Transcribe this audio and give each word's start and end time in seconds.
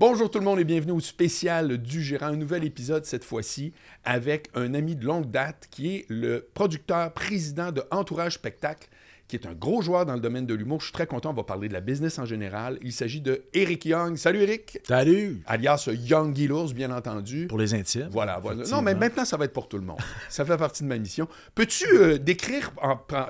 Bonjour 0.00 0.30
tout 0.30 0.38
le 0.38 0.44
monde 0.44 0.60
et 0.60 0.64
bienvenue 0.64 0.92
au 0.92 1.00
spécial 1.00 1.76
du 1.76 2.00
gérant. 2.00 2.26
Un 2.26 2.36
nouvel 2.36 2.62
épisode 2.62 3.04
cette 3.04 3.24
fois-ci 3.24 3.72
avec 4.04 4.48
un 4.54 4.72
ami 4.74 4.94
de 4.94 5.04
longue 5.04 5.28
date 5.28 5.66
qui 5.72 5.88
est 5.88 6.06
le 6.08 6.48
producteur 6.54 7.12
président 7.12 7.72
de 7.72 7.82
Entourage 7.90 8.34
Spectacle 8.34 8.88
qui 9.28 9.36
est 9.36 9.46
un 9.46 9.52
gros 9.52 9.82
joueur 9.82 10.06
dans 10.06 10.14
le 10.14 10.20
domaine 10.20 10.46
de 10.46 10.54
l'humour. 10.54 10.80
Je 10.80 10.86
suis 10.86 10.92
très 10.92 11.06
content, 11.06 11.30
on 11.30 11.34
va 11.34 11.44
parler 11.44 11.68
de 11.68 11.74
la 11.74 11.82
business 11.82 12.18
en 12.18 12.24
général. 12.24 12.78
Il 12.82 12.92
s'agit 12.92 13.20
de 13.20 13.42
Eric 13.52 13.84
Young. 13.84 14.16
Salut 14.16 14.40
Eric. 14.40 14.78
Salut. 14.84 15.42
Alias 15.46 15.90
Young 15.92 16.34
Gilours, 16.34 16.72
bien 16.72 16.90
entendu. 16.90 17.46
Pour 17.46 17.58
les 17.58 17.74
intimes. 17.74 18.08
Voilà, 18.10 18.38
voilà. 18.38 18.64
Non, 18.64 18.80
mais 18.80 18.94
maintenant, 18.94 19.26
ça 19.26 19.36
va 19.36 19.44
être 19.44 19.52
pour 19.52 19.68
tout 19.68 19.76
le 19.76 19.84
monde. 19.84 19.98
ça 20.30 20.46
fait 20.46 20.56
partie 20.56 20.82
de 20.82 20.88
ma 20.88 20.96
mission. 20.96 21.28
Peux-tu 21.54 21.86
euh, 21.92 22.18
décrire 22.18 22.72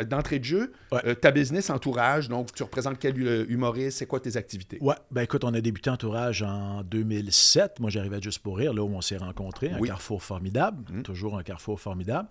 d'entrée 0.09 0.39
de 0.39 0.45
jeu 0.45 0.73
euh, 0.93 1.15
ta 1.15 1.33
business 1.33 1.69
Entourage? 1.69 2.29
Donc, 2.29 2.53
tu 2.55 2.63
représentes 2.63 2.99
quel 3.01 3.21
euh, 3.21 3.45
humoriste? 3.49 3.99
C'est 3.99 4.07
quoi 4.07 4.21
tes 4.21 4.37
activités? 4.37 4.79
Ouais, 4.81 4.95
ben 5.11 5.23
écoute, 5.23 5.43
on 5.43 5.53
a 5.53 5.61
débuté 5.61 5.91
Entourage 5.91 6.43
en 6.43 6.83
2007. 6.85 7.81
Moi, 7.81 7.91
j'arrivais 7.91 8.23
juste 8.23 8.39
pour 8.39 8.59
rire, 8.59 8.73
là 8.73 8.85
où 8.85 8.95
on 8.95 9.01
s'est 9.01 9.17
rencontrés. 9.17 9.71
Un 9.71 9.81
carrefour 9.81 10.23
formidable. 10.23 10.85
Mmh. 10.93 11.03
Toujours 11.03 11.37
un 11.37 11.43
carrefour 11.43 11.81
formidable. 11.81 12.29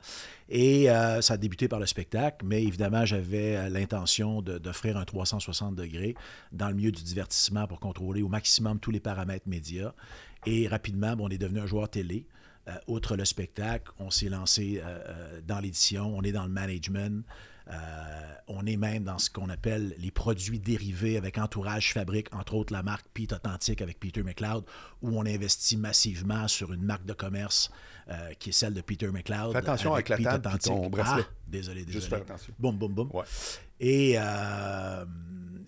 Et 0.50 0.86
ça 1.20 1.34
a 1.34 1.38
débuté 1.38 1.68
par 1.68 1.80
le 1.80 1.86
spectacle, 1.86 2.46
mais 2.46 2.64
évidemment, 2.64 3.04
j'avais 3.04 3.57
l'intention 3.70 4.42
d'offrir 4.42 4.98
un 4.98 5.06
360 5.06 5.76
degrés 5.76 6.16
dans 6.52 6.70
le 6.70 6.76
milieu 6.76 6.92
du 6.92 7.04
divertissement 7.04 7.68
pour 7.68 7.80
contrôler 7.80 8.22
au 8.22 8.28
maximum 8.28 8.80
tous 8.80 8.92
les 8.92 9.00
paramètres 9.00 9.48
médias. 9.48 9.94
Et 10.46 10.68
rapidement, 10.68 11.16
on 11.20 11.30
est 11.30 11.38
devenu 11.38 11.60
un 11.60 11.66
joueur 11.66 11.90
télé. 11.90 12.26
Euh, 12.68 12.74
outre 12.88 13.16
le 13.16 13.24
spectacle, 13.26 13.92
on 13.98 14.10
s'est 14.10 14.30
lancé 14.30 14.82
euh, 14.84 15.00
euh, 15.08 15.42
dans 15.46 15.60
l'édition, 15.60 16.16
on 16.18 16.22
est 16.22 16.34
dans 16.34 16.44
le 16.44 16.52
management. 16.52 17.26
On 18.48 18.66
est 18.66 18.78
même 18.78 19.04
dans 19.04 19.18
ce 19.18 19.30
qu'on 19.30 19.50
appelle 19.50 19.94
les 20.00 20.12
produits 20.12 20.60
dérivés 20.60 21.18
avec 21.18 21.38
Entourage 21.38 21.94
Fabrique, 21.94 22.34
entre 22.34 22.54
autres 22.56 22.72
la 22.74 22.82
marque 22.82 23.06
Pete 23.14 23.34
Authentique 23.34 23.82
avec 23.82 24.00
Peter 24.00 24.24
McLeod, 24.24 24.64
où 25.02 25.18
on 25.18 25.26
investit 25.26 25.76
massivement 25.76 26.48
sur 26.48 26.72
une 26.72 26.84
marque 26.84 27.06
de 27.06 27.14
commerce 27.14 27.70
qui 28.40 28.50
est 28.50 28.54
celle 28.54 28.74
de 28.74 28.82
Peter 28.82 29.08
McLeod. 29.08 29.52
Fais 29.52 29.58
attention 29.58 29.94
avec, 29.94 30.10
la 30.10 30.18
table 30.18 30.60
ton 30.60 30.88
bracelet. 30.90 31.24
Ah, 31.28 31.34
désolé, 31.48 31.82
désolé. 31.82 31.94
Juste 31.94 32.08
faire 32.10 32.22
attention. 32.22 32.54
Boum, 32.58 32.78
boum, 32.78 32.94
boum. 32.94 33.10
Euh, 33.82 35.06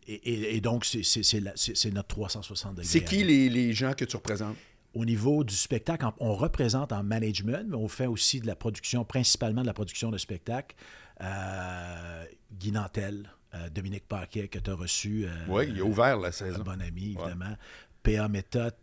et, 0.07 0.55
et, 0.55 0.61
donc, 0.61 0.85
c'est 0.85 1.91
notre 1.91 2.07
360 2.07 2.71
degrés. 2.71 2.85
C'est 2.85 3.03
qui 3.03 3.23
les, 3.23 3.49
les, 3.49 3.73
gens 3.73 3.93
que 3.93 4.05
tu 4.05 4.15
représentes? 4.15 4.55
Au 4.95 5.05
niveau 5.05 5.43
du 5.43 5.53
spectacle, 5.53 6.03
on 6.19 6.33
représente 6.33 6.91
en 6.91 7.03
management, 7.03 7.65
mais 7.67 7.75
on 7.75 7.87
fait 7.87 8.07
aussi 8.07 8.39
de 8.39 8.47
la 8.47 8.55
production, 8.55 9.05
principalement 9.05 9.61
de 9.61 9.67
la 9.67 9.73
production 9.73 10.09
de 10.09 10.17
spectacles. 10.17 10.75
Euh, 11.21 12.25
Guy 12.51 12.71
Nantel, 12.71 13.29
euh, 13.53 13.69
Dominique 13.69 14.07
Paquet, 14.07 14.47
que 14.47 14.59
tu 14.59 14.69
as 14.69 14.75
reçu. 14.75 15.25
Euh, 15.25 15.29
oui, 15.47 15.67
il 15.69 15.79
a 15.79 15.83
ouvert 15.83 16.17
la 16.17 16.31
saison. 16.31 16.61
Un 16.61 16.63
bon 16.63 16.81
ami, 16.81 17.15
évidemment. 17.17 17.55
PA 18.01 18.29
Méthode, 18.29 18.73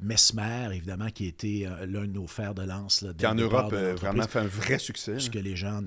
Mesmer, 0.00 0.70
évidemment, 0.72 1.10
qui 1.10 1.26
a 1.26 1.28
été 1.28 1.68
l'un 1.86 2.06
de 2.06 2.12
nos 2.12 2.26
fers 2.26 2.54
de 2.54 2.62
lance. 2.62 3.04
qui 3.18 3.26
en 3.26 3.34
Europe 3.34 3.74
vraiment 3.74 4.26
fait 4.26 4.38
un 4.38 4.46
vrai 4.46 4.78
succès. 4.78 5.18
Ce 5.18 5.28
que 5.28 5.38
les 5.38 5.56
gens 5.56 5.82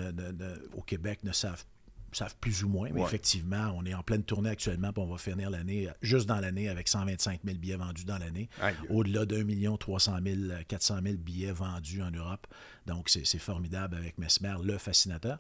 au 0.75 0.81
Québec 0.83 1.23
ne 1.23 1.31
savent 1.31 1.65
savent 2.13 2.35
plus 2.41 2.63
ou 2.63 2.69
moins, 2.69 2.89
mais 2.91 3.01
effectivement, 3.01 3.73
on 3.75 3.85
est 3.85 3.93
en 3.93 4.03
pleine 4.03 4.23
tournée 4.23 4.49
actuellement, 4.49 4.91
puis 4.91 5.01
on 5.01 5.07
va 5.07 5.17
finir 5.17 5.49
l'année, 5.49 5.87
juste 6.01 6.27
dans 6.27 6.39
l'année, 6.39 6.69
avec 6.69 6.87
125 6.87 7.39
000 7.43 7.57
billets 7.57 7.77
vendus 7.77 8.05
dans 8.05 8.17
l'année. 8.17 8.49
Au-delà 8.89 9.25
d'un 9.25 9.43
million 9.43 9.77
300 9.77 10.17
000, 10.23 10.39
400 10.67 10.99
000 11.03 11.15
billets 11.17 11.51
vendus 11.51 12.01
en 12.01 12.11
Europe. 12.11 12.47
Donc, 12.85 13.09
c'est 13.09 13.37
formidable 13.37 13.95
avec 13.95 14.17
Mesmer, 14.17 14.55
le 14.63 14.77
fascinateur. 14.77 15.37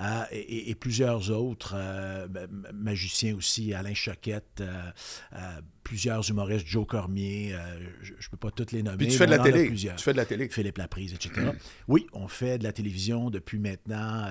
Euh, 0.00 0.24
et, 0.32 0.74
plusieurs 0.74 1.30
autres 1.30 1.74
euh, 1.76 2.26
magiciens 2.72 3.34
aussi, 3.36 3.74
Alain 3.74 3.92
Choquette, 3.92 4.62
euh, 4.62 4.90
plusieurs 5.84 6.28
humoristes, 6.30 6.66
Joe 6.66 6.86
Cormier, 6.86 7.54
je 8.02 8.12
ne 8.12 8.30
peux 8.30 8.36
pas 8.36 8.50
toutes 8.50 8.72
les 8.72 8.82
nommer. 8.82 8.96
Puis 8.96 9.08
tu 9.08 9.18
fais 9.18 9.26
de 9.26 9.30
la 9.32 9.38
télé. 9.38 9.70
Tu 9.74 9.88
fais 9.98 10.12
de 10.12 10.16
la 10.16 10.24
télé. 10.24 10.48
Philippe 10.48 10.78
Laprise, 10.78 11.12
etc. 11.14 11.50
oui, 11.88 12.06
on 12.12 12.28
fait 12.28 12.58
de 12.58 12.64
la 12.64 12.72
télévision 12.72 13.30
depuis 13.30 13.58
maintenant 13.58 14.26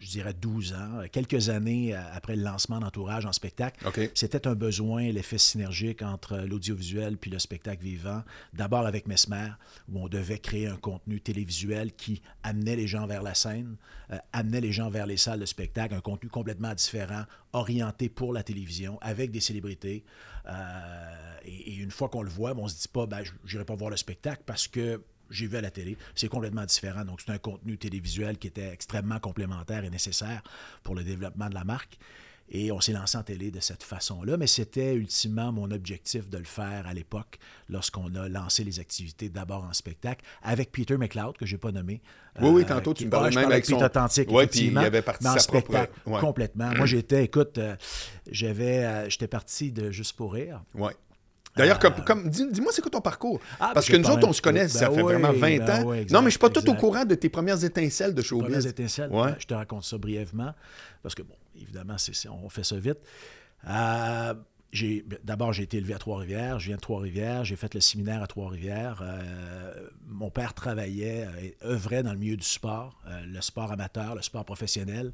je 0.00 0.10
dirais 0.10 0.34
12 0.34 0.74
ans, 0.74 1.02
quelques 1.10 1.48
années 1.48 1.94
euh, 1.94 2.00
après 2.12 2.36
le 2.36 2.42
lancement 2.42 2.78
d'Entourage 2.78 3.26
en 3.26 3.32
spectacle. 3.32 3.84
C'était 4.14 4.46
un 4.46 4.54
besoin, 4.54 5.10
l'effet 5.10 5.38
synergique 5.38 6.02
entre 6.02 6.38
l'audiovisuel 6.38 7.16
puis 7.16 7.30
le 7.30 7.38
spectacle 7.38 7.82
vivant. 7.82 8.22
D'abord 8.52 8.86
avec 8.86 9.08
Mesmer, 9.08 9.50
où 9.92 10.00
on 10.00 10.08
devait 10.08 10.38
créer 10.38 10.66
un 10.66 10.76
contenu 10.76 11.20
télévisuel 11.20 11.92
qui 11.92 12.22
amenait 12.42 12.76
les 12.76 12.86
gens 12.86 13.06
vers 13.06 13.22
la 13.22 13.34
scène, 13.34 13.76
euh, 14.12 14.18
amenait 14.32 14.60
les 14.60 14.72
gens 14.72 14.88
vers 14.88 14.97
les 15.06 15.16
salles 15.16 15.40
de 15.40 15.46
spectacle, 15.46 15.94
un 15.94 16.00
contenu 16.00 16.28
complètement 16.28 16.74
différent, 16.74 17.24
orienté 17.52 18.08
pour 18.08 18.32
la 18.32 18.42
télévision, 18.42 18.98
avec 19.00 19.30
des 19.30 19.40
célébrités. 19.40 20.04
Euh, 20.46 21.36
et, 21.44 21.74
une 21.74 21.90
fois 21.90 22.08
qu'on 22.08 22.22
le 22.22 22.30
voit, 22.30 22.54
on 22.56 22.64
ne 22.64 22.68
se 22.68 22.82
dit 22.82 22.88
pas, 22.88 23.06
ben, 23.06 23.22
je 23.24 23.32
n'irai 23.52 23.64
pas 23.64 23.74
voir 23.74 23.90
le 23.90 23.96
spectacle 23.96 24.42
parce 24.46 24.68
que 24.68 25.02
j'ai 25.30 25.46
vu 25.46 25.56
à 25.56 25.60
la 25.60 25.70
télé. 25.70 25.96
C'est 26.14 26.28
complètement 26.28 26.64
différent. 26.64 27.04
Donc, 27.04 27.20
c'est 27.20 27.32
un 27.32 27.38
contenu 27.38 27.76
télévisuel 27.76 28.38
qui 28.38 28.46
était 28.46 28.68
extrêmement 28.68 29.20
complémentaire 29.20 29.84
et 29.84 29.90
nécessaire 29.90 30.42
pour 30.82 30.94
le 30.94 31.04
développement 31.04 31.48
de 31.48 31.54
la 31.54 31.64
marque. 31.64 31.98
Et 32.50 32.72
on 32.72 32.80
s'est 32.80 32.92
lancé 32.92 33.18
en 33.18 33.22
télé 33.22 33.50
de 33.50 33.60
cette 33.60 33.82
façon-là, 33.82 34.36
mais 34.36 34.46
c'était 34.46 34.94
ultimement 34.94 35.52
mon 35.52 35.70
objectif 35.70 36.28
de 36.28 36.38
le 36.38 36.44
faire 36.44 36.86
à 36.86 36.94
l'époque, 36.94 37.38
lorsqu'on 37.68 38.14
a 38.14 38.28
lancé 38.28 38.64
les 38.64 38.80
activités 38.80 39.28
d'abord 39.28 39.64
en 39.64 39.72
spectacle, 39.72 40.24
avec 40.42 40.72
Peter 40.72 40.96
McLeod, 40.96 41.36
que 41.36 41.44
je 41.44 41.54
n'ai 41.54 41.58
pas 41.58 41.72
nommé. 41.72 42.00
Oui, 42.40 42.48
oui, 42.50 42.64
tantôt 42.64 42.94
tu 42.94 43.04
me 43.04 43.10
parlais 43.10 43.34
même 43.34 43.50
avec 43.50 43.66
Peter 43.66 43.84
Authentique, 43.84 44.28
oui, 44.30 44.44
effectivement, 44.44 44.80
il 44.80 44.86
avait 44.86 45.02
parti 45.02 45.24
dans 45.24 45.34
le 45.34 45.40
spectacle, 45.40 45.92
complètement. 46.20 46.70
Moi, 46.76 46.86
j'étais, 46.86 47.24
écoute, 47.24 47.58
euh, 47.58 47.76
j'avais, 48.30 48.84
euh, 48.84 49.10
j'étais 49.10 49.28
parti 49.28 49.72
de 49.72 49.90
Juste 49.90 50.16
pour 50.16 50.34
rire. 50.34 50.62
Oui. 50.74 50.92
D'ailleurs, 51.56 51.78
comme, 51.78 51.94
comme 52.04 52.28
dis-moi, 52.28 52.70
c'est 52.72 52.82
quoi 52.82 52.90
ton 52.90 53.00
parcours? 53.00 53.40
Ah, 53.58 53.72
Parce 53.74 53.88
que 53.88 53.96
nous 53.96 54.08
autres, 54.08 54.26
on 54.26 54.32
se 54.32 54.40
connaît, 54.40 54.68
ça 54.68 54.88
ben 54.88 54.94
fait 54.96 55.02
vraiment 55.02 55.32
20 55.32 55.58
ben 55.58 55.70
ans. 55.70 55.84
non, 55.84 55.92
mais 55.92 56.06
je 56.10 56.24
ne 56.24 56.30
suis 56.30 56.38
pas 56.38 56.50
tout 56.50 56.68
au 56.68 56.74
courant 56.74 57.04
de 57.04 57.14
tes 57.14 57.28
premières 57.28 57.62
étincelles 57.64 58.14
de 58.14 58.22
showbiz. 58.22 58.44
Premières 58.44 58.66
étincelles, 58.66 59.10
ouais. 59.10 59.34
je 59.38 59.46
te 59.46 59.54
raconte 59.54 59.84
ça 59.84 59.98
brièvement, 59.98 60.54
parce 61.02 61.14
que, 61.14 61.22
bon, 61.22 61.34
évidemment, 61.60 61.96
on 62.42 62.48
fait 62.48 62.64
ça 62.64 62.78
vite. 62.78 62.98
Euh, 63.68 64.34
D'abord, 65.24 65.54
j'ai 65.54 65.62
été 65.62 65.78
élevé 65.78 65.94
à 65.94 65.98
Trois-Rivières. 65.98 66.58
Je 66.58 66.66
viens 66.66 66.76
de 66.76 66.80
Trois-Rivières. 66.80 67.42
J'ai 67.42 67.56
fait 67.56 67.72
le 67.72 67.80
séminaire 67.80 68.22
à 68.22 68.26
Trois-Rivières. 68.26 69.00
Euh, 69.02 69.88
mon 70.06 70.28
père 70.28 70.52
travaillait, 70.52 71.26
et 71.40 71.56
euh, 71.64 71.72
œuvrait 71.72 72.02
dans 72.02 72.12
le 72.12 72.18
milieu 72.18 72.36
du 72.36 72.44
sport, 72.44 73.00
le 73.26 73.40
sport 73.40 73.72
amateur, 73.72 74.14
le 74.14 74.20
sport 74.20 74.44
professionnel. 74.44 75.10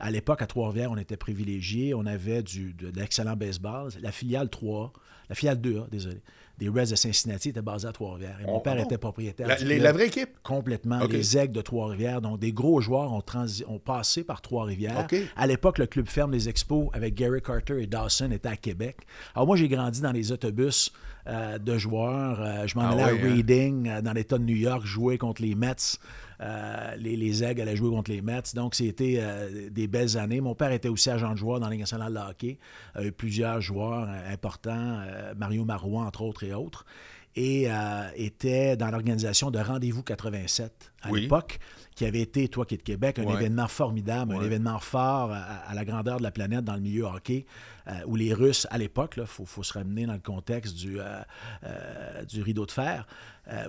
À 0.00 0.10
l'époque, 0.10 0.42
à 0.42 0.48
Trois-Rivières, 0.48 0.90
on 0.90 0.96
était 0.96 1.16
privilégiés. 1.16 1.94
On 1.94 2.04
avait 2.04 2.42
du, 2.42 2.72
de, 2.72 2.90
de 2.90 2.98
l'excellent 2.98 3.36
baseball. 3.36 3.90
La 4.00 4.10
filiale 4.10 4.50
3 4.50 4.92
la 5.28 5.34
filiale 5.34 5.58
2A, 5.58 5.88
désolé, 5.90 6.20
des 6.58 6.68
Reds 6.68 6.90
de 6.90 6.96
Cincinnati 6.96 7.50
était 7.50 7.62
basée 7.62 7.86
à 7.86 7.92
Trois-Rivières. 7.92 8.38
Et 8.40 8.46
mon 8.46 8.56
oh, 8.56 8.60
père 8.60 8.78
était 8.78 8.98
propriétaire. 8.98 9.46
La, 9.46 9.78
la, 9.78 9.92
vraie 9.92 10.06
équipe? 10.06 10.30
Complètement. 10.42 11.00
Les 11.06 11.36
Aigles 11.36 11.52
de 11.52 11.60
Trois-Rivières. 11.60 12.22
Donc, 12.22 12.38
des 12.38 12.52
gros 12.52 12.80
joueurs 12.80 13.12
ont, 13.12 13.22
ont 13.68 13.78
passé 13.78 14.24
par 14.24 14.40
Trois-Rivières. 14.40 15.06
À 15.36 15.46
l'époque, 15.46 15.78
le 15.78 15.86
club 15.86 16.08
ferme 16.08 16.30
des 16.30 16.48
expos 16.48 16.88
avec 16.92 17.14
Gary 17.14 17.42
Carter 17.42 17.82
et 17.82 17.86
Dawson 17.86 18.30
était 18.30 18.48
à 18.48 18.56
Québec. 18.56 18.98
Alors, 19.34 19.46
moi, 19.46 19.56
j'ai 19.56 19.68
grandi 19.68 20.00
dans 20.00 20.12
les 20.12 20.32
autobus 20.32 20.92
euh, 21.28 21.58
de 21.58 21.76
joueurs. 21.76 22.40
Euh, 22.40 22.66
je 22.68 22.76
m'en 22.78 22.84
ah 22.84 22.90
allais 22.90 23.02
à 23.02 23.08
hein? 23.08 23.18
Reading, 23.20 23.88
euh, 23.88 24.00
dans 24.00 24.12
l'État 24.12 24.38
de 24.38 24.44
New 24.44 24.56
York, 24.56 24.86
jouer 24.86 25.18
contre 25.18 25.42
les 25.42 25.56
Mets. 25.56 25.98
les, 26.98 27.16
les 27.16 27.42
Aigles 27.42 27.62
allaient 27.62 27.74
jouer 27.74 27.90
contre 27.90 28.12
les 28.12 28.22
Mets. 28.22 28.54
Donc, 28.54 28.76
c'était 28.76 29.20
des 29.70 29.88
belles 29.88 30.16
années. 30.16 30.40
Mon 30.40 30.54
père 30.54 30.70
était 30.70 30.88
aussi 30.88 31.10
agent 31.10 31.32
de 31.32 31.36
joueur 31.36 31.58
dans 31.58 31.68
les 31.68 31.78
nationale 31.78 32.12
de 32.12 32.18
hockey. 32.18 32.58
plusieurs 33.16 33.60
joueurs 33.60 34.08
importants, 34.30 35.00
Mario 35.36 35.64
Marois, 35.64 36.04
entre 36.04 36.22
autres, 36.22 36.44
et 36.44 36.54
autres. 36.54 36.84
Et 37.34 37.68
était 38.14 38.76
dans 38.76 38.90
l'organisation 38.90 39.50
de 39.50 39.58
Rendez-vous 39.58 40.02
87 40.02 40.92
à 41.06 41.10
l'époque, 41.12 41.58
qui 41.94 42.04
avait 42.04 42.20
été, 42.20 42.48
toi 42.48 42.66
qui 42.66 42.74
es 42.74 42.78
de 42.78 42.82
Québec, 42.82 43.18
un 43.18 43.28
événement 43.28 43.68
formidable, 43.68 44.34
un 44.34 44.42
événement 44.42 44.78
fort 44.78 45.32
à, 45.32 45.74
la 45.74 45.84
grandeur 45.84 46.18
de 46.18 46.22
la 46.22 46.30
planète 46.30 46.64
dans 46.64 46.74
le 46.74 46.82
milieu 46.82 47.04
hockey. 47.04 47.46
Euh, 47.88 47.92
où 48.06 48.16
les 48.16 48.34
Russes, 48.34 48.66
à 48.70 48.78
l'époque, 48.78 49.14
il 49.16 49.26
faut, 49.26 49.62
se 49.62 49.72
ramener 49.72 50.06
dans 50.06 50.14
le 50.14 50.18
contexte 50.18 50.74
du, 50.74 50.98
euh, 50.98 51.20
euh, 51.64 52.24
du 52.24 52.42
rideau 52.42 52.66
de 52.66 52.72
fer, 52.72 53.06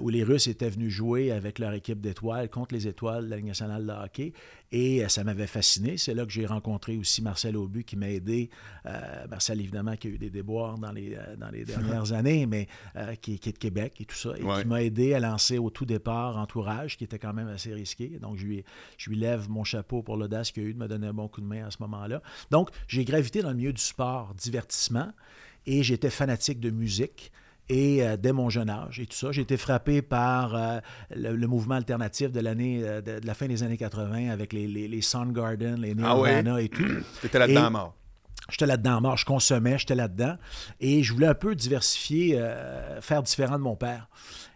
où 0.02 0.10
les 0.10 0.24
Russes 0.24 0.48
étaient 0.48 0.72
venus 0.72 0.92
jouer 0.92 1.32
avec 1.32 1.60
leur 1.60 1.72
équipe 1.74 2.02
d'étoiles 2.02 2.50
contre 2.50 2.74
les 2.74 2.88
étoiles 2.88 3.26
de 3.26 3.30
la 3.30 3.36
Ligue 3.36 3.46
nationale 3.46 3.86
de 3.86 3.92
hockey. 3.92 4.34
Et 4.72 5.08
ça 5.08 5.24
m'avait 5.24 5.46
fasciné. 5.46 5.98
C'est 5.98 6.16
là 6.16 6.26
que 6.26 6.32
j'ai 6.32 6.48
rencontré 6.48 6.98
aussi 6.98 7.22
Marcel 7.22 7.56
Aubu 7.56 7.84
qui 7.84 7.96
m'a 7.96 8.10
aidé. 8.10 8.50
Marcel, 9.30 9.60
évidemment, 9.62 9.96
qui 9.96 10.08
a 10.08 10.10
eu 10.10 10.18
des 10.18 10.32
déboires 10.32 10.80
dans 10.80 10.92
les, 10.92 11.16
dans 11.38 11.52
les 11.52 11.64
dernières 11.66 12.12
années, 12.12 12.48
mais 12.48 12.68
qui, 13.22 13.34
est 13.34 13.52
de 13.52 13.58
Québec 13.60 13.94
et 14.00 14.06
tout 14.06 14.16
ça, 14.16 14.32
et 14.36 14.42
qui 14.42 14.68
m'a 14.68 14.82
aidé 14.82 15.14
à 15.14 15.20
lancer 15.20 15.60
au 15.60 15.70
tout 15.70 15.86
départ 15.86 16.38
Entourage, 16.38 16.98
qui 16.98 17.04
était 17.04 17.20
quand 17.20 17.27
même 17.34 17.48
assez 17.48 17.74
risqué. 17.74 18.20
Donc, 18.22 18.38
je 18.38 18.46
lui, 18.46 18.64
je 18.98 19.10
lui 19.10 19.18
lève 19.18 19.50
mon 19.50 19.64
chapeau 19.64 20.04
pour 20.04 20.18
l'audace 20.18 20.52
qu'il 20.52 20.64
a 20.64 20.66
eu 20.68 20.74
de 20.74 20.80
me 20.80 20.88
donner 20.88 21.08
un 21.08 21.14
bon 21.14 21.28
coup 21.28 21.42
de 21.42 21.46
main 21.46 21.66
à 21.66 21.72
ce 21.72 21.78
moment-là. 21.82 22.22
Donc, 22.52 22.70
j'ai 22.88 23.06
gravité 23.06 23.42
dans 23.42 23.50
le 23.50 23.56
milieu 23.56 23.74
du 23.74 23.82
sport 23.82 24.34
divertissement, 24.36 25.12
et 25.68 25.84
j'étais 25.84 26.10
fanatique 26.10 26.60
de 26.60 26.72
musique. 26.72 27.32
Et 27.70 28.02
euh, 28.02 28.16
dès 28.16 28.32
mon 28.32 28.50
jeune 28.50 28.70
âge 28.70 29.00
et 29.00 29.06
tout 29.06 29.18
ça, 29.18 29.34
j'ai 29.34 29.42
été 29.42 29.58
frappé 29.58 30.02
par 30.02 30.56
euh, 30.56 30.80
le, 31.14 31.48
mouvement 31.48 31.76
alternatif 31.76 32.32
de 32.32 32.40
l'année 32.40 32.80
euh, 32.84 33.02
de, 33.02 33.20
la 33.26 33.34
fin 33.34 33.48
des 33.48 33.62
années 33.62 33.78
80 33.78 34.30
avec 34.30 34.54
les, 34.54 34.68
les, 34.68 35.02
Soundgarden, 35.02 35.82
les 35.82 35.92
ah 35.92 35.96
Nirvana 35.96 36.62
et 36.62 36.70
tout. 36.70 36.86
Là-dedans 37.34 37.72
mort. 37.72 37.94
J'étais 38.50 38.66
là-dedans 38.66 39.02
mort, 39.02 39.18
je 39.18 39.26
consommais, 39.26 39.78
j'étais 39.78 39.96
là-dedans. 39.96 40.38
Et 40.80 41.04
je 41.04 41.12
voulais 41.12 41.28
un 41.28 41.34
peu 41.34 41.54
diversifier, 41.54 42.42
faire 43.02 43.22
différent 43.22 43.58
de 43.58 43.64
mon 43.64 43.76
père. 43.76 44.08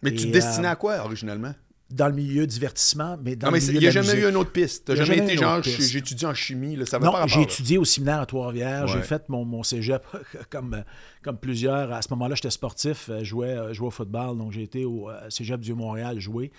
Mais 0.01 0.11
tu 0.11 0.27
te 0.27 0.31
destinais 0.31 0.69
à 0.69 0.77
quoi, 0.77 1.03
originalement? 1.03 1.53
Dans 1.93 2.07
le 2.07 2.13
milieu 2.13 2.47
divertissement, 2.47 3.17
mais 3.23 3.35
dans 3.35 3.47
non, 3.47 3.53
mais 3.53 3.59
le 3.59 3.65
milieu 3.67 3.77
Il 3.77 3.81
n'y 3.81 3.87
a 3.87 3.91
jamais 3.91 4.07
musique. 4.07 4.23
eu 4.25 4.29
une 4.29 4.35
autre 4.35 4.51
piste. 4.51 4.85
Tu 4.85 4.91
n'as 4.91 5.03
jamais 5.03 5.17
été 5.23 5.37
genre, 5.37 5.61
j'étudie 5.63 6.25
en 6.25 6.33
chimie, 6.33 6.75
là, 6.75 6.85
ça 6.85 6.99
va 6.99 7.05
non, 7.05 7.27
j'ai 7.27 7.41
étudié 7.41 7.77
au 7.77 7.85
séminaire 7.85 8.21
à 8.21 8.25
Trois-Rivières. 8.25 8.85
Ouais. 8.85 8.91
J'ai 8.93 9.01
fait 9.01 9.27
mon, 9.29 9.45
mon 9.45 9.63
cégep 9.63 10.03
comme, 10.49 10.83
comme 11.23 11.37
plusieurs. 11.37 11.91
À 11.91 12.01
ce 12.01 12.09
moment-là, 12.11 12.35
j'étais 12.35 12.49
sportif, 12.49 13.09
je 13.19 13.23
jouais, 13.23 13.55
je 13.69 13.73
jouais 13.73 13.87
au 13.87 13.91
football, 13.91 14.37
donc 14.37 14.51
j'ai 14.51 14.63
été 14.63 14.85
au 14.85 15.09
euh, 15.09 15.29
cégep 15.29 15.59
du 15.61 15.73
Montréal 15.73 16.19
jouer. 16.19 16.51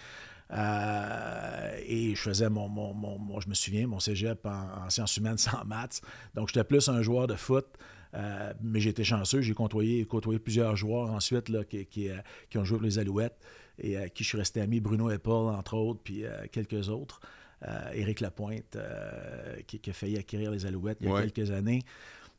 Euh, 0.54 1.76
et 1.86 2.14
je 2.14 2.20
faisais 2.20 2.50
mon, 2.50 2.68
mon, 2.68 2.92
mon, 2.94 3.40
je 3.40 3.48
me 3.48 3.54
souviens, 3.54 3.86
mon 3.86 4.00
cégep 4.00 4.44
en, 4.44 4.84
en 4.86 4.90
sciences 4.90 5.16
humaines 5.16 5.38
sans 5.38 5.64
maths. 5.64 6.02
Donc, 6.34 6.48
j'étais 6.48 6.64
plus 6.64 6.88
un 6.88 7.02
joueur 7.02 7.26
de 7.26 7.34
foot. 7.34 7.66
Euh, 8.14 8.52
mais 8.62 8.78
j'ai 8.80 8.90
été 8.90 9.04
chanceux. 9.04 9.40
J'ai 9.40 9.54
côtoyé, 9.54 10.04
côtoyé 10.04 10.38
plusieurs 10.38 10.76
joueurs 10.76 11.10
ensuite 11.10 11.48
là, 11.48 11.64
qui, 11.64 11.86
qui, 11.86 12.10
euh, 12.10 12.16
qui 12.50 12.58
ont 12.58 12.64
joué 12.64 12.76
pour 12.76 12.84
les 12.84 12.98
Alouettes 12.98 13.38
et 13.82 13.96
à 13.96 14.08
qui 14.08 14.24
je 14.24 14.28
suis 14.30 14.38
resté 14.38 14.60
ami. 14.60 14.80
Bruno 14.80 15.08
Apple, 15.10 15.30
entre 15.30 15.74
autres, 15.74 16.00
puis 16.02 16.24
euh, 16.24 16.30
quelques 16.50 16.88
autres. 16.88 17.20
Euh, 17.68 17.92
Éric 17.94 18.18
Lapointe, 18.20 18.74
euh, 18.74 19.56
qui, 19.68 19.78
qui 19.78 19.90
a 19.90 19.92
failli 19.92 20.18
acquérir 20.18 20.50
les 20.50 20.66
Alouettes 20.66 20.98
il 21.00 21.06
y 21.06 21.10
a 21.10 21.14
Ouais. 21.14 21.30
quelques 21.30 21.52
années. 21.52 21.82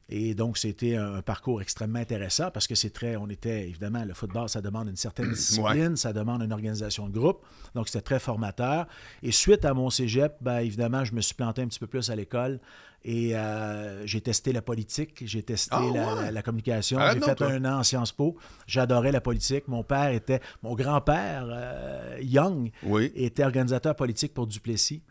Et 0.10 0.36
donc, 0.36 0.58
c'était 0.58 0.96
un 0.98 1.22
parcours 1.22 1.62
extrêmement 1.62 2.00
intéressant 2.00 2.52
parce 2.52 2.68
que 2.68 2.76
c'est 2.76 2.90
très. 2.92 3.16
On 3.16 3.30
était, 3.30 3.68
évidemment, 3.68 4.04
le 4.04 4.14
football, 4.14 4.50
ça 4.50 4.62
demande 4.62 4.90
une 4.90 4.96
certaine 4.98 5.30
discipline, 5.30 5.96
ça 5.96 6.12
demande 6.14 6.42
une 6.44 6.52
organisation 6.52 7.08
de 7.08 7.14
groupe. 7.18 7.44
Donc, 7.74 7.88
c'était 7.88 8.02
très 8.02 8.20
formateur. 8.20 8.86
Et 9.24 9.32
suite 9.32 9.64
à 9.66 9.74
mon 9.74 9.90
cégep, 9.90 10.36
ben, 10.42 10.60
évidemment, 10.60 11.04
je 11.06 11.14
me 11.14 11.22
suis 11.22 11.34
planté 11.36 11.62
un 11.62 11.68
petit 11.68 11.80
peu 11.80 11.88
plus 11.88 12.10
à 12.10 12.16
l'école. 12.16 12.60
Et 13.06 13.36
euh, 13.36 14.06
j'ai 14.08 14.22
testé 14.22 14.54
la 14.54 14.62
politique, 14.62 15.24
j'ai 15.26 15.44
testé 15.44 15.76
Ah, 15.76 15.82
la, 15.94 16.16
ouais. 16.16 16.22
la- 16.26 16.32
la 16.32 16.42
communication. 16.42 16.98
Ah, 17.02 17.14
j'ai 17.14 17.20
fait 17.20 17.36
toi. 17.36 17.48
un 17.52 17.66
an 17.66 17.80
en 17.80 17.84
Sciences 17.84 18.14
Po. 18.14 18.38
J'adorais 18.66 19.12
la 19.12 19.20
politique. 19.20 19.68
Mon 19.68 19.84
père 19.84 20.10
était. 20.12 20.40
Mon 20.62 20.74
grand-père, 20.74 21.46
euh, 21.50 22.18
Young, 22.22 22.72
Oui. 22.84 23.12
était 23.16 23.44
organisateur 23.44 23.94
politique 23.96 24.34
pour 24.34 24.48
Duplessis. 24.48 25.02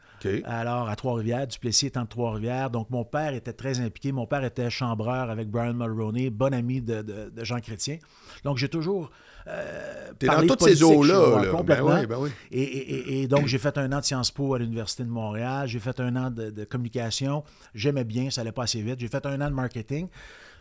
Alors, 0.45 0.89
à 0.89 0.97
Trois-Rivières, 0.97 1.47
Duplessis 1.47 1.87
étant 1.87 2.03
de 2.03 2.09
Trois-Rivières. 2.09 2.71
Donc, 2.71 2.91
mon 2.91 3.05
père 3.05 3.35
était 3.35 3.53
très 3.53 3.81
impliqué. 3.81 4.13
Mon 4.13 4.27
père 4.27 4.45
était 4.45 4.71
chambreur 4.71 5.31
avec 5.31 5.49
Brian 5.51 5.75
Mulroney, 5.75 6.31
bon 6.31 6.53
ami 6.55 6.81
de, 6.81 7.03
de- 7.03 7.31
de 7.31 7.45
Jean 7.45 7.61
Chrétien. 7.61 7.99
Donc, 8.45 8.59
j'ai 8.59 8.69
toujours. 8.69 9.11
Euh, 9.49 10.13
T'es 10.19 10.27
dans 10.27 10.47
toutes 10.47 10.63
ces 10.63 10.83
eaux-là. 10.85 11.19
moi, 11.29 11.45
là. 11.45 11.51
Complètement. 11.51 11.89
Ben 11.89 12.01
oui, 12.01 12.07
ben 12.07 12.17
oui. 12.21 12.31
Et, 12.53 12.63
et- 12.63 12.91
et- 13.19 13.23
et 13.23 13.29
donc, 13.29 13.47
j'ai 13.47 13.59
fait 13.59 13.77
un 13.79 13.91
an 13.93 13.99
de 14.01 14.05
Sciences 14.05 14.31
Po 14.31 14.55
à 14.55 14.59
l'Université 14.59 15.03
de 15.05 15.09
Montréal. 15.09 15.67
J'ai 15.67 15.81
fait 15.81 15.99
un 16.01 16.15
an 16.17 16.31
de, 16.31 16.51
de 16.51 16.65
communication. 16.65 17.43
J'aimais 17.75 18.05
bien, 18.05 18.31
ça 18.31 18.43
allait 18.43 18.53
pas 18.53 18.63
assez 18.65 18.81
vite. 18.83 19.01
J'ai 19.01 19.09
fait 19.09 19.27
un 19.27 19.41
an 19.41 19.49
de 19.51 19.55
marketing, 19.55 20.09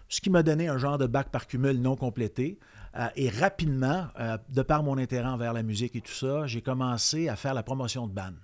ce 0.09 0.19
qui 0.21 0.29
m'a 0.31 0.41
donné 0.43 0.67
un 0.67 0.77
genre 0.79 0.97
de 0.97 1.05
bac 1.05 1.29
par 1.29 1.45
cumul 1.47 1.79
non 1.79 1.95
complété. 1.95 2.57
Euh, 2.97 3.05
et 3.15 3.29
rapidement, 3.29 4.07
euh, 4.19 4.37
de 4.49 4.61
par 4.63 4.83
mon 4.83 4.97
intérêt 4.97 5.27
envers 5.29 5.53
la 5.53 5.63
musique 5.63 5.95
et 5.95 6.01
tout 6.01 6.11
ça, 6.11 6.47
j'ai 6.47 6.61
commencé 6.61 7.29
à 7.29 7.35
faire 7.35 7.53
la 7.53 7.63
promotion 7.63 8.07
de 8.07 8.11
bandes. 8.13 8.35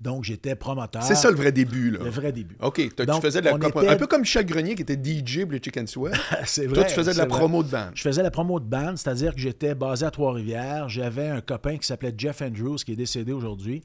Donc, 0.00 0.24
j'étais 0.24 0.54
promoteur. 0.54 1.02
C'est 1.02 1.14
ça 1.14 1.30
le 1.30 1.36
vrai 1.36 1.52
début, 1.52 1.90
là. 1.90 2.00
Le 2.02 2.10
vrai 2.10 2.32
début. 2.32 2.56
OK, 2.60 2.76
tu 2.96 3.20
faisais 3.22 3.40
de 3.40 3.46
la 3.46 3.52
était- 3.56 3.88
Un 3.88 3.96
peu 3.96 4.06
comme 4.06 4.20
Michel 4.22 4.44
Grenier 4.44 4.74
qui 4.74 4.82
était 4.82 4.94
DJ 5.02 5.42
pour 5.42 5.52
le 5.52 5.58
Chicken 5.62 5.86
Sweat. 5.86 6.14
c'est 6.46 6.66
vrai. 6.66 6.74
Toi, 6.74 6.84
tu 6.84 6.94
faisais 6.94 7.12
de 7.12 7.18
la 7.18 7.26
vrai. 7.26 7.38
promo 7.38 7.62
de 7.62 7.68
band. 7.70 7.90
Je 7.94 8.02
faisais 8.02 8.22
la 8.22 8.30
promo 8.30 8.60
de 8.60 8.66
band, 8.66 8.96
c'est-à-dire 8.96 9.34
que 9.34 9.40
j'étais 9.40 9.74
basé 9.74 10.04
à 10.06 10.10
Trois-Rivières. 10.10 10.88
J'avais 10.88 11.28
un 11.28 11.40
copain 11.40 11.76
qui 11.78 11.86
s'appelait 11.86 12.14
Jeff 12.16 12.42
Andrews, 12.42 12.76
qui 12.76 12.92
est 12.92 12.96
décédé 12.96 13.32
aujourd'hui, 13.32 13.82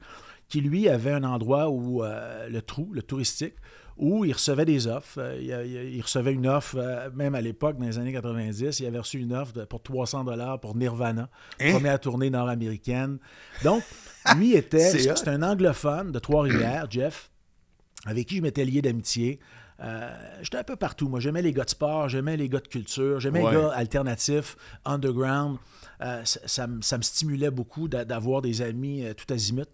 qui 0.48 0.60
lui 0.60 0.88
avait 0.88 1.12
un 1.12 1.24
endroit 1.24 1.68
où 1.70 2.02
euh, 2.04 2.48
le 2.48 2.60
trou, 2.60 2.90
le 2.92 3.02
touristique, 3.02 3.54
où 3.96 4.24
il 4.24 4.32
recevait 4.32 4.64
des 4.64 4.86
offres. 4.86 5.18
Euh, 5.18 5.90
il, 5.92 6.00
recevait 6.00 6.32
une 6.32 6.46
offre, 6.48 6.76
euh, 6.78 7.08
même 7.14 7.34
à 7.34 7.40
l'époque, 7.40 7.76
dans 7.78 7.86
les 7.86 7.98
années 7.98 8.12
90, 8.12 8.80
il 8.80 8.86
avait 8.86 8.98
reçu 8.98 9.18
une 9.18 9.32
offre 9.34 9.64
pour 9.66 9.82
300 9.82 10.24
dollars 10.24 10.58
pour 10.58 10.74
Nirvana, 10.74 11.28
Hein? 11.60 11.72
première 11.72 12.00
tournée 12.00 12.30
nord-américaine. 12.30 13.18
Donc, 13.62 13.82
lui 14.36 14.54
était, 14.54 14.90
C'est 14.90 15.28
un 15.28 15.42
anglophone 15.42 16.12
de 16.12 16.18
Trois-Rivières, 16.18 16.86
Jeff, 16.90 17.30
avec 18.06 18.26
qui 18.28 18.36
je 18.36 18.42
m'étais 18.42 18.64
lié 18.64 18.82
d'amitié. 18.82 19.38
Euh, 19.82 20.10
j'étais 20.42 20.58
un 20.58 20.64
peu 20.64 20.76
partout. 20.76 21.08
Moi, 21.08 21.20
j'aimais 21.20 21.40
les 21.40 21.52
gars 21.54 21.64
de 21.64 21.70
sport, 21.70 22.08
j'aimais 22.08 22.36
les 22.36 22.48
gars 22.50 22.60
de 22.60 22.68
culture, 22.68 23.18
j'aimais 23.18 23.42
Ouais. 23.42 23.50
les 23.54 23.56
gars 23.62 23.70
alternatifs, 23.70 24.56
underground. 24.84 25.56
Euh, 26.02 26.22
ça, 26.24 26.40
ça 26.44 26.66
me- 26.66 26.82
ça 26.82 26.98
me 26.98 27.02
stimulait 27.02 27.50
beaucoup 27.50 27.88
d'a- 27.88 28.04
d'avoir 28.04 28.42
des 28.42 28.60
amis 28.62 29.04
euh, 29.04 29.14
tout 29.14 29.32
azimut. 29.32 29.68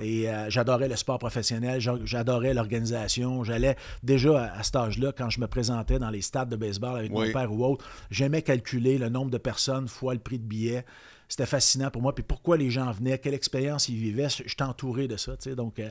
Et 0.00 0.28
j'adorais 0.48 0.86
le 0.86 0.94
sport 0.94 1.18
professionnel, 1.18 1.80
j'a- 1.80 1.98
j'adorais 2.04 2.54
l'organisation. 2.54 3.42
J'allais 3.42 3.74
déjà 4.04 4.44
à, 4.44 4.58
à 4.60 4.62
cet 4.62 4.76
âge-là, 4.76 5.10
quand 5.10 5.28
je 5.28 5.40
me 5.40 5.48
présentais 5.48 5.98
dans 5.98 6.10
les 6.10 6.20
stades 6.22 6.48
de 6.48 6.54
baseball 6.54 6.96
avec 6.96 7.10
mon 7.10 7.32
père 7.32 7.52
ou 7.52 7.64
autre, 7.64 7.84
j'aimais 8.12 8.42
calculer 8.42 8.96
le 8.96 9.08
nombre 9.08 9.32
de 9.32 9.38
personnes 9.38 9.88
fois 9.88 10.14
le 10.14 10.20
prix 10.20 10.38
de 10.38 10.44
billet. 10.44 10.84
C'était 11.28 11.46
fascinant 11.46 11.90
pour 11.90 12.00
moi. 12.02 12.14
Puis 12.14 12.24
pourquoi 12.24 12.56
les 12.56 12.70
gens 12.70 12.90
venaient, 12.90 13.18
quelle 13.18 13.34
expérience 13.34 13.88
ils 13.88 13.96
vivaient. 13.96 14.28
J'étais 14.30 14.62
entouré 14.62 15.06
de 15.08 15.16
ça. 15.16 15.36
tu 15.36 15.50
sais. 15.50 15.54
Donc, 15.56 15.78
euh, 15.78 15.90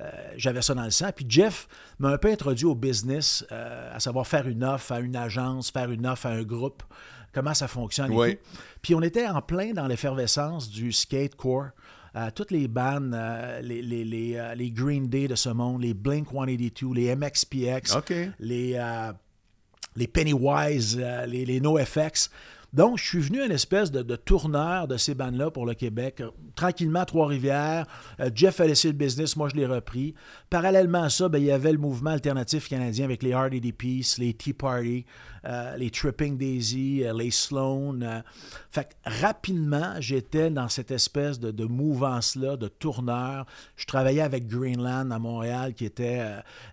euh, 0.00 0.10
j'avais 0.36 0.62
ça 0.62 0.74
dans 0.74 0.84
le 0.84 0.90
sang. 0.90 1.10
Puis 1.14 1.26
Jeff 1.28 1.68
m'a 1.98 2.08
un 2.10 2.18
peu 2.18 2.30
introduit 2.30 2.64
au 2.66 2.74
business, 2.74 3.44
euh, 3.52 3.94
à 3.94 4.00
savoir 4.00 4.26
faire 4.26 4.48
une 4.48 4.64
offre 4.64 4.92
à 4.92 5.00
une 5.00 5.16
agence, 5.16 5.70
faire 5.70 5.90
une 5.90 6.06
offre 6.06 6.26
à 6.26 6.30
un 6.30 6.42
groupe, 6.42 6.82
comment 7.34 7.52
ça 7.54 7.68
fonctionne 7.68 8.12
et 8.12 8.16
Oui. 8.16 8.36
tout. 8.36 8.42
Puis 8.80 8.94
on 8.94 9.02
était 9.02 9.26
en 9.26 9.42
plein 9.42 9.72
dans 9.72 9.86
l'effervescence 9.86 10.70
du 10.70 10.92
skatecore. 10.92 11.68
Euh, 12.16 12.30
toutes 12.34 12.50
les 12.52 12.66
bandes, 12.68 13.12
euh, 13.14 13.60
les, 13.60 13.82
les, 13.82 14.02
les, 14.04 14.52
les 14.56 14.70
Green 14.70 15.08
Day 15.08 15.28
de 15.28 15.34
ce 15.34 15.50
monde, 15.50 15.82
les 15.82 15.92
Blink 15.92 16.28
182, 16.32 16.94
les 16.94 17.14
MXPX, 17.14 17.94
les, 18.38 18.72
euh, 18.76 19.12
les 19.94 20.06
Pennywise, 20.06 20.96
les, 21.26 21.44
les 21.44 21.60
NoFX. 21.60 22.30
Donc, 22.74 22.98
je 22.98 23.04
suis 23.04 23.20
venu 23.20 23.42
une 23.42 23.52
espèce 23.52 23.90
de, 23.90 24.16
tourneur 24.16 24.88
de 24.88 24.98
ces 24.98 25.14
bandes-là 25.14 25.50
pour 25.50 25.64
le 25.64 25.72
Québec. 25.74 26.20
Euh, 26.20 26.30
Tranquillement, 26.54 27.00
à 27.00 27.06
Trois-Rivières. 27.06 27.86
Euh, 28.20 28.30
Jeff 28.34 28.60
a 28.60 28.66
laissé 28.66 28.88
le 28.88 28.94
business, 28.94 29.36
moi 29.36 29.48
je 29.48 29.56
l'ai 29.56 29.64
repris. 29.64 30.14
Parallèlement 30.50 31.04
à 31.04 31.08
ça, 31.08 31.28
ben, 31.28 31.38
il 31.38 31.46
y 31.46 31.50
avait 31.50 31.72
le 31.72 31.78
mouvement 31.78 32.10
alternatif 32.10 32.68
canadien 32.68 33.04
avec 33.04 33.22
les 33.22 33.32
Hard 33.32 33.52
80 33.52 33.70
Peace, 33.78 34.16
les 34.18 34.34
Tea 34.34 34.52
Party, 34.52 35.06
euh, 35.44 35.76
les 35.76 35.90
Tripping 35.90 36.36
Daisy, 36.36 37.04
euh, 37.04 37.12
les 37.12 37.30
Sloan. 37.30 38.00
euh. 38.02 38.20
Fait 38.70 38.84
que 38.88 39.10
rapidement, 39.22 39.94
j'étais 40.00 40.50
dans 40.50 40.68
cette 40.68 40.90
espèce 40.90 41.38
de, 41.40 41.50
de 41.50 41.64
mouvance-là, 41.64 42.56
de 42.56 42.68
tourneur. 42.68 43.46
Je 43.76 43.86
travaillais 43.86 44.20
avec 44.22 44.46
Greenland 44.46 45.10
à 45.10 45.18
Montréal, 45.18 45.74
qui 45.74 45.84
était 45.84 46.22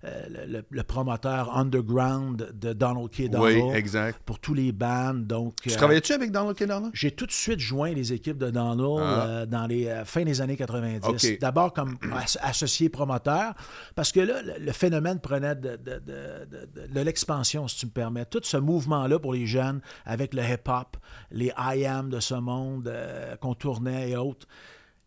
le, 0.03 0.81
promoteur 0.83 1.55
underground 1.57 2.49
de 2.53 2.73
Donald 2.73 3.09
K. 3.09 3.19
Oui, 3.19 3.29
Donald 3.29 3.75
exact. 3.75 4.19
pour 4.25 4.39
tous 4.39 4.53
les 4.53 4.71
bands. 4.71 5.13
Donc, 5.13 5.55
Tu 5.61 5.69
travaillais-tu 5.71 6.13
avec 6.13 6.31
Donald 6.31 6.55
K. 6.57 6.63
Donald? 6.65 6.91
j'ai 6.93 7.11
tout 7.11 7.25
de 7.25 7.31
suite 7.31 7.59
joint 7.59 7.91
les 7.91 8.13
équipes 8.13 8.37
de 8.37 8.49
Donald 8.49 8.75
Ah. 9.01 9.45
dans 9.45 9.67
les 9.67 10.01
fins 10.05 10.23
des 10.23 10.41
années 10.41 10.57
90. 10.57 11.07
OK. 11.07 11.39
D'abord 11.39 11.73
comme 11.73 11.97
as- 12.13 12.37
associé 12.41 12.89
promoteur, 12.89 13.53
parce 13.95 14.11
que 14.11 14.19
là, 14.19 14.41
le, 14.41 14.53
le 14.65 14.71
phénomène 14.71 15.19
prenait 15.19 15.55
de, 15.55 15.75
de- 15.77 15.99
de- 16.05 16.47
de- 16.87 16.93
de 16.93 16.99
l'expansion, 17.01 17.67
si 17.67 17.77
tu 17.79 17.85
me 17.85 17.91
permets. 17.91 18.25
Tout 18.25 18.41
ce 18.43 18.54
mouvement-là 18.59 19.19
pour 19.19 19.33
les 19.33 19.47
jeunes, 19.47 19.81
avec 20.05 20.33
le 20.33 20.43
hip-hop, 20.43 20.97
les 21.31 21.51
I 21.57 21.85
Am 21.85 22.09
de 22.09 22.19
ce 22.19 22.35
monde 22.35 22.87
euh, 22.87 23.35
qu'on 23.37 23.55
tournait 23.55 24.11
et 24.11 24.17
autres. 24.17 24.47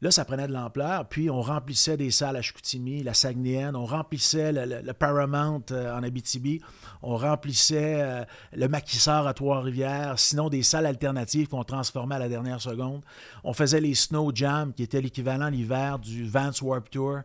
Là, 0.01 0.13
ça 0.13 0.25
prenait 0.25 0.47
de 0.47 0.53
l'ampleur. 0.53 1.09
Puis, 1.09 1.29
on 1.29 1.41
remplissait 1.41 1.97
des 1.97 2.13
salles 2.13 2.37
à 2.37 2.43
Chicoutimi, 2.43 3.03
la 3.03 3.15
Saguenayenne. 3.15 3.75
On 3.75 3.85
remplissait 3.85 4.53
le, 4.53 4.93
Paramount 4.93 5.65
euh, 5.73 5.93
en 5.93 6.05
Abitibi. 6.05 6.61
On 7.03 7.17
remplissait 7.17 8.01
euh, 8.01 8.25
le 8.53 8.69
Maquissard 8.69 9.27
à 9.27 9.35
Trois-Rivières. 9.35 10.17
Sinon, 10.17 10.51
des 10.51 10.63
salles 10.63 10.87
alternatives 10.87 11.49
qu'on 11.49 11.65
transformait 11.65 12.15
à 12.15 12.21
la 12.21 12.29
dernière 12.29 12.61
seconde. 12.61 13.03
On 13.43 13.53
faisait 13.53 13.81
les 13.81 13.95
Snow 13.95 14.31
Jam, 14.33 14.73
qui 14.73 14.85
était 14.85 15.01
l'équivalent 15.01 15.49
l'hiver 15.49 15.99
du 15.99 16.29
Vance 16.29 16.63
Warp 16.63 16.89
Tour. 16.91 17.23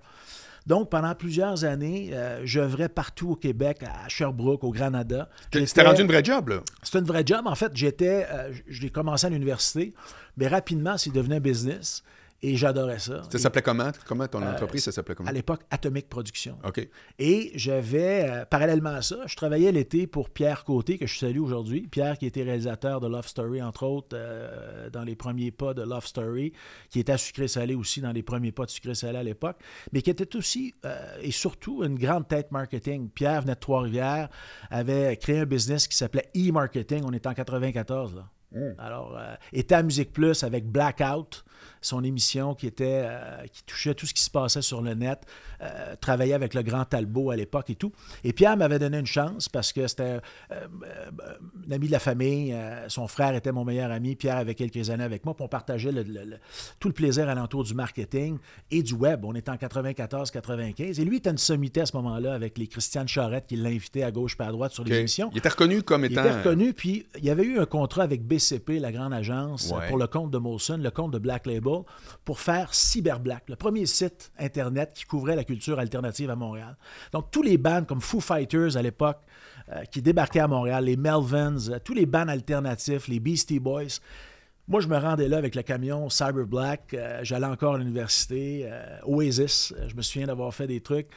Donc, 0.66 0.90
pendant 0.90 1.14
plusieurs 1.14 1.66
années, 1.66 2.12
euh, 2.14 2.42
j'œuvrais 2.46 2.90
partout 2.90 3.32
au 3.32 3.36
Québec, 3.36 3.84
à 3.84 4.08
Sherbrooke, 4.08 4.64
au 4.64 4.72
Granada. 4.72 5.30
C'était 5.52 5.84
rendu 5.84 6.02
une 6.02 6.08
vraie 6.08 6.24
job, 6.24 6.50
là. 6.50 6.62
c'était 6.82 7.00
une 7.00 7.06
vraie 7.06 7.24
job. 7.26 7.42
En 7.46 7.56
fait, 7.56 7.72
j'étais, 7.76 8.28
euh, 8.32 8.54
je 8.68 8.82
l'ai 8.82 8.90
commencé 8.90 9.28
à 9.28 9.30
l'université, 9.30 9.94
mais 10.38 10.48
rapidement, 10.48 10.98
c'est 10.98 11.12
devenu 11.12 11.36
un 11.36 11.40
business 11.40 12.04
et 12.44 12.56
j'adorais 12.58 13.00
ça. 13.00 13.24
Ça 13.32 13.40
s'appelait 13.40 13.62
comment? 13.62 13.92
Comment 14.06 14.28
ton 14.28 14.42
Euh, 14.44 14.52
entreprise, 14.52 14.84
ça 14.84 14.92
s'appelait 14.92 15.16
comment? 15.16 15.30
à 15.30 15.34
l'époque, 15.34 15.62
Atomic 15.72 16.10
Production. 16.10 16.58
OK. 16.64 16.88
Et 17.18 17.52
j'avais, 17.56 18.30
euh, 18.30 18.46
parallèlement 18.46 18.92
à 18.92 19.02
ça, 19.02 19.18
je 19.26 19.36
travaillais 19.36 19.72
l'été 19.72 20.06
pour 20.08 20.30
Pierre 20.30 20.64
Côté, 20.66 20.98
que 20.98 21.08
je 21.08 21.18
salue 21.18 21.40
aujourd'hui. 21.40 21.88
Pierre, 21.90 22.18
qui 22.18 22.26
était 22.26 22.44
réalisateur 22.44 23.00
de 23.00 23.08
Love 23.08 23.28
Story, 23.28 23.62
entre 23.62 23.84
autres, 23.84 24.10
euh, 24.14 24.90
dans 24.90 25.04
les 25.04 25.16
premiers 25.16 25.52
pas 25.52 25.74
de 25.74 25.82
Love 25.82 26.06
Story, 26.06 26.54
qui 26.90 27.00
était 27.00 27.14
à 27.14 27.18
Sucré 27.18 27.48
Salé 27.48 27.76
aussi, 27.76 28.02
dans 28.02 28.12
les 28.12 28.24
premiers 28.24 28.52
pas 28.52 28.66
de 28.66 28.70
Sucré 28.72 28.94
Salé 28.94 29.18
à 29.18 29.24
l'époque, 29.24 29.58
mais 29.92 30.02
qui 30.02 30.10
était 30.10 30.36
aussi 30.36 30.74
et 31.22 31.32
surtout 31.32 31.84
une 31.84 31.98
grande 31.98 32.28
tête 32.28 32.52
marketing. 32.52 33.10
Pierre 33.10 33.42
venait 33.42 33.56
de 33.56 33.60
Trois-Rivières, 33.60 34.30
avait 34.70 35.16
créé 35.18 35.40
un 35.40 35.46
business 35.46 35.88
qui 35.88 35.96
s'appelait 35.96 36.30
E-Marketing. 36.36 37.04
On 37.06 37.14
était 37.14 37.30
en 37.30 37.34
94, 37.34 38.16
là. 38.16 38.28
Alors, 38.78 39.18
euh, 39.18 39.36
était 39.52 39.76
à 39.76 39.84
Musique 39.84 40.12
Plus 40.12 40.44
avec 40.44 40.66
Blackout. 40.66 41.44
son 41.86 42.04
émission 42.04 42.56
qui 42.56 42.68
était 42.68 43.04
euh, 43.06 43.46
qui 43.52 43.64
touchait 43.64 43.94
tout 43.94 44.06
ce 44.06 44.14
qui 44.14 44.22
se 44.22 44.30
passait 44.30 44.62
sur 44.62 44.82
le 44.82 44.94
net, 44.94 45.20
euh, 45.62 45.96
travaillait 46.00 46.34
avec 46.34 46.54
le 46.54 46.64
grand 46.64 46.86
Talbot 46.86 47.32
à 47.32 47.36
l'époque 47.36 47.70
et 47.70 47.76
tout. 47.76 47.92
Et 48.24 48.34
Pierre 48.34 48.58
m'avait 48.58 48.80
donné 48.80 48.98
une 48.98 49.06
chance 49.06 49.50
parce 49.50 49.74
que 49.74 49.88
c'était 49.88 50.20
euh, 50.52 50.68
un 51.68 51.72
ami 51.72 51.88
de 51.88 51.92
la 51.92 52.00
famille. 52.00 52.56
son 52.88 53.08
frère 53.08 53.36
était 53.36 53.52
mon 53.52 53.66
meilleur 53.66 53.92
ami. 53.92 54.16
Pierre 54.16 54.38
avait 54.38 54.56
quelques 54.56 54.90
années 54.90 55.04
avec 55.04 55.26
moi. 55.26 55.36
Puis 55.36 55.44
on 55.44 55.48
partageait 55.48 55.92
tout 56.80 56.88
le 56.88 56.94
plaisir 56.94 57.30
alentour 57.30 57.64
du 57.64 57.74
marketing 57.74 58.38
et 58.72 58.84
du 58.84 58.94
web. 58.94 59.24
On 59.26 59.36
était 59.36 59.52
en 59.52 59.56
94-95. 59.56 61.00
Et 61.00 61.06
lui 61.06 61.18
était 61.18 61.30
une 61.30 61.38
sommité 61.38 61.82
à 61.82 61.86
ce 61.86 61.96
moment-là 61.98 62.34
avec 62.34 62.58
les 62.58 62.68
Christiane 62.68 63.08
Charette 63.08 63.48
qui 63.48 63.56
l'invitait 63.56 64.04
à 64.04 64.12
gauche 64.12 64.36
et 64.40 64.44
à 64.44 64.52
droite 64.52 64.72
sur 64.72 64.84
les 64.84 64.98
émissions. 64.98 65.30
Il 65.32 65.38
était 65.38 65.50
reconnu 65.50 65.84
comme 65.84 66.06
étant. 66.06 66.22
Il 66.24 66.28
était 66.28 66.38
reconnu. 66.38 66.74
Puis 66.74 67.06
il 67.18 67.26
y 67.26 67.30
avait 67.30 67.44
eu 67.44 67.60
un 67.60 67.66
contrat 67.66 68.04
avec 68.04 68.24
La 68.68 68.92
grande 68.92 69.14
agence, 69.14 69.74
pour 69.88 69.98
le 69.98 70.08
compte 70.08 70.32
de 70.32 70.38
Molson, 70.38 70.78
le 70.78 70.92
compte 70.92 71.12
de 71.12 71.20
Black 71.20 71.46
Label 71.46 71.84
pour 72.26 72.40
faire 72.40 72.74
Cyberblack, 72.74 73.50
le 73.50 73.56
premier 73.56 73.86
site 73.86 74.32
Internet 74.38 74.92
qui 74.94 75.06
couvrait 75.06 75.36
la 75.36 75.44
culture 75.44 75.80
alternative 75.80 76.30
à 76.30 76.36
Montréal. 76.36 76.76
Donc, 77.12 77.32
tous 77.32 77.42
les 77.42 77.58
bands 77.58 77.84
comme 77.84 78.02
Foo 78.02 78.20
Fighters 78.20 78.76
à 78.76 78.82
l'époque, 78.82 79.20
euh, 79.70 79.84
qui 79.86 80.02
débarquaient 80.02 80.42
à 80.42 80.48
Montréal, 80.48 80.84
les 80.86 80.98
Melvins, 80.98 81.70
euh, 81.70 81.80
tous 81.84 81.94
les 81.94 82.06
bands 82.06 82.28
alternatifs, 82.28 83.08
les 83.08 83.20
Beastie 83.20 83.60
Boys, 83.60 84.00
moi, 84.68 84.80
je 84.80 84.88
me 84.88 84.98
rendais 84.98 85.28
là 85.28 85.38
avec 85.38 85.56
le 85.56 85.62
camion 85.62 86.10
Cyber 86.10 86.46
Black. 86.46 86.94
Euh, 86.94 87.20
j'allais 87.24 87.48
encore 87.48 87.76
à 87.76 87.78
l'université, 87.78 88.70
Oasis. 89.06 89.74
Je 89.88 89.96
me 89.96 90.02
souviens 90.02 90.28
d'avoir 90.28 90.54
fait 90.54 90.68
des 90.68 90.80
trucs. 90.80 91.08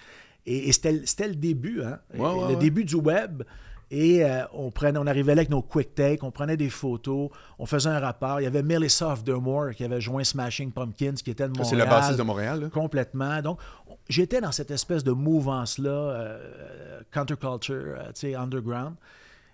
Et, 0.47 0.73
c'était 0.73 1.28
le 1.28 1.37
début, 1.37 1.83
hein? 1.83 2.00
le 2.12 2.56
début 2.56 2.85
du 2.85 2.97
web. 2.97 3.45
Et 3.90 4.25
euh, 4.25 4.45
on, 4.52 4.71
prenait, 4.71 4.99
on 4.99 5.07
arrivait 5.07 5.35
là 5.35 5.40
avec 5.40 5.50
nos 5.50 5.62
quick 5.62 5.95
takes, 5.95 6.25
on 6.25 6.33
prenait 6.33 6.57
des 6.57 6.71
photos, 6.71 7.31
on 7.59 7.66
faisait 7.66 7.88
un 7.88 8.00
rapport. 8.00 8.40
Il 8.40 8.45
y 8.45 8.47
avait 8.47 8.62
Melissa 8.62 9.14
Demore 9.25 9.75
qui 9.75 9.85
avait 9.85 10.00
joint 10.00 10.25
Smashing 10.25 10.73
Pumpkins, 10.73 11.14
qui 11.14 11.31
était 11.31 11.45
de 11.45 11.57
Montréal. 11.57 11.66
C'est 11.69 11.76
la 11.76 11.87
bassiste 11.87 12.19
de 12.19 12.25
Montréal. 12.25 12.71
Complètement. 12.73 13.40
Donc, 13.43 13.61
j'étais 14.09 14.40
dans 14.40 14.50
cette 14.50 14.73
espèce 14.73 15.05
de 15.05 15.12
mouvance-là, 15.12 15.90
euh, 15.90 17.00
counterculture, 17.12 17.75
euh, 17.76 18.07
tu 18.07 18.33
sais, 18.33 18.35
underground, 18.35 18.97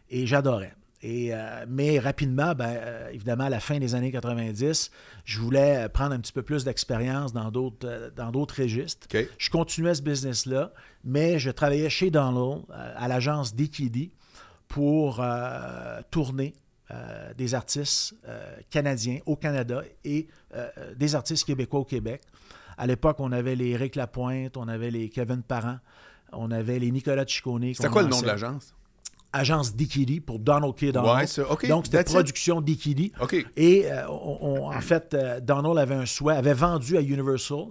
et 0.09 0.27
j'adorais. 0.27 0.75
Et, 1.05 1.33
mais 1.67 1.99
rapidement, 1.99 2.55
ben, 2.55 2.77
évidemment, 3.13 3.43
à 3.43 3.51
la 3.51 3.59
fin 3.59 3.81
des 3.81 3.97
années 3.97 4.13
90, 4.13 4.93
je 5.25 5.41
voulais 5.41 5.89
prendre 5.89 6.13
un 6.13 6.21
petit 6.21 6.33
peu 6.33 6.43
plus 6.43 6.63
d'expérience 6.63 7.33
dans 7.33 7.51
d'autres, 7.51 8.13
dans 8.15 8.31
d'autres 8.31 8.63
registres. 8.63 9.09
Je 9.37 9.51
continuais 9.51 9.97
ce 9.97 10.03
business-là, 10.03 10.73
mais 11.03 11.41
je 11.41 11.51
travaillais 11.51 11.91
chez 11.91 12.13
Donald, 12.13 12.63
à 12.71 13.09
l'agence 13.09 13.57
DKD, 13.57 14.13
pour 14.73 15.21
euh, 15.21 16.01
tourner 16.11 16.55
euh, 16.91 17.35
des 17.35 17.55
artistes 17.55 18.15
euh, 18.27 18.57
canadiens 18.71 19.19
au 19.27 19.37
Canada 19.37 19.83
et 20.03 20.27
des 20.97 21.15
artistes 21.15 21.45
québécois 21.45 21.81
au 21.81 21.85
Québec. 21.85 22.23
À 22.79 22.87
l'époque, 22.87 23.17
on 23.21 23.33
avait 23.33 23.55
les 23.55 23.71
Eric 23.71 23.97
Lapointe, 23.97 24.57
on 24.57 24.69
avait 24.69 24.91
les 24.91 25.11
Kevin 25.11 25.43
Parent, 25.43 25.77
on 26.33 26.51
avait 26.51 26.79
les 26.79 26.91
Nicolas 26.91 27.27
Ciccone. 27.27 27.75
C'était 27.75 27.89
quoi 27.89 28.03
le 28.03 28.09
nom 28.09 28.23
de 28.23 28.27
l'agence? 28.27 28.75
Agence 29.35 29.75
Dikidi 29.75 30.21
pour 30.21 30.39
Donald 30.39 30.75
K. 30.75 30.87
Donald. 30.87 31.29
Donc, 31.69 31.87
c'était 31.87 32.05
production 32.05 32.63
Dikidi. 32.63 33.13
Et 33.57 33.87
en 34.09 34.81
fait, 34.81 35.15
Donald 35.43 35.79
avait 35.79 35.95
un 35.95 36.07
souhait, 36.07 36.37
avait 36.37 36.55
vendu 36.55 36.97
à 36.97 37.03
Universal. 37.03 37.67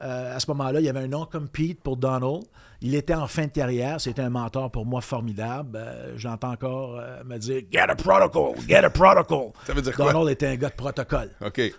À 0.00 0.38
ce 0.38 0.50
moment-là, 0.50 0.80
il 0.80 0.86
y 0.86 0.88
avait 0.88 1.00
un 1.00 1.08
non-compete 1.08 1.80
pour 1.80 1.96
Donald. 1.96 2.44
Il 2.80 2.94
était 2.94 3.14
en 3.14 3.26
fin 3.26 3.46
de 3.46 3.50
carrière. 3.50 4.00
C'était 4.00 4.22
un 4.22 4.30
mentor 4.30 4.70
pour 4.70 4.86
moi 4.86 5.00
formidable. 5.00 5.76
Euh, 5.76 6.14
j'entends 6.16 6.52
encore 6.52 6.96
euh, 6.96 7.24
me 7.24 7.36
dire 7.38 7.62
Get 7.70 7.80
a 7.80 7.96
protocol, 7.96 8.54
get 8.68 8.84
a 8.84 8.90
protocol. 8.90 9.52
Ça 9.66 9.72
veut 9.72 9.82
dire 9.82 9.94
quoi? 9.94 10.12
Donald 10.12 10.30
était 10.30 10.46
un 10.46 10.56
gars 10.56 10.68
de 10.68 10.74
protocole. 10.74 11.30
OK. 11.44 11.58
Euh, 11.58 11.72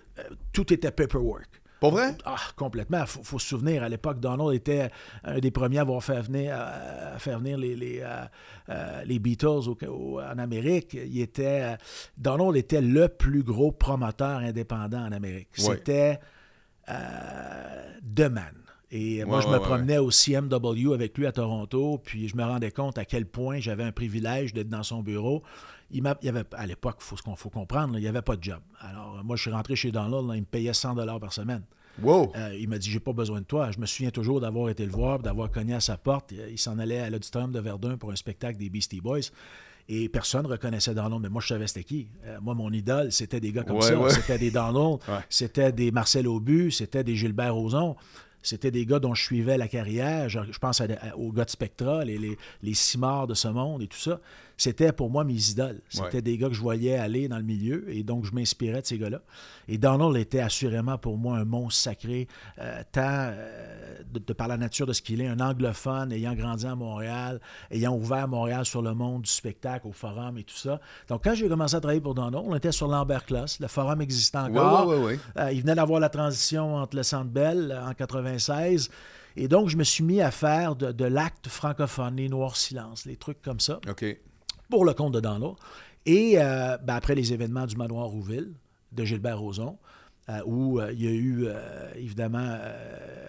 tout 0.51 0.73
était 0.73 0.91
paperwork. 0.91 1.47
Pour 1.79 1.91
vrai? 1.91 2.13
Ah, 2.25 2.35
complètement. 2.57 2.99
Il 2.99 3.23
faut, 3.23 3.39
se 3.39 3.47
souvenir, 3.47 3.83
à 3.83 3.88
l'époque, 3.88 4.19
Donald 4.19 4.53
était 4.53 4.91
un 5.23 5.39
des 5.39 5.49
premiers 5.49 5.77
à 5.77 5.81
avoir 5.81 6.03
fait 6.03 6.19
venir, 6.19 6.53
à, 6.53 7.17
faire 7.19 7.39
venir 7.39 7.57
les, 7.57 7.73
les, 7.73 8.03
les 9.05 9.19
Beatles 9.19 9.69
en 9.88 10.38
Amérique. 10.38 10.93
Il 10.95 11.21
était, 11.21 11.77
Donald 12.17 12.57
était 12.57 12.81
le 12.81 13.07
plus 13.07 13.43
gros 13.43 13.71
promoteur 13.71 14.39
indépendant 14.39 15.05
en 15.05 15.13
Amérique. 15.13 15.47
C'était 15.53 16.19
The 16.89 18.29
Man. 18.29 18.53
Et 18.91 19.24
moi, 19.24 19.41
je 19.41 19.48
me 19.48 19.60
promenais 19.60 20.00
au 20.00 20.10
CMW 20.10 20.93
avec 20.93 21.17
lui 21.17 21.27
à 21.27 21.31
Toronto, 21.31 22.00
puis 22.03 22.27
je 22.27 22.36
me 22.36 22.43
rendais 22.43 22.72
compte 22.72 22.98
à 22.98 23.05
quel 23.05 23.25
point 23.25 23.60
j'avais 23.60 23.84
un 23.84 23.91
privilège 23.91 24.53
d'être 24.53 24.69
dans 24.69 24.84
son 24.84 25.03
bureau. 25.03 25.43
Il, 25.91 26.03
il 26.22 26.25
y 26.25 26.29
avait, 26.29 26.43
à 26.53 26.65
l'époque, 26.65 26.98
il 27.00 27.03
faut, 27.03 27.36
faut, 27.36 27.50
comprendre, 27.50 27.98
il 27.98 28.01
n'y 28.01 28.08
avait 28.08 28.24
pas 28.24 28.36
de 28.36 28.43
job. 28.43 28.60
Alors, 28.79 29.24
moi, 29.24 29.36
je 29.36 29.43
suis 29.43 29.51
rentré 29.51 29.75
chez 29.75 29.91
Donald, 29.91 30.31
il 30.34 30.41
me 30.41 30.46
payait 30.46 30.74
100 30.74 30.96
par 31.19 31.34
semaine. 31.34 31.63
Wow. 32.01 32.31
Euh, 32.36 32.55
il 32.60 32.69
m'a 32.69 32.77
dit 32.77 32.89
J'ai 32.89 33.00
pas 33.00 33.13
besoin 33.13 33.41
de 33.41 33.46
toi. 33.46 33.72
Je 33.72 33.79
me 33.79 33.86
souviens 33.86 34.12
toujours 34.12 34.39
d'avoir 34.39 34.69
été 34.69 34.86
le 34.86 34.91
voir, 34.91 35.19
d'avoir 35.19 35.51
cogné 35.51 35.74
à 35.74 35.79
sa 35.79 35.98
porte. 35.98 36.34
Il 36.50 36.58
s'en 36.58 36.79
allait 36.79 37.00
à 37.00 37.10
l'auditorium 37.10 37.51
de 37.51 37.60
Verdun 37.60 37.98
pour 37.98 38.12
un 38.12 38.15
spectacle 38.15 38.58
des 38.58 38.69
Beastie 38.69 39.01
Boys. 39.01 39.31
Et 39.91 40.08
personne 40.08 40.43
ne 40.43 40.48
reconnaissait 40.48 40.93
Donald, 40.93 41.19
mais 41.22 41.29
moi, 41.29 41.41
je 41.41 41.48
savais 41.48 41.65
c'était 41.65 41.84
qui. 41.84 42.08
Euh, 42.25 42.38
moi, 42.41 42.53
mon 42.53 42.72
idole, 42.72 43.12
c'était 43.12 43.39
des 43.39 43.51
gars 43.51 43.63
comme 43.63 43.81
ça. 43.81 43.96
C'était 44.10 44.38
des 44.38 44.51
Donald, 44.51 45.00
c'était 45.29 45.72
des 45.72 45.91
Marcel 45.91 46.27
Aubu, 46.27 46.69
c'était 46.69 47.03
des 47.03 47.15
Gilbert 47.15 47.55
Rozon. 47.55 47.96
C'était 48.41 48.72
des 48.72 48.86
gars 48.86 49.00
dont 49.00 49.15
je 49.15 49.24
suivais 49.24 49.58
la 49.58 49.67
carrière. 49.67 50.29
Je, 50.29 50.39
pense 50.60 50.81
aux 51.17 51.31
gars 51.34 51.43
de 51.43 51.50
Spectra, 51.50 52.05
les, 52.05 52.17
les, 52.17 52.38
les 52.62 52.74
Cimards 52.74 53.27
de 53.27 53.34
ce 53.34 53.50
monde 53.50 53.81
et 53.81 53.88
tout 53.88 53.98
ça 53.98 54.22
c'était 54.59 54.91
pour 54.91 55.09
moi 55.09 55.23
mes 55.23 55.51
idoles. 55.51 55.81
C'était 55.87 56.21
des 56.21 56.37
gars 56.37 56.49
que 56.49 56.53
je 56.53 56.61
voyais 56.61 56.97
aller 56.97 57.29
dans 57.29 57.37
le 57.37 57.43
milieu 57.43 57.85
et 57.89 58.03
donc 58.03 58.25
je 58.25 58.33
m'inspirais 58.33 58.81
de 58.81 58.85
ces 58.85 58.97
gars-là. 58.97 59.21
Et 59.69 59.77
Donald 59.77 60.17
était 60.17 60.41
assurément 60.41 60.97
pour 60.97 61.17
moi 61.17 61.37
un 61.37 61.45
monstre 61.45 61.81
sacré, 61.81 62.27
euh, 62.59 62.83
tant 62.91 63.01
euh, 63.03 63.99
de, 64.11 64.33
par 64.33 64.49
la 64.49 64.57
nature 64.57 64.85
de 64.85 64.91
ce 64.91 65.01
qu'il 65.01 65.21
est, 65.21 65.27
un 65.27 65.39
anglophone 65.39 66.11
ayant 66.11 66.35
grandi 66.35 66.65
à 66.67 66.75
Montréal, 66.75 67.39
ayant 67.71 67.95
ouvert 67.95 68.27
Montréal 68.27 68.65
sur 68.65 68.81
le 68.81 68.93
monde 68.93 69.21
du 69.21 69.31
spectacle, 69.31 69.87
au 69.87 69.93
forum 69.93 70.37
et 70.37 70.43
tout 70.43 70.57
ça. 70.57 70.81
Donc 71.07 71.23
quand 71.23 71.35
j'ai 71.35 71.47
commencé 71.47 71.75
à 71.75 71.79
travailler 71.79 72.01
pour 72.01 72.13
Donald, 72.13 72.45
on 72.45 72.53
était 72.53 72.73
sur 72.73 72.89
Lambert 72.89 73.25
Class, 73.25 73.61
le 73.61 73.67
forum 73.69 74.01
existait 74.01 74.39
encore. 74.39 74.91
Euh, 74.91 75.51
il 75.53 75.61
venait 75.61 75.75
d'avoir 75.75 76.01
la 76.01 76.09
transition 76.09 76.75
entre 76.75 76.97
le 76.97 77.03
Centre 77.03 77.31
Bell 77.31 77.81
en 77.87 77.93
96. 77.93 78.89
Et 79.37 79.47
donc, 79.47 79.69
je 79.69 79.77
me 79.77 79.85
suis 79.85 80.03
mis 80.03 80.21
à 80.21 80.31
faire 80.31 80.75
de, 80.75 81.05
l'acte 81.05 81.47
francophone, 81.47 82.17
les 82.17 82.27
noirs 82.27 82.57
silences, 82.57 83.05
les 83.05 83.15
trucs 83.15 83.41
comme 83.41 83.61
ça. 83.61 83.79
OK 83.87 84.17
pour 84.69 84.85
le 84.85 84.93
compte 84.93 85.13
de 85.13 85.19
Donald. 85.19 85.55
Et 86.05 86.35
euh, 86.38 86.77
ben, 86.77 86.95
après 86.95 87.15
les 87.15 87.33
événements 87.33 87.65
du 87.65 87.75
manoir 87.75 88.07
Rouville 88.07 88.53
de 88.91 89.05
Gilbert 89.05 89.39
Rozon, 89.39 89.77
euh, 90.29 90.41
où 90.45 90.79
euh, 90.79 90.91
il 90.93 91.03
y 91.03 91.07
a 91.07 91.11
eu 91.11 91.47
évidemment, 91.95 92.57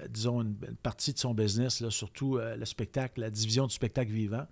disons, 0.09 0.43
une, 0.43 0.55
partie 0.83 1.13
de 1.13 1.19
son 1.19 1.35
business, 1.35 1.81
là, 1.81 1.91
surtout 1.91 2.39
le 2.39 2.65
spectacle, 2.65 3.21
la 3.21 3.31
division 3.31 3.67
du 3.67 3.75
spectacle 3.75 4.13
vivant. 4.13 4.47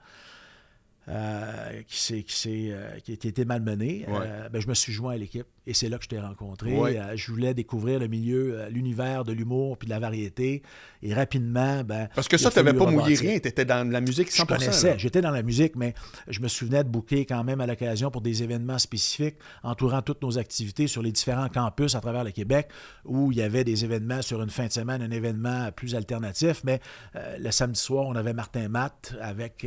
qui, 1.87 2.25
qui, 2.25 2.25
qui, 2.25 2.73
a 2.73 3.29
été 3.29 3.45
malmené, 3.45 4.07
ben, 4.53 4.61
je 4.61 4.69
me 4.69 4.75
suis 4.75 4.93
joint 4.93 5.15
à 5.15 5.17
l'équipe. 5.17 5.47
Et 5.69 5.75
c'est 5.75 5.91
là 5.91 5.99
que 5.99 6.05
je 6.05 6.09
t'ai 6.09 6.19
rencontré. 6.19 6.73
Euh, 6.73 7.15
je 7.15 7.31
voulais 7.31 7.53
découvrir 7.53 8.01
le 8.01 8.07
milieu, 8.09 8.59
euh, 8.59 8.71
l'univers 8.71 9.23
de 9.25 9.33
l'humour 9.33 9.77
puis 9.77 9.85
de 9.85 9.91
la 9.91 9.99
variété. 9.99 10.63
Et 11.03 11.13
rapidement, 11.13 11.85
ben. 11.85 12.09
Parce 12.15 12.27
que 12.27 12.39
ça, 12.39 12.51
tu 12.51 12.57
n'avais 12.57 12.73
pas 12.73 12.91
mouillé 12.91 13.17
rien. 13.17 13.39
Tu 13.39 13.49
étais 13.49 13.67
dans 13.67 13.87
la 13.87 14.01
musique 14.01 14.31
100%. 14.31 14.37
Je 14.39 14.45
connaissais. 14.45 14.99
J'étais 14.99 15.21
dans 15.21 15.31
la 15.31 15.43
musique, 15.43 15.77
mais 15.77 15.93
je 16.27 16.41
me 16.41 16.49
souvenais 16.49 16.83
de 16.85 16.89
booker 16.89 17.27
quand 17.27 17.45
même 17.45 17.61
à 17.61 17.67
l'occasion 17.67 18.11
pour 18.11 18.23
des 18.23 18.43
événements 18.43 18.79
spécifiques 18.79 19.37
entourant 19.63 20.01
toutes 20.01 20.23
nos 20.23 20.39
activités 20.39 20.87
sur 20.87 21.03
les 21.03 21.13
différents 21.13 21.51
campus 21.51 21.95
à 21.95 22.01
travers 22.01 22.25
le 22.25 22.31
Québec 22.31 22.69
où 23.05 23.31
il 23.31 23.37
y 23.37 23.43
avait 23.43 23.65
des 23.65 23.85
événements 23.85 24.23
sur 24.23 24.41
une 24.41 24.51
fin 24.51 24.69
de 24.69 24.73
semaine, 24.73 25.03
un 25.03 25.11
événement 25.11 25.71
plus 25.73 25.95
alternatif. 25.95 26.63
Mais 26.65 26.81
euh, 27.15 27.37
le 27.39 27.51
samedi 27.51 27.79
soir, 27.79 28.07
on 28.07 28.17
avait 28.17 28.33
Martin 28.33 28.71
Matt 28.71 29.15
avec 29.21 29.67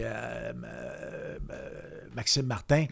Maxime 2.16 2.48
Martin 2.48 2.88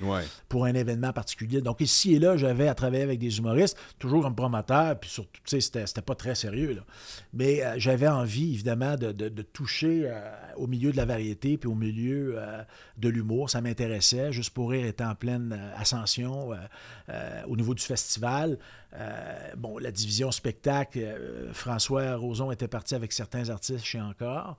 pour 0.48 0.66
un 0.66 0.76
événement 0.76 1.12
particulier. 1.12 1.62
Donc 1.62 1.82
ici 1.82 2.14
et 2.14 2.20
là, 2.20 2.38
j'avais 2.38 2.68
à 2.68 2.76
travers 2.76 2.99
avec 3.02 3.20
des 3.20 3.38
humoristes, 3.38 3.78
toujours 3.98 4.24
comme 4.24 4.36
promoteur, 4.36 5.00
puis 5.00 5.10
surtout, 5.10 5.30
tu 5.34 5.42
sais, 5.46 5.62
c'était, 5.62 5.88
c'était 5.88 6.02
pas 6.02 6.16
très 6.16 6.36
sérieux. 6.36 6.82
Mais 7.34 7.64
euh, 7.64 7.76
j'avais 7.78 8.08
envie, 8.08 8.54
évidemment, 8.54 8.96
de, 8.96 9.12
de, 9.12 9.42
toucher 9.42 10.04
euh, 10.06 10.20
au 10.58 10.68
milieu 10.68 10.92
de 10.92 10.98
la 10.98 11.06
variété, 11.06 11.58
puis 11.58 11.70
au 11.70 11.76
milieu 11.76 12.36
euh, 12.38 12.62
de 12.98 13.10
l'humour. 13.10 13.50
Ça 13.50 13.62
m'intéressait. 13.62 14.32
Juste 14.32 14.52
pour 14.52 14.72
rire 14.72 14.86
était 14.86 15.04
en 15.04 15.16
pleine 15.16 15.58
ascension 15.76 16.50
au 17.48 17.56
niveau 17.56 17.74
du 17.74 17.84
festival. 17.84 18.58
bon, 19.58 19.78
la 19.78 19.92
division 19.92 20.32
spectacle, 20.32 21.00
François 21.54 22.16
Roson 22.16 22.52
était 22.52 22.68
parti 22.68 22.96
avec 22.96 23.12
certains 23.14 23.50
artistes 23.50 23.86
chez 23.86 24.02
Encore. 24.02 24.58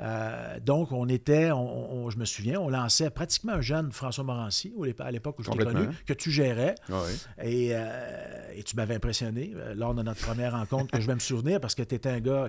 Euh, 0.00 0.58
donc, 0.60 0.92
on 0.92 1.08
était, 1.08 1.48
je 1.48 2.16
me 2.16 2.24
souviens, 2.24 2.58
on 2.60 2.68
lançait 2.68 3.10
pratiquement 3.10 3.54
un 3.54 3.60
jeune 3.60 3.92
François 3.92 4.24
Morancy, 4.24 4.72
à 4.98 5.10
l'époque 5.10 5.38
où 5.38 5.42
je 5.42 5.50
t'ai 5.50 5.58
connu, 5.58 5.88
que 6.06 6.12
tu 6.12 6.30
gérais. 6.30 6.74
Ah 6.90 7.02
euh, 7.44 8.52
et, 8.54 8.62
tu 8.62 8.76
m'avais 8.76 8.94
impressionné 8.94 9.52
euh, 9.54 9.74
lors 9.74 9.94
de 9.94 10.02
notre 10.02 10.20
première 10.20 10.52
rencontre, 10.52 10.90
que 10.90 11.00
je 11.00 11.06
vais 11.06 11.14
me 11.14 11.20
souvenir, 11.20 11.60
parce 11.60 11.74
que 11.74 11.82
tu 11.82 11.94
étais 11.94 12.08
un 12.08 12.20
gars, 12.20 12.48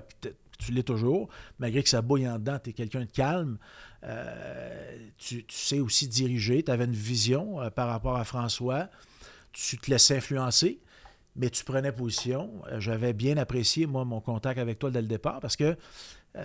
tu 0.58 0.72
l'es 0.72 0.82
toujours, 0.82 1.28
malgré 1.58 1.82
que 1.82 1.88
ça 1.88 2.00
bouille 2.00 2.28
en 2.28 2.38
dedans, 2.38 2.58
tu 2.62 2.70
es 2.70 2.72
quelqu'un 2.72 3.00
de 3.00 3.10
calme. 3.10 3.58
tu, 5.18 5.44
sais 5.50 5.80
aussi 5.80 6.08
diriger, 6.08 6.62
tu 6.62 6.70
avais 6.70 6.84
une 6.84 6.92
vision 6.92 7.58
par 7.74 7.88
rapport 7.88 8.16
à 8.16 8.24
François, 8.24 8.88
tu 9.52 9.76
te 9.78 9.90
laissais 9.90 10.16
influencer 10.16 10.80
mais 11.34 11.48
tu 11.48 11.64
prenais 11.64 11.92
position. 11.92 12.50
J'avais 12.76 13.14
bien 13.14 13.38
apprécié, 13.38 13.86
moi, 13.86 14.04
mon 14.04 14.20
contact 14.20 14.58
avec 14.58 14.78
toi 14.78 14.90
dès 14.90 15.00
le 15.00 15.08
départ 15.08 15.40
parce 15.40 15.56
que 15.56 15.76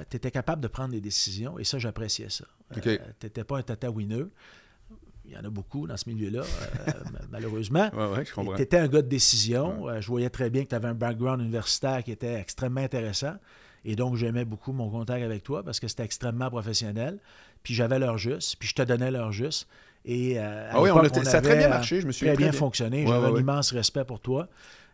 tu 0.10 0.18
étais 0.18 0.32
capable 0.32 0.62
de 0.62 0.68
prendre 0.68 0.92
des 0.92 1.02
décisions 1.02 1.58
et 1.60 1.64
ça, 1.64 1.80
j'appréciais 1.80 2.30
ça. 2.30 2.46
tu 2.82 2.90
n'étais 3.24 3.44
pas 3.44 3.58
un 3.58 3.64
tata 3.64 3.90
winner. 3.90 4.26
Il 5.26 5.34
y 5.34 5.38
en 5.38 5.44
a 5.44 5.50
beaucoup 5.50 5.88
dans 5.88 5.98
ce 5.98 6.10
milieu-là, 6.10 6.44
malheureusement. 7.32 7.90
Oui, 7.94 8.06
oui, 8.18 8.26
je 8.26 8.34
comprends. 8.34 8.56
Tu 8.56 8.62
étais 8.62 8.78
un 8.78 8.88
gars 8.88 9.02
de 9.02 9.10
décision. 9.10 9.88
je 10.00 10.08
voyais 10.08 10.30
très 10.30 10.50
bien 10.50 10.64
que 10.64 10.70
tu 10.70 10.76
avais 10.76 10.88
un 10.88 10.94
background 10.94 11.42
universitaire 11.42 12.02
qui 12.04 12.12
était 12.12 12.36
extrêmement 12.36 12.82
intéressant. 12.82 13.36
Et 13.84 13.96
donc, 13.96 14.16
j'aimais 14.16 14.46
beaucoup 14.46 14.74
mon 14.74 14.90
contact 14.90 15.24
avec 15.24 15.44
toi 15.44 15.64
parce 15.64 15.80
que 15.80 15.88
c'était 15.88 16.04
extrêmement 16.04 16.50
professionnel. 16.50 17.20
Puis 17.64 17.74
j'avais 17.74 18.00
l'heure 18.00 18.18
juste, 18.18 18.58
puis 18.60 18.68
je 18.68 18.76
te 18.76 18.82
donnais 18.82 19.12
l'heure 19.12 19.32
juste. 19.32 19.68
Et, 20.06 20.40
euh, 20.40 20.70
ah 20.72 20.82
oui, 20.82 20.90
on 20.90 21.04
ça 21.24 21.38
a 21.38 21.42
très 21.42 21.58
bien 21.58 21.70
marché, 21.70 22.00
je 22.02 22.08
me 22.08 22.12
suis 22.12 22.26
Très, 22.26 22.38
bien, 22.38 22.52
fonctionné. 22.52 23.06
J'avais 23.06 23.28
un 23.28 23.36
immense 23.38 23.74
respect 23.74 24.06
pour 24.06 24.22
toi, 24.22 24.48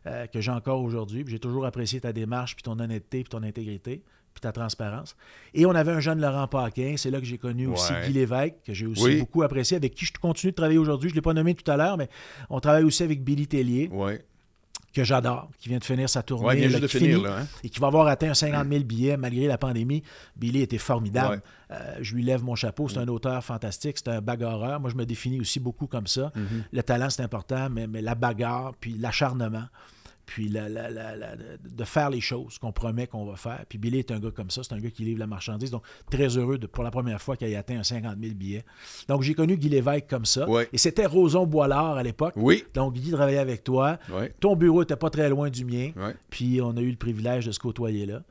euh, 0.08 0.26
que 0.28 0.42
j'ai 0.42 0.52
encore 0.52 0.82
aujourd'hui. 0.82 1.24
J'ai 1.28 1.40
toujours 1.40 1.66
apprécié 1.66 2.02
ta 2.02 2.14
démarche, 2.14 2.56
puis 2.56 2.64
ton 2.64 2.80
honnêteté, 2.80 3.24
puis 3.24 3.30
ton 3.30 3.44
intégrité, 3.44 4.02
puis 4.34 4.42
ta 4.42 4.52
transparence. 4.52 5.16
Et 5.54 5.66
on 5.66 5.72
avait 5.72 5.92
un 5.92 6.00
jeune 6.00 6.20
Laurent 6.20 6.48
Paquin. 6.48 6.96
C'est 6.98 7.12
là 7.12 7.20
que 7.20 7.26
j'ai 7.26 7.38
connu 7.38 7.68
aussi 7.68 7.94
Guy 8.06 8.14
Lévesque, 8.14 8.56
que 8.66 8.74
j'ai 8.74 8.86
aussi 8.86 9.18
beaucoup 9.18 9.44
apprécié, 9.44 9.78
avec 9.78 9.94
qui 9.94 10.06
je 10.06 10.14
continue 10.14 10.52
de 10.52 10.56
travailler 10.56 10.80
aujourd'hui. 10.80 11.10
Je 11.10 11.14
ne 11.14 11.18
l'ai 11.18 11.22
pas 11.22 11.34
nommé 11.34 11.54
tout 11.54 11.70
à 11.70 11.78
l'heure, 11.78 11.98
mais 11.98 12.10
on 12.50 12.60
travaille 12.60 12.84
aussi 12.84 13.04
avec 13.04 13.24
Billy 13.24 13.48
Tellier. 13.48 13.90
Que 14.94 15.04
j'adore, 15.04 15.50
qui 15.58 15.70
vient 15.70 15.80
de 15.80 15.84
finir 15.84 16.08
sa 16.08 16.22
tournée. 16.22 16.46
Ouais, 16.46 16.56
vient 16.56 16.70
juste 16.70 16.82
de 16.82 16.88
finir, 16.88 17.20
là, 17.20 17.40
hein? 17.40 17.48
Et 17.64 17.70
qui 17.70 17.80
va 17.80 17.88
avoir 17.88 18.06
atteint 18.06 18.32
50 18.32 18.70
000 18.70 18.84
billets 18.84 19.18
malgré 19.18 19.48
la 19.48 19.58
pandémie. 19.58 20.04
Billy 20.36 20.62
était 20.62 20.78
formidable. 20.78 21.42
Euh, 21.72 21.96
je 22.02 22.14
lui 22.14 22.22
lève 22.22 22.44
mon 22.44 22.54
chapeau. 22.54 22.88
C'est 22.88 23.00
un 23.00 23.08
auteur 23.08 23.44
fantastique. 23.44 23.98
C'est 23.98 24.10
un 24.10 24.22
bagarreur. 24.22 24.80
Moi, 24.80 24.92
je 24.92 24.96
me 24.96 25.08
définis 25.08 25.40
aussi 25.40 25.60
beaucoup 25.60 25.88
comme 25.88 26.06
ça. 26.06 26.32
Mm-hmm. 26.36 26.64
Le 26.74 26.84
talent, 26.84 27.10
c'est 27.10 27.24
important, 27.24 27.72
mais, 27.72 27.88
mais 27.88 28.04
la 28.04 28.14
bagarre, 28.14 28.74
puis 28.80 28.94
l'acharnement 28.94 29.66
puis 30.26 30.50
de 30.50 31.84
faire 31.84 32.10
les 32.10 32.22
choses 32.22 32.58
qu'on 32.58 32.72
promet 32.72 33.08
qu'on 33.08 33.26
va 33.26 33.36
faire. 33.36 33.66
Puis 33.68 33.78
Billy 33.78 34.00
est 34.00 34.12
un 34.12 34.20
gars 34.20 34.32
comme 34.32 34.50
ça, 34.50 34.62
c'est 34.64 34.74
un 34.74 34.80
gars 34.80 34.90
qui 34.90 35.04
livre 35.04 35.20
la 35.20 35.28
marchandise, 35.28 35.72
donc 35.72 35.84
très 36.10 36.38
heureux 36.38 36.58
de, 36.58 36.68
pour 36.68 36.84
la 36.84 36.92
première 36.92 37.22
fois 37.22 37.36
qu'il 37.36 37.48
ait 37.48 37.56
atteint 37.56 37.78
un 37.78 37.84
50 37.84 38.18
000 38.22 38.34
billets. 38.36 38.66
Donc 39.08 39.22
j'ai 39.22 39.34
connu 39.34 39.58
Guy 39.58 39.70
Lévesque 39.70 40.08
comme 40.10 40.26
ça, 40.26 40.48
et 40.72 40.78
c'était 40.78 41.06
Roson 41.06 41.46
Boilard 41.46 41.98
à 41.98 42.04
l'époque. 42.04 42.34
Oui. 42.36 42.64
Donc 42.74 42.94
Guy 42.94 43.12
travaillait 43.12 43.40
avec 43.40 43.64
toi. 43.64 43.98
Ton 44.40 44.56
bureau 44.56 44.82
n'était 44.82 44.96
pas 44.96 45.10
très 45.10 45.30
loin 45.30 45.50
du 45.50 45.66
mien, 45.66 45.92
puis 46.30 46.62
on 46.62 46.76
a 46.78 46.82
eu 46.82 46.90
le 46.90 46.98
privilège 46.98 47.46
de 47.46 47.52
se 47.52 47.60
côtoyer 47.60 48.06
là. 48.06 48.22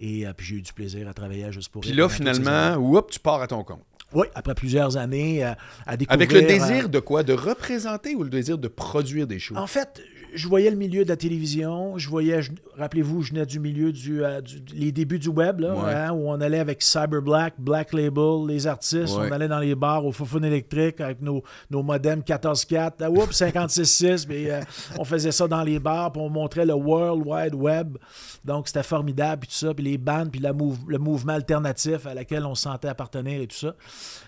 Et 0.00 0.26
euh, 0.26 0.32
puis 0.34 0.46
j'ai 0.46 0.56
eu 0.56 0.62
du 0.62 0.72
plaisir 0.72 1.06
à 1.08 1.14
travailler 1.14 1.52
juste 1.52 1.68
pour... 1.68 1.82
Puis 1.82 1.92
là, 1.92 2.08
finalement, 2.08 2.74
hop, 2.96 3.10
tu 3.10 3.20
pars 3.20 3.42
à 3.42 3.46
ton 3.46 3.62
compte. 3.62 3.84
Oui, 4.12 4.26
après 4.34 4.54
plusieurs 4.54 4.96
années 4.96 5.44
euh, 5.44 5.52
à 5.86 5.96
découvrir... 5.96 6.14
Avec 6.14 6.32
le 6.32 6.42
désir 6.42 6.84
euh, 6.86 6.88
de 6.88 6.98
quoi? 6.98 7.22
De 7.22 7.34
représenter 7.34 8.14
ou 8.14 8.24
le 8.24 8.30
désir 8.30 8.58
de 8.58 8.66
produire 8.66 9.26
des 9.26 9.38
choses? 9.38 9.58
En 9.58 9.66
fait, 9.66 10.02
je 10.34 10.48
voyais 10.48 10.70
le 10.70 10.76
milieu 10.76 11.04
de 11.04 11.08
la 11.08 11.16
télévision, 11.16 11.98
je 11.98 12.08
voyais, 12.08 12.40
rappelez-vous, 12.76 13.22
je 13.22 13.32
venais 13.32 13.46
du 13.46 13.60
milieu 13.60 13.92
du, 13.92 14.24
euh, 14.24 14.40
les 14.74 14.92
débuts 14.92 15.18
du 15.18 15.28
web, 15.28 15.60
là, 15.60 15.74
hein, 15.86 16.12
où 16.12 16.28
on 16.28 16.40
allait 16.40 16.58
avec 16.58 16.82
Cyber 16.82 17.22
Black, 17.22 17.54
Black 17.58 17.92
Label, 17.92 18.46
les 18.46 18.66
artistes, 18.66 19.14
on 19.16 19.30
allait 19.32 19.48
dans 19.48 19.58
les 19.58 19.74
bars 19.74 20.04
au 20.04 20.12
fofone 20.12 20.44
électrique 20.44 21.00
avec 21.00 21.20
nos, 21.20 21.42
nos 21.70 21.82
modems 21.82 22.20
14.4, 22.20 22.92
ah, 23.00 23.10
oups, 23.10 23.40
56.6, 23.40 24.26
mais 24.28 24.50
euh, 24.50 24.60
on 24.98 25.04
faisait 25.04 25.32
ça 25.32 25.48
dans 25.48 25.62
les 25.62 25.78
bars, 25.78 26.12
puis 26.12 26.22
on 26.22 26.30
montrait 26.30 26.66
le 26.66 26.74
World 26.74 27.22
Wide 27.26 27.54
Web, 27.54 27.96
donc 28.44 28.68
c'était 28.68 28.82
formidable, 28.82 29.40
puis 29.40 29.48
tout 29.48 29.66
ça, 29.66 29.74
puis 29.74 29.84
les 29.84 29.98
bandes, 29.98 30.30
puis 30.30 30.40
la 30.40 30.50
le 30.86 30.98
mouvement 30.98 31.32
alternatif 31.32 32.06
à 32.06 32.14
laquelle 32.14 32.44
on 32.44 32.54
se 32.54 32.62
sentait 32.62 32.88
appartenir 32.88 33.40
et 33.40 33.46
tout 33.46 33.56
ça. 33.56 33.74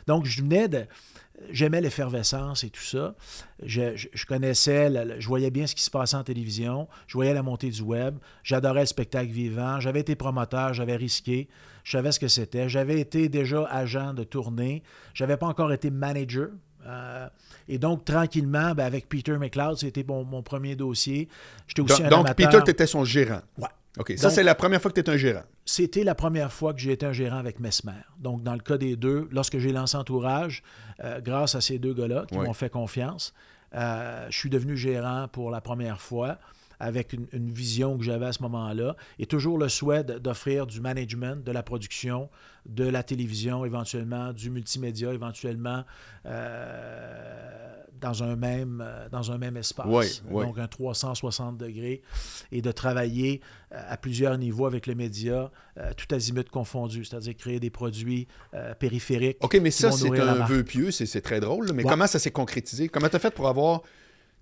Donc 0.07 0.25
je 0.25 0.41
venais 0.43 0.69
de 0.69 0.87
j'aimais 1.51 1.81
l'effervescence 1.81 2.65
et 2.65 2.71
tout 2.71 2.83
ça. 2.83 3.15
Je, 3.65 4.27
connaissais, 4.27 4.93
je 5.19 5.27
voyais 5.29 5.51
bien 5.51 5.67
ce 5.67 5.75
qui 5.75 5.83
se 5.83 5.91
passait 5.91 6.17
en 6.17 6.25
télévision, 6.25 6.89
je 7.07 7.15
voyais 7.15 7.35
la 7.35 7.43
montée 7.43 7.71
du 7.71 7.83
web, 7.83 8.17
j'adorais 8.43 8.81
le 8.81 8.87
spectacle 8.87 9.31
vivant, 9.31 9.81
j'avais 9.81 10.01
été 10.01 10.15
promoteur, 10.15 10.75
j'avais 10.75 10.97
risqué, 10.97 11.49
je 11.85 11.93
savais 11.93 12.13
ce 12.13 12.21
que 12.21 12.29
c'était. 12.29 12.69
J'avais 12.69 13.01
été 13.01 13.29
déjà 13.29 13.65
agent 13.67 14.15
de 14.15 14.25
tournée, 14.25 14.83
j'avais 15.15 15.37
pas 15.37 15.47
encore 15.47 15.73
été 15.73 15.91
manager. 15.91 16.49
Euh, 16.87 17.29
et 17.69 17.79
donc, 17.79 18.05
tranquillement, 18.05 18.75
ben, 18.75 18.85
avec 18.85 19.09
Peter 19.09 19.39
McLeod, 19.39 19.77
c'était 19.77 20.05
mon, 20.05 20.43
premier 20.43 20.75
dossier. 20.75 21.29
J'étais 21.69 21.83
aussi 21.83 22.03
donc, 22.03 22.13
un 22.13 22.17
donc 22.23 22.35
Peter, 22.35 22.59
tu 22.65 22.71
étais 22.71 22.87
son 22.87 23.05
gérant. 23.05 23.43
Ouais. 23.59 23.69
OK. 23.99 24.15
Ça, 24.17 24.31
c'est 24.31 24.43
la 24.43 24.55
première 24.55 24.81
fois 24.81 24.91
que 24.91 25.01
tu 25.01 25.07
es 25.07 25.13
un 25.13 25.17
gérant. 25.17 25.43
C'était 25.65 26.05
la 26.05 26.15
première 26.15 26.53
fois 26.53 26.73
que 26.73 26.81
j'ai 26.81 26.93
été 26.93 27.05
un 27.05 27.13
gérant 27.13 27.37
avec 27.37 27.61
Mesmer. 27.61 27.93
Donc, 28.19 28.43
dans 28.43 28.55
le 28.55 28.61
cas 28.61 28.79
des 28.79 28.97
deux, 28.97 29.29
lorsque 29.31 29.59
j'ai 29.59 29.73
lancé 29.73 29.97
Entourage, 29.97 30.63
euh, 31.05 31.21
grâce 31.21 31.55
à 31.55 31.61
ces 31.61 31.79
deux 31.79 31.93
gars-là 31.93 32.25
qui 32.27 32.37
m'ont 32.37 32.55
fait 32.55 32.71
confiance, 32.71 33.35
euh, 33.75 34.27
je 34.31 34.37
suis 34.37 34.51
devenu 34.51 34.77
gérant 34.77 35.29
pour 35.29 35.51
la 35.51 35.61
première 35.61 36.01
fois 36.01 36.39
avec 36.83 37.13
une, 37.13 37.53
vision 37.53 37.97
que 37.97 38.03
j'avais 38.03 38.27
à 38.27 38.33
ce 38.33 38.43
moment-là, 38.43 38.97
et 39.21 39.27
toujours 39.27 39.57
le 39.57 39.69
souhait 39.69 40.03
d'offrir 40.03 40.67
du 40.67 40.81
management, 40.81 41.45
de 41.45 41.53
la 41.53 41.63
production, 41.63 42.29
de 42.67 42.85
la 42.85 43.05
télévision 43.05 43.65
éventuellement, 43.65 44.33
du 44.33 44.51
multimédia 44.51 45.13
éventuellement, 45.13 45.85
euh, 46.27 47.77
dans, 48.01 48.25
un 48.25 48.35
même, 48.35 48.83
euh, 48.85 49.09
dans 49.11 49.31
un 49.31 49.39
même 49.39 49.57
espace. 49.57 50.25
Donc 50.29 50.59
un 50.59 50.67
360 50.67 51.57
degrés, 51.57 52.03
et 52.51 52.63
de 52.63 52.73
travailler 52.73 53.43
euh, 53.71 53.81
à 53.89 53.97
plusieurs 53.97 54.37
niveaux 54.37 54.67
avec 54.67 54.89
les 54.89 54.97
médias, 54.97 55.51
tout 55.97 56.13
azimut 56.13 56.51
confondu, 56.51 57.05
c'est-à-dire 57.05 57.37
créer 57.37 57.61
des 57.61 57.71
produits 57.71 58.27
périphériques. 58.81 59.39
OK, 59.41 59.57
mais 59.63 59.71
ça, 59.71 59.93
c'est 59.93 60.19
un 60.19 60.45
vœu 60.47 60.65
pieux, 60.65 60.91
c'est 60.91 61.21
très 61.21 61.39
drôle, 61.39 61.71
mais 61.73 61.85
comment 61.85 62.09
ça 62.09 62.19
s'est 62.19 62.33
concrétisé? 62.33 62.89
Comment 62.89 63.09
tu 63.09 63.17
as 63.17 63.21
fait 63.21 63.33
pour 63.33 63.47
avoir 63.47 63.83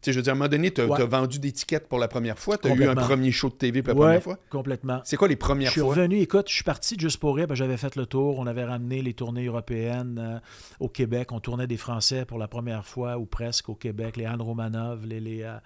sais, 0.03 0.13
je 0.13 0.19
veux 0.19 0.23
dire, 0.23 0.33
à 0.33 0.37
un 0.37 0.39
moment 0.39 0.49
donné, 0.49 0.71
tu 0.71 0.81
as, 0.81 0.87
vendu 0.87 1.39
des 1.39 1.53
tickets 1.53 1.89
pour 1.89 1.99
la 1.99 2.09
première 2.09 2.39
fois. 2.39 2.57
Tu 2.57 2.69
as 2.69 2.75
eu 2.75 2.89
un 2.89 2.95
premier 2.95 3.31
show 3.33 3.49
de 3.49 3.55
TV 3.55 3.83
pour 3.83 3.95
la 3.95 4.01
première 4.01 4.23
fois. 4.23 4.39
complètement. 4.49 5.01
C'est 5.05 5.17
quoi 5.17 5.29
les 5.29 5.37
premières 5.37 5.73
fois? 5.73 5.83
Je 5.83 5.91
suis 5.93 6.01
revenu, 6.01 6.21
écoute, 6.21 6.49
je 6.49 6.55
suis 6.55 6.65
parti 6.65 6.97
juste 6.99 7.19
pour 7.19 7.37
rire. 7.37 7.47
J'avais 7.53 7.77
fait 7.77 7.97
le 7.97 8.07
tour. 8.07 8.39
On 8.39 8.47
avait 8.47 8.65
ramené 8.65 9.03
les 9.03 9.15
tournées 9.15 9.47
européennes 9.47 10.19
euh, 10.19 10.39
au 10.79 10.89
Québec. 10.89 11.33
On 11.33 11.41
tournait 11.41 11.67
des 11.67 11.77
Français 11.77 12.25
pour 12.25 12.39
la 12.39 12.49
première 12.49 12.85
fois, 12.85 13.19
ou 13.19 13.27
presque, 13.27 13.69
au 13.69 13.75
Québec. 13.75 14.17
Les 14.17 14.27
Anne 14.27 14.43
Romanov, 14.43 15.07
les... 15.07 15.21
les 15.21 15.43
euh, 15.43 15.57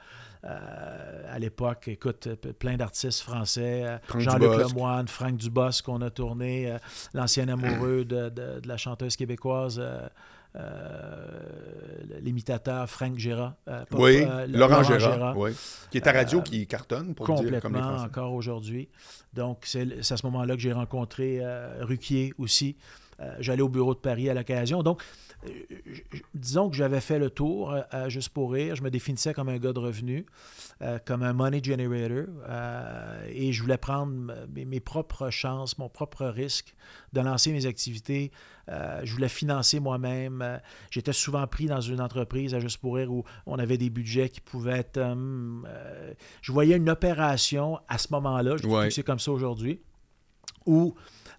euh, 0.46 1.34
à 1.34 1.38
l'époque, 1.38 1.88
écoute, 1.88 2.28
plein 2.58 2.76
d'artistes 2.76 3.22
français, 3.22 3.98
Jean-Luc 4.18 4.50
Lemoine, 4.58 5.08
Franck 5.08 5.38
Dubosc 5.38 5.82
qu'on 5.86 6.02
a 6.02 6.10
tourné, 6.10 6.76
l'ancien 7.14 7.48
amoureux 7.48 8.04
de, 8.04 8.28
de, 8.28 8.60
la 8.66 8.76
chanteuse 8.76 9.16
québécoise 9.16 9.80
l'imitateur 12.22 12.88
Frank 12.88 13.18
Gérard. 13.18 13.54
Euh, 13.68 13.84
oui, 13.92 14.24
euh, 14.26 14.46
Laurent, 14.46 14.82
Gérard, 14.82 15.36
oui. 15.36 15.50
qui 15.90 15.98
est 15.98 16.06
à 16.06 16.12
radio, 16.12 16.42
qui 16.42 16.66
cartonne, 16.66 17.14
pour 17.14 17.26
complètement, 17.26 17.50
dire 17.50 17.60
comme 17.60 17.76
encore 17.76 18.32
aujourd'hui. 18.32 18.88
Donc, 19.32 19.62
c'est 19.64 19.98
à 19.98 20.16
ce 20.16 20.26
moment-là 20.26 20.54
que 20.54 20.60
j'ai 20.60 20.72
rencontré 20.72 21.40
Ruquier 21.80 22.32
aussi. 22.38 22.76
J'allais 23.38 23.62
au 23.62 23.68
bureau 23.68 23.94
de 23.94 24.00
Paris 24.00 24.28
à 24.28 24.34
l'occasion. 24.34 24.82
Donc, 24.82 25.02
disons 26.34 26.70
que 26.70 26.76
j'avais 26.76 27.00
fait 27.00 27.18
le 27.18 27.30
tour 27.30 27.76
juste 28.08 28.30
pour 28.30 28.52
rire. 28.52 28.74
Je 28.76 28.82
me 28.82 28.90
définissais 28.90 29.34
comme 29.34 29.48
un 29.48 29.58
gars 29.58 29.72
de 29.72 29.78
revenus, 29.78 30.24
comme 31.04 31.22
un 31.22 31.32
money 31.32 31.62
generator, 31.62 32.26
et 33.28 33.52
je 33.52 33.62
voulais 33.62 33.78
prendre 33.78 34.34
mes, 34.54 34.80
propres 34.80 35.30
chances, 35.30 35.78
mon 35.78 35.88
propre 35.88 36.26
risque 36.26 36.74
de 37.12 37.20
lancer 37.20 37.52
mes 37.52 37.66
activités. 37.66 38.32
je 38.68 39.12
voulais 39.12 39.28
financer 39.28 39.80
moi-même. 39.80 40.60
J'étais 40.90 41.12
souvent 41.12 41.46
pris 41.46 41.66
dans 41.66 41.80
une 41.80 42.00
entreprise 42.00 42.54
à 42.54 42.60
juste 42.60 42.78
pour 42.78 42.96
rire 42.96 43.12
où 43.12 43.24
on 43.46 43.58
avait 43.58 43.78
des 43.78 43.90
budgets 43.90 44.28
qui 44.28 44.40
pouvaient 44.40 44.78
être. 44.78 45.00
je 46.42 46.52
voyais 46.52 46.76
une 46.76 46.90
opération 46.90 47.78
à 47.88 47.98
ce 47.98 48.08
moment-là, 48.12 48.56
je 48.56 48.66
ouais. 48.66 48.90
c'est 48.90 49.02
comme 49.02 49.18
ça 49.18 49.32
aujourd'hui, 49.32 49.80
où 50.66 50.94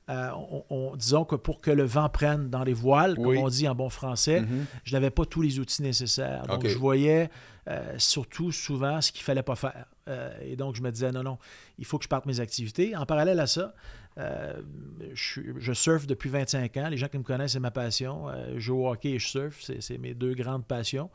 euh, 0.07 0.29
on, 0.69 0.95
disons 0.95 1.25
que 1.25 1.35
pour 1.35 1.61
que 1.61 1.71
le 1.71 1.83
vent 1.83 2.09
prenne 2.09 2.49
dans 2.49 2.63
les 2.63 2.73
voiles, 2.73 3.15
comme 3.15 3.37
on 3.37 3.49
dit 3.49 3.67
en 3.67 3.73
bon 3.73 3.89
français, 3.89 4.41
mhm. 4.41 4.65
je 4.83 4.93
n'avais 4.93 5.09
pas 5.09 5.25
tous 5.25 5.41
les 5.41 5.59
outils 5.59 5.81
nécessaires. 5.81 6.43
Donc, 6.43 6.67
je 6.67 6.77
voyais 6.77 7.29
euh, 7.67 7.95
surtout 7.97 8.51
souvent 8.51 9.01
ce 9.01 9.11
qu'il 9.11 9.21
ne 9.21 9.25
fallait 9.25 9.43
pas 9.43 9.55
faire. 9.55 9.85
Euh, 10.07 10.31
et 10.43 10.55
donc, 10.55 10.75
je 10.75 10.83
me 10.83 10.91
disais, 10.91 11.11
non, 11.11 11.23
non, 11.23 11.39
il 11.79 11.85
faut 11.85 11.97
que 11.97 12.03
je 12.03 12.09
parte 12.09 12.27
mes 12.27 12.39
activités. 12.39 12.95
En 12.95 13.07
parallèle 13.07 13.39
à 13.39 13.47
ça, 13.47 13.73
je, 14.17 15.41
je, 15.57 15.73
surfe 15.73 16.05
depuis 16.05 16.29
25 16.29 16.77
ans. 16.77 16.89
Les 16.89 16.97
gens 16.97 17.07
qui 17.07 17.17
me 17.17 17.23
connaissent, 17.23 17.53
c'est 17.53 17.59
ma 17.59 17.71
passion. 17.71 18.27
je 18.53 18.59
joue 18.59 18.85
au 18.85 18.91
hockey 18.91 19.13
et 19.13 19.19
je 19.19 19.27
surfe. 19.27 19.71
C'est 19.79 19.97
mes 19.97 20.13
deux 20.13 20.35
grandes 20.35 20.65
passions. 20.65 21.09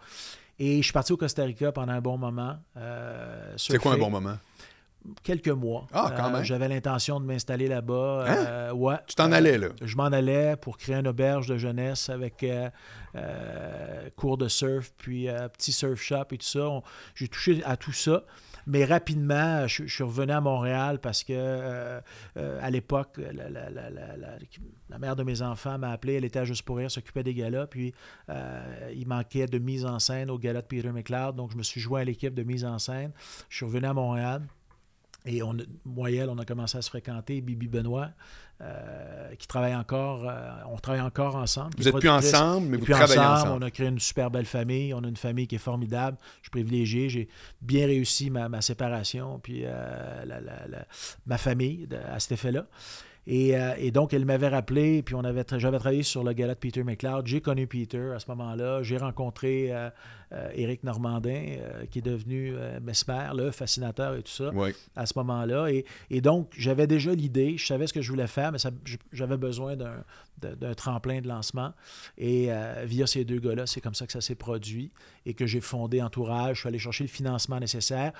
Et 0.58 0.78
je 0.78 0.82
suis 0.82 0.92
parti 0.92 1.12
au 1.12 1.16
Costa 1.16 1.44
Rica 1.44 1.70
pendant 1.70 1.92
un 1.92 2.00
bon 2.00 2.18
moment. 2.18 2.56
c'est 3.56 3.78
quoi 3.78 3.94
un 3.94 3.98
bon 3.98 4.10
moment? 4.10 4.36
Quelques 5.22 5.48
mois. 5.48 5.86
Ah, 5.92 6.12
quand 6.16 6.28
euh, 6.28 6.32
même. 6.32 6.44
J'avais 6.44 6.68
l'intention 6.68 7.20
de 7.20 7.24
m'installer 7.24 7.68
là-bas. 7.68 8.24
Hein? 8.26 8.46
Euh, 8.46 8.72
ouais. 8.72 8.96
Tu 9.06 9.14
t'en 9.14 9.32
allais, 9.32 9.58
là? 9.58 9.68
Je 9.82 9.96
m'en 9.96 10.04
allais 10.04 10.56
pour 10.56 10.78
créer 10.78 10.96
une 10.96 11.08
auberge 11.08 11.46
de 11.48 11.56
jeunesse 11.56 12.08
avec 12.08 12.44
euh, 12.44 14.10
cours 14.16 14.38
de 14.38 14.48
surf, 14.48 14.92
puis 14.96 15.28
petit 15.52 15.72
surf 15.72 16.00
shop 16.00 16.24
et 16.32 16.38
tout 16.38 16.46
ça. 16.46 16.68
J'ai 17.14 17.28
touché 17.28 17.62
à 17.64 17.76
tout 17.76 17.92
ça. 17.92 18.24
Mais 18.66 18.84
rapidement, 18.84 19.66
je, 19.66 19.86
suis 19.86 20.04
revenu 20.04 20.32
à 20.32 20.40
Montréal 20.40 21.00
parce 21.00 21.24
que 21.24 21.32
euh, 21.32 22.00
à 22.60 22.70
l'époque, 22.70 23.18
la, 23.18 24.98
mère 24.98 25.16
de 25.16 25.22
mes 25.22 25.40
enfants 25.40 25.78
m'a 25.78 25.90
appelé, 25.90 26.14
elle 26.14 26.26
était 26.26 26.38
à 26.38 26.44
Juste 26.44 26.62
pour 26.62 26.76
rire, 26.76 26.90
s'occupait 26.90 27.22
des 27.22 27.34
galas, 27.34 27.66
puis 27.66 27.94
il 28.28 29.06
manquait 29.08 29.46
de 29.46 29.58
mise 29.58 29.86
en 29.86 29.98
scène 29.98 30.30
au 30.30 30.38
gala 30.38 30.60
de 30.60 30.66
Peter 30.66 30.90
McLeod, 30.90 31.36
donc 31.36 31.52
je 31.52 31.56
me 31.56 31.62
suis 31.62 31.80
joint 31.80 32.02
à 32.02 32.04
l'équipe 32.04 32.34
de 32.34 32.42
mise 32.42 32.64
en 32.64 32.78
scène. 32.78 33.12
Je 33.48 33.56
suis 33.56 33.66
revenu 33.66 33.86
à 33.86 33.94
Montréal. 33.94 34.42
Et 35.26 35.42
on, 35.42 35.56
moi 35.84 36.08
on 36.28 36.38
a 36.38 36.44
commencé 36.44 36.78
à 36.78 36.82
se 36.82 36.88
fréquenter, 36.88 37.40
Bibi 37.40 37.68
Benoît, 37.68 38.10
euh, 38.62 39.34
qui 39.38 39.46
travaille 39.46 39.74
encore, 39.74 40.28
euh, 40.28 40.50
on 40.70 40.76
travaille 40.76 41.00
encore 41.00 41.36
ensemble. 41.36 41.70
Vous 41.78 41.84
n'êtes 41.84 41.98
plus 41.98 42.08
ensemble, 42.08 42.68
mais 42.68 42.76
vous 42.76 42.86
travaillez 42.86 43.18
ensemble, 43.18 43.62
On 43.62 43.66
a 43.66 43.70
créé 43.70 43.88
une 43.88 43.98
super 43.98 44.30
belle 44.30 44.46
famille, 44.46 44.92
on 44.94 45.02
a 45.02 45.08
une 45.08 45.16
famille 45.16 45.46
qui 45.46 45.54
est 45.54 45.58
formidable, 45.58 46.18
je 46.38 46.44
suis 46.44 46.50
privilégié, 46.50 47.08
j'ai 47.08 47.28
bien 47.62 47.86
réussi 47.86 48.30
ma, 48.30 48.60
séparation, 48.60 49.40
puis 49.42 49.62
euh, 49.64 50.24
ma 51.26 51.38
famille 51.38 51.88
à 52.12 52.20
cet 52.20 52.32
effet-là. 52.32 52.66
Euh, 53.30 53.74
et, 53.78 53.90
donc, 53.90 54.12
elle 54.12 54.24
m'avait 54.24 54.48
rappelé, 54.48 55.02
puis 55.02 55.14
on 55.14 55.22
avait 55.24 55.44
j'avais 55.56 55.78
travaillé 55.78 56.02
sur 56.02 56.24
le 56.24 56.32
gala 56.32 56.54
de 56.54 56.58
Peter 56.58 56.82
McLeod. 56.82 57.26
J'ai 57.26 57.40
connu 57.40 57.66
Peter 57.66 58.12
à 58.14 58.18
ce 58.18 58.28
moment-là. 58.30 58.82
J'ai 58.82 58.96
rencontré 58.96 59.68
euh, 59.70 59.88
euh, 60.32 60.50
Éric 60.54 60.82
Normandin, 60.82 61.56
qui 61.90 62.00
est 62.00 62.02
devenu 62.02 62.54
Mesmer, 62.82 63.30
le 63.34 63.50
fascinateur 63.50 64.16
et 64.16 64.22
tout 64.22 64.32
ça, 64.32 64.50
à 64.96 65.06
ce 65.06 65.12
moment-là. 65.18 65.68
Et, 66.10 66.20
donc, 66.20 66.52
j'avais 66.56 66.86
déjà 66.86 67.14
l'idée, 67.14 67.56
je 67.56 67.66
savais 67.66 67.86
ce 67.86 67.92
que 67.92 68.02
je 68.02 68.10
voulais 68.10 68.26
faire, 68.26 68.52
mais 68.52 68.58
j'avais 69.12 69.36
besoin 69.36 69.76
d'un 69.76 70.74
tremplin 70.74 71.20
de 71.20 71.28
lancement. 71.28 71.72
Et 72.18 72.48
via 72.84 73.06
ces 73.06 73.24
deux 73.24 73.38
gars-là, 73.38 73.66
c'est 73.66 73.80
comme 73.80 73.94
ça 73.94 74.06
que 74.06 74.12
ça 74.12 74.20
s'est 74.20 74.34
produit 74.34 74.90
et 75.24 75.34
que 75.34 75.46
j'ai 75.46 75.60
fondé 75.60 76.02
Entourage. 76.02 76.56
Je 76.56 76.60
suis 76.60 76.68
allé 76.68 76.78
chercher 76.78 77.04
le 77.04 77.10
financement 77.10 77.60
nécessaire. 77.60 78.12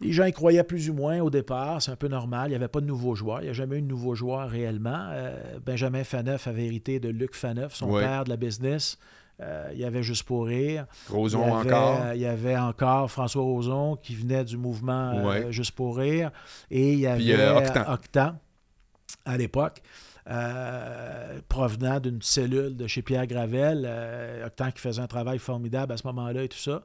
Les 0.00 0.12
gens 0.12 0.24
y 0.24 0.32
croyaient 0.32 0.64
plus 0.64 0.88
ou 0.88 0.94
moins 0.94 1.20
au 1.20 1.28
départ, 1.28 1.82
c'est 1.82 1.90
un 1.90 1.96
peu 1.96 2.08
normal. 2.08 2.46
Il 2.46 2.50
n'y 2.50 2.56
avait 2.56 2.68
pas 2.68 2.80
de 2.80 2.86
nouveaux 2.86 3.14
joueurs. 3.14 3.40
Il 3.40 3.44
n'y 3.44 3.50
a 3.50 3.54
jamais 3.54 3.76
eu 3.76 3.82
de 3.82 3.86
nouveaux 3.86 4.14
joueurs 4.14 4.48
réellement. 4.48 5.08
Euh, 5.10 5.58
Benjamin 5.64 6.04
Faneuf 6.04 6.46
avait 6.46 6.66
hérité 6.66 7.00
de 7.00 7.10
Luc 7.10 7.34
Faneuf, 7.34 7.74
son 7.74 7.92
père 7.92 8.24
de 8.24 8.30
la 8.30 8.36
business. 8.36 8.98
Euh, 9.42 9.70
il 9.72 9.78
y 9.78 9.84
avait 9.84 10.02
Juste 10.02 10.24
pour 10.24 10.46
rire. 10.46 10.86
Roson 11.08 11.40
encore? 11.40 11.98
il 12.14 12.20
y 12.20 12.26
avait 12.26 12.56
encore 12.56 13.10
François 13.10 13.42
Roson 13.42 13.96
qui 13.96 14.14
venait 14.14 14.44
du 14.44 14.56
mouvement 14.56 15.12
euh, 15.14 15.50
Juste 15.50 15.72
pour 15.72 15.96
rire. 15.96 16.30
Et 16.70 16.92
il 16.92 17.00
y 17.00 17.06
avait 17.06 17.48
Octan. 17.88 18.36
À 19.24 19.36
l'époque. 19.36 19.82
provenant 21.48 21.98
d'une 22.00 22.22
cellule 22.22 22.76
de 22.76 22.86
chez 22.86 23.02
Pierre 23.02 23.26
Gravel, 23.26 23.88
Octan 24.44 24.70
qui 24.70 24.80
faisait 24.80 25.02
un 25.02 25.06
travail 25.06 25.38
formidable 25.38 25.92
à 25.92 25.96
ce 25.96 26.06
moment-là 26.06 26.44
et 26.44 26.48
tout 26.48 26.58
ça. 26.58 26.82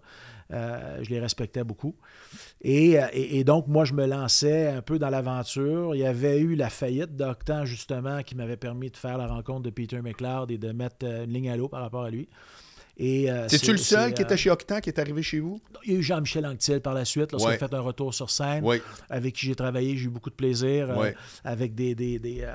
Euh, 0.53 0.99
je 1.01 1.09
les 1.09 1.19
respectais 1.19 1.63
beaucoup. 1.63 1.95
Euh, 2.65 3.07
et, 3.13 3.43
donc, 3.43 3.67
moi, 3.67 3.85
je 3.85 3.93
me 3.93 4.05
lançais 4.05 4.67
un 4.67 4.81
peu 4.81 4.99
dans 4.99 5.09
l'aventure. 5.09 5.95
Il 5.95 5.99
y 5.99 6.05
avait 6.05 6.39
eu 6.39 6.55
la 6.55 6.69
faillite 6.69 7.15
d'Octan, 7.15 7.65
justement, 7.65 8.21
qui 8.21 8.35
m'avait 8.35 8.57
permis 8.57 8.91
de 8.91 8.97
faire 8.97 9.17
la 9.17 9.27
rencontre 9.27 9.63
de 9.63 9.69
Peter 9.69 10.01
McLeod 10.01 10.51
et 10.51 10.57
de 10.57 10.71
mettre 10.71 10.97
euh, 11.03 11.25
une 11.25 11.31
ligne 11.33 11.49
à 11.49 11.57
l'eau 11.57 11.67
par 11.67 11.81
rapport 11.81 12.03
à 12.03 12.09
lui. 12.09 12.29
C'est-tu 12.97 13.71
le 13.71 13.77
seul 13.77 14.13
qui 14.13 14.21
était 14.21 14.37
chez 14.37 14.49
Octan 14.49 14.79
qui 14.79 14.89
est 14.89 14.99
arrivé 14.99 15.21
chez 15.21 15.39
vous? 15.39 15.59
Il 15.85 15.93
y 15.93 15.95
a 15.95 15.99
eu 15.99 16.03
Jean-Michel 16.03 16.45
Anctil 16.45 16.81
par 16.81 16.93
la 16.93 17.05
suite, 17.05 17.31
lorsqu'il 17.31 17.53
a 17.53 17.57
fait 17.57 17.73
un 17.73 17.81
retour 17.81 18.13
sur 18.13 18.29
scène, 18.29 18.63
avec 19.09 19.35
qui 19.35 19.45
j'ai 19.45 19.55
travaillé, 19.55 19.97
j'ai 19.97 20.05
eu 20.05 20.09
beaucoup 20.09 20.29
de 20.29 20.35
plaisir. 20.35 20.89
avec 21.43 21.75
des, 21.75 21.95
des, 21.95 22.47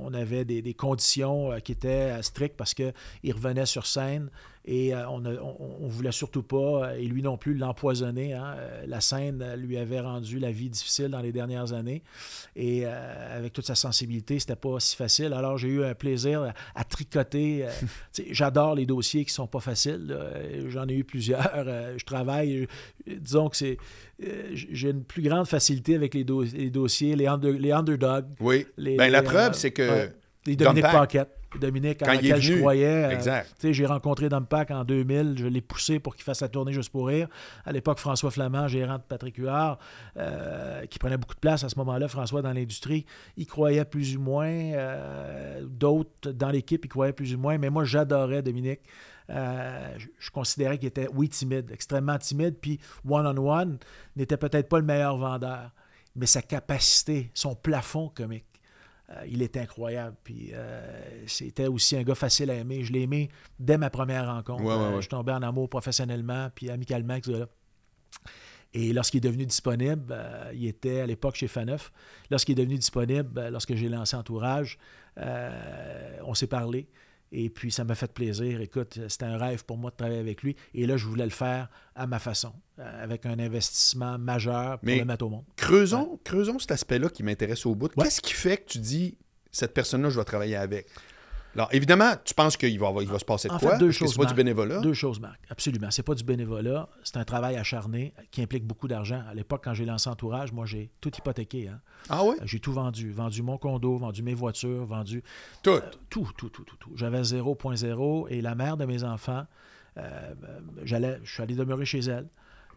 on 0.00 0.14
avait 0.14 0.44
des, 0.44 0.74
conditions 0.74 1.58
qui 1.62 1.72
étaient 1.72 2.22
strictes 2.22 2.56
parce 2.56 2.74
qu'il 2.74 2.92
revenait 3.32 3.66
sur 3.66 3.86
scène 3.86 4.30
et 4.70 4.94
euh, 4.94 5.08
on 5.08 5.20
ne 5.20 5.88
voulait 5.88 6.12
surtout 6.12 6.42
pas, 6.42 6.94
et 6.98 7.04
lui 7.04 7.22
non 7.22 7.38
plus, 7.38 7.54
l'empoisonner. 7.54 8.34
Hein. 8.34 8.54
Euh, 8.58 8.84
la 8.86 9.00
scène 9.00 9.42
lui 9.56 9.78
avait 9.78 10.00
rendu 10.00 10.38
la 10.38 10.50
vie 10.50 10.68
difficile 10.68 11.08
dans 11.08 11.22
les 11.22 11.32
dernières 11.32 11.72
années. 11.72 12.02
Et 12.54 12.82
euh, 12.84 13.38
avec 13.38 13.54
toute 13.54 13.64
sa 13.64 13.74
sensibilité, 13.74 14.38
c'était 14.38 14.56
pas 14.56 14.78
si 14.78 14.94
facile. 14.94 15.32
Alors 15.32 15.56
j'ai 15.56 15.68
eu 15.68 15.84
un 15.84 15.94
plaisir 15.94 16.52
à, 16.74 16.84
tricoter. 16.84 17.64
J'adore 18.30 18.74
les 18.74 18.84
dossiers 18.84 19.24
qui 19.24 19.32
sont 19.32 19.46
pas 19.46 19.60
faciles. 19.60 20.14
J'en 20.68 20.86
ai 20.86 20.96
eu 20.96 21.04
plusieurs. 21.04 21.64
je 21.96 22.04
travaille, 22.04 22.68
disons 23.06 23.48
que 23.48 23.56
c'est. 23.56 23.78
J'ai 24.52 24.90
une 24.90 25.04
plus 25.04 25.22
grande 25.22 25.46
facilité 25.46 25.94
avec 25.94 26.12
les, 26.12 26.24
dossiers, 26.24 27.16
les, 27.16 27.26
les 27.58 27.72
underdogs. 27.72 28.26
Oui. 28.40 28.66
ben, 28.76 29.10
la 29.10 29.22
preuve, 29.22 29.54
c'est 29.54 29.70
que. 29.70 30.10
les 30.44 30.56
Dominique 30.56 30.82
Paquette. 30.82 31.37
Dominique, 31.56 32.02
en 32.02 32.12
lequel 32.12 32.40
je 32.42 32.54
croyais. 32.54 33.18
Euh, 33.18 33.42
j'ai 33.62 33.86
rencontré 33.86 34.28
Dumpack 34.28 34.70
en 34.70 34.84
2000, 34.84 35.36
je 35.38 35.46
l'ai 35.46 35.60
poussé 35.60 35.98
pour 35.98 36.14
qu'il 36.14 36.24
fasse 36.24 36.42
la 36.42 36.48
tournée 36.48 36.72
juste 36.72 36.90
pour 36.90 37.06
rire. 37.06 37.28
À 37.64 37.72
l'époque, 37.72 37.98
François 37.98 38.30
Flamand, 38.30 38.68
gérant 38.68 38.96
de 38.96 39.02
Patrick 39.02 39.36
Huard, 39.36 39.78
euh, 40.16 40.84
qui 40.86 40.98
prenait 40.98 41.16
beaucoup 41.16 41.34
de 41.34 41.40
place 41.40 41.64
à 41.64 41.68
ce 41.68 41.76
moment-là, 41.78 42.08
François, 42.08 42.42
dans 42.42 42.52
l'industrie, 42.52 43.06
il 43.36 43.46
croyait 43.46 43.84
plus 43.84 44.16
ou 44.16 44.20
moins. 44.20 44.48
Euh, 44.48 45.62
d'autres 45.64 46.32
dans 46.32 46.50
l'équipe, 46.50 46.84
il 46.84 46.88
croyaient 46.88 47.12
plus 47.12 47.34
ou 47.34 47.38
moins. 47.38 47.56
Mais 47.56 47.70
moi, 47.70 47.84
j'adorais 47.84 48.42
Dominique. 48.42 48.80
je, 49.28 50.30
considérais 50.30 50.78
qu'il 50.78 50.88
était, 50.88 51.08
oui, 51.14 51.28
timide, 51.28 51.70
extrêmement 51.72 52.18
timide. 52.18 52.56
Puis, 52.60 52.78
one-on-one, 53.08 53.78
n'était 54.16 54.36
peut-être 54.36 54.68
pas 54.68 54.78
le 54.78 54.84
meilleur 54.84 55.16
vendeur. 55.16 55.70
Mais 56.14 56.26
sa 56.26 56.42
capacité, 56.42 57.30
son 57.32 57.54
plafond 57.54 58.10
comique 58.14 58.47
il 59.26 59.42
est 59.42 59.56
incroyable. 59.56 60.16
Puis 60.22 60.50
euh, 60.52 61.24
c'était 61.26 61.66
aussi 61.66 61.96
un 61.96 62.02
gars 62.02 62.14
facile 62.14 62.50
à 62.50 62.54
aimer. 62.54 62.84
Je 62.84 62.92
l'ai 62.92 63.02
aimé 63.02 63.28
dès 63.58 63.78
ma 63.78 63.90
première 63.90 64.26
rencontre. 64.26 64.64
Euh, 64.64 64.96
je 64.96 65.00
suis 65.02 65.08
tombé 65.08 65.32
en 65.32 65.42
amour 65.42 65.68
professionnellement 65.68 66.48
puis 66.54 66.70
amicalement 66.70 67.12
avec 67.12 67.24
ce 67.24 67.30
gars-là. 67.32 67.46
Et 68.74 68.92
lorsqu'il 68.92 69.18
est 69.18 69.28
devenu 69.28 69.46
disponible, 69.46 70.14
il 70.52 70.66
était 70.66 71.00
à 71.00 71.06
l'époque 71.06 71.36
chez 71.36 71.48
Faneuf. 71.48 71.90
Lorsqu'il 72.30 72.52
est 72.52 72.62
devenu 72.62 72.76
disponible, 72.76 73.48
lorsque 73.48 73.74
j'ai 73.74 73.88
lancé 73.88 74.14
Entourage, 74.14 74.78
on 75.16 76.34
s'est 76.34 76.46
parlé. 76.46 76.86
Et 77.32 77.50
puis, 77.50 77.70
ça 77.70 77.84
m'a 77.84 77.94
fait 77.94 78.12
plaisir. 78.12 78.60
Écoute, 78.60 78.98
c'était 79.08 79.26
un 79.26 79.36
rêve 79.36 79.64
pour 79.64 79.76
moi 79.76 79.90
de 79.90 79.96
travailler 79.96 80.20
avec 80.20 80.42
lui. 80.42 80.56
Et 80.74 80.86
là, 80.86 80.96
je 80.96 81.06
voulais 81.06 81.24
le 81.24 81.30
faire 81.30 81.68
à 81.94 82.06
ma 82.06 82.18
façon, 82.18 82.52
euh, 82.78 83.04
avec 83.04 83.26
un 83.26 83.38
investissement 83.38 84.18
majeur 84.18 84.78
pour 84.78 84.88
le 84.88 85.04
mettre 85.04 85.26
au 85.26 85.30
monde. 85.30 85.44
Creusons, 85.56 86.18
creusons 86.24 86.58
cet 86.58 86.72
aspect-là 86.72 87.08
qui 87.08 87.22
m'intéresse 87.22 87.66
au 87.66 87.74
bout. 87.74 87.88
Qu'est-ce 87.88 88.20
qui 88.20 88.32
fait 88.32 88.56
que 88.58 88.72
tu 88.72 88.78
dis, 88.78 89.18
cette 89.50 89.74
personne-là, 89.74 90.10
je 90.10 90.18
vais 90.18 90.24
travailler 90.24 90.56
avec? 90.56 90.86
Alors, 91.54 91.68
évidemment, 91.72 92.12
tu 92.24 92.34
penses 92.34 92.56
qu'il 92.56 92.78
va, 92.78 92.92
il 93.00 93.08
va 93.08 93.18
se 93.18 93.24
passer 93.24 93.48
de 93.48 93.54
en 93.54 93.58
quoi? 93.58 93.72
Fait, 93.72 93.78
deux 93.78 93.90
choses, 93.90 94.12
c'est 94.12 94.18
pas 94.18 94.26
du 94.26 94.34
bénévolat? 94.34 94.80
Deux 94.80 94.94
choses, 94.94 95.18
Marc. 95.18 95.40
Absolument. 95.50 95.90
C'est 95.90 96.02
pas 96.02 96.14
du 96.14 96.22
bénévolat. 96.22 96.88
C'est 97.02 97.16
un 97.16 97.24
travail 97.24 97.56
acharné 97.56 98.12
qui 98.30 98.42
implique 98.42 98.64
beaucoup 98.64 98.86
d'argent. 98.86 99.22
À 99.28 99.34
l'époque, 99.34 99.62
quand 99.64 99.74
j'ai 99.74 99.84
lancé 99.84 100.08
Entourage, 100.08 100.52
moi, 100.52 100.66
j'ai 100.66 100.90
tout 101.00 101.10
hypothéqué. 101.16 101.68
Hein. 101.68 101.80
Ah 102.08 102.22
oui? 102.24 102.36
J'ai 102.44 102.60
tout 102.60 102.72
vendu. 102.72 103.10
Vendu 103.10 103.42
mon 103.42 103.58
condo, 103.58 103.96
vendu 103.96 104.22
mes 104.22 104.34
voitures, 104.34 104.84
vendu... 104.86 105.22
Tout? 105.62 105.70
Euh, 105.70 105.80
tout, 106.10 106.28
tout, 106.36 106.48
tout, 106.50 106.64
tout, 106.64 106.76
tout. 106.76 106.92
J'avais 106.94 107.22
0.0 107.22 108.26
et 108.28 108.40
la 108.40 108.54
mère 108.54 108.76
de 108.76 108.84
mes 108.84 109.02
enfants, 109.02 109.46
euh, 109.96 110.34
j'allais, 110.84 111.18
je 111.24 111.32
suis 111.32 111.42
allé 111.42 111.54
demeurer 111.54 111.84
chez 111.84 112.00
elle. 112.00 112.28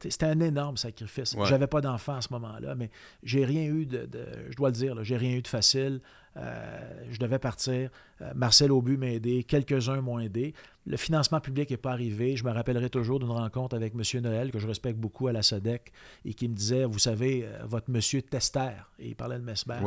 C'était 0.10 0.26
un 0.26 0.40
énorme 0.40 0.78
sacrifice. 0.78 1.36
J'avais 1.46 1.68
pas 1.68 1.82
d'enfant 1.82 2.16
à 2.16 2.22
ce 2.22 2.32
moment-là, 2.34 2.76
mais 2.76 2.90
j'ai 3.24 3.46
rien 3.46 3.66
eu 3.66 3.86
de, 3.86 4.08
je 4.50 4.56
dois 4.56 4.70
le 4.70 4.76
dire, 4.76 5.04
j'ai 5.04 5.18
rien 5.18 5.36
eu 5.36 5.42
de 5.42 5.48
facile. 5.48 6.02
Euh, 6.38 7.04
je 7.10 7.20
devais 7.20 7.40
partir. 7.40 7.90
Euh, 8.22 8.32
Marcel 8.36 8.72
Aubu 8.72 8.98
m'a 8.98 9.08
aidé. 9.08 9.44
Quelques-uns 9.44 10.02
m'ont 10.02 10.20
aidé. 10.20 10.54
Le 10.86 10.96
financement 10.98 11.42
public 11.42 11.70
n'est 11.70 11.78
pas 11.78 11.92
arrivé. 11.92 12.38
Je 12.38 12.44
me 12.44 12.52
rappellerai 12.52 12.90
toujours 12.90 13.20
d'une 13.20 13.32
rencontre 13.32 13.76
avec 13.76 13.94
M. 13.94 14.22
Noël, 14.22 14.52
que 14.52 14.60
je 14.60 14.68
respecte 14.68 14.98
beaucoup 14.98 15.28
à 15.28 15.34
la 15.34 15.42
SODEC, 15.42 15.92
et 16.26 16.34
qui 16.34 16.48
me 16.48 16.56
disait 16.56 16.86
Vous 16.86 17.00
savez, 17.00 17.46
euh, 17.46 17.66
votre 17.66 17.92
monsieur 17.92 18.22
Tester, 18.22 18.72
et 19.00 19.10
il 19.10 19.16
parlait 19.16 19.40
de 19.40 19.44
Mesmer, 19.44 19.80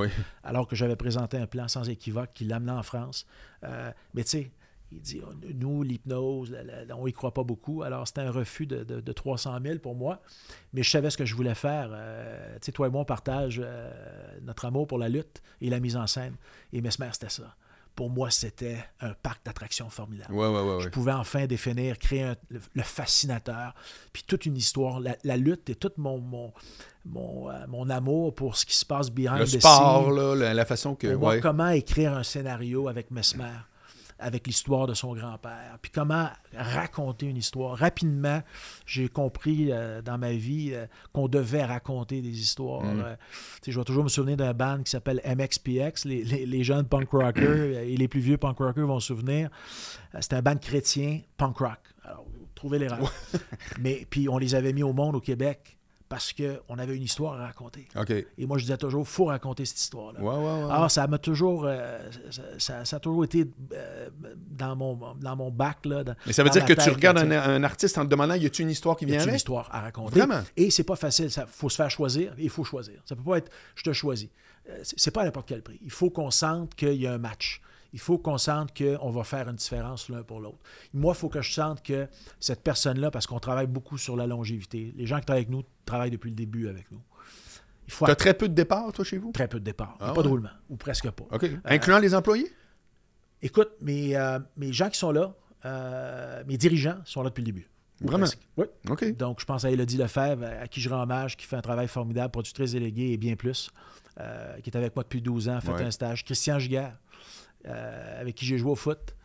alors 0.43 0.69
que 0.69 0.77
j'avais 0.77 0.97
présenté 0.97 1.39
un 1.39 1.47
plan 1.47 1.69
sans 1.69 1.89
équivoque 1.89 2.31
qui 2.35 2.45
l'amenait 2.45 2.73
en 2.73 2.83
France. 2.83 3.27
mais 3.63 4.25
tu 4.25 4.31
sais, 4.31 4.51
il 4.93 5.01
dit 5.01 5.21
oh, 5.27 5.33
Nous, 5.55 5.83
l'hypnose, 5.83 6.57
on 6.97 7.07
n'y 7.07 7.13
croit 7.13 7.35
pas 7.35 7.43
beaucoup. 7.43 7.83
Alors, 7.83 8.07
c'était 8.07 8.21
un 8.21 8.31
refus 8.31 8.67
de, 8.67 8.85
de, 8.85 9.13
300 9.13 9.59
000 9.63 9.79
pour 9.79 9.95
moi. 9.95 10.21
Mais 10.73 10.83
je 10.83 10.91
savais 10.91 11.11
ce 11.11 11.17
que 11.17 11.25
je 11.25 11.35
voulais 11.35 11.55
faire. 11.55 11.91
Euh, 11.93 12.55
tu 12.55 12.67
sais, 12.67 12.73
toi 12.73 12.87
et 12.87 12.91
moi, 12.91 13.03
on 13.03 13.05
partage 13.05 13.61
euh, 13.63 13.91
notre 14.43 14.65
amour 14.65 14.87
pour 14.87 14.99
la 14.99 15.09
lutte 15.09 15.43
et 15.61 15.71
la 15.71 15.81
mise 15.81 15.97
en 15.97 16.07
scène. 16.07 16.37
Et 16.73 16.81
Mesmer, 16.81 17.09
c'était 17.13 17.29
ça. 17.29 17.57
Pour 17.95 18.11
moi, 18.11 18.29
c'était 18.33 18.79
un 19.01 19.13
parc 19.15 19.45
d'attractions 19.45 19.89
formidable. 19.89 20.35
je 20.35 20.89
pouvais 20.89 21.13
enfin 21.13 21.47
définir, 21.47 21.97
créer 21.97 22.33
le, 22.49 22.83
fascinateur, 22.83 23.73
puis 24.13 24.25
toute 24.27 24.47
une 24.47 24.57
histoire. 24.57 25.01
La, 25.01 25.37
lutte 25.37 25.71
et 25.71 25.77
tout 25.77 25.93
mon, 25.97 26.19
mon, 26.19 26.53
mon, 27.05 27.51
euh, 27.51 27.67
mon, 27.69 27.89
amour 27.91 28.35
pour 28.35 28.57
ce 28.57 28.67
qui 28.67 28.75
se 28.75 28.85
passe 28.85 29.11
behind 29.11 29.39
le 29.39 29.47
sport, 29.47 30.11
là, 30.11 30.53
la, 30.55 30.65
façon 30.65 30.97
que. 30.97 31.41
comment 31.41 31.69
écrire 31.69 32.15
un 32.15 32.25
scénario 32.25 32.89
avec 32.89 33.13
Mesmer 33.13 33.61
avec 34.19 34.47
l'histoire 34.47 34.87
de 34.87 34.95
son 34.95 35.15
grand-père. 35.15 35.79
Puis 35.83 35.91
comment 35.91 36.29
raconter 36.57 37.27
une 37.27 37.37
histoire? 37.37 37.77
Rapidement, 37.77 38.43
j'ai 38.87 39.09
compris 39.09 39.69
euh, 39.71 40.03
dans 40.03 40.19
ma 40.19 40.33
vie 40.33 40.71
euh, 40.73 40.87
qu'on 41.13 41.29
devait 41.29 41.65
raconter 41.65 42.21
des 42.21 42.41
histoires. 42.41 42.83
Mm. 42.83 43.01
Euh, 43.01 43.17
je 43.67 43.79
vais 43.79 43.85
toujours 43.85 44.05
me 44.05 44.09
souvenir 44.09 44.37
d'un 44.37 44.55
band 44.55 44.83
qui 44.83 44.91
s'appelle 44.91 45.21
MXPX. 45.27 46.05
Les, 46.05 46.25
les, 46.47 46.65
jeunes 46.65 46.87
punk 46.87 47.11
rockers 47.11 47.79
et 47.79 47.97
les 47.97 48.09
plus 48.09 48.21
vieux 48.21 48.39
punk 48.39 48.59
rockers 48.59 48.87
vont 48.87 49.01
se 49.01 49.09
souvenir. 49.09 49.51
C'était 50.21 50.37
un 50.37 50.43
band 50.43 50.57
chrétien 50.57 51.21
punk 51.37 51.59
rock. 51.59 51.81
Alors, 52.05 52.25
trouvez 52.55 52.79
les 52.79 52.89
Mais 53.81 54.07
puis 54.09 54.29
on 54.29 54.39
les 54.39 54.55
avait 54.55 54.73
mis 54.73 54.83
au 54.83 54.93
monde 54.93 55.17
au 55.17 55.21
Québec 55.21 55.77
parce 56.09 56.33
qu'on 56.33 56.79
avait 56.79 56.97
une 56.97 57.03
histoire 57.03 57.41
à 57.41 57.47
raconter. 57.47 57.89
Et 58.39 58.47
moi, 58.47 58.59
je 58.59 58.65
disais 58.65 58.77
toujours, 58.77 59.03
il 59.03 59.11
faut 59.11 59.25
raconter 59.27 59.65
cette 59.65 59.81
histoire-là. 59.81 60.21
Ouais, 60.21 60.37
ouais, 60.37 60.65
ouais. 60.65 60.73
Alors, 60.73 60.91
ça 60.91 61.07
m'a 61.07 61.19
toujours, 61.19 61.65
euh, 61.67 61.99
ça, 62.59 62.85
ça, 62.85 62.97
a 62.97 63.01
toujours 63.01 63.25
été 63.25 63.47
euh, 63.73 64.09
dans, 64.51 64.77
mon, 64.77 65.15
dans 65.15 65.37
mon 65.37 65.51
bac. 65.51 65.87
Là, 65.87 66.05
Mais 66.27 66.33
ça 66.33 66.45
veut 66.45 66.51
dire 66.51 66.65
que 66.65 66.75
tu 66.75 66.91
regardes 66.91 67.19
un, 67.19 67.31
un, 67.31 67.65
artiste 67.65 67.97
en 67.99 68.05
te 68.05 68.11
demandant, 68.11 68.35
y 68.35 68.47
a-t-il 68.47 68.65
une 68.65 68.71
histoire 68.71 68.97
qui 68.97 69.07
vient 69.07 69.17
avec? 69.17 69.29
une 69.29 69.37
histoire 69.37 69.69
à 69.73 69.81
raconter? 69.81 70.19
Vraiment? 70.19 70.43
Et 70.57 70.71
c'est 70.71 70.85
pas 70.85 70.97
facile. 70.97 71.31
Il 71.35 71.43
faut 71.49 71.69
se 71.69 71.77
faire 71.77 71.91
choisir. 71.91 72.35
Il 72.39 72.51
faut 72.51 72.65
choisir. 72.65 73.01
Ça 73.05 73.17
peut 73.17 73.23
pas 73.23 73.39
être, 73.39 73.51
je 73.75 73.83
te 73.83 73.93
choisis. 73.93 74.29
Euh, 74.69 74.81
c'est 74.83 75.11
pas 75.11 75.23
à 75.23 75.25
n'importe 75.25 75.49
quel 75.49 75.63
prix. 75.63 75.79
Il 75.83 75.91
faut 75.91 76.11
qu'on 76.11 76.31
sente 76.31 76.75
qu'il 76.75 76.95
y 76.95 77.07
a 77.07 77.15
un 77.15 77.19
match 77.19 77.61
il 77.95 78.01
faut 78.01 78.19
qu'on 78.19 78.39
sente 78.39 78.77
qu'on 78.77 79.11
va 79.11 79.23
faire 79.23 79.49
une 79.49 79.55
différence 79.55 80.09
l'un 80.09 80.25
pour 80.25 80.41
l'autre. 80.41 80.59
Moi, 80.93 81.15
il 81.17 81.19
faut 81.19 81.29
que 81.29 81.41
je 81.41 81.53
sente 81.53 81.81
que 81.81 82.09
cette 82.41 82.61
personne-là, 82.63 83.13
parce 83.13 83.29
qu'on 83.29 83.39
travaille 83.39 83.69
beaucoup 83.69 83.99
sur 83.99 84.17
la 84.17 84.27
longévité, 84.27 84.93
les 84.97 85.07
gens 85.07 85.21
qui 85.21 85.27
travaillent 85.27 85.45
avec 85.45 85.51
nous 85.51 85.63
travaillent 85.87 86.11
depuis 86.11 86.31
le 86.31 86.35
début 86.35 86.69
avec 86.69 86.91
nous. 86.91 87.01
Tu 87.87 88.05
as 88.05 88.17
très 88.17 88.35
peu 88.35 88.49
de 88.49 88.55
départs, 88.55 88.93
toi, 88.93 89.05
chez 89.05 89.19
vous? 89.19 89.31
Très 89.31 89.47
peu 89.47 89.61
de 89.61 89.65
départs. 89.65 89.97
Ah 90.01 90.13
pas 90.13 90.25
de 90.25 90.29
roulement, 90.29 90.51
ou 90.69 90.77
presque 90.77 91.09
pas. 91.09 91.25
OK. 91.31 91.45
Euh, 91.45 91.57
Incluant 91.67 92.01
les 92.01 92.17
employés? 92.17 92.51
Écoute, 93.43 93.71
mes, 93.81 94.17
euh, 94.17 94.41
mes 94.57 94.73
gens 94.73 94.91
qui 94.91 94.99
sont 94.99 95.13
là, 95.13 95.33
euh, 95.65 96.43
mes 96.49 96.57
dirigeants 96.57 96.99
sont 97.05 97.23
là 97.23 97.29
depuis 97.29 97.43
le 97.43 97.47
début. 97.47 97.69
Vraiment? 98.01 98.27
Oui. 98.57 98.67
OK. 98.89 99.17
Donc, 99.17 99.39
je 99.39 99.45
pense 99.45 99.65
à 99.65 99.71
Elodie 99.71 99.99
Lefebvre, 99.99 100.45
à 100.45 100.67
qui 100.67 100.81
je 100.81 100.91
rends 100.91 101.03
hommage, 101.03 101.37
qui 101.37 101.47
fait 101.47 101.57
un 101.57 101.63
travail 101.63 101.87
formidable, 101.87 102.33
productrice 102.33 102.73
déléguée 102.73 103.13
et 103.13 103.17
bien 103.19 103.37
plus, 103.37 103.71
qui 104.17 104.71
est 104.71 104.77
avec 104.77 104.97
moi 104.97 105.05
depuis 105.05 105.23
12 105.23 105.49
ans, 105.49 105.61
fait 105.61 105.71
un 105.71 105.93
stage. 105.93 106.25
Christian 106.25 106.59
Giguère, 106.59 106.99
euh, 107.67 108.21
avec 108.21 108.35
qui 108.35 108.45
j'ai 108.45 108.59
joué 108.59 108.71
au 108.71 108.77
foot, 108.77 109.17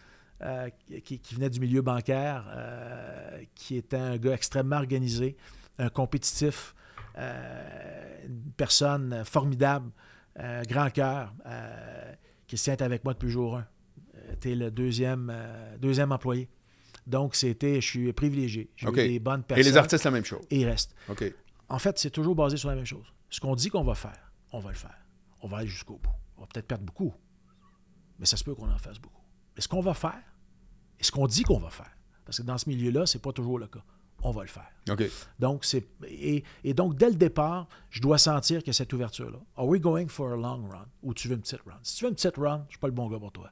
euh, 0.42 0.70
qui, 1.04 1.20
venait 1.34 1.50
du 1.50 1.60
milieu 1.60 1.82
bancaire, 1.82 2.46
euh, 2.56 3.42
qui 3.56 3.76
était 3.76 3.98
un 3.98 4.18
gars 4.18 4.34
extrêmement 4.34 4.78
organisé, 4.78 5.36
un 5.78 5.90
compétitif, 5.90 6.76
une 7.18 8.52
personne 8.56 9.24
formidable, 9.26 9.92
grand 10.70 10.90
cœur, 10.90 11.34
qui 12.48 12.56
est 12.56 12.82
avec 12.82 13.04
moi 13.04 13.14
depuis 13.14 13.30
jour 13.30 13.58
1. 13.58 13.68
Tu 14.40 14.52
es 14.52 14.56
le 14.56 14.72
deuxième, 14.72 15.34
deuxième 15.80 16.14
employé. 16.14 16.48
Donc, 17.06 17.36
c'était, 17.36 17.82
je 17.82 17.88
suis 17.88 18.14
privilégié. 18.14 18.70
J'ai 18.78 18.88
eu 18.88 18.94
des 18.94 19.20
bonnes 19.20 19.44
personnes. 19.44 19.66
Et 19.66 19.70
les 19.70 19.76
artistes, 19.76 20.06
la 20.06 20.12
même 20.12 20.24
chose. 20.24 20.46
Et 20.50 20.62
ils 20.62 20.66
restent. 20.66 20.96
En 21.68 21.80
fait, 21.80 22.00
c'est 22.00 22.10
toujours 22.10 22.36
basé 22.36 22.56
sur 22.56 22.70
la 22.70 22.76
même 22.76 22.86
chose. 22.86 23.14
Ce 23.30 23.42
qu'on 23.42 23.56
dit 23.56 23.70
qu'on 23.70 23.84
va 23.84 23.96
faire, 23.96 24.32
on 24.54 24.60
va 24.60 24.70
le 24.70 24.78
faire. 24.78 24.98
On 25.42 25.50
va 25.50 25.58
aller 25.58 25.68
jusqu'au 25.68 25.98
bout. 25.98 26.10
On 26.38 26.42
va 26.42 26.48
peut-être 26.48 26.68
perdre 26.68 26.86
beaucoup, 26.86 27.14
mais 28.20 28.26
ça 28.26 28.38
se 28.38 28.44
peut 28.44 28.54
qu'on 28.54 28.70
en 28.70 28.78
fasse 28.78 29.00
beaucoup. 29.00 29.24
Mais 29.56 29.62
ce 29.62 29.68
qu'on 29.68 29.82
va 29.82 29.94
faire, 29.94 30.22
et 31.00 31.04
ce 31.04 31.12
qu'on 31.12 31.28
dit 31.28 31.44
qu'on 31.44 31.60
va 31.60 31.70
faire, 31.70 31.92
parce 32.26 32.38
que 32.38 32.44
dans 32.44 32.58
ce 32.58 32.70
milieu-là, 32.70 33.06
ce 33.06 33.18
n'est 33.18 33.22
pas 33.22 33.32
toujours 33.32 33.58
le 33.58 33.68
cas, 33.68 33.84
on 34.22 34.32
va 34.32 34.42
le 34.42 34.50
faire. 34.50 34.70
OK. 34.90 35.04
Donc, 35.40 35.64
c'est, 35.66 35.88
et, 36.06 36.44
donc, 36.74 36.96
dès 36.96 37.10
le 37.10 37.16
départ, 37.16 37.68
je 37.90 38.02
dois 38.02 38.18
sentir 38.18 38.64
que 38.64 38.72
cette 38.72 38.92
ouverture-là, 38.92 39.40
are 39.56 39.66
we 39.66 39.80
going 39.80 40.08
for 40.08 40.34
a 40.34 40.36
long 40.36 40.68
run 40.68 40.86
ou 41.02 41.14
tu 41.14 41.28
veux 41.28 41.36
une 41.36 41.42
petite 41.42 41.62
run? 41.62 41.80
Si 41.84 41.96
tu 41.96 42.04
veux 42.04 42.10
une 42.10 42.16
petite 42.16 42.36
run, 42.36 42.58
je 42.58 42.64
ne 42.64 42.70
suis 42.70 42.80
pas 42.80 42.88
le 42.88 42.94
bon 42.94 43.10
gars 43.10 43.20
pour 43.20 43.32
toi. 43.32 43.52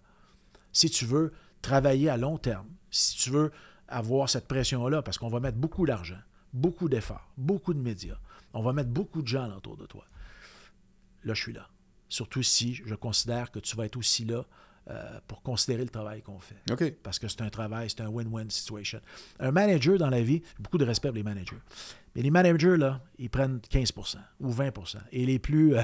Si 0.74 0.90
tu 0.90 1.06
veux 1.06 1.32
travailler 1.62 2.10
à 2.10 2.18
long 2.18 2.38
terme, 2.38 2.68
si 2.92 3.16
tu 3.16 3.30
veux 3.30 3.52
avoir 3.88 4.30
cette 4.30 4.48
pression-là, 4.48 5.02
parce 5.02 5.18
qu'on 5.18 5.30
va 5.30 5.40
mettre 5.40 5.58
beaucoup 5.58 5.86
d'argent, 5.86 6.20
beaucoup 6.54 6.90
d'efforts, 6.90 7.32
beaucoup 7.38 7.74
de 7.74 7.80
médias, 7.80 8.18
on 8.54 8.62
va 8.62 8.74
mettre 8.74 8.90
beaucoup 8.90 9.22
de 9.22 9.28
gens 9.28 9.50
autour 9.56 9.78
de 9.78 9.86
toi. 9.86 10.06
Là, 11.24 11.34
je 11.34 11.42
suis 11.42 11.54
là. 11.54 11.68
Surtout 12.10 12.44
si 12.44 12.76
je 12.76 12.96
considère 12.96 13.52
que 13.52 13.60
tu 13.60 13.76
vas 13.76 13.86
être 13.86 13.98
aussi 13.98 14.26
là 14.26 14.46
euh, 14.90 15.20
pour 15.28 15.42
considérer 15.42 15.84
le 15.84 15.90
travail 15.90 16.22
qu'on 16.22 16.40
fait. 16.40 16.56
Parce 17.04 17.20
que 17.20 17.28
c'est 17.28 17.42
un 17.42 17.50
travail, 17.50 17.90
c'est 17.90 18.00
un 18.00 18.08
win-win 18.08 18.50
situation. 18.50 19.02
Un 19.38 19.52
manager 19.52 19.98
dans 19.98 20.10
la 20.10 20.22
vie, 20.22 20.42
beaucoup 20.60 20.78
de 20.78 20.86
respect 20.86 21.10
pour 21.10 21.18
les 21.18 21.24
managers. 21.24 21.58
Mais 22.16 22.22
les 22.22 22.32
managers, 22.32 22.78
là, 22.78 23.02
ils 23.18 23.30
prennent 23.30 23.60
15% 23.70 24.16
ou 24.40 24.54
20% 24.54 24.98
Et 25.12 25.26
les 25.26 25.40
plus. 25.40 25.76
Euh, 25.76 25.82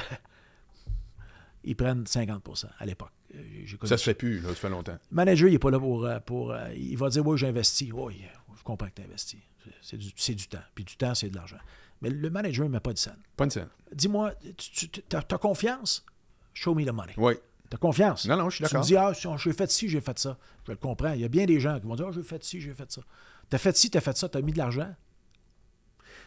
ils 1.65 1.75
prennent 1.75 2.03
50% 2.03 2.67
à 2.79 2.85
l'époque. 2.85 3.11
Euh, 3.35 3.65
ça 3.83 3.97
se 3.97 4.03
fait 4.05 4.13
plus, 4.13 4.39
là, 4.39 4.49
ça 4.49 4.55
fait 4.55 4.69
longtemps. 4.69 4.97
Le 5.11 5.15
manager, 5.15 5.49
il 5.49 5.53
n'est 5.53 5.59
pas 5.59 5.71
là 5.71 5.79
pour. 5.79 6.07
pour 6.25 6.55
il 6.73 6.95
va 6.95 7.09
dire 7.09 7.27
Oui, 7.27 7.37
j'investis. 7.37 7.91
Oui, 7.91 8.23
je 8.57 8.63
comprends 8.63 8.87
que 8.87 8.95
tu 8.95 9.01
investis. 9.01 9.41
C'est 9.81 9.97
du, 9.97 10.13
du, 10.35 10.47
temps. 10.47 10.63
Puis 10.73 10.85
du 10.85 10.95
temps, 10.95 11.13
c'est 11.13 11.29
de 11.29 11.35
l'argent. 11.35 11.59
Mais 12.01 12.09
le 12.09 12.29
manager 12.29 12.65
ne 12.67 12.71
met 12.71 12.79
pas 12.79 12.93
de 12.93 12.97
scène. 12.97 13.19
Pas 13.35 13.47
de 13.47 13.51
scène. 13.51 13.69
Dis-moi, 13.93 14.33
tu 14.57 14.87
as 15.13 15.37
confiance? 15.37 16.05
Show 16.53 16.73
me 16.73 16.85
the 16.85 16.91
money. 16.91 17.13
Oui. 17.17 17.33
Tu 17.69 17.75
as 17.75 17.77
confiance? 17.77 18.25
Non, 18.25 18.37
non, 18.37 18.49
je 18.49 18.55
suis 18.57 18.63
d'accord. 18.63 18.81
Tu 18.85 18.93
me 18.93 19.13
dis, 19.13 19.27
ah, 19.27 19.37
j'ai 19.37 19.53
fait 19.53 19.71
ci, 19.71 19.89
j'ai 19.89 20.01
fait 20.01 20.17
ça. 20.19 20.37
Je 20.65 20.71
le 20.71 20.77
comprends. 20.77 21.13
Il 21.13 21.21
y 21.21 21.25
a 21.25 21.27
bien 21.27 21.45
des 21.45 21.59
gens 21.59 21.79
qui 21.79 21.87
vont 21.87 21.95
dire, 21.95 22.07
ah, 22.09 22.11
j'ai 22.11 22.23
fait 22.23 22.43
ci, 22.43 22.61
j'ai 22.61 22.73
fait 22.73 22.91
ça. 22.91 23.01
Tu 23.49 23.55
as 23.55 23.59
fait 23.59 23.75
ci, 23.75 23.89
tu 23.89 23.97
as 23.97 24.01
fait 24.01 24.15
ça, 24.17 24.29
tu 24.29 24.37
as 24.37 24.41
mis 24.41 24.53
de 24.53 24.57
l'argent? 24.57 24.93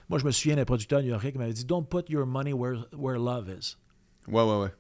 Moi, 0.08 0.18
je 0.18 0.24
me 0.24 0.30
souviens 0.30 0.56
d'un 0.56 0.64
producteur 0.64 1.02
new-yorkais 1.02 1.32
qui 1.32 1.38
m'avait 1.38 1.52
dit, 1.52 1.64
don't 1.64 1.84
put 1.84 2.04
your 2.08 2.26
money 2.26 2.52
where, 2.52 2.86
where 2.96 3.18
love 3.18 3.48
is. 3.48 3.76
Ouais, 4.28 4.42
ouais, 4.42 4.60
ouais. 4.62 4.72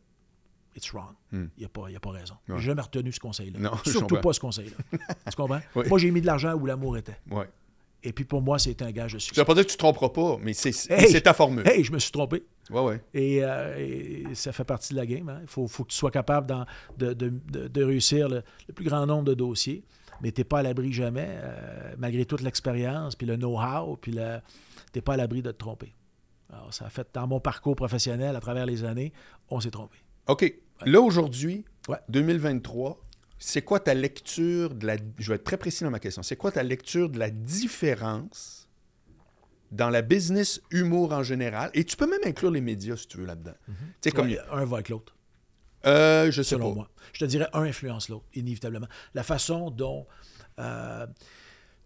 It's 0.76 0.92
wrong. 0.92 1.14
Hmm. 1.32 1.46
Il 1.56 1.60
n'y 1.60 1.64
a, 1.64 1.68
pas, 1.68 1.86
a 1.88 2.00
pas 2.00 2.10
raison. 2.10 2.34
Je 2.46 2.54
J'ai 2.56 2.62
jamais 2.66 2.82
retenu 2.82 3.10
ce 3.10 3.20
conseil-là. 3.20 3.58
Non, 3.58 3.76
Surtout 3.86 4.20
pas 4.20 4.32
ce 4.32 4.40
conseil-là. 4.40 4.76
tu 5.30 5.36
comprends? 5.36 5.60
Moi, 5.88 5.98
j'ai 5.98 6.10
mis 6.10 6.20
de 6.20 6.26
l'argent 6.26 6.52
où 6.54 6.66
l'amour 6.66 6.96
était. 6.98 7.18
Ouais. 7.30 7.48
Et 8.02 8.12
puis 8.12 8.24
pour 8.24 8.40
moi, 8.40 8.58
c'est 8.58 8.82
un 8.82 8.90
gage 8.92 9.14
de 9.14 9.18
succès. 9.18 9.34
Ça 9.34 9.42
veut 9.42 9.46
pas 9.46 9.54
dire 9.54 9.64
que 9.64 9.70
tu 9.70 9.74
ne 9.74 9.78
te 9.78 9.82
tromperas 9.82 10.10
pas, 10.10 10.38
mais 10.42 10.52
c'est 10.52 11.20
ta 11.22 11.34
formule. 11.34 11.66
Hey, 11.66 11.82
je 11.82 11.92
me 11.92 11.98
suis 11.98 12.12
trompé. 12.12 12.44
Ouais, 12.70 12.80
ouais. 12.80 13.00
Euh, 13.14 13.76
et, 13.78 14.34
ça 14.34 14.52
fait 14.52 14.64
partie 14.64 14.92
de 14.92 14.98
la 14.98 15.06
game. 15.06 15.28
Hein. 15.28 15.38
Il 15.42 15.48
faut, 15.48 15.66
faut, 15.66 15.84
que 15.84 15.90
tu 15.90 15.96
sois 15.96 16.10
capable 16.10 16.66
de, 16.98 17.12
de, 17.12 17.32
de, 17.68 17.84
réussir 17.84 18.28
le, 18.28 18.42
plus 18.74 18.84
grand 18.84 19.06
nombre 19.06 19.24
de 19.24 19.34
dossiers. 19.34 19.84
Mais 20.22 20.32
tu 20.32 20.40
n'es 20.40 20.44
pas 20.44 20.60
à 20.60 20.62
l'abri 20.62 20.92
jamais, 20.92 21.28
euh, 21.28 21.94
malgré 21.98 22.24
toute 22.24 22.40
l'expérience, 22.40 23.16
puis 23.16 23.26
le 23.26 23.36
know-how, 23.36 23.96
puis 23.96 24.12
tu 24.12 24.18
n'es 24.18 25.02
pas 25.02 25.14
à 25.14 25.16
l'abri 25.16 25.42
de 25.42 25.50
te 25.50 25.58
tromper. 25.58 25.94
Alors, 26.52 26.72
ça 26.72 26.86
a 26.86 26.90
fait, 26.90 27.06
dans 27.12 27.26
mon 27.26 27.40
parcours 27.40 27.76
professionnel, 27.76 28.36
à 28.36 28.40
travers 28.40 28.66
les 28.66 28.84
années, 28.84 29.12
on 29.50 29.60
s'est 29.60 29.70
trompé. 29.70 29.98
OK. 30.28 30.54
Là, 30.84 31.00
aujourd'hui, 31.00 31.64
2023, 32.08 32.98
c'est 33.38 33.62
quoi 33.62 33.80
ta 33.80 33.94
lecture 33.94 34.74
de 34.74 34.86
la. 34.86 34.96
Je 35.18 35.28
vais 35.30 35.36
être 35.36 35.44
très 35.44 35.56
précis 35.56 35.84
dans 35.84 35.90
ma 35.90 35.98
question. 35.98 36.22
C'est 36.22 36.36
quoi 36.36 36.52
ta 36.52 36.62
lecture 36.62 37.10
de 37.10 37.18
la 37.18 37.30
différence 37.30 38.68
dans 39.72 39.90
la 39.90 40.02
business 40.02 40.60
humour 40.70 41.12
en 41.12 41.22
général? 41.22 41.70
Et 41.74 41.84
tu 41.84 41.96
peux 41.96 42.08
même 42.08 42.20
inclure 42.24 42.50
les 42.50 42.60
médias 42.60 42.96
si 42.96 43.06
tu 43.06 43.18
veux 43.18 43.26
là-dedans. 43.26 43.54
Mm 43.68 44.10
comme... 44.14 44.30
un 44.52 44.64
va 44.64 44.76
avec 44.76 44.88
l'autre. 44.88 45.16
Euh, 45.84 46.30
je 46.30 46.42
sais 46.42 46.50
Selon 46.50 46.74
moi. 46.74 46.90
Je 47.12 47.20
te 47.20 47.24
dirais 47.24 47.48
un 47.52 47.62
influence 47.62 48.08
l'autre, 48.08 48.26
inévitablement. 48.34 48.88
La 49.14 49.22
façon 49.22 49.70
dont. 49.70 50.06
Euh, 50.58 51.06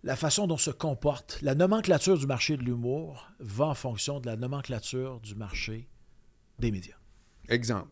la 0.02 0.16
façon 0.16 0.46
dont 0.46 0.56
se 0.56 0.70
comporte 0.70 1.38
la 1.42 1.54
nomenclature 1.54 2.16
du 2.16 2.26
marché 2.26 2.56
de 2.56 2.62
l'humour 2.62 3.28
va 3.38 3.66
en 3.66 3.74
fonction 3.74 4.18
de 4.18 4.26
la 4.26 4.36
nomenclature 4.36 5.20
du 5.20 5.34
marché 5.34 5.90
des 6.58 6.70
médias. 6.70 6.96
Exemple. 7.48 7.90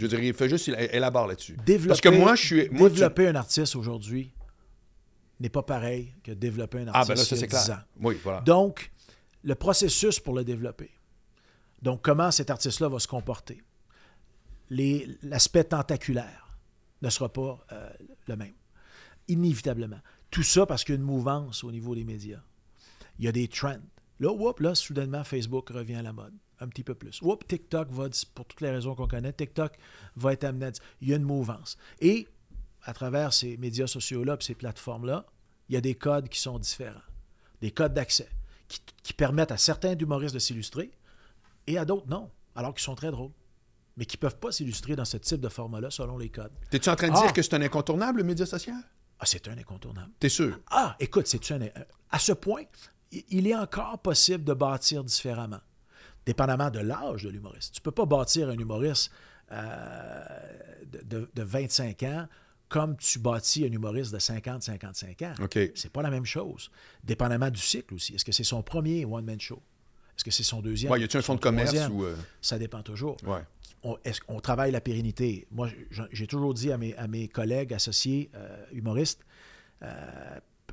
Je 0.00 0.06
dirais, 0.06 0.26
il 0.26 0.34
fait 0.34 0.48
juste 0.48 0.68
élabore 0.68 1.26
là-dessus. 1.26 1.56
Parce 1.86 2.00
que 2.00 2.08
moi, 2.08 2.34
je 2.34 2.46
suis. 2.46 2.68
développer 2.68 3.28
un 3.28 3.34
artiste 3.34 3.76
aujourd'hui 3.76 4.32
n'est 5.38 5.50
pas 5.50 5.62
pareil 5.62 6.14
que 6.22 6.32
développer 6.32 6.80
un 6.80 6.88
artiste. 6.88 7.10
Ah, 7.10 7.14
ben 7.14 7.14
là, 7.14 7.24
ça, 7.24 7.46
clair. 7.46 7.86
Oui, 8.00 8.16
voilà. 8.22 8.40
Donc, 8.40 8.90
le 9.42 9.54
processus 9.54 10.20
pour 10.20 10.34
le 10.34 10.44
développer. 10.44 10.90
Donc, 11.82 12.02
comment 12.02 12.30
cet 12.30 12.50
artiste-là 12.50 12.88
va 12.88 12.98
se 12.98 13.08
comporter? 13.08 13.62
L'aspect 14.70 15.64
tentaculaire 15.64 16.58
ne 17.02 17.10
sera 17.10 17.30
pas 17.32 17.64
euh, 17.72 17.90
le 18.26 18.36
même. 18.36 18.54
Inévitablement. 19.28 20.00
Tout 20.30 20.42
ça 20.42 20.66
parce 20.66 20.84
qu'il 20.84 20.94
y 20.94 20.98
a 20.98 21.00
une 21.00 21.06
mouvance 21.06 21.64
au 21.64 21.72
niveau 21.72 21.94
des 21.94 22.04
médias. 22.04 22.42
Il 23.18 23.24
y 23.24 23.28
a 23.28 23.32
des 23.32 23.48
trends. 23.48 23.80
Là, 24.20 24.32
whoop, 24.32 24.60
là, 24.60 24.74
soudainement, 24.74 25.24
Facebook 25.24 25.70
revient 25.70 25.96
à 25.96 26.02
la 26.02 26.12
mode 26.12 26.34
un 26.60 26.68
petit 26.68 26.84
peu 26.84 26.94
plus. 26.94 27.20
Oups, 27.22 27.46
TikTok 27.46 27.90
va, 27.90 28.08
pour 28.34 28.44
toutes 28.44 28.60
les 28.60 28.70
raisons 28.70 28.94
qu'on 28.94 29.08
connaît, 29.08 29.32
TikTok 29.32 29.76
va 30.16 30.34
être 30.34 30.44
amené 30.44 30.66
à 30.66 30.72
Il 31.00 31.08
y 31.08 31.12
a 31.14 31.16
une 31.16 31.24
mouvance. 31.24 31.76
Et 32.00 32.28
à 32.82 32.92
travers 32.92 33.32
ces 33.32 33.56
médias 33.56 33.86
sociaux-là, 33.86 34.36
ces 34.40 34.54
plateformes-là, 34.54 35.26
il 35.68 35.74
y 35.74 35.78
a 35.78 35.80
des 35.80 35.94
codes 35.94 36.28
qui 36.28 36.38
sont 36.38 36.58
différents. 36.58 37.00
Des 37.60 37.70
codes 37.70 37.94
d'accès 37.94 38.28
qui, 39.02 39.12
permettent 39.14 39.50
à 39.50 39.56
certains 39.56 39.96
humoristes 39.96 40.34
de 40.34 40.38
s'illustrer 40.38 40.92
et 41.66 41.76
à 41.76 41.84
d'autres 41.84 42.08
non, 42.08 42.30
alors 42.54 42.72
qu'ils 42.74 42.84
sont 42.84 42.94
très 42.94 43.10
drôles. 43.10 43.32
Mais 43.96 44.06
qui 44.06 44.16
ne 44.16 44.20
peuvent 44.20 44.38
pas 44.38 44.52
s'illustrer 44.52 44.96
dans 44.96 45.04
ce 45.04 45.16
type 45.16 45.40
de 45.40 45.48
format-là 45.48 45.90
selon 45.90 46.16
les 46.16 46.30
codes. 46.30 46.52
Es-tu 46.72 46.88
en 46.88 46.96
train 46.96 47.08
de 47.08 47.14
dire 47.14 47.24
ah! 47.26 47.32
que 47.32 47.42
c'est 47.42 47.54
un 47.54 47.62
incontournable, 47.62 48.18
le 48.18 48.24
média 48.24 48.46
social? 48.46 48.80
Ah, 49.18 49.26
c'est 49.26 49.48
un 49.48 49.58
incontournable. 49.58 50.10
T'es 50.18 50.28
sûr? 50.28 50.58
Ah, 50.70 50.96
écoute, 51.00 51.26
c'est 51.26 51.50
un. 51.50 51.60
À 52.10 52.18
ce 52.18 52.32
point, 52.32 52.62
il 53.12 53.46
est 53.46 53.56
encore 53.56 53.98
possible 53.98 54.44
de 54.44 54.54
bâtir 54.54 55.04
différemment 55.04 55.60
dépendamment 56.26 56.70
de 56.70 56.80
l'âge 56.80 57.24
de 57.24 57.30
l'humoriste. 57.30 57.74
Tu 57.74 57.80
ne 57.80 57.82
peux 57.82 57.90
pas 57.90 58.06
bâtir 58.06 58.48
un 58.48 58.58
humoriste 58.58 59.10
euh, 59.52 60.24
de, 60.92 61.28
25 61.42 62.02
ans 62.04 62.28
comme 62.68 62.96
tu 62.96 63.18
bâtis 63.18 63.64
un 63.64 63.72
humoriste 63.72 64.12
de 64.12 64.18
50-55 64.18 65.26
ans. 65.26 65.34
Okay. 65.42 65.72
C'est 65.74 65.92
pas 65.92 66.02
la 66.02 66.10
même 66.10 66.24
chose. 66.24 66.70
Dépendamment 67.02 67.50
du 67.50 67.60
cycle 67.60 67.94
aussi. 67.94 68.14
Est-ce 68.14 68.24
que 68.24 68.30
c'est 68.30 68.44
son 68.44 68.62
premier 68.62 69.04
one-man 69.04 69.40
show? 69.40 69.60
Est-ce 70.16 70.24
que 70.24 70.30
c'est 70.30 70.44
son 70.44 70.60
deuxième? 70.60 70.92
Ouais, 70.92 71.00
y 71.00 71.04
a-t-il 71.04 71.18
un 71.18 71.22
fonds 71.22 71.34
de 71.34 71.40
commerce 71.40 71.74
ou. 71.90 72.04
Euh? 72.04 72.14
Ça 72.40 72.58
dépend 72.58 72.82
toujours. 72.82 73.16
Ouais. 73.24 73.40
On, 73.82 73.96
est-ce 74.04 74.20
qu'on 74.20 74.38
travaille 74.40 74.70
la 74.70 74.80
pérennité? 74.80 75.48
Moi, 75.50 75.68
j'ai 76.12 76.26
toujours 76.28 76.54
dit 76.54 76.70
à 76.70 76.78
mes, 76.78 76.94
à 76.96 77.08
mes 77.08 77.26
collègues 77.26 77.74
associés 77.74 78.30
euh, 78.34 78.64
humoristes, 78.72 79.24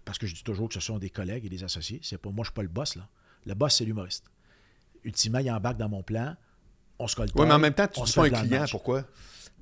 parce 0.07 0.17
que 0.17 0.25
je 0.25 0.33
dis 0.33 0.43
toujours 0.43 0.69
que 0.69 0.73
ce 0.73 0.79
sont 0.79 0.97
des 0.99 1.09
collègues 1.09 1.45
et 1.45 1.49
des 1.49 1.65
associés, 1.65 1.99
c'est 2.01 2.17
pas 2.17 2.29
moi, 2.29 2.45
je 2.45 2.49
suis 2.49 2.53
pas 2.53 2.61
le 2.61 2.69
boss, 2.69 2.95
là. 2.95 3.07
Le 3.45 3.53
boss, 3.53 3.75
c'est 3.75 3.83
l'humoriste. 3.85 4.23
ultimement, 5.03 5.39
il 5.39 5.51
embarque 5.51 5.77
dans 5.77 5.89
mon 5.89 6.01
plan. 6.01 6.35
On 6.97 7.07
se 7.07 7.15
colle 7.15 7.27
Oui, 7.35 7.45
mais 7.45 7.53
en 7.53 7.59
même 7.59 7.73
temps, 7.73 7.87
tu 7.87 7.99
ne 7.99 8.05
pas 8.05 8.25
un 8.25 8.43
client. 8.43 8.65
Pourquoi? 8.71 9.03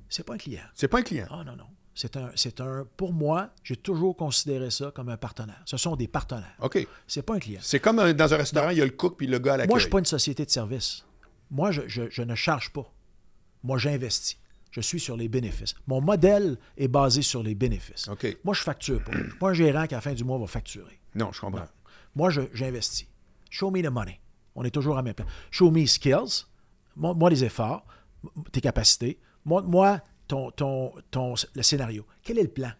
C'est 0.08 0.22
pas 0.22 0.34
un 0.34 0.38
client. 0.38 0.62
C'est 0.74 0.88
pas 0.88 1.00
un 1.00 1.02
client. 1.02 1.26
Ah, 1.30 1.42
non, 1.44 1.56
non. 1.56 1.66
C'est 1.94 2.16
un, 2.16 2.30
c'est 2.36 2.60
un. 2.60 2.86
Pour 2.96 3.12
moi, 3.12 3.50
j'ai 3.64 3.76
toujours 3.76 4.16
considéré 4.16 4.70
ça 4.70 4.92
comme 4.94 5.08
un 5.08 5.16
partenaire. 5.16 5.60
Ce 5.64 5.76
sont 5.76 5.96
des 5.96 6.06
partenaires. 6.06 6.56
OK. 6.60 6.86
C'est 7.08 7.22
pas 7.22 7.34
un 7.34 7.38
client. 7.40 7.60
C'est 7.62 7.80
comme 7.80 8.12
dans 8.12 8.34
un 8.34 8.36
restaurant, 8.36 8.70
il 8.70 8.78
y 8.78 8.82
a 8.82 8.84
le 8.84 8.92
cook 8.92 9.16
puis 9.16 9.26
le 9.26 9.38
gars 9.40 9.54
à 9.54 9.56
la 9.56 9.66
Moi, 9.66 9.78
je 9.78 9.82
suis 9.84 9.90
pas 9.90 9.98
une 9.98 10.04
société 10.04 10.44
de 10.44 10.50
service. 10.50 11.04
Moi, 11.50 11.72
je, 11.72 11.82
je 11.88 12.22
ne 12.22 12.34
charge 12.34 12.72
pas. 12.72 12.88
Moi, 13.64 13.78
j'investis. 13.78 14.38
Je 14.70 14.80
suis 14.80 15.00
sur 15.00 15.16
les 15.16 15.28
bénéfices. 15.28 15.74
Mon 15.86 16.00
modèle 16.00 16.58
est 16.76 16.88
basé 16.88 17.22
sur 17.22 17.42
les 17.42 17.54
bénéfices. 17.54 18.08
Moi, 18.44 18.54
je 18.54 18.62
facture 18.62 19.02
pas. 19.02 19.12
Je 19.12 19.30
suis 19.30 19.38
pas 19.38 19.50
un 19.50 19.54
gérant 19.54 19.86
qui, 19.86 19.94
à 19.94 19.98
la 19.98 20.02
fin 20.02 20.12
du 20.12 20.24
mois, 20.24 20.38
va 20.38 20.46
facturer. 20.46 21.00
Non, 21.14 21.32
je 21.32 21.40
comprends. 21.40 21.66
Moi, 22.14 22.30
j'investis. 22.52 23.06
Show 23.50 23.70
me 23.70 23.82
the 23.82 23.90
money. 23.90 24.20
On 24.54 24.64
est 24.64 24.70
toujours 24.70 24.98
à 24.98 25.02
même 25.02 25.14
plan. 25.14 25.26
Show 25.50 25.70
me 25.70 25.86
skills. 25.86 26.46
Montre-moi 26.96 27.30
les 27.30 27.44
efforts, 27.44 27.86
tes 28.52 28.60
capacités. 28.60 29.18
Montre-moi 29.44 30.00
ton, 30.28 30.50
ton, 30.50 30.92
ton, 31.10 31.34
le 31.54 31.62
scénario. 31.62 32.06
Quel 32.22 32.38
est 32.38 32.42
le 32.42 32.48
plan? 32.48 32.72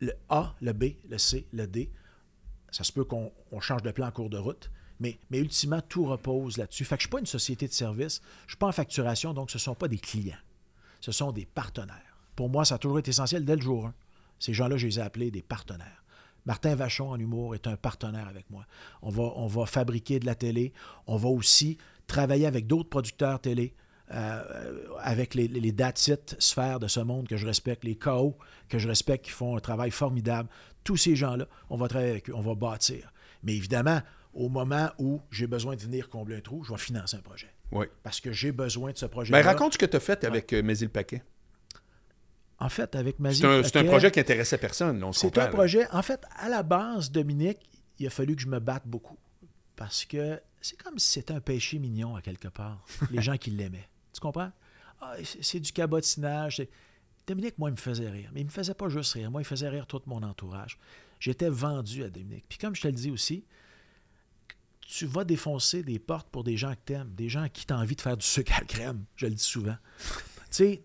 Le 0.00 0.12
A, 0.28 0.54
le 0.60 0.72
B, 0.72 0.84
le 1.08 1.18
C, 1.18 1.46
le 1.52 1.66
D. 1.66 1.90
Ça 2.70 2.84
se 2.84 2.92
peut 2.92 3.04
qu'on 3.04 3.32
change 3.60 3.82
de 3.82 3.90
plan 3.90 4.06
en 4.08 4.10
cours 4.12 4.30
de 4.30 4.38
route. 4.38 4.70
Mais, 5.00 5.18
mais 5.30 5.38
ultimement, 5.38 5.80
tout 5.80 6.04
repose 6.04 6.56
là-dessus. 6.56 6.84
Fait 6.84 6.96
que 6.96 7.02
je 7.02 7.06
ne 7.06 7.08
suis 7.08 7.12
pas 7.12 7.20
une 7.20 7.26
société 7.26 7.68
de 7.68 7.72
service, 7.72 8.20
je 8.40 8.44
ne 8.44 8.48
suis 8.48 8.56
pas 8.56 8.66
en 8.66 8.72
facturation, 8.72 9.32
donc 9.32 9.50
ce 9.50 9.56
ne 9.56 9.60
sont 9.60 9.74
pas 9.74 9.88
des 9.88 9.98
clients. 9.98 10.36
Ce 11.00 11.12
sont 11.12 11.32
des 11.32 11.46
partenaires. 11.46 12.18
Pour 12.36 12.48
moi, 12.48 12.64
ça 12.64 12.76
a 12.76 12.78
toujours 12.78 12.98
été 12.98 13.10
essentiel 13.10 13.44
dès 13.44 13.56
le 13.56 13.62
jour 13.62 13.86
1. 13.86 13.94
Ces 14.38 14.54
gens-là, 14.54 14.76
je 14.76 14.86
les 14.86 14.98
ai 14.98 15.02
appelés 15.02 15.30
des 15.30 15.42
partenaires. 15.42 16.04
Martin 16.46 16.74
Vachon 16.74 17.10
en 17.10 17.18
humour 17.18 17.54
est 17.54 17.66
un 17.66 17.76
partenaire 17.76 18.28
avec 18.28 18.48
moi. 18.50 18.64
On 19.02 19.10
va, 19.10 19.66
fabriquer 19.66 20.18
de 20.18 20.26
la 20.26 20.34
télé. 20.34 20.72
On 21.06 21.16
va 21.16 21.28
aussi 21.28 21.76
travailler 22.06 22.46
avec 22.46 22.66
d'autres 22.66 22.88
producteurs 22.88 23.40
télé. 23.40 23.74
Euh, 24.10 24.86
avec 25.02 25.34
les, 25.34 25.48
les 25.48 25.74
sphères 26.38 26.80
de 26.80 26.88
ce 26.88 27.00
monde 27.00 27.28
que 27.28 27.36
je 27.36 27.44
respecte, 27.44 27.84
les 27.84 27.94
KO 27.94 28.38
que 28.70 28.78
je 28.78 28.88
respecte, 28.88 29.26
qui 29.26 29.30
font 29.30 29.54
un 29.54 29.60
travail 29.60 29.90
formidable. 29.90 30.48
Tous 30.82 30.96
ces 30.96 31.14
gens-là, 31.14 31.46
on 31.68 31.76
va 31.76 31.88
travailler 31.88 32.12
avec 32.12 32.30
eux, 32.30 32.34
on 32.34 32.40
va 32.40 32.54
bâtir. 32.54 33.12
Mais 33.42 33.54
évidemment, 33.54 34.00
au 34.32 34.48
moment 34.48 34.88
où 34.98 35.20
j'ai 35.30 35.46
besoin 35.46 35.76
de 35.76 35.82
venir 35.82 36.08
combler 36.08 36.36
un 36.36 36.40
trou, 36.40 36.64
je 36.64 36.72
vais 36.72 36.78
financer 36.78 37.18
un 37.18 37.20
projet. 37.20 37.50
Oui. 37.72 37.86
Parce 38.02 38.20
que 38.20 38.32
j'ai 38.32 38.52
besoin 38.52 38.92
de 38.92 38.98
ce 38.98 39.06
projet. 39.06 39.32
Mais 39.32 39.42
raconte 39.42 39.74
ce 39.74 39.78
que 39.78 39.86
tu 39.86 39.96
as 39.96 40.00
fait 40.00 40.24
avec 40.24 40.52
ouais. 40.52 40.62
Euh, 40.62 40.88
Paquet. 40.88 41.22
En 42.60 42.68
fait, 42.68 42.96
avec 42.96 43.20
Mazie 43.20 43.42
C'est 43.62 43.76
un, 43.76 43.84
projet 43.84 44.10
qui 44.10 44.20
intéressait 44.20 44.58
personne. 44.58 45.04
C'est 45.12 45.38
un 45.38 45.46
projet. 45.46 45.88
En 45.92 46.02
fait, 46.02 46.20
à 46.36 46.48
la 46.48 46.62
base, 46.62 47.10
Dominique, 47.10 47.58
il 47.98 48.06
a 48.06 48.10
fallu 48.10 48.34
que 48.34 48.42
je 48.42 48.48
me 48.48 48.58
batte 48.58 48.86
beaucoup. 48.86 49.16
Parce 49.76 50.04
que 50.04 50.40
c'est 50.60 50.80
comme 50.82 50.98
si 50.98 51.12
c'était 51.12 51.34
un 51.34 51.40
péché 51.40 51.78
mignon, 51.78 52.16
à 52.16 52.22
quelque 52.22 52.48
part. 52.48 52.84
Les 53.12 53.22
gens 53.22 53.36
qui 53.36 53.50
l'aimaient. 53.50 53.88
Tu 54.12 54.20
comprends? 54.20 54.50
Ah, 55.00 55.14
c'est 55.40 55.60
du 55.60 55.70
cabotinage. 55.70 56.66
Dominique, 57.26 57.58
moi, 57.58 57.68
il 57.68 57.72
me 57.72 57.76
faisait 57.76 58.08
rire. 58.08 58.30
Mais 58.32 58.40
il 58.40 58.44
ne 58.44 58.48
me 58.48 58.52
faisait 58.52 58.74
pas 58.74 58.88
juste 58.88 59.12
rire. 59.12 59.30
Moi, 59.30 59.42
il 59.42 59.44
faisait 59.44 59.68
rire 59.68 59.86
tout 59.86 60.02
mon 60.06 60.22
entourage. 60.24 60.78
J'étais 61.20 61.48
vendu 61.48 62.02
à 62.02 62.10
Dominique. 62.10 62.44
Puis 62.48 62.58
comme 62.58 62.74
je 62.74 62.82
te 62.82 62.88
le 62.88 62.94
dis 62.94 63.10
aussi, 63.10 63.44
tu 64.88 65.04
vas 65.04 65.24
défoncer 65.24 65.82
des 65.82 65.98
portes 65.98 66.28
pour 66.30 66.44
des 66.44 66.56
gens 66.56 66.72
que 66.72 66.78
tu 66.86 66.92
aimes, 66.94 67.12
des 67.14 67.28
gens 67.28 67.42
à 67.42 67.48
qui 67.50 67.66
as 67.70 67.76
envie 67.76 67.94
de 67.94 68.00
faire 68.00 68.16
du 68.16 68.24
sucre 68.24 68.54
à 68.56 68.64
crème. 68.64 69.04
Je 69.16 69.26
le 69.26 69.32
dis 69.32 69.42
souvent. 69.42 69.76
tu 70.00 70.16
sais, 70.50 70.82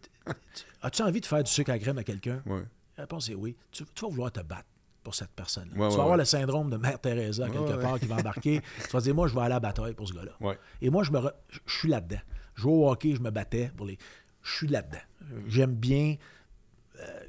as-tu 0.82 1.02
envie 1.02 1.22
de 1.22 1.26
faire 1.26 1.42
du 1.42 1.50
sucre 1.50 1.72
à 1.72 1.80
crème 1.80 1.98
à 1.98 2.04
quelqu'un? 2.04 2.44
Oui. 2.46 2.60
La 2.98 3.04
réponse 3.06 3.30
est 3.30 3.36
oui. 3.36 3.56
Tu, 3.72 3.86
tu, 3.96 4.06
vas 4.06 4.12
vouloir 4.12 4.32
te 4.32 4.42
battre 4.42 4.68
pour 5.04 5.16
cette 5.16 5.32
personne-là. 5.32 5.72
Ouais, 5.72 5.76
tu 5.76 5.80
vas 5.80 5.88
ouais, 5.88 5.94
avoir 5.94 6.12
ouais. 6.12 6.18
le 6.18 6.26
syndrome 6.26 6.70
de 6.70 6.76
Mère 6.76 7.00
Teresa 7.00 7.50
quelque 7.50 7.82
part 7.82 7.98
qui 7.98 8.06
va 8.06 8.18
embarquer. 8.18 8.62
tu 8.84 8.90
vas 8.90 9.00
dire, 9.00 9.16
moi, 9.16 9.28
je 9.30 9.34
vais 9.34 9.40
aller 9.40 9.48
à 9.48 9.56
la 9.56 9.60
bataille 9.62 9.94
pour 9.94 10.08
ce 10.08 10.14
gars-là. 10.14 10.58
Et 10.82 10.90
moi, 10.90 11.04
je, 11.04 11.12
me 11.12 11.20
re... 11.20 11.32
je 11.50 11.74
suis 11.74 11.90
là-dedans. 11.90 12.22
Je 12.56 12.62
jouais 12.62 12.74
au 12.74 12.90
hockey, 12.90 13.16
je 13.16 13.22
me 13.22 13.32
battais 13.32 13.72
pour 13.76 13.86
les. 13.86 13.98
Je 14.42 14.52
suis 14.54 14.68
là-dedans. 14.68 15.02
J'aime 15.48 15.74
bien, 15.74 16.18
euh, 17.00 17.20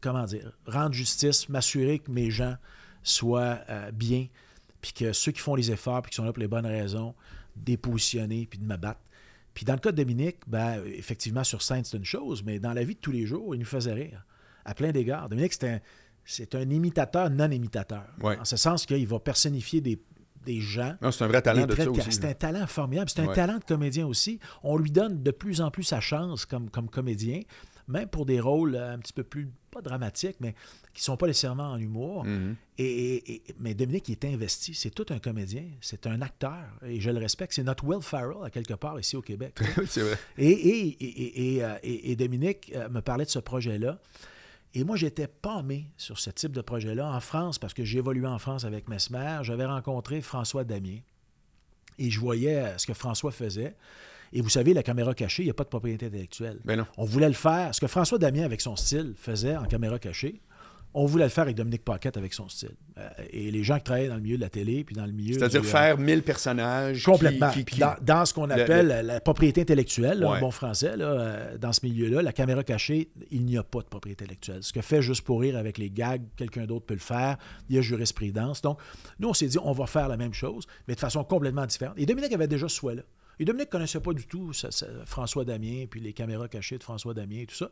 comment 0.00 0.24
dire, 0.24 0.56
rendre 0.66 0.94
justice, 0.94 1.50
m'assurer 1.50 1.98
que 1.98 2.10
mes 2.10 2.30
gens 2.30 2.56
soient 3.02 3.58
euh, 3.68 3.90
bien, 3.92 4.28
puis 4.82 4.92
que 4.92 5.12
ceux 5.14 5.32
qui 5.32 5.40
font 5.40 5.54
les 5.54 5.70
efforts, 5.70 6.02
puis 6.02 6.10
qui 6.10 6.16
sont 6.16 6.24
là 6.24 6.32
pour 6.34 6.40
les 6.42 6.48
bonnes 6.48 6.66
raisons, 6.66 7.14
dépositionner, 7.56 8.46
puis 8.46 8.58
de 8.58 8.64
me 8.66 8.76
battre. 8.76 9.00
Puis 9.54 9.64
dans 9.64 9.74
le 9.74 9.78
cas 9.78 9.92
de 9.92 9.96
Dominique, 9.96 10.38
ben, 10.46 10.82
effectivement, 10.86 11.44
sur 11.44 11.62
scène, 11.62 11.84
c'est 11.84 11.96
une 11.96 12.04
chose, 12.04 12.42
mais 12.44 12.58
dans 12.58 12.72
la 12.72 12.84
vie 12.84 12.94
de 12.94 13.00
tous 13.00 13.12
les 13.12 13.26
jours, 13.26 13.54
il 13.54 13.58
nous 13.58 13.66
faisait 13.66 13.92
rire, 13.92 14.24
à 14.64 14.74
plein 14.74 14.90
d'égards. 14.92 15.28
Dominique, 15.28 15.52
c'est 15.52 15.68
un, 15.68 15.80
c'est 16.24 16.54
un 16.54 16.68
imitateur 16.70 17.30
non-imitateur. 17.30 18.04
Ouais. 18.22 18.38
En 18.38 18.44
ce 18.44 18.56
sens 18.56 18.86
qu'il 18.86 19.06
va 19.06 19.18
personnifier 19.20 19.80
des, 19.80 20.00
des 20.46 20.60
gens. 20.60 20.96
Non, 21.02 21.10
c'est 21.12 21.24
un 21.24 21.28
vrai 21.28 21.42
talent 21.42 21.66
de 21.66 21.74
ça 21.74 21.90
aussi. 21.90 22.12
C'est 22.12 22.24
un 22.24 22.34
talent 22.34 22.66
formidable. 22.66 23.10
C'est 23.10 23.20
un 23.20 23.26
Ouais. 23.26 23.34
talent 23.34 23.58
de 23.58 23.64
comédien 23.64 24.06
aussi. 24.06 24.38
On 24.62 24.76
lui 24.76 24.90
donne 24.90 25.22
de 25.22 25.30
plus 25.30 25.60
en 25.60 25.70
plus 25.70 25.84
sa 25.84 26.00
chance 26.00 26.46
comme, 26.46 26.70
comme 26.70 26.88
comédien, 26.88 27.40
même 27.88 28.08
pour 28.08 28.24
des 28.26 28.40
rôles 28.40 28.74
euh, 28.74 28.94
un 28.94 28.98
petit 28.98 29.12
peu 29.12 29.22
plus, 29.24 29.50
pas 29.72 29.80
dramatiques, 29.80 30.36
mais 30.40 30.54
qui 30.94 31.00
ne 31.00 31.04
sont 31.04 31.16
pas 31.16 31.26
nécessairement 31.26 31.70
en 31.72 31.78
humour. 31.78 32.24
Mhm. 32.24 32.54
Et, 32.78 32.84
et- 32.84 33.32
et- 33.34 33.42
mais 33.58 33.74
Dominique 33.74 34.08
il 34.08 34.12
est 34.12 34.24
investi. 34.26 34.74
C'est 34.74 34.90
tout 34.90 35.06
un 35.10 35.18
comédien. 35.18 35.64
C'est 35.80 36.06
un 36.06 36.20
acteur. 36.22 36.62
Et 36.86 37.00
je 37.00 37.10
le 37.10 37.18
respecte. 37.18 37.54
C'est 37.54 37.62
notre 37.64 37.84
Will 37.84 38.02
Farrell, 38.02 38.44
à 38.44 38.50
quelque 38.50 38.74
part, 38.74 39.00
ici 39.00 39.16
au 39.16 39.22
Québec. 39.22 39.58
c'est 39.88 40.02
vrai. 40.02 40.18
Et, 40.38 40.50
et, 40.50 40.86
et, 41.04 41.04
et- 41.04 41.56
et, 41.56 41.64
euh, 41.64 42.14
Dominique 42.16 42.70
euh, 42.76 42.88
me 42.90 43.00
parlait 43.00 43.24
de 43.24 43.30
ce 43.30 43.38
projet-là. 43.38 43.98
Et 44.74 44.84
moi, 44.84 44.96
j'étais 44.96 45.26
pâmé 45.26 45.86
sur 45.96 46.18
ce 46.18 46.30
type 46.30 46.52
de 46.52 46.60
projet-là 46.62 47.06
en 47.10 47.20
France, 47.20 47.58
parce 47.58 47.74
que 47.74 47.84
j'ai 47.84 47.98
évolué 47.98 48.26
en 48.26 48.38
France 48.38 48.64
avec 48.64 48.88
Mesmer. 48.88 49.40
J'avais 49.42 49.66
rencontré 49.66 50.20
François 50.22 50.64
Damien. 50.64 50.98
Et 51.98 52.10
je 52.10 52.18
voyais 52.20 52.56
euh, 52.56 52.78
ce 52.78 52.86
que 52.86 52.94
François 52.94 53.32
faisait. 53.32 53.74
Et 54.32 54.40
vous 54.40 54.48
savez, 54.48 54.72
la 54.74 54.82
caméra 54.82 55.14
cachée, 55.14 55.42
il 55.42 55.46
n'y 55.46 55.50
a 55.50 55.54
pas 55.54 55.64
de 55.64 55.68
propriété 55.68 56.06
intellectuelle. 56.06 56.58
Ben 56.64 56.76
non. 56.78 56.86
On 56.96 57.04
voulait 57.04 57.28
le 57.28 57.34
faire. 57.34 57.74
Ce 57.74 57.80
que 57.80 57.86
François 57.86 58.18
Damien, 58.18 58.44
avec 58.44 58.60
son 58.60 58.76
style, 58.76 59.14
faisait 59.16 59.56
en 59.56 59.64
caméra 59.64 59.98
cachée, 59.98 60.40
on 60.94 61.06
voulait 61.06 61.24
le 61.24 61.30
faire 61.30 61.42
avec 61.42 61.56
Dominique 61.56 61.84
Paquette 61.86 62.18
avec 62.18 62.34
son 62.34 62.50
style. 62.50 62.72
Euh, 62.98 63.08
et 63.30 63.50
les 63.50 63.62
gens 63.64 63.78
qui 63.78 63.84
travaillaient 63.84 64.08
dans 64.08 64.16
le 64.16 64.20
milieu 64.20 64.36
de 64.36 64.42
la 64.42 64.50
télé, 64.50 64.84
puis 64.84 64.94
dans 64.94 65.06
le 65.06 65.12
milieu. 65.12 65.32
C'est-à-dire 65.32 65.64
faire 65.64 65.96
1000 65.96 66.22
personnages. 66.22 67.02
Complètement. 67.04 67.48
qui- 67.50 67.64
Puis 67.64 67.74
qui- 67.76 67.80
dans, 67.80 67.94
dans 68.02 68.26
ce 68.26 68.34
qu'on 68.34 68.44
le- 68.46 68.52
appelle 68.52 68.88
la 69.06 69.18
propriété 69.20 69.62
intellectuelle, 69.62 70.18
là, 70.18 70.30
Ouais. 70.32 70.36
en 70.36 70.40
bon 70.40 70.50
français, 70.50 70.96
là, 70.98 71.06
euh, 71.06 71.56
dans 71.58 71.72
ce 71.72 71.80
milieu-là, 71.86 72.20
la 72.20 72.32
caméra 72.34 72.62
cachée, 72.62 73.08
il 73.30 73.44
n'y 73.46 73.56
a 73.56 73.62
pas 73.62 73.78
de 73.80 73.86
propriété 73.86 74.24
intellectuelle. 74.24 74.58
Ce 74.62 74.70
que 74.74 74.82
fait 74.82 75.00
juste 75.00 75.22
pour 75.22 75.40
rire 75.40 75.56
avec 75.56 75.78
les 75.78 75.88
gags, 75.90 76.22
quelqu'un 76.36 76.66
d'autre 76.66 76.84
peut 76.84 76.92
le 76.94 77.00
faire. 77.00 77.38
Il 77.70 77.76
y 77.76 77.78
a 77.78 77.82
jurisprudence. 77.82 78.60
Donc, 78.60 78.78
nous, 79.18 79.28
on 79.28 79.34
s'est 79.34 79.46
dit, 79.48 79.58
on 79.62 79.72
va 79.72 79.86
faire 79.86 80.08
la 80.08 80.18
même 80.18 80.34
chose, 80.34 80.66
mais 80.88 80.94
de 80.94 81.00
façon 81.00 81.24
complètement 81.24 81.64
différente. 81.64 81.94
Et 81.96 82.04
Dominique 82.04 82.34
avait 82.34 82.48
déjà 82.48 82.68
ce 82.68 82.76
souhait-là. 82.76 83.02
Et 83.38 83.44
Dominique 83.44 83.68
ne 83.68 83.72
connaissait 83.72 84.00
pas 84.00 84.12
du 84.12 84.26
tout 84.26 84.52
François 85.06 85.44
Damien, 85.44 85.86
puis 85.90 86.00
les 86.00 86.12
caméras 86.12 86.48
cachées 86.48 86.78
de 86.78 86.82
François 86.82 87.14
Damien 87.14 87.40
et 87.40 87.46
tout 87.46 87.54
ça. 87.54 87.70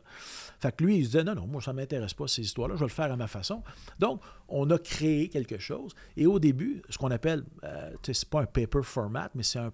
Fait 0.59 0.75
que 0.75 0.83
lui, 0.83 0.97
il 0.97 1.05
se 1.05 1.11
disait, 1.11 1.23
non, 1.23 1.35
non, 1.35 1.47
moi, 1.47 1.61
ça 1.61 1.71
ne 1.71 1.77
m'intéresse 1.77 2.13
pas, 2.13 2.27
ces 2.27 2.41
histoires-là, 2.41 2.75
je 2.75 2.79
vais 2.81 2.87
le 2.87 2.91
faire 2.91 3.11
à 3.11 3.15
ma 3.15 3.27
façon. 3.27 3.63
Donc, 3.99 4.21
on 4.47 4.69
a 4.71 4.77
créé 4.77 5.29
quelque 5.29 5.59
chose. 5.59 5.93
Et 6.17 6.25
au 6.25 6.39
début, 6.39 6.81
ce 6.89 6.97
qu'on 6.97 7.11
appelle, 7.11 7.43
euh, 7.63 7.91
c'est 8.03 8.27
pas 8.29 8.41
un 8.41 8.45
paper 8.45 8.81
format, 8.83 9.29
mais 9.35 9.43
c'est 9.43 9.59
un, 9.59 9.71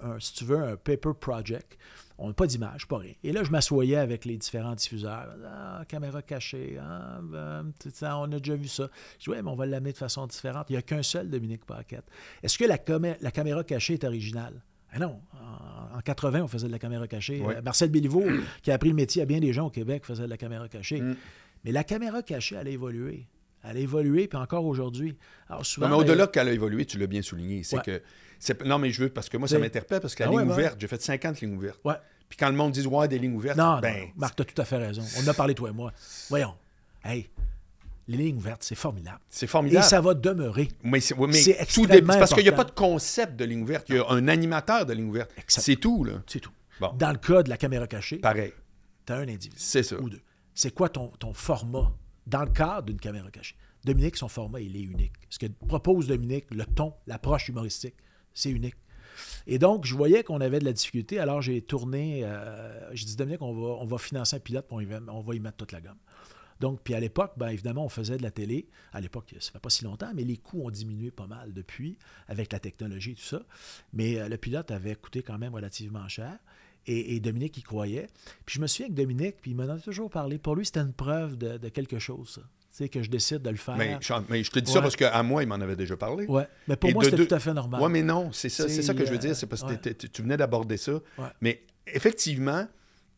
un- 0.00 0.18
si 0.20 0.34
tu 0.34 0.44
veux, 0.44 0.58
un 0.62 0.76
paper 0.76 1.12
project. 1.18 1.78
On 2.20 2.26
n'a 2.26 2.34
pas 2.34 2.48
d'image, 2.48 2.88
pas 2.88 2.98
rien. 2.98 3.14
Et 3.22 3.30
là, 3.30 3.44
je 3.44 3.50
m'assoyais 3.52 3.94
avec 3.96 4.24
les 4.24 4.36
différents 4.36 4.74
diffuseurs. 4.74 5.36
Ah, 5.46 5.84
caméra 5.88 6.20
cachée, 6.20 6.76
ah, 6.82 7.20
ben, 7.22 7.72
on 8.02 8.32
a 8.32 8.38
déjà 8.38 8.56
vu 8.56 8.66
ça. 8.66 8.90
Je 9.20 9.24
dis, 9.24 9.30
ouais, 9.30 9.40
mais 9.40 9.48
on 9.50 9.54
va 9.54 9.66
l'amener 9.66 9.92
de 9.92 9.98
façon 9.98 10.26
différente. 10.26 10.66
Il 10.68 10.72
n'y 10.72 10.78
a 10.78 10.82
qu'un 10.82 11.04
seul 11.04 11.30
Dominique 11.30 11.64
Paquette. 11.64 12.04
Est-ce 12.42 12.58
que 12.58 12.64
la 12.64 12.76
caméra 13.30 13.62
cachée 13.62 13.94
est 13.94 14.04
originale? 14.04 14.60
Ah 14.92 14.98
non, 14.98 15.20
en, 15.34 15.98
en 15.98 16.00
80, 16.00 16.42
on 16.42 16.48
faisait 16.48 16.66
de 16.66 16.72
la 16.72 16.78
caméra 16.78 17.06
cachée. 17.06 17.42
Euh, 17.46 17.60
Marcel 17.62 17.90
Béliveau, 17.90 18.24
qui 18.62 18.70
a 18.70 18.74
appris 18.74 18.88
le 18.88 18.94
métier 18.94 19.22
à 19.22 19.24
bien 19.26 19.38
des 19.40 19.52
gens 19.52 19.66
au 19.66 19.70
Québec, 19.70 20.04
faisait 20.06 20.24
de 20.24 20.28
la 20.28 20.36
caméra 20.38 20.68
cachée. 20.68 21.00
Mm. 21.00 21.16
Mais 21.64 21.72
la 21.72 21.84
caméra 21.84 22.22
cachée, 22.22 22.56
elle 22.58 22.68
a 22.68 22.70
évolué. 22.70 23.26
Elle 23.64 23.76
a 23.76 23.80
évolué, 23.80 24.28
puis 24.28 24.38
encore 24.38 24.64
aujourd'hui. 24.64 25.16
Souvent, 25.62 25.88
Non, 25.88 25.98
mais 25.98 26.04
ben, 26.04 26.10
au-delà 26.12 26.26
qu'elle 26.28 26.48
a 26.48 26.52
évolué, 26.52 26.86
tu 26.86 26.96
l'as 26.98 27.06
bien 27.08 27.22
souligné. 27.22 27.64
C'est 27.64 27.76
Ouais. 27.76 27.82
que. 27.82 28.02
c'est- 28.38 28.64
Non, 28.64 28.78
mais 28.78 28.90
je 28.92 29.02
veux, 29.02 29.08
parce 29.10 29.28
que 29.28 29.36
moi, 29.36 29.48
ça 29.48 29.58
m'interpelle, 29.58 30.00
parce 30.00 30.14
que 30.14 30.22
la 30.22 30.28
Ah 30.28 30.32
ligne 30.32 30.42
ouais. 30.48 30.52
ouverte, 30.54 30.76
j'ai 30.80 30.86
fait 30.86 31.02
50 31.02 31.40
lignes 31.40 31.56
ouvertes. 31.56 31.80
Ouais. 31.84 31.94
Puis 32.28 32.36
quand 32.38 32.48
le 32.48 32.54
monde 32.54 32.72
dit, 32.72 32.86
ouais, 32.86 33.08
des 33.08 33.18
lignes 33.18 33.34
ouvertes, 33.34 33.58
Non, 33.58 33.80
ben. 33.80 33.94
non, 34.00 34.06
Marc, 34.16 34.36
tu 34.36 34.42
as 34.42 34.44
tout 34.44 34.62
à 34.62 34.64
fait 34.64 34.76
raison. 34.76 35.02
On 35.18 35.24
en 35.24 35.28
a 35.28 35.34
parlé, 35.34 35.54
toi 35.54 35.70
et 35.70 35.72
moi. 35.72 35.92
Voyons. 36.28 36.54
Hey, 37.04 37.28
les 38.08 38.16
lignes 38.18 38.36
ouvertes, 38.38 38.62
c'est 38.64 38.74
formidable. 38.74 39.20
C'est 39.28 39.44
Et 39.44 39.48
formidable. 39.48 39.84
ça 39.84 40.00
va 40.00 40.14
demeurer. 40.14 40.68
Mais 40.82 40.98
c'est 41.00 41.16
mais 41.18 41.32
C'est 41.34 41.64
tout 41.66 41.86
dé- 41.86 42.02
parce 42.02 42.32
qu'il 42.34 42.42
n'y 42.42 42.48
a 42.48 42.52
pas 42.52 42.64
de 42.64 42.70
concept 42.72 43.36
de 43.36 43.44
ligne 43.44 43.62
ouverte. 43.62 43.86
Il 43.90 43.96
y 43.96 43.98
a 43.98 44.06
un 44.08 44.26
animateur 44.28 44.86
de 44.86 44.92
ligne 44.94 45.08
ouverte. 45.08 45.30
C'est 45.46 45.76
tout, 45.76 46.04
là. 46.04 46.14
C'est 46.26 46.40
tout. 46.40 46.50
Bon. 46.80 46.92
Dans 46.98 47.10
le 47.12 47.18
cas 47.18 47.42
de 47.42 47.48
la 47.50 47.56
caméra 47.56 47.86
cachée, 47.86 48.18
Pareil. 48.18 48.52
tu 49.06 49.12
as 49.12 49.16
un 49.16 49.22
individu. 49.28 49.56
C'est 49.56 49.82
ça. 49.82 50.00
Ou 50.00 50.08
deux. 50.10 50.20
C'est 50.54 50.72
quoi 50.74 50.88
ton, 50.88 51.08
ton 51.18 51.32
format 51.34 51.92
dans 52.26 52.42
le 52.44 52.50
cadre 52.50 52.82
d'une 52.84 52.98
caméra 53.00 53.30
cachée? 53.30 53.54
Dominique, 53.84 54.16
son 54.16 54.28
format, 54.28 54.60
il 54.60 54.76
est 54.76 54.80
unique. 54.82 55.12
Ce 55.30 55.38
que 55.38 55.46
propose 55.46 56.06
Dominique, 56.08 56.46
le 56.50 56.64
ton, 56.64 56.94
l'approche 57.06 57.48
humoristique, 57.48 57.94
c'est 58.34 58.50
unique. 58.50 58.74
Et 59.46 59.58
donc, 59.58 59.84
je 59.84 59.94
voyais 59.94 60.22
qu'on 60.22 60.40
avait 60.40 60.60
de 60.60 60.64
la 60.64 60.72
difficulté. 60.72 61.18
Alors, 61.18 61.42
j'ai 61.42 61.60
tourné. 61.62 62.20
euh, 62.24 62.88
j'ai 62.94 63.04
dit, 63.06 63.16
Dominique, 63.16 63.42
on 63.42 63.52
va, 63.52 63.68
on 63.82 63.84
va 63.84 63.98
financer 63.98 64.36
un 64.36 64.40
pilote, 64.40 64.66
va- 64.70 65.00
on 65.12 65.20
va 65.20 65.34
y 65.34 65.40
mettre 65.40 65.56
toute 65.56 65.72
la 65.72 65.80
gomme. 65.80 65.98
Donc, 66.60 66.80
puis 66.82 66.94
à 66.94 67.00
l'époque, 67.00 67.32
ben, 67.36 67.48
évidemment, 67.48 67.84
on 67.84 67.88
faisait 67.88 68.16
de 68.16 68.22
la 68.22 68.30
télé. 68.30 68.68
À 68.92 69.00
l'époque, 69.00 69.34
ça 69.38 69.52
fait 69.52 69.60
pas 69.60 69.70
si 69.70 69.84
longtemps, 69.84 70.10
mais 70.14 70.24
les 70.24 70.36
coûts 70.36 70.62
ont 70.64 70.70
diminué 70.70 71.10
pas 71.10 71.26
mal 71.26 71.52
depuis, 71.52 71.96
avec 72.26 72.52
la 72.52 72.58
technologie 72.58 73.12
et 73.12 73.14
tout 73.14 73.22
ça. 73.22 73.42
Mais 73.92 74.18
euh, 74.18 74.28
le 74.28 74.36
pilote 74.36 74.70
avait 74.70 74.94
coûté 74.94 75.22
quand 75.22 75.38
même 75.38 75.54
relativement 75.54 76.08
cher. 76.08 76.38
Et, 76.90 77.20
Dominique 77.20 77.58
y 77.58 77.62
croyait. 77.62 78.06
Puis 78.46 78.56
je 78.56 78.62
me 78.62 78.66
souviens 78.66 78.88
que 78.88 78.94
Dominique, 78.94 79.36
puis 79.42 79.50
il 79.50 79.54
m'en 79.54 79.68
a 79.68 79.78
toujours 79.78 80.08
parlé. 80.08 80.38
Pour 80.38 80.56
lui, 80.56 80.64
c'était 80.64 80.80
une 80.80 80.94
preuve 80.94 81.36
de, 81.36 81.68
quelque 81.68 81.98
chose, 81.98 82.40
ça. 82.70 82.88
que 82.88 83.02
je 83.02 83.10
décide 83.10 83.42
de 83.42 83.50
le 83.50 83.56
faire. 83.56 83.76
Mais, 83.76 83.98
je 84.00 84.50
te 84.50 84.58
dis 84.58 84.72
ça 84.72 84.80
parce 84.80 84.96
qu'à 84.96 85.22
moi, 85.22 85.42
il 85.42 85.48
m'en 85.48 85.56
avait 85.56 85.76
déjà 85.76 85.98
parlé. 85.98 86.24
Oui, 86.26 86.44
mais 86.66 86.76
pour 86.76 86.90
moi, 86.92 87.04
c'était 87.04 87.26
tout 87.26 87.34
à 87.34 87.40
fait 87.40 87.52
normal. 87.52 87.82
Oui, 87.82 87.90
mais 87.92 88.02
non, 88.02 88.32
c'est 88.32 88.48
ça, 88.48 88.70
c'est 88.70 88.80
ça 88.80 88.94
que 88.94 89.04
je 89.04 89.10
veux 89.10 89.18
dire. 89.18 89.36
C'est 89.36 89.46
parce 89.46 89.64
que 89.64 89.74
tu 89.90 90.22
venais 90.22 90.38
d'aborder 90.38 90.78
ça. 90.78 90.98
Mais 91.42 91.62
effectivement, 91.86 92.66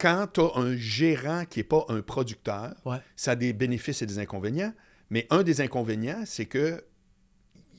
quand 0.01 0.27
tu 0.33 0.41
as 0.41 0.51
un 0.57 0.75
gérant 0.77 1.45
qui 1.45 1.59
n'est 1.59 1.65
pas 1.65 1.85
un 1.89 2.01
producteur, 2.01 2.75
ça 3.17 3.33
a 3.33 3.37
des 3.37 3.53
bénéfices 3.53 4.03
et 4.03 4.07
des 4.07 4.19
inconvénients. 4.19 4.73
Mais 5.11 5.27
un 5.31 5.43
des 5.43 5.61
inconvénients, 5.61 6.23
c'est 6.25 6.47
que 6.47 6.83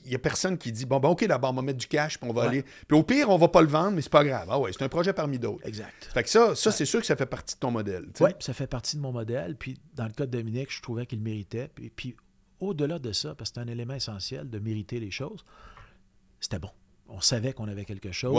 il 0.04 0.08
n'y 0.08 0.16
a 0.16 0.18
personne 0.18 0.58
qui 0.58 0.72
dit 0.72 0.84
bon, 0.84 0.98
ben, 0.98 1.10
OK, 1.10 1.24
d'abord, 1.26 1.50
on 1.50 1.54
va 1.54 1.62
mettre 1.62 1.78
du 1.78 1.86
cash, 1.86 2.18
puis 2.18 2.28
on 2.28 2.32
va 2.32 2.44
aller. 2.44 2.64
Puis 2.88 2.98
au 2.98 3.02
pire, 3.02 3.30
on 3.30 3.38
va 3.38 3.48
pas 3.48 3.62
le 3.62 3.68
vendre, 3.68 3.92
mais 3.92 4.02
c'est 4.02 4.10
pas 4.10 4.24
grave. 4.24 4.48
Ah 4.50 4.58
ouais, 4.58 4.72
c'est 4.72 4.82
un 4.82 4.88
projet 4.88 5.12
parmi 5.12 5.38
d'autres. 5.38 5.66
Exact. 5.66 6.10
Fait 6.12 6.22
que 6.22 6.28
ça, 6.28 6.54
ça 6.54 6.72
c'est 6.72 6.84
sûr 6.84 7.00
que 7.00 7.06
ça 7.06 7.14
fait 7.14 7.26
partie 7.26 7.54
de 7.54 7.60
ton 7.60 7.70
modèle. 7.70 8.06
Oui, 8.20 8.30
ça 8.40 8.52
fait 8.52 8.66
partie 8.66 8.96
de 8.96 9.00
mon 9.00 9.12
modèle. 9.12 9.56
Puis 9.56 9.78
dans 9.94 10.04
le 10.04 10.10
cas 10.10 10.26
de 10.26 10.30
Dominique, 10.32 10.72
je 10.72 10.82
trouvais 10.82 11.06
qu'il 11.06 11.20
méritait. 11.20 11.70
Puis, 11.72 11.90
puis 11.90 12.16
au-delà 12.58 12.98
de 12.98 13.12
ça, 13.12 13.34
parce 13.34 13.50
que 13.50 13.60
c'est 13.60 13.60
un 13.60 13.70
élément 13.70 13.94
essentiel 13.94 14.50
de 14.50 14.58
mériter 14.58 14.98
les 14.98 15.10
choses, 15.10 15.44
c'était 16.40 16.58
bon. 16.58 16.70
On 17.08 17.20
savait 17.20 17.52
qu'on 17.52 17.68
avait 17.68 17.84
quelque 17.84 18.10
chose. 18.10 18.34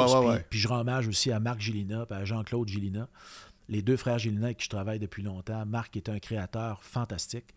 puis, 0.49 0.59
je 0.59 0.67
rends 0.67 0.79
hommage 0.79 1.07
aussi 1.07 1.31
à 1.31 1.39
Marc 1.39 1.61
Gilina 1.61 2.05
à 2.09 2.25
Jean-Claude 2.25 2.67
Gilina 2.67 3.07
les 3.69 3.81
deux 3.81 3.97
frères 3.97 4.19
Gélina 4.19 4.45
avec 4.45 4.57
qui 4.57 4.65
je 4.65 4.69
travaille 4.69 4.99
depuis 4.99 5.23
longtemps. 5.23 5.65
Marc 5.65 5.95
est 5.97 6.09
un 6.09 6.19
créateur 6.19 6.83
fantastique, 6.83 7.53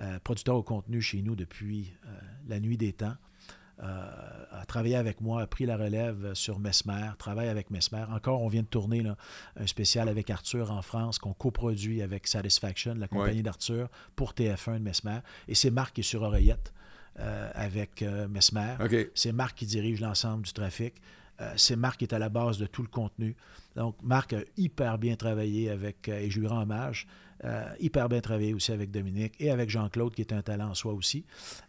euh, 0.00 0.18
producteur 0.20 0.56
au 0.56 0.62
contenu 0.62 1.00
chez 1.00 1.22
nous 1.22 1.36
depuis 1.36 1.92
euh, 2.06 2.10
la 2.48 2.60
nuit 2.60 2.76
des 2.76 2.92
temps. 2.92 3.16
Euh, 3.80 4.44
a 4.50 4.66
travaillé 4.66 4.96
avec 4.96 5.20
moi, 5.20 5.42
a 5.42 5.46
pris 5.46 5.64
la 5.64 5.76
relève 5.76 6.34
sur 6.34 6.58
Mesmer, 6.58 7.10
travaille 7.16 7.48
avec 7.48 7.70
Mesmer. 7.70 8.04
Encore, 8.10 8.42
on 8.42 8.48
vient 8.48 8.62
de 8.62 8.66
tourner 8.66 9.04
un 9.56 9.66
spécial 9.68 10.08
avec 10.08 10.30
Arthur 10.30 10.72
en 10.72 10.82
France 10.82 11.20
qu'on 11.20 11.32
coproduit 11.32 12.02
avec 12.02 12.26
Satisfaction, 12.26 12.94
la 12.94 13.06
compagnie 13.06 13.44
d'Arthur, 13.44 13.88
pour 14.16 14.32
TF1 14.32 14.78
de 14.78 14.82
Mesmer. 14.82 15.20
Et 15.46 15.54
c'est 15.54 15.70
Marc 15.70 15.94
qui 15.94 16.00
est 16.00 16.04
sur 16.04 16.22
Oreillette 16.22 16.72
avec 17.54 18.02
Mesmer. 18.02 18.74
C'est 19.14 19.30
Marc 19.30 19.58
qui 19.58 19.66
dirige 19.66 20.00
l'ensemble 20.00 20.42
du 20.42 20.52
trafic. 20.52 20.94
C'est 21.56 21.76
Marc 21.76 21.98
qui 21.98 22.04
est 22.04 22.14
à 22.14 22.18
la 22.18 22.28
base 22.28 22.58
de 22.58 22.66
tout 22.66 22.82
le 22.82 22.88
contenu. 22.88 23.36
Donc, 23.76 23.96
Marc 24.02 24.32
a 24.32 24.40
hyper 24.56 24.98
bien 24.98 25.16
travaillé 25.16 25.70
avec, 25.70 26.08
euh, 26.08 26.18
et 26.18 26.30
je 26.30 26.40
lui 26.40 26.46
rends 26.48 26.62
hommage, 26.62 27.06
euh, 27.44 27.64
hyper 27.80 28.08
bien 28.08 28.20
travaillé 28.20 28.54
aussi 28.54 28.72
avec 28.72 28.90
Dominique 28.90 29.34
et 29.38 29.50
avec 29.50 29.70
Jean-Claude, 29.70 30.14
qui 30.14 30.22
est 30.22 30.32
un 30.32 30.42
talent 30.42 30.70
en 30.70 30.74
soi 30.74 30.92
aussi, 30.92 31.24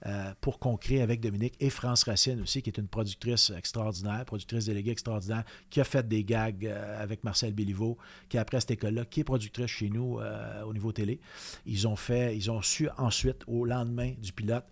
euh, 0.05 0.33
pour 0.41 0.59
qu'on 0.59 0.77
crée 0.77 1.01
avec 1.01 1.21
Dominique 1.21 1.55
et 1.59 1.69
France 1.69 2.03
Racine 2.03 2.41
aussi, 2.41 2.61
qui 2.61 2.69
est 2.69 2.77
une 2.77 2.87
productrice 2.87 3.51
extraordinaire, 3.55 4.25
productrice 4.25 4.65
déléguée 4.65 4.91
extraordinaire, 4.91 5.43
qui 5.69 5.79
a 5.79 5.83
fait 5.83 6.07
des 6.07 6.23
gags 6.23 6.65
avec 6.65 7.23
Marcel 7.23 7.53
Béliveau, 7.53 7.97
qui 8.29 8.37
après 8.37 8.59
cette 8.59 8.71
école-là, 8.71 9.05
qui 9.05 9.21
est 9.21 9.23
productrice 9.23 9.67
chez 9.67 9.89
nous 9.89 10.19
au 10.65 10.73
niveau 10.73 10.91
télé. 10.91 11.19
Ils 11.65 11.87
ont 11.87 11.95
fait, 11.95 12.35
ils 12.35 12.49
ont 12.49 12.61
su 12.61 12.89
ensuite, 12.97 13.43
au 13.47 13.65
lendemain 13.65 14.13
du 14.19 14.33
pilote, 14.33 14.65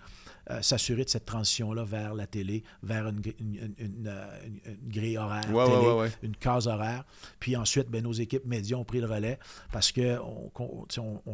euh, 0.50 0.62
s'assurer 0.62 1.04
de 1.04 1.10
cette 1.10 1.26
transition-là 1.26 1.84
vers 1.84 2.14
la 2.16 2.26
télé, 2.26 2.64
vers 2.82 3.10
une, 3.10 3.22
grille 4.88 5.18
horaire, 5.18 5.42
télé, 5.42 6.10
une 6.24 6.38
case 6.38 6.68
horaire. 6.68 7.04
Puis 7.38 7.58
ensuite, 7.58 7.90
ben, 7.90 8.02
nos 8.02 8.14
équipes 8.14 8.46
médias 8.46 8.78
ont 8.78 8.86
pris 8.86 9.02
le 9.02 9.08
relais 9.08 9.40
parce 9.74 9.92
on, 9.98 10.86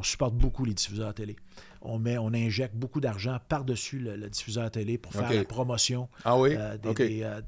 supporte 0.02 0.36
beaucoup 0.36 0.66
les 0.66 0.74
diffuseurs 0.74 1.14
télé. 1.14 1.36
On, 1.82 2.00
met, 2.00 2.18
on 2.18 2.34
injecte 2.34 2.76
beaucoup 2.76 3.02
d'argent 3.02 3.38
par-dessus 3.50 4.00
le, 4.00 4.30
diffuseur 4.30 4.72
télé 4.72 4.98
pour 4.98 5.12
faire 5.14 5.32
la 5.32 5.44
promotion 5.44 6.08
ah 6.24 6.38
euh, 6.38 6.78
euh, 6.86 7.42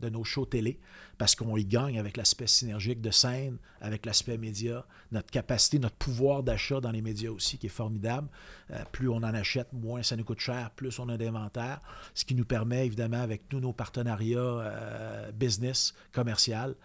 de 0.00 0.08
nos 0.08 0.24
shows 0.24 0.46
télé 0.46 0.80
parce 1.18 1.34
qu'on 1.34 1.56
y 1.56 1.64
gagne 1.64 1.98
avec 1.98 2.16
l'aspect 2.16 2.46
synergique 2.46 3.00
de 3.00 3.10
scène, 3.10 3.58
avec 3.80 4.06
l'aspect 4.06 4.38
média, 4.38 4.86
notre 5.10 5.30
capacité, 5.30 5.80
notre 5.80 5.96
pouvoir 5.96 6.44
d'achat 6.44 6.80
dans 6.80 6.92
les 6.92 7.02
médias 7.02 7.30
aussi, 7.30 7.58
qui 7.58 7.66
est 7.66 7.70
formidable. 7.70 8.28
Euh, 8.70 8.78
plus 8.92 9.08
on 9.08 9.16
en 9.16 9.34
achète, 9.34 9.72
moins 9.72 10.02
ça 10.04 10.16
nous 10.16 10.24
coûte 10.24 10.38
cher, 10.38 10.70
plus 10.70 10.96
on 11.00 11.08
a 11.08 11.16
d'inventaire, 11.16 11.80
ce 12.14 12.24
qui 12.24 12.36
nous 12.36 12.44
permet 12.44 12.86
évidemment, 12.86 13.20
avec 13.20 13.48
tous 13.48 13.58
nos 13.58 13.72
partenariats 13.72 14.38
euh, 14.38 15.32
business, 15.32 15.92
commercial, 16.12 16.76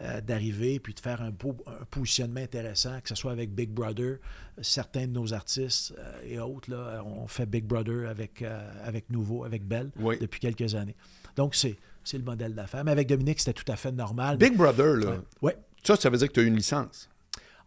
euh, 0.00 0.20
d'arriver 0.20 0.80
puis 0.80 0.94
de 0.94 1.00
faire 1.00 1.22
un, 1.22 1.30
beau, 1.30 1.56
positionnement 1.90 2.40
intéressant, 2.40 3.00
que 3.00 3.08
ce 3.08 3.14
soit 3.14 3.32
avec 3.32 3.54
Big 3.54 3.70
Brother, 3.70 4.18
certains 4.60 5.06
de 5.06 5.12
nos 5.12 5.32
artistes 5.32 5.94
et 6.24 6.38
autres, 6.38 6.70
là, 6.70 7.02
on 7.04 7.26
fait 7.26 7.46
Big 7.46 7.64
Brother 7.64 8.08
avec, 8.08 8.42
avec 8.84 9.10
Nouveau, 9.10 9.44
avec 9.44 9.66
Belle, 9.66 9.90
depuis 10.20 10.40
quelques 10.40 10.74
années. 10.74 10.96
Donc, 11.36 11.54
c'est 11.54 11.76
c'est 12.04 12.18
le 12.18 12.24
modèle 12.24 12.54
d'affaires. 12.54 12.84
Mais 12.84 12.90
avec 12.90 13.08
Dominique, 13.08 13.38
c'était 13.38 13.52
tout 13.52 13.70
à 13.70 13.76
fait 13.76 13.92
normal. 13.92 14.36
Big 14.36 14.56
Brother, 14.56 14.96
là. 14.96 15.16
Ouais. 15.40 15.56
Ça, 15.84 15.96
ça 15.96 16.10
veut 16.10 16.18
dire 16.18 16.28
que 16.28 16.32
tu 16.32 16.40
as 16.40 16.44
une 16.44 16.56
licence. 16.56 17.08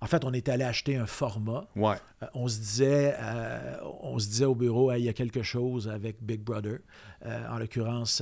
En 0.02 0.08
fait, 0.08 0.26
on 0.26 0.34
est 0.34 0.50
allé 0.50 0.64
acheter 0.64 0.98
un 0.98 1.06
format. 1.06 1.68
Ouais. 1.76 1.96
Euh, 2.22 2.28
on, 2.34 2.48
se 2.48 2.60
disait, 2.60 3.16
euh, 3.18 3.78
on 4.02 4.20
se 4.20 4.28
disait 4.28 4.46
au 4.46 4.56
bureau, 4.56 4.92
il 4.94 5.04
y 5.04 5.10
a 5.10 5.14
quelque 5.14 5.42
chose 5.42 5.88
avec 5.88 6.22
Big 6.22 6.42
Brother. 6.42 6.80
Euh, 7.26 7.48
en 7.50 7.58
l'occurrence, 7.58 8.22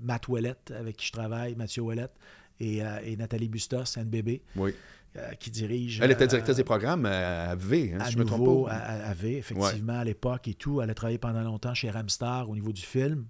Matt 0.00 0.28
Ouellette, 0.28 0.72
avec 0.76 0.96
qui 0.96 1.06
je 1.06 1.12
travaille, 1.12 1.54
Mathieu 1.54 1.82
Ouellette, 1.82 2.14
et, 2.60 3.16
Nathalie 3.16 3.48
Bustos, 3.48 3.96
NBB. 3.96 4.40
Oui. 4.56 4.74
qui 5.40 5.50
dirige. 5.50 6.00
Elle 6.00 6.12
était 6.12 6.26
directrice 6.26 6.56
des 6.56 6.64
programmes 6.64 7.06
à 7.06 7.54
V, 7.56 7.94
hein, 7.94 8.04
si 8.04 8.12
je 8.12 8.18
me 8.18 8.24
trompe 8.24 8.68
pas. 8.68 8.74
À, 8.74 9.14
V, 9.14 9.38
effectivement, 9.38 9.98
à 9.98 10.04
l'époque 10.04 10.46
et 10.48 10.54
tout. 10.54 10.80
Elle 10.80 10.90
a 10.90 10.94
travaillé 10.94 11.18
pendant 11.18 11.42
longtemps 11.42 11.74
chez 11.74 11.90
Ramstar 11.90 12.48
au 12.48 12.54
niveau 12.54 12.72
du 12.72 12.82
film 12.82 13.26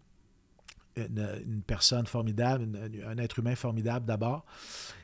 une, 0.96 1.62
personne 1.66 2.06
formidable, 2.06 2.68
un 3.06 3.18
être 3.18 3.38
humain 3.38 3.54
formidable 3.54 4.06
d'abord. 4.06 4.44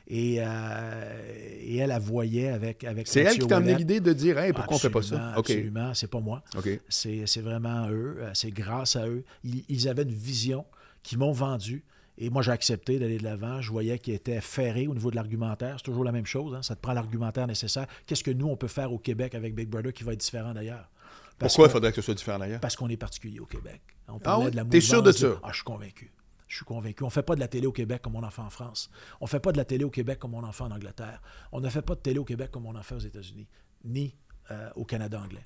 Et, 0.07 0.37
euh, 0.39 1.59
et, 1.59 1.77
elle, 1.77 1.89
la 1.89 1.99
voyait 1.99 2.49
avec, 2.49 2.83
avec 2.83 3.07
C'est 3.07 3.21
elle 3.21 3.37
qui 3.37 3.47
t'a 3.47 3.57
amené 3.57 3.75
l'idée 3.75 3.99
de 3.99 4.13
dire 4.13 4.37
hey, 4.37 4.53
pourquoi 4.53 4.75
on 4.75 4.77
ne 4.77 4.81
fait 4.81 4.89
pas 4.89 5.01
ça? 5.01 5.33
Absolument, 5.35 5.93
c'est 5.93 6.09
pas 6.09 6.19
moi. 6.19 6.43
C'est 6.89 7.41
vraiment 7.41 7.89
eux, 7.89 8.17
euh, 8.19 8.31
c'est 8.33 8.51
grâce 8.51 8.95
à 8.95 9.07
eux. 9.07 9.23
Ils, 9.43 9.87
avaient 9.89 10.03
une 10.03 10.13
vision 10.13 10.65
qui 11.03 11.17
m'ont 11.17 11.31
vendu. 11.31 11.83
Et 12.17 12.29
moi, 12.29 12.41
j'ai 12.41 12.51
accepté 12.51 12.99
d'aller 12.99 13.17
de 13.17 13.23
l'avant. 13.23 13.61
Je 13.61 13.71
voyais 13.71 13.99
qu'ils 13.99 14.15
étaient 14.15 14.41
ferrés 14.41 14.87
au 14.87 14.93
niveau 14.93 15.11
de 15.11 15.15
l'argumentaire. 15.15 15.75
C'est 15.77 15.83
toujours 15.83 16.03
la 16.03 16.11
même 16.11 16.25
chose. 16.25 16.55
Hein. 16.55 16.63
Ça 16.63 16.75
te 16.75 16.81
prend 16.81 16.93
l'argumentaire 16.93 17.47
nécessaire. 17.47 17.87
Qu'est-ce 18.05 18.23
que 18.23 18.31
nous, 18.31 18.47
on 18.47 18.57
peut 18.57 18.67
faire 18.67 18.91
au 18.91 18.97
Québec 18.97 19.35
avec 19.35 19.53
Big 19.53 19.69
Brother 19.69 19.93
qui 19.93 20.03
va 20.03 20.13
être 20.13 20.19
différent 20.19 20.53
d'ailleurs? 20.53 20.89
Pourquoi 21.37 21.67
il 21.67 21.71
faudrait 21.71 21.91
que 21.91 21.97
ce 21.97 22.01
soit 22.01 22.15
différent 22.15 22.39
d'ailleurs? 22.39 22.59
Parce 22.59 22.75
qu'on 22.75 22.89
est 22.89 22.97
particulier 22.97 23.39
au 23.39 23.45
Québec. 23.45 23.81
On 24.07 24.19
ah 24.25 24.39
oui? 24.39 24.51
T'es 24.69 24.81
sûr 24.81 25.03
de 25.03 25.11
ça? 25.11 25.39
Ah, 25.43 25.49
je 25.49 25.55
suis 25.55 25.63
convaincu. 25.63 26.11
Je 26.47 26.55
suis 26.55 26.65
convaincu. 26.65 27.03
On 27.03 27.07
ne 27.07 27.11
fait 27.11 27.23
pas 27.23 27.35
de 27.35 27.39
la 27.39 27.47
télé 27.47 27.67
au 27.67 27.71
Québec 27.71 28.01
comme 28.01 28.15
on 28.15 28.23
en 28.23 28.31
fait 28.31 28.41
en 28.41 28.49
France. 28.49 28.89
On 29.19 29.25
ne 29.25 29.29
fait 29.29 29.39
pas 29.39 29.51
de 29.51 29.57
la 29.57 29.65
télé 29.65 29.83
au 29.83 29.89
Québec 29.89 30.17
comme 30.17 30.33
on 30.33 30.43
en 30.43 30.51
fait 30.51 30.63
en 30.63 30.71
Angleterre. 30.71 31.21
On 31.51 31.59
ne 31.59 31.69
fait 31.69 31.81
pas 31.81 31.93
de 31.93 31.99
télé 31.99 32.19
au 32.19 32.25
Québec 32.25 32.51
comme 32.51 32.65
on 32.65 32.75
en 32.75 32.83
fait 32.83 32.95
aux 32.95 32.99
États-Unis, 32.99 33.47
ni 33.83 34.15
euh, 34.49 34.69
au 34.75 34.85
Canada 34.85 35.21
anglais. 35.21 35.45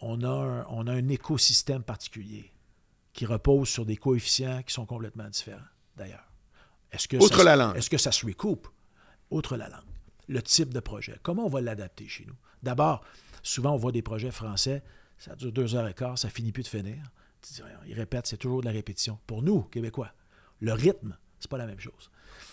On 0.00 0.22
a, 0.22 0.28
un, 0.28 0.66
on 0.68 0.86
a 0.86 0.92
un 0.92 1.08
écosystème 1.08 1.82
particulier 1.82 2.52
qui 3.12 3.26
repose 3.26 3.68
sur 3.68 3.84
des 3.86 3.96
coefficients 3.96 4.62
qui 4.62 4.72
sont 4.72 4.86
complètement 4.86 5.28
différents, 5.28 5.58
d'ailleurs. 5.96 6.32
Est-ce 6.92 7.08
que 7.08 7.16
Outre 7.16 7.42
la 7.42 7.56
langue. 7.56 7.76
Est-ce 7.76 7.90
que 7.90 7.98
ça 7.98 8.12
se 8.12 8.24
recoupe? 8.24 8.68
Outre 9.30 9.56
la 9.56 9.68
langue. 9.68 9.80
Le 10.28 10.42
type 10.42 10.72
de 10.72 10.80
projet. 10.80 11.18
Comment 11.22 11.46
on 11.46 11.48
va 11.48 11.60
l'adapter 11.60 12.08
chez 12.08 12.24
nous? 12.24 12.36
D'abord, 12.62 13.04
souvent, 13.42 13.72
on 13.72 13.76
voit 13.76 13.92
des 13.92 14.02
projets 14.02 14.30
français, 14.30 14.82
ça 15.18 15.34
dure 15.36 15.52
deux 15.52 15.74
heures 15.74 15.88
et 15.88 15.94
quart, 15.94 16.18
ça 16.18 16.30
finit 16.30 16.52
plus 16.52 16.62
de 16.62 16.68
finir. 16.68 17.02
Ils 17.86 17.94
répètent, 17.94 18.26
c'est 18.26 18.36
toujours 18.38 18.60
de 18.60 18.66
la 18.66 18.72
répétition. 18.72 19.18
Pour 19.26 19.42
nous, 19.42 19.62
Québécois, 19.62 20.12
le 20.60 20.72
rythme, 20.72 21.16
c'est 21.44 21.50
pas 21.50 21.58
la 21.58 21.66
même 21.66 21.80
chose. 21.80 22.10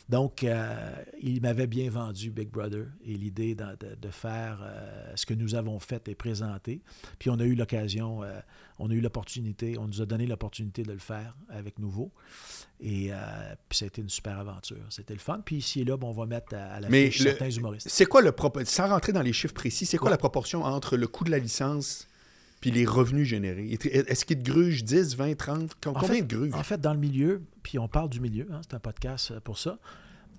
Donc, 0.10 0.44
euh, 0.44 0.92
il 1.22 1.42
m'avait 1.42 1.68
bien 1.68 1.90
vendu 1.90 2.32
Big 2.32 2.50
Brother 2.50 2.88
et 3.06 3.14
l'idée 3.14 3.56
de, 3.56 4.10
faire 4.10 4.60
euh, 4.62 5.14
ce 5.16 5.26
que 5.26 5.34
nous 5.34 5.56
avons 5.56 5.80
fait 5.80 6.10
et 6.10 6.16
présenté. 6.16 6.82
Puis 7.18 7.30
on 7.30 7.40
a 7.40 7.46
eu 7.46 7.56
l'occasion, 7.56 8.22
euh, 8.22 8.42
on 8.78 8.92
a 8.92 8.94
eu 8.94 9.00
l'opportunité, 9.00 9.78
on 9.78 9.88
nous 9.88 10.02
a 10.02 10.06
donné 10.06 10.28
l'opportunité 10.28 10.84
de 10.84 10.92
le 10.92 11.00
faire 11.00 11.38
avec 11.48 11.80
Nouveau. 11.80 12.12
Et 12.82 13.12
puis 13.70 13.78
ça 13.78 13.86
a 13.86 13.88
été 13.88 14.02
une 14.02 14.10
super 14.10 14.38
aventure. 14.38 14.84
C'était 14.90 15.14
le 15.14 15.20
fun. 15.20 15.40
Puis 15.46 15.58
ici 15.58 15.82
et 15.82 15.86
là, 15.86 15.96
bon, 15.96 16.10
on 16.10 16.14
va 16.14 16.26
mettre 16.26 16.56
à, 16.56 16.82
la 16.82 16.90
Mais 16.90 17.10
certains 17.12 17.50
humoristes. 17.50 17.88
C'est 17.90 18.06
quoi 18.06 18.22
le 18.22 18.34
sans 18.66 18.90
rentrer 18.90 19.14
dans 19.14 19.22
les 19.22 19.34
chiffres 19.34 19.54
précis, 19.54 19.86
c'est 19.86 19.98
quoi 19.98 20.10
la 20.10 20.18
proportion 20.18 20.64
entre 20.64 20.98
le 20.98 21.08
coût 21.08 21.24
de 21.24 21.32
la 21.32 21.40
licence 21.40 22.08
puis 22.62 22.72
les 22.72 22.86
revenus 22.86 23.28
générés. 23.28 23.68
Est-ce 23.74 24.24
qu'il 24.24 24.38
te 24.38 24.50
gruge 24.50 24.84
10, 24.86 25.16
20, 25.18 25.36
30? 25.36 25.76
Combien 25.84 26.22
de 26.22 26.26
gruge? 26.26 26.54
En 26.54 26.64
fait, 26.64 26.80
dans 26.80 26.94
le 26.94 27.00
milieu, 27.00 27.42
puis 27.64 27.80
on 27.80 27.88
parle 27.88 28.10
du 28.10 28.22
milieu, 28.22 28.48
hein, 28.52 28.62
c'est 28.64 28.76
un 28.76 28.80
podcast 28.80 29.38
pour 29.40 29.58
ça, 29.58 29.78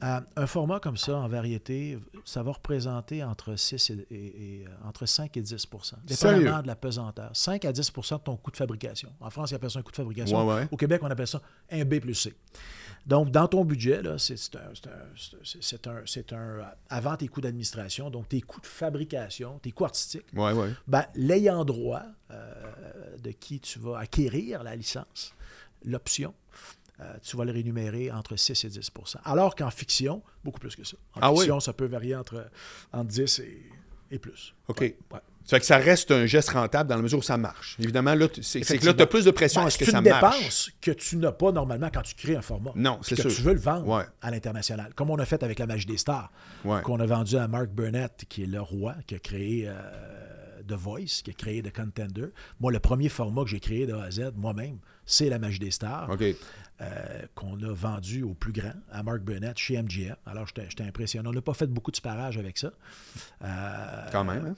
Euh, 0.02 0.20
un 0.34 0.48
format 0.48 0.80
comme 0.80 0.96
ça, 0.96 1.16
en 1.16 1.28
variété, 1.28 1.96
ça 2.24 2.42
va 2.42 2.50
représenter 2.50 3.22
entre, 3.22 3.54
6 3.54 3.90
et, 3.90 3.96
euh, 4.66 4.88
entre 4.88 5.06
5 5.06 5.36
et 5.36 5.40
10 5.40 5.68
dépendamment 6.04 6.60
de 6.60 6.66
la 6.66 6.74
pesanteur. 6.74 7.30
5 7.32 7.64
à 7.64 7.72
10% 7.72 8.18
de 8.18 8.22
ton 8.22 8.36
coût 8.36 8.50
de 8.50 8.56
fabrication. 8.56 9.10
En 9.20 9.30
France, 9.30 9.52
ils 9.52 9.54
appellent 9.54 9.70
ça 9.70 9.78
un 9.78 9.82
coût 9.82 9.92
de 9.92 9.96
fabrication. 9.96 10.36
Au 10.72 10.76
Québec, 10.76 11.00
on 11.04 11.06
appelle 11.10 11.28
ça 11.28 11.40
un 11.70 11.84
B 11.84 12.00
plus 12.00 12.16
C. 12.16 12.34
Donc, 13.07 13.30
dans 13.30 13.48
ton 13.48 13.64
budget, 13.64 14.00
c'est 14.18 14.57
un, 14.57 15.90
un, 15.90 16.36
un, 16.36 16.72
avant 16.88 17.16
tes 17.16 17.28
coûts 17.28 17.40
d'administration, 17.40 18.11
donc 18.11 18.28
tes 18.28 18.40
coûts 18.40 18.61
de 18.61 18.66
fabrication, 18.66 19.59
tes 19.59 19.72
coûts 19.72 19.84
artistiques, 19.84 20.26
ouais, 20.34 20.53
ouais. 20.53 20.70
Ben, 20.86 21.05
l'ayant 21.14 21.64
droit 21.64 22.03
euh, 22.30 22.55
de 23.18 23.30
qui 23.32 23.59
tu 23.61 23.78
vas 23.80 23.98
acquérir 23.98 24.62
la 24.62 24.76
licence, 24.76 25.34
l'option, 25.84 26.32
euh, 27.00 27.16
tu 27.22 27.36
vas 27.36 27.44
le 27.44 27.53
rémunérer 27.53 28.12
entre 28.12 28.36
6 28.36 28.64
et 28.64 28.68
10% 28.68 29.16
Alors 29.24 29.57
qu'en 29.57 29.70
fiction, 29.70 30.22
beaucoup 30.44 30.61
plus 30.61 30.76
que 30.76 30.84
ça. 30.84 30.96
En 31.14 31.20
ah 31.22 31.32
fiction, 31.32 31.59
ça 31.59 31.72
peut 31.72 31.86
varier 31.86 32.14
entre, 32.14 32.48
entre 32.92 33.09
10 33.09 33.40
et, 34.11 34.18
plus. 34.18 34.55
OK. 34.68 34.94
Ça 35.45 35.57
fait 35.57 35.61
que 35.61 35.66
ça 35.66 35.76
reste 35.76 36.11
un 36.11 36.26
geste 36.26 36.51
rentable 36.51 36.88
dans 36.88 36.97
la 36.97 37.03
mesure 37.03 37.18
où 37.18 37.22
ça 37.22 37.36
marche. 37.36 37.76
Évidemment, 37.78 38.14
là, 38.14 38.26
c'est 38.40 38.61
que 38.61 38.86
là, 38.86 38.95
tu 38.95 39.03
as 39.03 39.07
plus 39.07 39.24
de 39.24 39.30
pression 39.30 39.62
ben, 39.62 39.66
à 39.66 39.70
ce 39.70 39.78
que 39.78 39.84
ça 39.84 40.01
marche. 40.01 40.05
C'est 40.05 40.36
une 40.36 40.40
dépense 40.40 40.70
que 40.80 40.90
tu 40.93 41.16
n'as 41.16 41.32
pas 41.32 41.53
normalement 41.53 41.88
quand 41.93 42.03
tu 42.03 42.14
crées 42.14 42.36
un 42.36 42.43
format. 42.43 42.72
Non, 42.74 42.99
c'est 43.03 43.14
sûr. 43.16 43.30
Que 43.30 43.34
tu 43.34 43.43
veux 43.43 43.55
le 43.55 43.61
vendre 43.61 44.07
à 44.20 44.30
l'international. 44.30 44.93
Comme 44.95 45.11
on 45.11 45.18
a 45.18 45.24
fait 45.24 45.43
avec 45.43 45.59
La 45.59 45.66
Magie 45.66 45.86
des 45.86 45.99
Stars, 45.99 46.30
qu'on 46.84 47.01
a 47.01 47.07
vendu 47.07 47.36
à 47.36 47.49
Mark 47.49 47.70
Burnett, 47.70 48.24
qui 48.28 48.45
est 48.45 48.47
le 48.47 48.61
roi, 48.61 48.95
qui 49.07 49.14
a 49.14 49.18
créé 49.18 49.68
euh, 49.68 50.62
The 50.68 50.72
Voice, 50.74 51.22
qui 51.24 51.30
a 51.30 51.34
créé 51.34 51.62
The 51.62 51.74
Contender. 51.74 52.26
Moi, 52.61 52.72
le 52.72 52.78
premier 52.78 53.09
format 53.09 53.43
que 53.43 53.51
j'ai 53.51 53.61
créé 53.61 53.86
de 53.86 53.95
A 53.95 54.05
à 54.05 54.11
Z, 54.11 54.32
moi-même, 54.36 54.78
c'est 55.05 55.28
La 55.28 55.38
Magie 55.38 55.59
des 55.59 55.70
Stars. 55.70 56.09
Euh, 56.80 57.26
qu'on 57.36 57.62
a 57.62 57.72
vendu 57.72 58.24
au 58.24 58.34
plus 58.34 58.51
grand, 58.53 58.72
à 58.90 59.05
Mark 59.05 59.20
Burnett, 59.20 59.57
chez 59.57 59.80
MGM. 59.80 60.16
Alors, 60.26 60.47
j'étais 60.49 60.82
impressionné. 60.82 61.28
On 61.28 61.32
n'a 61.32 61.40
pas 61.40 61.55
fait 61.55 61.68
beaucoup 61.68 61.93
de 61.93 61.97
sparage 61.97 62.38
avec 62.38 62.59
ça. 62.59 62.72
Euh, 63.45 64.09
Quand 64.11 64.24
même, 64.24 64.47
hein? 64.47 64.55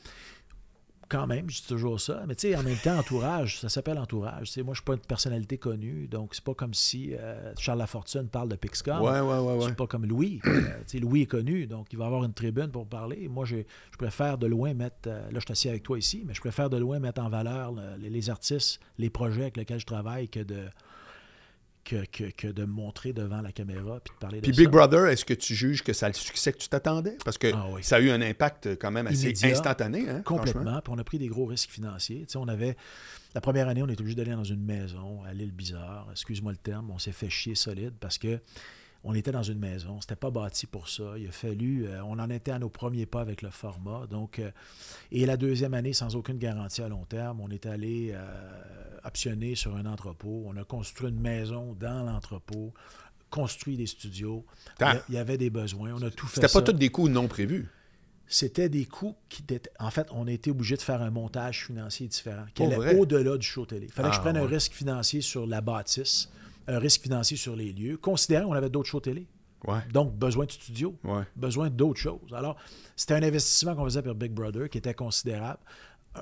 Quand 1.08 1.26
même, 1.26 1.48
je 1.50 1.60
dis 1.60 1.66
toujours 1.66 2.00
ça. 2.00 2.24
Mais 2.26 2.34
tu 2.34 2.48
sais, 2.48 2.56
en 2.56 2.62
même 2.62 2.76
temps, 2.76 2.98
entourage, 2.98 3.60
ça 3.60 3.68
s'appelle 3.68 3.98
entourage. 3.98 4.56
moi, 4.56 4.64
je 4.66 4.70
ne 4.70 4.74
suis 4.74 4.84
pas 4.84 4.94
une 4.94 5.00
personnalité 5.00 5.58
connue, 5.58 6.06
donc 6.08 6.34
c'est 6.34 6.44
pas 6.44 6.54
comme 6.54 6.74
si 6.74 7.14
euh, 7.14 7.52
Charles 7.58 7.78
Lafortune 7.78 8.28
parle 8.28 8.48
de 8.48 8.56
Pixcom. 8.56 9.00
Ouais, 9.00 9.20
ouais, 9.20 9.38
ouais. 9.38 9.66
C'est 9.66 9.76
pas 9.76 9.86
comme 9.86 10.06
Louis. 10.06 10.40
sais, 10.86 10.98
Louis 10.98 11.22
est 11.22 11.26
connu, 11.26 11.66
donc 11.66 11.92
il 11.92 11.98
va 11.98 12.06
avoir 12.06 12.24
une 12.24 12.34
tribune 12.34 12.68
pour 12.68 12.86
parler. 12.86 13.28
Moi, 13.28 13.44
je, 13.44 13.56
je 13.92 13.96
préfère 13.96 14.38
de 14.38 14.46
loin 14.46 14.74
mettre. 14.74 15.08
là, 15.08 15.28
je 15.32 15.40
suis 15.40 15.52
assis 15.52 15.68
avec 15.68 15.82
toi 15.82 15.98
ici, 15.98 16.24
mais 16.26 16.34
je 16.34 16.40
préfère 16.40 16.70
de 16.70 16.76
loin 16.76 16.98
mettre 16.98 17.22
en 17.22 17.28
valeur 17.28 17.74
les 17.98 18.30
artistes, 18.30 18.80
les 18.98 19.10
projets 19.10 19.42
avec 19.42 19.56
lesquels 19.56 19.80
je 19.80 19.86
travaille 19.86 20.28
que 20.28 20.40
de 20.40 20.64
que, 21.84 22.46
de 22.50 22.64
montrer 22.64 23.12
devant 23.12 23.40
la 23.40 23.52
caméra 23.52 24.00
puis 24.00 24.14
de 24.14 24.18
parler 24.18 24.40
de 24.40 24.42
Puis 24.42 24.52
Big 24.52 24.68
Brother, 24.68 25.06
est-ce 25.06 25.24
que 25.24 25.34
tu 25.34 25.54
juges 25.54 25.82
que 25.82 25.92
ça 25.92 26.06
a 26.06 26.08
le 26.08 26.14
succès 26.14 26.52
que 26.52 26.58
tu 26.58 26.68
t'attendais? 26.68 27.16
Parce 27.24 27.38
que 27.38 27.52
ah 27.54 27.66
ça 27.82 27.96
a 27.96 28.00
eu 28.00 28.10
un 28.10 28.20
impact 28.20 28.76
quand 28.76 28.90
même 28.90 29.06
assez 29.06 29.34
instantané. 29.44 30.08
Hein, 30.08 30.22
complètement. 30.24 30.80
Puis 30.80 30.92
on 30.94 30.98
a 30.98 31.04
pris 31.04 31.18
des 31.18 31.28
gros 31.28 31.46
risques 31.46 31.70
financiers. 31.70 32.26
on 32.34 32.48
avait... 32.48 32.76
La 33.34 33.40
première 33.40 33.68
année, 33.68 33.82
on 33.82 33.88
était 33.88 34.00
obligé 34.00 34.14
d'aller 34.14 34.32
dans 34.32 34.44
une 34.44 34.64
maison 34.64 35.22
à 35.24 35.32
l'île 35.34 35.50
Bizarre. 35.52 36.06
Excuse-moi 36.12 36.52
le 36.52 36.58
terme. 36.58 36.90
On 36.90 36.98
s'est 36.98 37.12
fait 37.12 37.30
chier 37.30 37.56
solide 37.56 37.94
parce 37.98 38.16
que 38.16 38.38
on 39.06 39.14
était 39.14 39.32
dans 39.32 39.42
une 39.42 39.58
maison, 39.58 40.00
c'était 40.00 40.16
pas 40.16 40.30
bâti 40.30 40.66
pour 40.66 40.88
ça. 40.88 41.12
Il 41.18 41.28
a 41.28 41.30
fallu, 41.30 41.86
euh, 41.86 42.02
on 42.04 42.18
en 42.18 42.30
était 42.30 42.52
à 42.52 42.58
nos 42.58 42.70
premiers 42.70 43.04
pas 43.04 43.20
avec 43.20 43.42
le 43.42 43.50
format. 43.50 44.06
Donc, 44.06 44.38
euh, 44.38 44.50
et 45.12 45.26
la 45.26 45.36
deuxième 45.36 45.74
année, 45.74 45.92
sans 45.92 46.16
aucune 46.16 46.38
garantie 46.38 46.80
à 46.80 46.88
long 46.88 47.04
terme, 47.04 47.40
on 47.40 47.50
est 47.50 47.66
allé 47.66 48.12
euh, 48.14 48.24
optionner 49.04 49.56
sur 49.56 49.76
un 49.76 49.84
entrepôt. 49.84 50.44
On 50.46 50.56
a 50.56 50.64
construit 50.64 51.10
une 51.10 51.20
maison 51.20 51.76
dans 51.78 52.02
l'entrepôt, 52.02 52.72
construit 53.28 53.76
des 53.76 53.86
studios. 53.86 54.46
Il 54.80 55.14
y, 55.14 55.18
avait 55.18 55.36
des 55.36 55.50
besoins. 55.50 55.92
On 55.94 56.02
a 56.02 56.10
tout 56.10 56.26
fait. 56.26 56.40
C'était 56.40 56.52
pas 56.52 56.62
tous 56.62 56.72
des 56.72 56.88
coûts 56.88 57.10
non 57.10 57.28
prévus. 57.28 57.68
C'était 58.26 58.70
des 58.70 58.86
coûts 58.86 59.16
qui 59.28 59.42
étaient. 59.42 59.70
En 59.78 59.90
fait, 59.90 60.08
on 60.12 60.26
a 60.26 60.32
été 60.32 60.50
obligé 60.50 60.76
de 60.76 60.82
faire 60.82 61.02
un 61.02 61.10
montage 61.10 61.66
financier 61.66 62.08
différent, 62.08 62.46
qui 62.54 62.62
allait 62.62 62.96
au-delà 62.96 63.36
du 63.36 63.46
show 63.46 63.66
télé. 63.66 63.84
Il 63.84 63.92
fallait 63.92 64.08
que 64.08 64.14
je 64.14 64.20
ah, 64.20 64.22
prenne 64.22 64.38
un 64.38 64.46
risque 64.46 64.72
financier 64.72 65.20
sur 65.20 65.46
la 65.46 65.60
bâtisse 65.60 66.30
un 66.66 66.78
risque 66.78 67.02
financier 67.02 67.36
sur 67.36 67.56
les 67.56 67.72
lieux, 67.72 67.96
considérant 67.96 68.48
qu'on 68.48 68.54
avait 68.54 68.70
d'autres 68.70 68.88
shows 68.88 69.00
télé. 69.00 69.26
Donc, 69.92 70.14
besoin 70.14 70.46
de 70.46 70.52
studio, 70.52 70.94
besoin 71.36 71.70
d'autres 71.70 72.00
choses. 72.00 72.34
Alors, 72.34 72.56
c'était 72.96 73.14
un 73.14 73.22
investissement 73.22 73.74
qu'on 73.74 73.84
faisait 73.84 74.02
pour 74.02 74.14
Big 74.14 74.32
Brother 74.32 74.68
qui 74.68 74.78
était 74.78 74.94
considérable. 74.94 75.60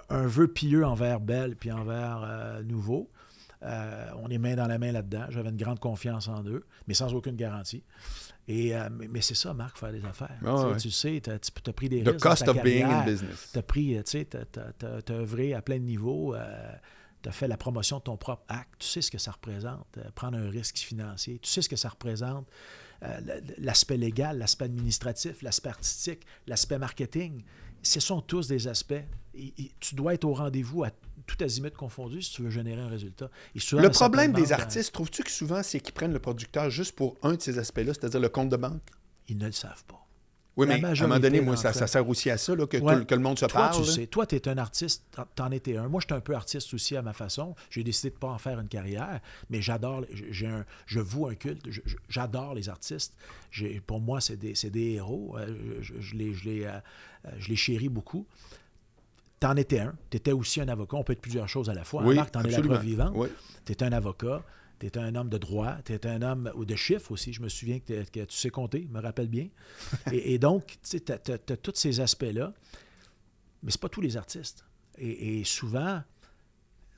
Un 0.09 0.27
vœu 0.27 0.49
pieux 0.49 0.87
envers 0.87 1.21
Bell 1.21 1.57
puis 1.57 1.71
envers 1.71 2.23
euh, 2.25 2.63
Nouveau. 2.63 3.11
Euh, 3.63 4.07
on 4.23 4.29
est 4.31 4.39
main 4.39 4.57
dans 4.57 4.67
la 4.67 4.79
main 4.79 4.91
là-dedans. 4.91 5.27
J'avais 5.29 5.51
une 5.51 5.57
grande 5.57 5.81
confiance 5.81 6.29
en 6.29 6.43
eux, 6.45 6.65
mais 6.87 6.95
sans 6.95 7.13
aucune 7.15 7.37
garantie. 7.37 7.85
Et, 8.49 8.75
euh, 8.75 8.89
mais, 8.91 9.21
c'est 9.21 9.35
ça, 9.35 9.53
Marc, 9.53 9.77
faire 9.77 9.93
des 9.93 10.05
affaires. 10.05 10.39
Ah 10.45 10.75
tu 10.79 10.91
sais, 10.91 11.21
tu 11.23 11.31
as, 11.31 11.73
pris 11.73 11.89
des 11.89 12.03
risques. 12.03 12.17
The 12.17 12.23
cost 12.23 12.49
of 12.49 12.63
being 12.63 12.85
in 12.85 13.05
business. 13.05 13.51
Tu 13.53 13.59
as 13.59 13.63
pris, 13.63 13.97
tu 13.97 14.11
sais, 14.11 14.27
tu 14.27 14.59
as, 14.87 15.13
œuvré 15.13 15.53
à 15.53 15.61
plein 15.61 15.79
de 15.79 15.85
niveaux 15.85 16.35
tu 17.23 17.29
as 17.29 17.33
fait 17.33 17.49
la 17.49 17.57
promotion 17.57 17.99
de 17.99 18.03
ton 18.03 18.17
propre 18.17 18.45
acte, 18.49 18.75
tu 18.79 18.87
sais 18.87 19.03
ce 19.03 19.11
que 19.11 19.19
ça 19.19 19.31
représente, 19.33 19.87
euh, 19.99 20.11
prendre 20.15 20.39
un 20.39 20.51
risque 20.51 20.79
financier, 20.79 21.39
tu 21.41 21.49
sais 21.49 21.63
ce 21.63 21.69
que 21.69 21.77
ça 21.77 21.89
représente, 21.89 22.47
euh, 23.03 23.41
l'aspect 23.59 23.97
légal, 23.97 24.39
l'aspect 24.39 24.67
administratif, 24.67 25.43
l'aspect 25.43 25.71
artistique, 25.71 26.27
l'aspect 26.47 26.79
marketing. 26.79 27.43
Ce 27.83 28.01
sont 28.01 28.21
tous 28.21 28.47
des 28.47 28.69
aspects. 28.69 29.03
tu 29.81 29.95
dois 29.95 30.15
être 30.15 30.25
au 30.25 30.35
rendez-vous 30.35 30.85
à 30.85 30.91
tout 31.27 31.37
azimut 31.43 31.75
confondu 31.75 32.23
si 32.23 32.33
tu 32.33 32.43
veux 32.43 32.51
générer 32.51 32.81
un 32.81 32.89
résultat. 32.89 33.31
le 33.55 33.89
problème 33.89 34.33
des 34.33 34.53
artistes, 34.53 34.93
trouves-tu 34.93 35.23
que 35.23 35.31
souvent, 35.31 35.63
c'est 35.63 35.81
qu'ils 35.81 35.95
prennent 35.95 36.13
le 36.13 36.21
producteur 36.21 36.71
juste 36.71 36.95
pour 36.95 37.17
un 37.23 37.35
de 37.35 37.41
ces 37.43 37.59
aspects-là, 37.59 37.95
c'est-à-dire 37.95 38.21
le 38.21 38.29
compte 38.29 38.51
de 38.51 38.57
banque? 38.57 38.83
Ils 39.29 39.39
ne 39.39 39.47
le 39.47 39.53
savent 39.53 39.85
pas. 39.85 40.02
Oui, 40.57 40.67
mais 40.67 40.85
à 40.85 40.89
un 40.91 40.95
moment 40.95 41.19
donné, 41.19 41.41
moi, 41.41 41.57
ça, 41.57 41.73
sert 41.73 42.09
aussi 42.09 42.31
à 42.31 42.37
ça, 42.37 42.55
que, 42.55 43.15
le 43.15 43.21
monde 43.21 43.39
se 43.39 43.47
toi, 43.47 43.61
parle. 43.71 43.85
Tu 43.85 43.91
sais, 43.91 44.07
toi, 44.07 44.27
tu 44.27 44.37
es 44.37 44.49
un 44.49 44.59
artiste, 44.59 45.05
t'en 45.35 45.51
étais 45.51 45.77
un. 45.77 45.89
Moi, 45.89 46.01
je 46.01 46.07
suis 46.07 46.15
un 46.15 46.21
peu 46.21 46.35
artiste 46.35 46.73
aussi 46.75 46.97
à 46.97 47.03
ma 47.03 47.13
façon. 47.13 47.55
J'ai 47.71 47.83
décidé 47.83 48.11
de 48.11 48.17
ne 48.17 48.21
pas 48.21 48.29
en 48.29 48.39
faire 48.39 48.61
une 48.61 48.69
carrière, 48.69 49.21
mais 49.49 49.63
j'adore, 49.63 50.05
un, 50.45 50.65
je 50.87 51.01
voue 51.01 51.29
un 51.29 51.35
culte. 51.35 51.67
J'adore 52.09 52.55
les 52.55 52.69
artistes. 52.69 53.15
Pour 53.87 54.01
moi, 54.01 54.21
c'est 54.21 54.37
des, 54.37 54.53
des, 54.71 54.93
héros. 54.93 55.37
Je, 55.81 55.95
je, 55.99 56.17
les, 56.17 56.35
je, 56.35 56.45
les, 56.45 56.71
je 57.39 57.49
les 57.49 57.57
chéris 57.57 57.89
beaucoup. 57.89 58.27
T'en 59.41 59.57
étais 59.57 59.81
un. 59.81 59.95
Tu 60.11 60.19
étais 60.19 60.33
aussi 60.33 60.61
un 60.61 60.69
avocat. 60.69 60.99
On 60.99 61.03
peut 61.03 61.15
être 61.15 61.21
plusieurs 61.21 61.49
choses 61.49 61.71
à 61.71 61.75
la 61.75 61.85
fois. 61.85 62.03
Oui, 62.05 62.15
Marc, 62.15 62.31
t'en 62.31 62.43
es 62.43 62.51
la 62.51 62.61
preuve 62.61 62.85
vivante. 62.85 63.13
Oui. 63.17 63.29
Tu 63.65 63.73
étais 63.73 63.85
un 63.85 63.93
avocat 63.93 64.43
tu 64.91 64.99
es 64.99 65.03
un 65.03 65.15
homme 65.15 65.29
de 65.29 65.39
droit, 65.39 65.77
tu 65.85 65.93
es 65.93 66.07
un 66.07 66.23
homme 66.23 66.53
de 66.57 66.77
chiffres 66.77 67.13
aussi. 67.13 67.33
Je 67.33 67.41
me 67.41 67.49
souviens 67.49 67.79
que, 67.79 68.03
tu 68.03 68.37
sais 68.37 68.51
compter, 68.51 68.87
je 68.87 68.93
me 68.93 69.01
rappelle 69.01 69.29
bien. 69.29 69.49
et, 70.13 70.39
donc, 70.39 70.79
tu 70.83 71.01
as, 71.13 71.57
tous 71.57 71.75
ces 71.75 72.01
aspects-là, 72.01 72.53
mais 73.63 73.71
ce 73.71 73.79
pas 73.79 73.89
tous 73.89 74.01
les 74.01 74.17
artistes. 74.17 74.65
Et, 74.99 75.43
souvent, 75.45 76.03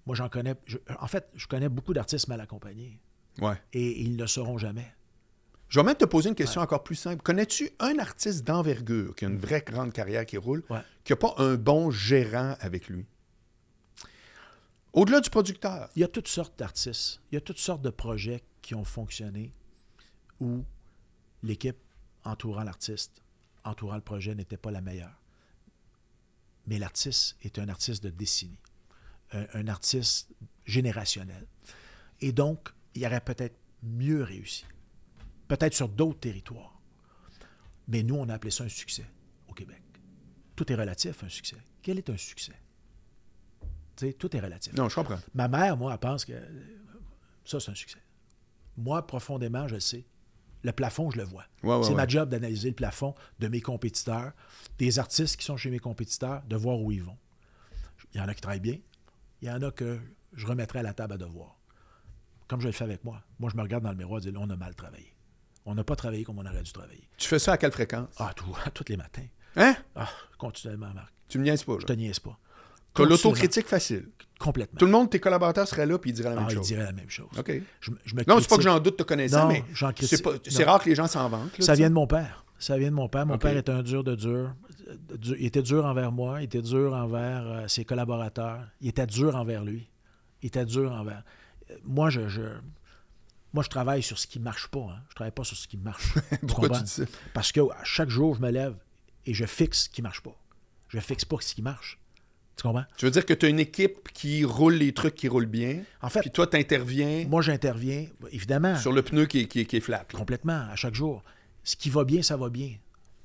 moi, 0.07 0.17
j'en 0.17 0.29
connais. 0.29 0.55
en 1.01 1.07
fait, 1.07 1.29
je 1.35 1.47
connais 1.47 1.69
beaucoup 1.69 1.95
d'artistes 1.95 2.29
mal 2.29 2.41
accompagnés. 2.41 3.01
Ouais. 3.41 3.61
Et 3.73 4.01
ils 4.03 4.17
ne 4.17 4.23
le 4.23 4.27
seront 4.27 4.59
jamais. 4.59 4.93
Je 5.69 5.81
vais 5.81 5.85
même 5.85 5.97
te 5.97 6.05
poser 6.05 6.29
une 6.29 6.35
question 6.35 6.61
encore 6.61 6.85
plus 6.85 6.95
simple. 6.95 7.23
Connais-tu 7.23 7.71
un 7.81 7.99
artiste 7.99 8.47
d'envergure 8.47 9.15
qui 9.17 9.25
a 9.25 9.29
une 9.29 9.39
vraie 9.39 9.65
grande 9.67 9.93
carrière 9.93 10.25
qui 10.25 10.37
roule, 10.37 10.63
qui 11.03 11.13
n'a 11.13 11.17
pas 11.17 11.35
un 11.39 11.55
bon 11.55 11.91
gérant 11.91 12.55
avec 12.61 12.89
lui? 12.89 13.07
Au-delà 14.95 15.21
du 15.21 15.29
producteur. 15.29 15.91
Il 15.97 16.01
y 16.01 16.05
a 16.05 16.09
toutes 16.09 16.29
sortes 16.29 16.57
d'artistes, 16.57 17.21
il 17.31 17.35
y 17.35 17.39
a 17.39 17.41
toutes 17.41 17.59
sortes 17.59 17.83
de 17.83 17.91
projets 17.91 18.45
qui 18.63 18.77
ont 18.77 18.85
fonctionné 18.85 19.53
où 20.41 20.65
l'équipe 21.43 21.77
entourant 22.23 22.63
l'artiste, 22.63 23.21
entourant 23.65 23.97
le 23.97 24.03
projet, 24.03 24.37
n'était 24.37 24.57
pas 24.57 24.71
la 24.71 24.81
meilleure. 24.81 25.21
Mais 26.69 26.79
l'artiste 26.79 27.37
est 27.43 27.59
un 27.59 27.69
artiste 27.69 28.05
de 28.05 28.11
décennie, 28.11 28.61
un, 29.33 29.67
artiste 29.67 30.33
générationnel. 30.65 31.45
Et 32.21 32.31
donc, 32.31 32.69
il 32.95 33.05
aurait 33.05 33.21
peut-être 33.21 33.59
mieux 33.83 34.23
réussi, 34.23 34.65
peut-être 35.49 35.75
sur 35.75 35.89
d'autres 35.89 36.21
territoires. 36.21 36.81
Mais 37.89 38.05
nous, 38.05 38.15
on 38.15 38.29
a 38.29 38.35
appelé 38.35 38.53
ça 38.53 38.63
un 38.63 38.69
succès 38.69 39.07
au 39.49 39.55
Québec. 39.55 39.83
Tout 40.55 40.71
est 40.73 40.77
relatif 40.77 41.25
à 41.25 41.27
un 41.27 41.31
succès. 41.31 41.59
Quel 41.83 41.99
est 41.99 42.09
un 42.09 42.17
succès? 42.17 42.55
Tout 44.19 44.37
est 44.37 44.41
relatif. 44.41 44.73
Non, 44.75 44.89
je 44.89 44.95
comprends. 44.95 45.19
Ma 45.35 45.49
mère, 45.49 45.77
moi, 45.77 45.93
elle 45.93 45.99
pense 45.99 46.25
que 46.25 46.33
ça, 47.45 47.61
c'est 47.61 47.71
un 47.71 47.75
succès. 47.75 47.99
Moi, 48.77 49.07
profondément, 49.07 49.69
je 49.69 49.75
le 49.75 49.81
sais. 49.81 50.05
Le 50.63 50.73
plafond, 50.73 51.11
je 51.11 51.19
le 51.19 51.25
vois. 51.25 51.45
c'est 51.83 51.95
ma 51.95 52.07
job 52.09 52.31
d'analyser 52.31 52.71
le 52.71 52.75
plafond 52.75 53.15
de 53.39 53.49
mes 53.49 53.61
compétiteurs, 53.61 54.33
des 54.79 54.99
artistes 54.99 55.37
qui 55.37 55.45
sont 55.45 55.59
chez 55.59 55.71
mes 55.71 55.79
compétiteurs, 55.79 56.43
de 56.47 56.57
voir 56.57 56.81
où 56.81 56.91
ils 56.91 57.03
vont. 57.03 57.19
Il 58.15 58.19
y 58.19 58.21
en 58.21 58.29
a 58.29 58.35
qui 58.35 58.41
travaillent 58.41 58.61
bien. 58.61 58.79
Il 59.43 59.49
y 59.49 59.51
en 59.51 59.61
a 59.61 59.71
que 59.71 60.01
je 60.33 60.47
remettrai 60.47 60.79
à 60.79 60.83
la 60.83 60.95
table 60.95 61.15
à 61.15 61.19
devoir. 61.19 61.59
Comme 62.49 62.61
je 62.61 62.67
le 62.67 62.73
fais 62.73 62.85
avec 62.85 63.05
moi. 63.05 63.23
Moi, 63.39 63.51
je 63.51 63.57
me 63.57 63.63
regarde 63.63 63.85
dans 63.85 63.91
le 63.91 63.97
miroir 63.97 64.21
et 64.27 64.31
dis 64.31 64.37
on 64.37 64.49
a 64.49 64.57
mal 64.57 64.75
travaillé. 64.75 65.15
On 65.67 65.75
n'a 65.75 65.85
pas 65.85 65.97
travaillé 65.97 66.25
comme 66.25 66.39
on 66.39 66.47
aurait 66.47 66.63
dû 66.63 66.73
travailler. 66.73 67.09
Tu 67.17 67.29
fais 67.29 67.39
ça 67.39 67.53
à 67.53 67.57
quelle 67.59 67.73
fréquence? 67.73 68.09
Ah, 68.19 68.33
tous 68.75 68.85
les 68.89 68.97
matins. 68.97 69.27
Hein? 69.57 69.77
Ah, 69.95 70.09
continuellement, 70.39 70.93
Marc. 70.95 71.13
Tu 71.29 71.39
me 71.39 71.45
niaises 71.45 71.65
pas, 71.65 71.77
Je 71.79 71.87
te 71.87 71.93
niaise 71.93 72.21
pas. 72.21 72.39
Tu 72.95 73.03
as 73.03 73.05
l'autocritique 73.07 73.67
facile. 73.67 74.09
Complètement. 74.39 74.79
Tout 74.79 74.87
le 74.87 74.93
monde, 74.93 75.11
tes 75.11 75.21
collaborateurs 75.21 75.67
seraient 75.67 75.87
là 75.87 75.99
puis 75.99 76.11
ils 76.11 76.15
diraient 76.15 76.31
la 76.31 76.37
même 76.37 76.47
ah, 76.49 76.53
chose. 76.53 76.69
Ils 76.69 76.75
diraient 76.75 76.87
la 76.87 76.93
même 76.93 77.11
chose. 77.11 77.29
OK. 77.39 77.53
Je, 77.81 77.91
je 78.05 78.15
me 78.15 78.25
non, 78.27 78.41
c'est 78.41 78.49
pas 78.49 78.57
que 78.57 78.63
j'en 78.63 78.81
doute 78.81 78.97
te 78.97 79.03
connaissant, 79.03 79.49
mais 79.49 79.65
c'est 79.75 80.65
rare 80.65 80.83
que 80.83 80.89
les 80.89 80.95
gens 80.95 81.07
s'en 81.07 81.29
vantent. 81.29 81.61
ça 81.61 81.75
vient 81.75 81.89
de 81.89 81.95
mon 81.95 82.07
père. 82.07 82.45
Ça 82.59 82.79
vient 82.79 82.91
de 82.91 82.95
mon 82.95 83.09
père. 83.09 83.27
Mon 83.27 83.39
père 83.39 83.57
est 83.57 83.69
un 83.69 83.83
dur 83.83 84.05
de 84.05 84.15
dur. 84.15 84.55
Il 85.23 85.47
était 85.47 85.63
dur 85.63 85.85
envers 85.85 86.13
moi, 86.13 86.41
il 86.41 86.45
était 86.45 86.63
dur 86.63 86.93
envers 86.95 87.47
euh, 87.47 87.69
ses 87.69 87.85
collaborateurs, 87.85 88.67
il 88.81 88.89
était 88.89 89.07
dur 89.07 89.35
envers 89.35 89.65
lui. 89.65 89.89
Il 90.43 90.49
était 90.49 90.67
dur 90.67 90.93
envers. 90.93 91.25
Moi, 91.85 92.11
je, 92.11 92.21
moi, 93.55 93.63
je 93.63 93.71
travaille 93.71 94.03
sur 94.03 94.19
ce 94.19 94.27
qui 94.27 94.39
ne 94.39 94.45
marche 94.45 94.69
pas. 94.69 94.81
Hein. 94.81 94.99
Je 95.09 95.13
ne 95.13 95.15
travaille 95.15 95.33
pas 95.33 95.45
sur 95.45 95.57
ce 95.57 95.67
qui 95.67 95.79
marche. 95.79 96.15
Pourquoi 96.47 96.69
tu 96.69 96.83
dis 96.83 96.91
ça? 96.91 97.05
Parce 97.33 97.51
que 97.51 97.61
chaque 97.83 98.11
jour, 98.11 98.35
je 98.35 98.41
me 98.41 98.51
lève 98.51 98.77
et 99.25 99.33
je 99.33 99.47
fixe 99.47 99.85
ce 99.85 99.89
qui 99.89 100.03
ne 100.03 100.05
marche 100.05 100.21
pas. 100.21 100.37
Je 100.89 101.01
fixe 101.01 101.25
pas 101.25 101.37
ce 101.41 101.55
qui 101.55 101.63
marche. 101.63 101.99
Tu 102.57 102.63
comprends? 102.63 102.85
Tu 102.97 103.05
veux 103.05 103.11
dire 103.11 103.27
que 103.27 103.35
tu 103.35 103.47
as 103.47 103.49
une 103.49 103.59
équipe 103.59 104.09
qui 104.13 104.45
roule 104.45 104.75
les 104.75 104.93
trucs 104.93 105.15
qui 105.15 105.29
roulent 105.29 105.47
bien. 105.47 105.83
En 106.01 106.09
fait. 106.09 106.21
Puis 106.21 106.31
toi, 106.31 106.47
tu 106.47 106.57
interviens. 106.57 107.27
Moi, 107.29 107.43
j'interviens, 107.43 108.07
évidemment. 108.31 108.77
Sur 108.77 108.93
le 108.93 109.03
pneu 109.03 109.27
qui, 109.27 109.49
qui, 109.49 109.67
qui 109.67 109.77
est 109.77 109.81
flat. 109.81 110.07
Complètement, 110.13 110.67
à 110.71 110.77
chaque 110.77 110.95
jour. 110.95 111.23
Ce 111.65 111.77
qui 111.77 111.91
va 111.91 112.05
bien, 112.05 112.23
ça 112.23 112.37
va 112.37 112.49
bien. 112.49 112.77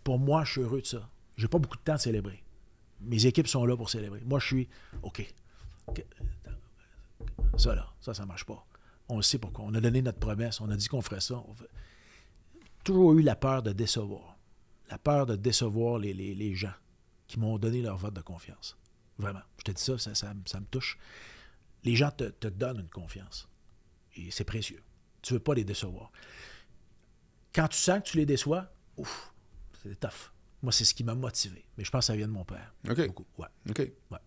Pour 0.03 0.17
moi, 0.17 0.43
je 0.45 0.53
suis 0.53 0.61
heureux 0.61 0.82
de 0.82 0.88
ça. 0.88 1.09
J'ai 1.38 1.47
pas 1.47 1.59
beaucoup 1.59 1.77
de 1.77 1.82
temps 1.82 1.95
de 1.95 1.99
célébrer. 1.99 2.43
Mes 3.01 3.25
équipes 3.25 3.47
sont 3.47 3.65
là 3.65 3.77
pour 3.77 3.89
célébrer. 3.89 4.21
Moi, 4.25 4.39
je 4.39 4.45
suis 4.45 4.69
OK. 5.03 5.25
Ça, 7.57 7.75
là, 7.75 7.88
ça, 8.01 8.13
ça 8.13 8.25
marche 8.25 8.45
pas. 8.45 8.65
On 9.07 9.17
le 9.17 9.23
sait 9.23 9.38
pourquoi. 9.38 9.65
On 9.67 9.73
a 9.73 9.82
donné 9.82 10.01
notre 10.01 10.19
promesse. 10.19 10.61
On 10.61 10.69
a 10.69 10.75
dit 10.75 10.88
qu'on 10.88 11.01
ferait 11.01 11.21
ça. 11.21 11.36
On 11.36 11.55
Toujours 12.84 13.13
eu 13.13 13.21
la 13.21 13.36
peur 13.36 13.61
de 13.61 13.71
décevoir. 13.71 14.38
La 14.89 14.97
peur 14.97 15.25
de 15.25 15.36
décevoir 15.36 15.99
les, 15.99 16.13
les 16.13 16.55
gens 16.55 16.73
qui 17.27 17.39
m'ont 17.39 17.57
donné 17.59 17.82
leur 17.82 17.97
vote 17.97 18.13
de 18.13 18.21
confiance. 18.21 18.77
Vraiment. 19.20 19.41
Je 19.57 19.63
te 19.65 19.72
dis 19.72 19.84
ça, 19.84 19.97
ça, 19.97 20.34
me 20.34 20.65
touche. 20.72 20.97
Les 21.84 21.95
gens 21.95 22.09
te, 22.09 22.47
donnent 22.47 22.80
une 22.80 22.89
confiance. 22.89 23.47
Et 24.15 24.32
c'est 24.32 24.45
précieux. 24.45 24.82
Tu 25.22 25.34
ne 25.34 25.38
veux 25.38 25.43
pas 25.43 25.53
les 25.53 25.65
décevoir. 25.65 26.11
Quand 27.53 27.67
tu 27.67 27.78
sens 27.78 27.99
que 27.99 28.09
tu 28.09 28.17
les 28.17 28.26
déçois, 28.26 28.72
ouf, 28.97 29.34
c'est 29.84 29.99
tough. 29.99 30.32
Moi, 30.61 30.72
c'est 30.72 30.86
ce 30.86 30.93
qui 30.93 31.03
m'a 31.03 31.15
motivé. 31.15 31.65
Mais 31.78 31.84
je 31.84 31.91
pense 31.91 32.05
que 32.05 32.07
ça 32.07 32.15
vient 32.15 32.28
de 32.28 32.34
mon 32.34 32.45
père. 32.45 32.74
OK. 32.89 33.07
Beaucoup. 33.07 33.26
Ouais. 33.38 33.47
OK. 33.70 33.80
Ouais. 34.11 34.17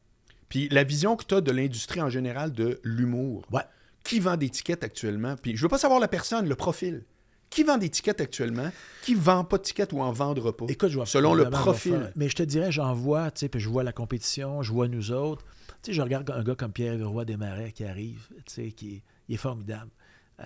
Puis 0.48 0.68
la 0.68 0.84
vision 0.84 1.16
que 1.16 1.24
tu 1.24 1.34
as 1.34 1.40
de 1.40 1.50
l'industrie 1.50 2.00
en 2.00 2.10
général 2.10 2.52
de 2.52 2.80
l'humour. 2.84 3.46
Ouais. 3.50 3.62
Qui 4.04 4.20
vend 4.20 4.36
des 4.36 4.50
tickets 4.50 4.84
actuellement? 4.84 5.36
Puis 5.36 5.56
je 5.56 5.62
veux 5.62 5.68
pas 5.68 5.78
savoir 5.78 6.00
la 6.00 6.08
personne, 6.08 6.48
le 6.48 6.56
profil. 6.56 7.04
Qui 7.52 7.64
vend 7.64 7.76
des 7.76 7.90
tickets 7.90 8.18
actuellement? 8.18 8.70
Qui 9.02 9.14
vend 9.14 9.44
pas 9.44 9.58
de 9.58 9.62
tickets 9.62 9.92
ou 9.92 10.00
en 10.00 10.10
vendra 10.10 10.56
pas? 10.56 10.64
Écoute, 10.68 10.88
je 10.88 10.96
vois 10.96 11.04
Selon 11.04 11.34
le 11.34 11.50
profil. 11.50 12.10
Mais 12.16 12.30
je 12.30 12.34
te 12.34 12.42
dirais, 12.42 12.72
j'en 12.72 12.94
vois, 12.94 13.30
tu 13.30 13.40
sais, 13.40 13.48
puis 13.50 13.60
je 13.60 13.68
vois 13.68 13.82
la 13.82 13.92
compétition, 13.92 14.62
je 14.62 14.72
vois 14.72 14.88
nous 14.88 15.12
autres. 15.12 15.44
Tu 15.82 15.90
sais, 15.90 15.92
je 15.92 16.00
regarde 16.00 16.30
un 16.30 16.42
gars 16.42 16.54
comme 16.54 16.72
Pierre 16.72 17.06
Roy 17.06 17.26
Desmarais 17.26 17.72
qui 17.72 17.84
arrive, 17.84 18.26
tu 18.46 18.52
sais, 18.54 18.72
qui 18.72 19.02
est, 19.28 19.36
formidable. 19.36 19.90
Euh, 20.40 20.44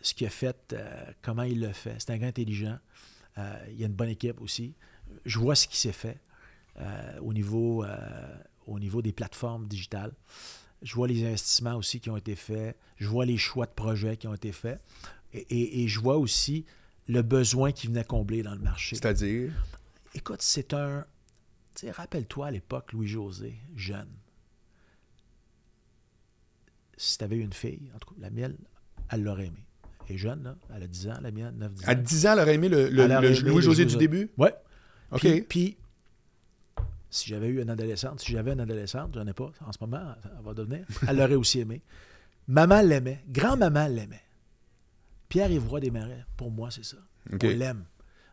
ce 0.00 0.14
qu'il 0.14 0.26
a 0.26 0.30
fait, 0.30 0.72
euh, 0.72 1.04
comment 1.22 1.44
il 1.44 1.60
le 1.60 1.72
fait. 1.72 1.94
C'est 1.98 2.10
un 2.10 2.18
gars 2.18 2.26
intelligent. 2.26 2.78
Euh, 3.38 3.56
il 3.68 3.78
y 3.78 3.84
a 3.84 3.86
une 3.86 3.92
bonne 3.92 4.08
équipe 4.08 4.40
aussi. 4.40 4.74
Je 5.24 5.38
vois 5.38 5.54
ce 5.54 5.68
qui 5.68 5.76
s'est 5.76 5.92
fait 5.92 6.18
au, 7.20 7.32
niveau, 7.32 7.84
au 8.66 8.80
niveau 8.80 9.02
des 9.02 9.12
plateformes 9.12 9.68
digitales. 9.68 10.12
Je 10.80 10.94
vois 10.94 11.06
les 11.06 11.24
investissements 11.24 11.76
aussi 11.76 12.00
qui 12.00 12.10
ont 12.10 12.16
été 12.16 12.34
faits. 12.34 12.76
Je 12.96 13.06
vois 13.06 13.24
les 13.24 13.36
choix 13.36 13.66
de 13.66 13.72
projets 13.72 14.16
qui 14.16 14.26
ont 14.26 14.34
été 14.34 14.50
faits. 14.50 14.80
Et, 15.34 15.88
je 15.88 16.00
vois 16.00 16.18
aussi 16.18 16.64
le 17.08 17.22
besoin 17.22 17.72
qui 17.72 17.86
venait 17.86 18.04
combler 18.04 18.42
dans 18.42 18.54
le 18.54 18.60
marché. 18.60 18.96
C'est-à-dire? 18.96 19.52
Écoute, 20.14 20.42
c'est 20.42 20.74
un... 20.74 21.06
Tu 21.74 21.86
sais, 21.86 21.90
rappelle-toi 21.90 22.48
à 22.48 22.50
l'époque, 22.50 22.92
Louis-José, 22.92 23.54
jeune. 23.74 24.10
Si 26.98 27.16
tu 27.16 27.24
avais 27.24 27.36
eu 27.36 27.40
une 27.40 27.54
fille, 27.54 27.90
en 27.94 27.98
tout 27.98 28.10
cas, 28.10 28.20
la 28.20 28.30
mienne, 28.30 28.56
elle 29.10 29.22
l'aurait 29.22 29.46
aimé. 29.46 29.66
Elle 30.06 30.16
est 30.16 30.18
jeune, 30.18 30.42
là. 30.42 30.56
Elle 30.74 30.82
a 30.82 30.86
10 30.86 31.08
ans, 31.08 31.18
la 31.22 31.30
mienne, 31.30 31.54
9, 31.56 31.72
10 31.72 31.84
ans. 31.84 31.88
À 31.88 31.94
10 31.94 32.26
ans, 32.26 32.32
elle 32.34 32.38
aurait 32.40 32.54
aimé 32.54 32.68
le, 32.68 32.88
Louis-José 33.40 33.86
du 33.86 33.96
début? 33.96 34.30
Oui. 34.36 34.48
OK. 35.12 35.44
Puis, 35.48 35.78
si 37.08 37.28
j'avais 37.28 37.48
eu 37.48 37.62
une 37.62 37.70
adolescente, 37.70 38.20
si 38.20 38.32
j'avais 38.32 38.52
une 38.52 38.60
adolescente, 38.60 39.12
j'en 39.14 39.26
ai 39.26 39.32
pas 39.32 39.50
en 39.66 39.72
ce 39.72 39.78
moment, 39.80 40.14
elle 40.24 40.44
va 40.44 40.54
devenir, 40.54 40.86
elle 41.06 41.16
l'aurait 41.16 41.34
aussi 41.34 41.60
aimé. 41.60 41.82
Maman 42.48 42.82
l'aimait. 42.82 43.22
Grand-maman 43.28 43.88
l'aimait. 43.88 44.22
Pierre-Yves 45.32 45.80
des 45.80 45.90
Marais, 45.90 46.26
pour 46.36 46.50
moi, 46.50 46.68
c'est 46.70 46.84
ça. 46.84 46.98
On 47.32 47.36
l'aime. 47.40 47.86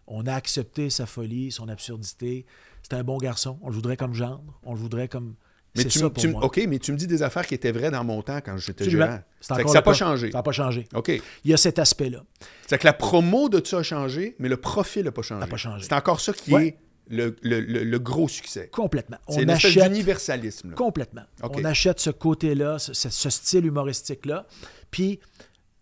On 0.05 0.27
a 0.27 0.33
accepté 0.33 0.89
sa 0.89 1.05
folie, 1.05 1.49
son 1.49 1.69
absurdité. 1.69 2.45
C'est 2.83 2.93
un 2.93 3.05
bon 3.05 3.17
garçon. 3.17 3.57
On 3.61 3.69
le 3.69 3.73
voudrait 3.73 3.95
comme 3.95 4.13
gendre. 4.13 4.59
On 4.63 4.73
le 4.73 4.79
voudrait 4.79 5.07
comme. 5.07 5.35
Mais 5.77 5.85
tu, 5.85 5.97
ça 5.97 6.09
pour 6.09 6.27
moi. 6.27 6.43
OK, 6.43 6.59
mais 6.67 6.77
tu 6.77 6.91
me 6.91 6.97
dis 6.97 7.07
des 7.07 7.23
affaires 7.23 7.47
qui 7.47 7.55
étaient 7.55 7.71
vraies 7.71 7.89
dans 7.89 8.03
mon 8.03 8.21
temps 8.21 8.39
quand 8.43 8.57
j'étais 8.57 8.89
gérant. 8.89 9.19
ça 9.39 9.55
n'a 9.55 9.81
pas 9.81 9.93
changé. 9.93 10.29
Ça 10.29 10.39
n'a 10.39 10.43
pas 10.43 10.51
changé. 10.51 10.89
OK. 10.93 11.07
Il 11.45 11.51
y 11.51 11.53
a 11.53 11.57
cet 11.57 11.79
aspect-là. 11.79 12.25
C'est 12.67 12.77
que 12.77 12.85
la 12.85 12.91
promo 12.91 13.47
de 13.47 13.65
ça 13.65 13.77
a 13.77 13.83
changé, 13.83 14.35
mais 14.37 14.49
le 14.49 14.57
profil 14.57 15.05
n'a 15.05 15.13
pas 15.13 15.21
changé. 15.21 15.47
pas 15.47 15.55
changé. 15.55 15.85
C'est 15.85 15.95
encore 15.95 16.19
ça 16.19 16.33
qui 16.33 16.53
est 16.53 16.79
le, 17.07 17.97
gros 17.97 18.27
succès. 18.27 18.67
Complètement. 18.73 19.19
C'est 19.29 19.43
une 19.43 19.51
achète... 19.51 19.87
d'universalisme. 19.87 20.73
Complètement. 20.73 21.23
On 21.43 21.63
achète 21.63 22.01
ce 22.01 22.09
côté-là, 22.09 22.77
ce, 22.77 22.91
ce, 22.93 23.29
style 23.29 23.65
humoristique-là. 23.65 24.45
Puis 24.91 25.21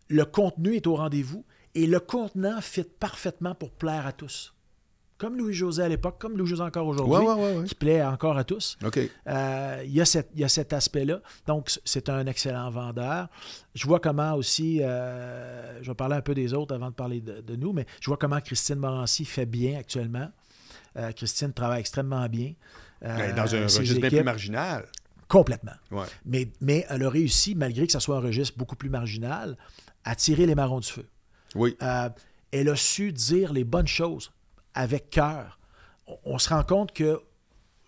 le 0.10 0.26
contenu 0.26 0.76
est 0.76 0.88
au 0.88 0.95
rendez-vous 0.95 1.45
et 1.76 1.86
le 1.86 1.99
contenant 1.99 2.62
fit 2.62 2.84
parfaitement 2.84 3.55
pour 3.55 3.72
plaire 3.72 4.08
à 4.08 4.12
tous. 4.12 4.53
Comme 5.18 5.36
Louis-José 5.36 5.82
à 5.82 5.88
l'époque, 5.88 6.18
comme 6.20 6.38
Louis-José 6.38 6.62
encore 6.62 6.86
aujourd'hui, 6.86 7.68
qui 7.68 7.74
plaît 7.74 8.03
encore 8.03 8.38
à 8.38 8.43
tous. 8.43 8.78
Euh, 9.28 9.84
il, 9.84 9.91
y 9.91 10.01
a 10.01 10.49
cet 10.49 10.74
aspect-là. 10.74 11.22
Donc, 11.47 11.72
c'est 11.86 12.10
un 12.10 12.28
excellent 12.28 12.70
vendeur. 12.70 13.28
Je 13.74 13.88
vois 13.88 13.99
comment 13.99 14.34
aussi, 14.36 14.80
euh, 14.84 15.82
je 15.82 15.89
vais 15.89 15.95
parler 15.95 16.16
un 16.16 16.22
peu 16.22 16.36
des 16.36 16.53
autres 16.53 16.76
avant 16.76 16.89
de 16.89 16.95
parler 16.95 17.22
de, 17.22 17.55
nous, 17.55 17.74
mais 17.74 17.88
je 17.99 18.12
vois 18.12 18.18
comment 18.18 18.39
Christine 18.41 18.76
Morancy 18.76 19.26
fait 19.26 19.47
bien 19.47 19.80
actuellement. 19.80 20.30
Euh, 20.97 21.12
Christine 21.12 21.51
travaille 21.51 21.80
extrêmement 21.80 22.28
bien. 22.28 22.53
dans 23.01 23.55
un 23.55 23.64
registre 23.64 23.99
bien 23.99 24.10
plus 24.10 24.24
marginal. 24.24 24.86
Complètement. 25.28 25.74
Mais, 26.26 26.47
mais 26.62 26.86
elle 26.89 27.03
a 27.03 27.10
réussi, 27.10 27.55
malgré 27.55 27.86
que 27.88 27.91
ce 27.91 27.99
soit 27.99 28.18
un 28.18 28.22
registre 28.22 28.58
beaucoup 28.58 28.76
plus 28.76 28.89
marginal, 28.89 29.58
à 30.04 30.16
tirer 30.16 30.45
les 30.45 30.56
marrons 30.56 30.80
du 30.80 30.88
feu. 30.88 31.08
Oui. 31.56 31.76
Euh, 31.82 32.10
elle 32.52 32.70
a 32.70 32.76
su 32.76 33.12
dire 33.12 33.54
les 33.54 33.64
bonnes 33.64 33.88
choses 33.88 34.32
avec 34.74 35.10
cœur. 35.10 35.60
On, 36.24 36.38
se 36.38 36.50
rend 36.50 36.64
compte 36.64 36.93
que 36.93 37.20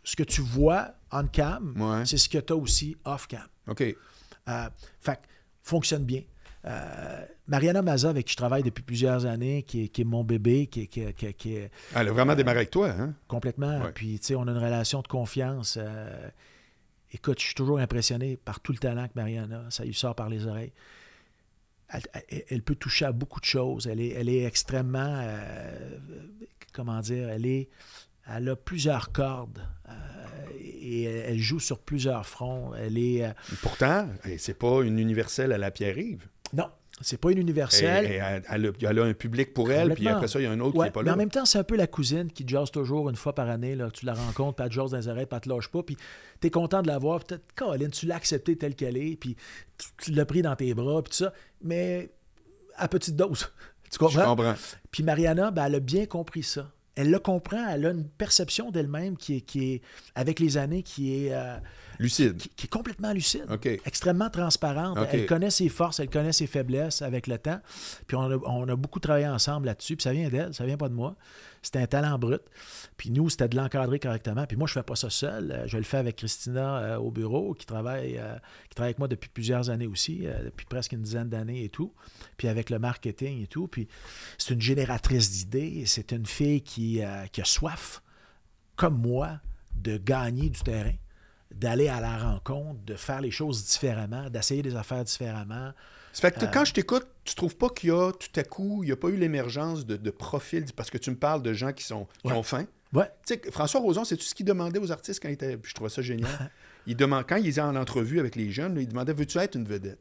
ce 0.03 0.15
que 0.15 0.23
tu 0.23 0.41
vois 0.41 0.91
on 1.11 1.27
cam, 1.27 2.03
c'est 2.05 2.17
ce 2.17 2.27
que 2.29 2.37
tu 2.37 2.53
as 2.53 2.55
aussi 2.55 2.95
off 3.05 3.27
cam. 3.27 3.47
OK. 3.67 3.81
Euh, 3.81 4.69
fait 4.99 5.19
fonctionne 5.63 6.03
bien. 6.03 6.23
Euh, 6.65 7.25
Mariana 7.47 7.81
Maza, 7.81 8.09
avec 8.09 8.25
qui 8.25 8.33
je 8.33 8.37
travaille 8.37 8.63
depuis 8.63 8.83
plusieurs 8.83 9.25
années, 9.25 9.63
qui 9.63 9.83
est, 9.83 10.03
mon 10.03 10.23
bébé, 10.23 10.67
qui, 10.67 10.87
qui, 10.87 11.01
est. 11.01 11.71
Elle 11.95 12.07
a 12.09 12.11
vraiment 12.11 12.35
démarré 12.35 12.57
avec 12.57 12.71
toi, 12.71 12.89
hein? 12.89 13.13
Complètement. 13.27 13.79
Puis, 13.93 14.19
tu 14.19 14.27
sais, 14.27 14.35
on 14.35 14.41
a 14.47 14.51
une 14.51 14.57
relation 14.57 15.01
de 15.01 15.07
confiance. 15.07 15.79
écoute, 17.13 17.39
je 17.39 17.45
suis 17.45 17.55
toujours 17.55 17.79
impressionné 17.79 18.35
par 18.35 18.59
tout 18.59 18.73
le 18.73 18.77
talent 18.79 19.07
que 19.07 19.13
Mariana, 19.15 19.65
ça 19.69 19.85
lui 19.85 19.93
sort 19.93 20.15
par 20.15 20.27
les 20.27 20.47
oreilles 20.47 20.73
elle, 22.49 22.61
peut 22.61 22.75
toucher 22.75 23.05
à 23.05 23.11
beaucoup 23.11 23.39
de 23.39 23.45
choses. 23.45 23.87
Elle 23.87 24.01
est, 24.01 24.09
elle 24.09 24.29
est 24.29 24.43
extrêmement, 24.43 25.21
euh, 25.21 25.97
comment 26.73 26.99
dire, 26.99 27.29
elle 27.29 27.45
est, 27.45 27.69
elle 28.27 28.49
a 28.49 28.55
plusieurs 28.55 29.11
cordes 29.11 29.59
euh, 29.87 29.93
et 30.59 31.03
elle 31.03 31.39
joue 31.39 31.59
sur 31.59 31.79
plusieurs 31.79 32.25
fronts. 32.25 32.73
Elle 32.75 32.97
est. 32.97 33.25
Euh, 33.25 33.31
Pourtant, 33.61 34.07
c'est 34.37 34.57
pas 34.57 34.81
une 34.83 34.99
universelle 34.99 35.51
à 35.51 35.57
la 35.57 35.71
Pierre-Yves. 35.71 36.27
Non. 36.53 36.69
C'est 37.01 37.17
pas 37.17 37.31
une 37.31 37.37
universelle. 37.37 38.05
elle, 38.05 38.99
a, 38.99 39.03
un 39.03 39.13
public 39.13 39.53
pour 39.53 39.71
elle, 39.71 39.93
puis 39.93 40.07
après 40.07 40.27
ça, 40.27 40.39
il 40.39 40.43
y 40.43 40.45
a 40.45 40.51
un 40.51 40.59
autre 40.59 40.73
qui 40.73 40.79
n'est 40.79 40.91
pas 40.91 41.01
là. 41.01 41.05
Mais 41.05 41.11
en 41.11 41.17
même 41.17 41.29
temps, 41.29 41.45
c'est 41.45 41.57
un 41.57 41.63
peu 41.63 41.77
la 41.77 41.87
cousine 41.87 42.29
qui 42.29 42.45
jase 42.45 42.71
toujours 42.71 43.09
une 43.09 43.15
fois 43.15 43.33
par 43.33 43.49
année. 43.49 43.75
Là, 43.75 43.89
tu 43.89 44.05
la 44.05 44.13
rencontres, 44.13 44.55
pas 44.57 44.67
de 44.67 44.73
jase 44.73 44.91
dans 44.91 44.97
les 44.97 45.07
oreilles, 45.07 45.25
pas 45.25 45.39
te 45.39 45.47
lâche 45.47 45.69
pas. 45.69 45.81
Puis 45.81 45.95
tu 46.41 46.47
es 46.47 46.49
content 46.49 46.81
de 46.81 46.87
la 46.87 46.97
voir. 46.97 47.23
Peut-être, 47.23 47.53
Caroline, 47.55 47.91
tu 47.91 48.05
l'as 48.05 48.15
acceptée 48.15 48.57
telle 48.57 48.75
qu'elle 48.75 48.97
est, 48.97 49.15
puis 49.15 49.37
tu, 49.97 50.11
l'as 50.11 50.25
pris 50.25 50.41
dans 50.41 50.55
tes 50.55 50.73
bras, 50.73 51.01
puis 51.01 51.11
tout 51.11 51.23
ça. 51.23 51.33
Mais 51.61 52.11
à 52.75 52.89
petite 52.89 53.15
dose. 53.15 53.49
tu 53.91 53.97
comprends? 53.97 54.21
Je 54.21 54.25
comprends. 54.25 54.55
Puis 54.91 55.03
Mariana, 55.03 55.51
ben, 55.51 55.65
elle 55.65 55.75
a 55.75 55.79
bien 55.79 56.05
compris 56.05 56.43
ça. 56.43 56.69
Elle 56.99 57.11
le 57.11 57.19
comprend, 57.19 57.65
elle 57.69 57.85
a 57.85 57.91
une 57.91 58.09
perception 58.09 58.71
d'elle-même 58.71 59.15
qui 59.15 59.37
est, 59.37 59.41
qui 59.41 59.71
est, 59.71 59.81
avec 60.15 60.41
les 60.41 60.57
années, 60.57 60.83
qui 60.83 61.15
est. 61.15 61.33
Euh, 61.33 61.55
lucide. 61.97 62.35
Qui, 62.57 62.65
est 62.65 62.69
complètement 62.69 63.13
lucide. 63.13 63.45
Extrêmement 63.85 64.29
transparente. 64.29 64.97
Elle 65.09 65.25
connaît 65.25 65.49
ses 65.49 65.69
forces, 65.69 66.01
elle 66.01 66.09
connaît 66.09 66.33
ses 66.33 66.45
faiblesses 66.45 67.01
avec 67.01 67.27
le 67.27 67.37
temps. 67.37 67.61
Puis 68.05 68.17
on 68.17 68.29
a, 68.29 68.37
on 68.45 68.67
a 68.67 68.75
beaucoup 68.75 68.99
travaillé 68.99 69.29
ensemble 69.29 69.67
là-dessus. 69.67 69.95
Puis 69.95 70.03
ça 70.03 70.11
vient 70.11 70.27
d'elle, 70.27 70.53
ça 70.53 70.65
vient 70.65 70.75
pas 70.75 70.89
de 70.89 70.93
moi. 70.93 71.15
C'était 71.61 71.79
un 71.79 71.87
talent 71.87 72.17
brut. 72.17 72.41
Puis 72.97 73.11
nous, 73.11 73.29
c'était 73.29 73.47
de 73.47 73.55
l'encadrer 73.55 73.99
correctement. 73.99 74.45
Puis 74.45 74.57
moi, 74.57 74.67
je 74.67 74.71
ne 74.71 74.81
fais 74.81 74.85
pas 74.85 74.95
ça 74.95 75.09
seul. 75.09 75.51
Euh, 75.51 75.67
je 75.67 75.77
le 75.77 75.83
fais 75.83 75.97
avec 75.97 76.15
Christina 76.17 76.77
euh, 76.77 76.97
au 76.97 77.11
bureau, 77.11 77.53
qui 77.53 77.65
travaille, 77.65 78.17
euh, 78.17 78.35
qui 78.69 78.75
travaille 78.75 78.89
avec 78.89 78.99
moi 78.99 79.07
depuis 79.07 79.29
plusieurs 79.29 79.69
années 79.69 79.87
aussi, 79.87 80.27
depuis 80.43 80.65
presque 80.65 80.93
une 80.93 81.01
dizaine 81.01 81.29
d'années 81.29 81.63
et 81.63 81.69
tout. 81.69 81.93
Puis 82.39 82.47
avec 82.47 82.71
le 82.71 82.79
marketing 82.79 83.43
et 83.43 83.47
tout. 83.47 83.67
Puis 83.67 83.87
c'est 84.39 84.55
une 84.55 84.61
génératrice 84.61 85.29
d'idées. 85.29 85.83
C'est 85.85 86.11
une 86.11 86.25
fille 86.25 86.61
qui, 86.61 87.01
qui 87.31 87.41
a 87.41 87.45
soif, 87.45 88.01
comme 88.75 88.99
moi, 88.99 89.39
de 89.75 89.97
gagner 89.97 90.49
du 90.49 90.59
terrain. 90.59 90.95
d'aller 91.53 91.87
à 91.87 91.99
la 91.99 92.17
rencontre, 92.17 92.79
de 92.85 92.95
faire 92.95 93.21
les 93.21 93.31
choses 93.31 93.65
différemment, 93.65 94.29
d'essayer 94.29 94.61
des 94.61 94.75
affaires 94.75 95.03
différemment. 95.03 95.71
Ça 96.13 96.21
fait 96.21 96.39
que 96.39 96.45
quand 96.51 96.65
je 96.65 96.73
t'écoute, 96.73 97.07
tu 97.23 97.35
trouves 97.35 97.55
pas 97.55 97.69
qu'il 97.69 97.89
y 97.89 97.91
a 97.91 98.11
tout 98.11 98.39
à 98.39 98.43
coup, 98.43 98.83
il 98.83 98.87
n'y 98.87 98.91
a 98.91 98.95
pas 98.95 99.09
eu 99.09 99.15
l'émergence 99.15 99.85
de, 99.85 99.95
de 99.97 100.09
profils, 100.11 100.65
parce 100.75 100.89
que 100.89 100.97
tu 100.97 101.11
me 101.11 101.15
parles 101.15 101.41
de 101.41 101.53
gens 101.53 101.71
qui, 101.71 101.83
sont, 101.83 102.07
qui 102.23 102.31
ont 102.31 102.43
faim. 102.43 102.65
Ouais. 102.93 103.09
Tu 103.25 103.35
sais, 103.35 103.51
François 103.51 103.79
Roson, 103.81 104.03
c'est 104.03 104.17
tout 104.17 104.23
ce 104.23 104.33
qu'il 104.33 104.45
demandait 104.45 104.79
aux 104.79 104.91
artistes 104.91 105.21
quand 105.21 105.29
il 105.29 105.33
était. 105.33 105.59
Je 105.61 105.73
trouvais 105.73 105.89
ça 105.89 106.01
génial? 106.01 106.51
il 106.87 106.95
demande, 106.95 107.25
quand 107.27 107.35
il 107.37 107.47
était 107.47 107.61
en 107.61 107.75
entrevue 107.75 108.19
avec 108.19 108.35
les 108.35 108.51
jeunes, 108.51 108.77
il 108.79 108.87
demandait 108.87 109.13
Veux-tu 109.13 109.37
être 109.37 109.55
une 109.55 109.65
vedette? 109.65 109.99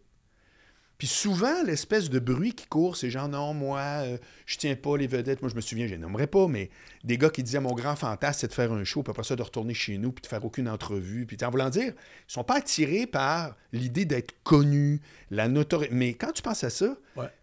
Puis 0.98 1.06
souvent, 1.06 1.62
l'espèce 1.62 2.10
de 2.10 2.18
bruit 2.18 2.54
qui 2.54 2.66
court, 2.66 2.96
c'est 2.96 3.08
genre, 3.08 3.28
non, 3.28 3.54
moi, 3.54 3.78
euh, 3.78 4.18
je 4.46 4.56
tiens 4.56 4.74
pas 4.74 4.96
les 4.96 5.06
vedettes. 5.06 5.40
Moi, 5.40 5.48
je 5.48 5.54
me 5.54 5.60
souviens, 5.60 5.86
je 5.86 5.92
les 5.92 5.98
nommerai 5.98 6.26
pas, 6.26 6.48
mais 6.48 6.70
des 7.04 7.16
gars 7.16 7.30
qui 7.30 7.44
disaient, 7.44 7.60
mon 7.60 7.72
grand 7.72 7.94
fantasme, 7.94 8.40
c'est 8.40 8.48
de 8.48 8.52
faire 8.52 8.72
un 8.72 8.82
show, 8.82 9.04
puis 9.04 9.12
après 9.12 9.22
ça, 9.22 9.36
de 9.36 9.42
retourner 9.42 9.74
chez 9.74 9.96
nous, 9.96 10.10
puis 10.10 10.22
de 10.22 10.26
faire 10.26 10.44
aucune 10.44 10.68
entrevue. 10.68 11.24
Puis 11.24 11.36
en 11.44 11.50
voulant 11.50 11.70
dire, 11.70 11.92
ils 11.94 12.32
sont 12.32 12.42
pas 12.42 12.56
attirés 12.56 13.06
par 13.06 13.54
l'idée 13.72 14.06
d'être 14.06 14.34
connus, 14.42 15.00
la 15.30 15.46
notoriété. 15.46 15.94
Mais 15.94 16.14
quand 16.14 16.32
tu 16.32 16.42
penses 16.42 16.64
à 16.64 16.70
ça, 16.70 16.96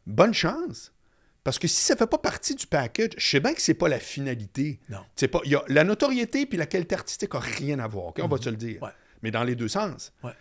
bonne 0.06 0.34
chance. 0.34 0.92
Parce 1.46 1.58
que 1.58 1.70
si 1.70 1.82
ça 1.82 1.96
fait 1.96 2.08
pas 2.08 2.18
partie 2.18 2.56
du 2.56 2.68
package, 2.68 3.12
je 3.18 3.26
sais 3.26 3.40
bien 3.40 3.54
que 3.54 3.62
c'est 3.62 3.76
pas 3.76 3.88
la 3.88 4.00
finalité. 4.00 4.80
Non. 4.90 5.00
C'est 5.16 5.30
pas, 5.30 5.40
y 5.46 5.56
a, 5.56 5.64
la 5.70 5.86
notoriété 5.86 6.46
puis 6.46 6.58
la 6.58 6.66
qualité 6.66 6.96
artistique 6.96 7.34
n'a 7.34 7.40
rien 7.40 7.80
à 7.80 7.88
voir. 7.88 8.12
On 8.20 8.28
va 8.28 8.38
te 8.38 8.50
le 8.50 8.58
dire. 8.58 8.82
Mais 9.22 9.32
dans 9.32 9.46
les 9.46 9.56
deux 9.56 9.70
sens. 9.70 10.12
Ouais. 10.24 10.32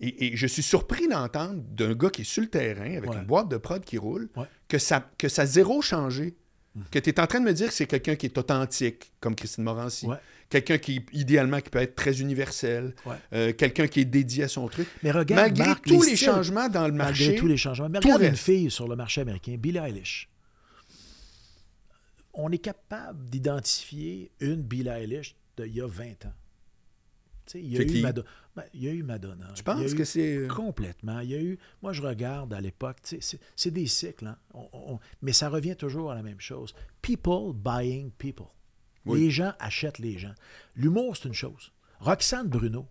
Et, 0.00 0.36
je 0.36 0.46
suis 0.46 0.62
surpris 0.62 1.08
d'entendre 1.08 1.60
d'un 1.72 1.94
gars 1.94 2.10
qui 2.10 2.22
est 2.22 2.24
sur 2.24 2.42
le 2.42 2.48
terrain 2.48 2.96
avec 2.96 3.12
une 3.12 3.24
boîte 3.24 3.48
de 3.48 3.56
prod 3.56 3.84
qui 3.84 3.98
roule 3.98 4.28
que, 4.68 4.78
ça, 4.78 5.10
que 5.18 5.28
ça 5.28 5.46
zéro 5.46 5.82
changé. 5.82 6.36
Mm. 6.74 6.82
Que 6.90 6.98
tu 6.98 7.10
es 7.10 7.20
en 7.20 7.26
train 7.26 7.40
de 7.40 7.44
me 7.44 7.52
dire 7.52 7.68
que 7.68 7.74
c'est 7.74 7.86
quelqu'un 7.86 8.14
qui 8.14 8.26
est 8.26 8.38
authentique, 8.38 9.12
comme 9.20 9.34
Christine 9.34 9.64
Morancy. 9.64 10.06
Quelqu'un 10.48 10.78
qui, 10.78 11.04
idéalement, 11.12 11.60
qui 11.60 11.68
peut 11.68 11.80
être 11.80 11.94
très 11.94 12.20
universel. 12.20 12.94
Euh, 13.32 13.52
quelqu'un 13.52 13.86
qui 13.86 14.00
est 14.00 14.04
dédié 14.04 14.44
à 14.44 14.48
son 14.48 14.68
truc. 14.68 14.86
Mais 15.02 15.10
regarde, 15.10 15.58
malgré 15.58 15.74
tous 15.82 16.02
les, 16.02 16.16
changements 16.16 16.68
dans 16.68 16.86
le 16.86 16.92
marché. 16.92 17.24
Malgré 17.24 17.40
tous 17.40 17.48
les 17.48 17.56
changements. 17.56 17.88
Mais 17.88 17.98
regarde 17.98 18.22
une 18.22 18.36
fille 18.36 18.70
sur 18.70 18.88
le 18.88 18.96
marché 18.96 19.20
américain, 19.20 19.56
Billie 19.58 19.78
Eilish. 19.78 20.28
On 22.32 22.52
est 22.52 22.58
capable 22.58 23.28
d'identifier 23.28 24.30
une 24.40 24.62
Billie 24.62 24.88
Eilish 24.88 25.34
d'il 25.56 25.74
y 25.74 25.80
a 25.80 25.86
20 25.86 26.26
ans. 26.26 26.34
Il 27.54 27.72
y, 27.72 27.78
a 27.78 27.82
eu 27.82 28.02
Madonna. 28.02 28.28
Ben, 28.56 28.64
il 28.74 28.82
y 28.82 28.88
a 28.88 28.92
eu 28.92 29.02
Madonna. 29.02 29.52
Tu 29.54 29.62
penses 29.62 29.94
que 29.94 30.04
c'est. 30.04 30.36
Euh, 30.36 30.48
complètement. 30.48 31.20
Il 31.20 31.30
y 31.30 31.34
a 31.34 31.40
eu. 31.40 31.58
Moi, 31.82 31.92
je 31.92 32.02
regarde 32.02 32.52
à 32.52 32.60
l'époque, 32.60 32.98
c'est 33.02 33.70
des 33.70 33.86
cycles, 33.86 34.26
hein. 34.26 34.98
mais 35.22 35.32
ça 35.32 35.48
revient 35.48 35.76
toujours 35.76 36.10
à 36.10 36.14
la 36.14 36.22
même 36.22 36.40
chose. 36.40 36.74
People 37.02 37.52
buying 37.54 38.10
people. 38.12 38.46
Les 39.06 39.30
gens 39.30 39.52
achètent 39.58 39.98
les 39.98 40.18
gens. 40.18 40.34
L'humour, 40.76 41.16
c'est 41.16 41.28
une 41.28 41.34
chose. 41.34 41.72
Roxane 42.00 42.46
Bruno, 42.46 42.86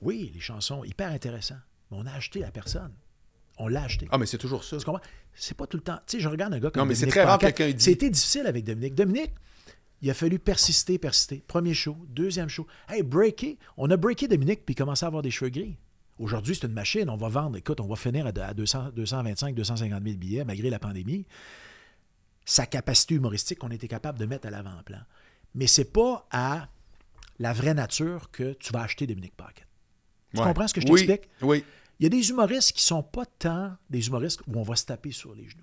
oui, 0.00 0.30
les 0.34 0.40
chansons, 0.40 0.84
hyper 0.84 1.10
intéressantes, 1.10 1.58
mais 1.90 1.98
on 2.00 2.06
a 2.06 2.12
acheté 2.12 2.40
la 2.40 2.50
personne. 2.50 2.92
On 3.58 3.68
l'a 3.68 3.82
acheté. 3.82 4.08
Ah, 4.10 4.18
mais 4.18 4.26
c'est 4.26 4.38
toujours 4.38 4.64
ça. 4.64 4.78
Tu 4.78 4.84
comprends? 4.84 5.02
C'est 5.34 5.56
pas 5.56 5.66
tout 5.66 5.76
le 5.76 5.82
temps. 5.82 5.98
Tu 6.06 6.16
sais, 6.16 6.20
je 6.20 6.28
regarde 6.28 6.54
un 6.54 6.58
gars 6.58 6.70
comme. 6.70 6.82
Non, 6.82 6.86
mais 6.86 6.94
c'est 6.94 7.06
très 7.06 7.22
rare 7.22 7.38
quelqu'un 7.38 7.70
dit. 7.70 7.82
C'était 7.82 8.10
difficile 8.10 8.46
avec 8.46 8.64
Dominique. 8.64 8.94
Dominique, 8.94 9.32
il 10.02 10.10
a 10.10 10.14
fallu 10.14 10.40
persister, 10.40 10.98
persister. 10.98 11.42
Premier 11.46 11.74
show, 11.74 11.96
deuxième 12.08 12.48
show. 12.48 12.66
Hey, 12.88 13.02
breaker. 13.02 13.56
On 13.76 13.88
a 13.90 13.96
breaké 13.96 14.26
Dominique 14.26 14.66
puis 14.66 14.74
commencé 14.74 15.04
à 15.04 15.06
avoir 15.06 15.22
des 15.22 15.30
cheveux 15.30 15.50
gris. 15.50 15.76
Aujourd'hui, 16.18 16.56
c'est 16.56 16.66
une 16.66 16.72
machine. 16.72 17.08
On 17.08 17.16
va 17.16 17.28
vendre, 17.28 17.56
écoute, 17.56 17.80
on 17.80 17.86
va 17.86 17.94
finir 17.94 18.26
à 18.26 18.32
200, 18.32 18.90
225, 18.96 19.54
250 19.54 20.02
000 20.02 20.16
billets 20.16 20.44
malgré 20.44 20.70
la 20.70 20.80
pandémie. 20.80 21.24
Sa 22.44 22.66
capacité 22.66 23.14
humoristique, 23.14 23.62
on 23.62 23.70
était 23.70 23.86
capable 23.86 24.18
de 24.18 24.26
mettre 24.26 24.48
à 24.48 24.50
l'avant-plan. 24.50 24.98
Mais 25.54 25.68
c'est 25.68 25.92
pas 25.92 26.26
à 26.32 26.68
la 27.38 27.52
vraie 27.52 27.74
nature 27.74 28.30
que 28.32 28.54
tu 28.54 28.72
vas 28.72 28.82
acheter 28.82 29.06
Dominique 29.06 29.36
Paquet. 29.36 29.64
Tu 30.34 30.40
comprends 30.40 30.66
ce 30.66 30.74
que 30.74 30.80
je 30.80 30.86
t'explique? 30.86 31.28
Oui. 31.42 31.64
Il 32.00 32.04
y 32.04 32.06
a 32.06 32.08
des 32.08 32.30
humoristes 32.30 32.72
qui 32.72 32.82
sont 32.82 33.04
pas 33.04 33.26
tant 33.26 33.76
des 33.88 34.08
humoristes 34.08 34.40
où 34.48 34.58
on 34.58 34.62
va 34.62 34.74
se 34.74 34.86
taper 34.86 35.12
sur 35.12 35.32
les 35.34 35.48
genoux. 35.48 35.62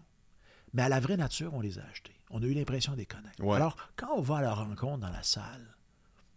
Mais 0.74 0.84
à 0.84 0.90
la 0.90 1.02
vraie 1.02 1.18
nature, 1.18 1.54
on 1.54 1.60
les 1.60 1.78
a 1.80 1.84
achetés 1.92 2.19
on 2.30 2.42
a 2.42 2.46
eu 2.46 2.54
l'impression 2.54 2.94
de 2.94 2.98
les 2.98 3.06
connaître. 3.06 3.42
Alors, 3.56 3.76
quand 3.96 4.10
on 4.16 4.22
va 4.22 4.38
à 4.38 4.42
la 4.42 4.54
rencontre 4.54 5.00
dans 5.00 5.10
la 5.10 5.24
salle, 5.24 5.76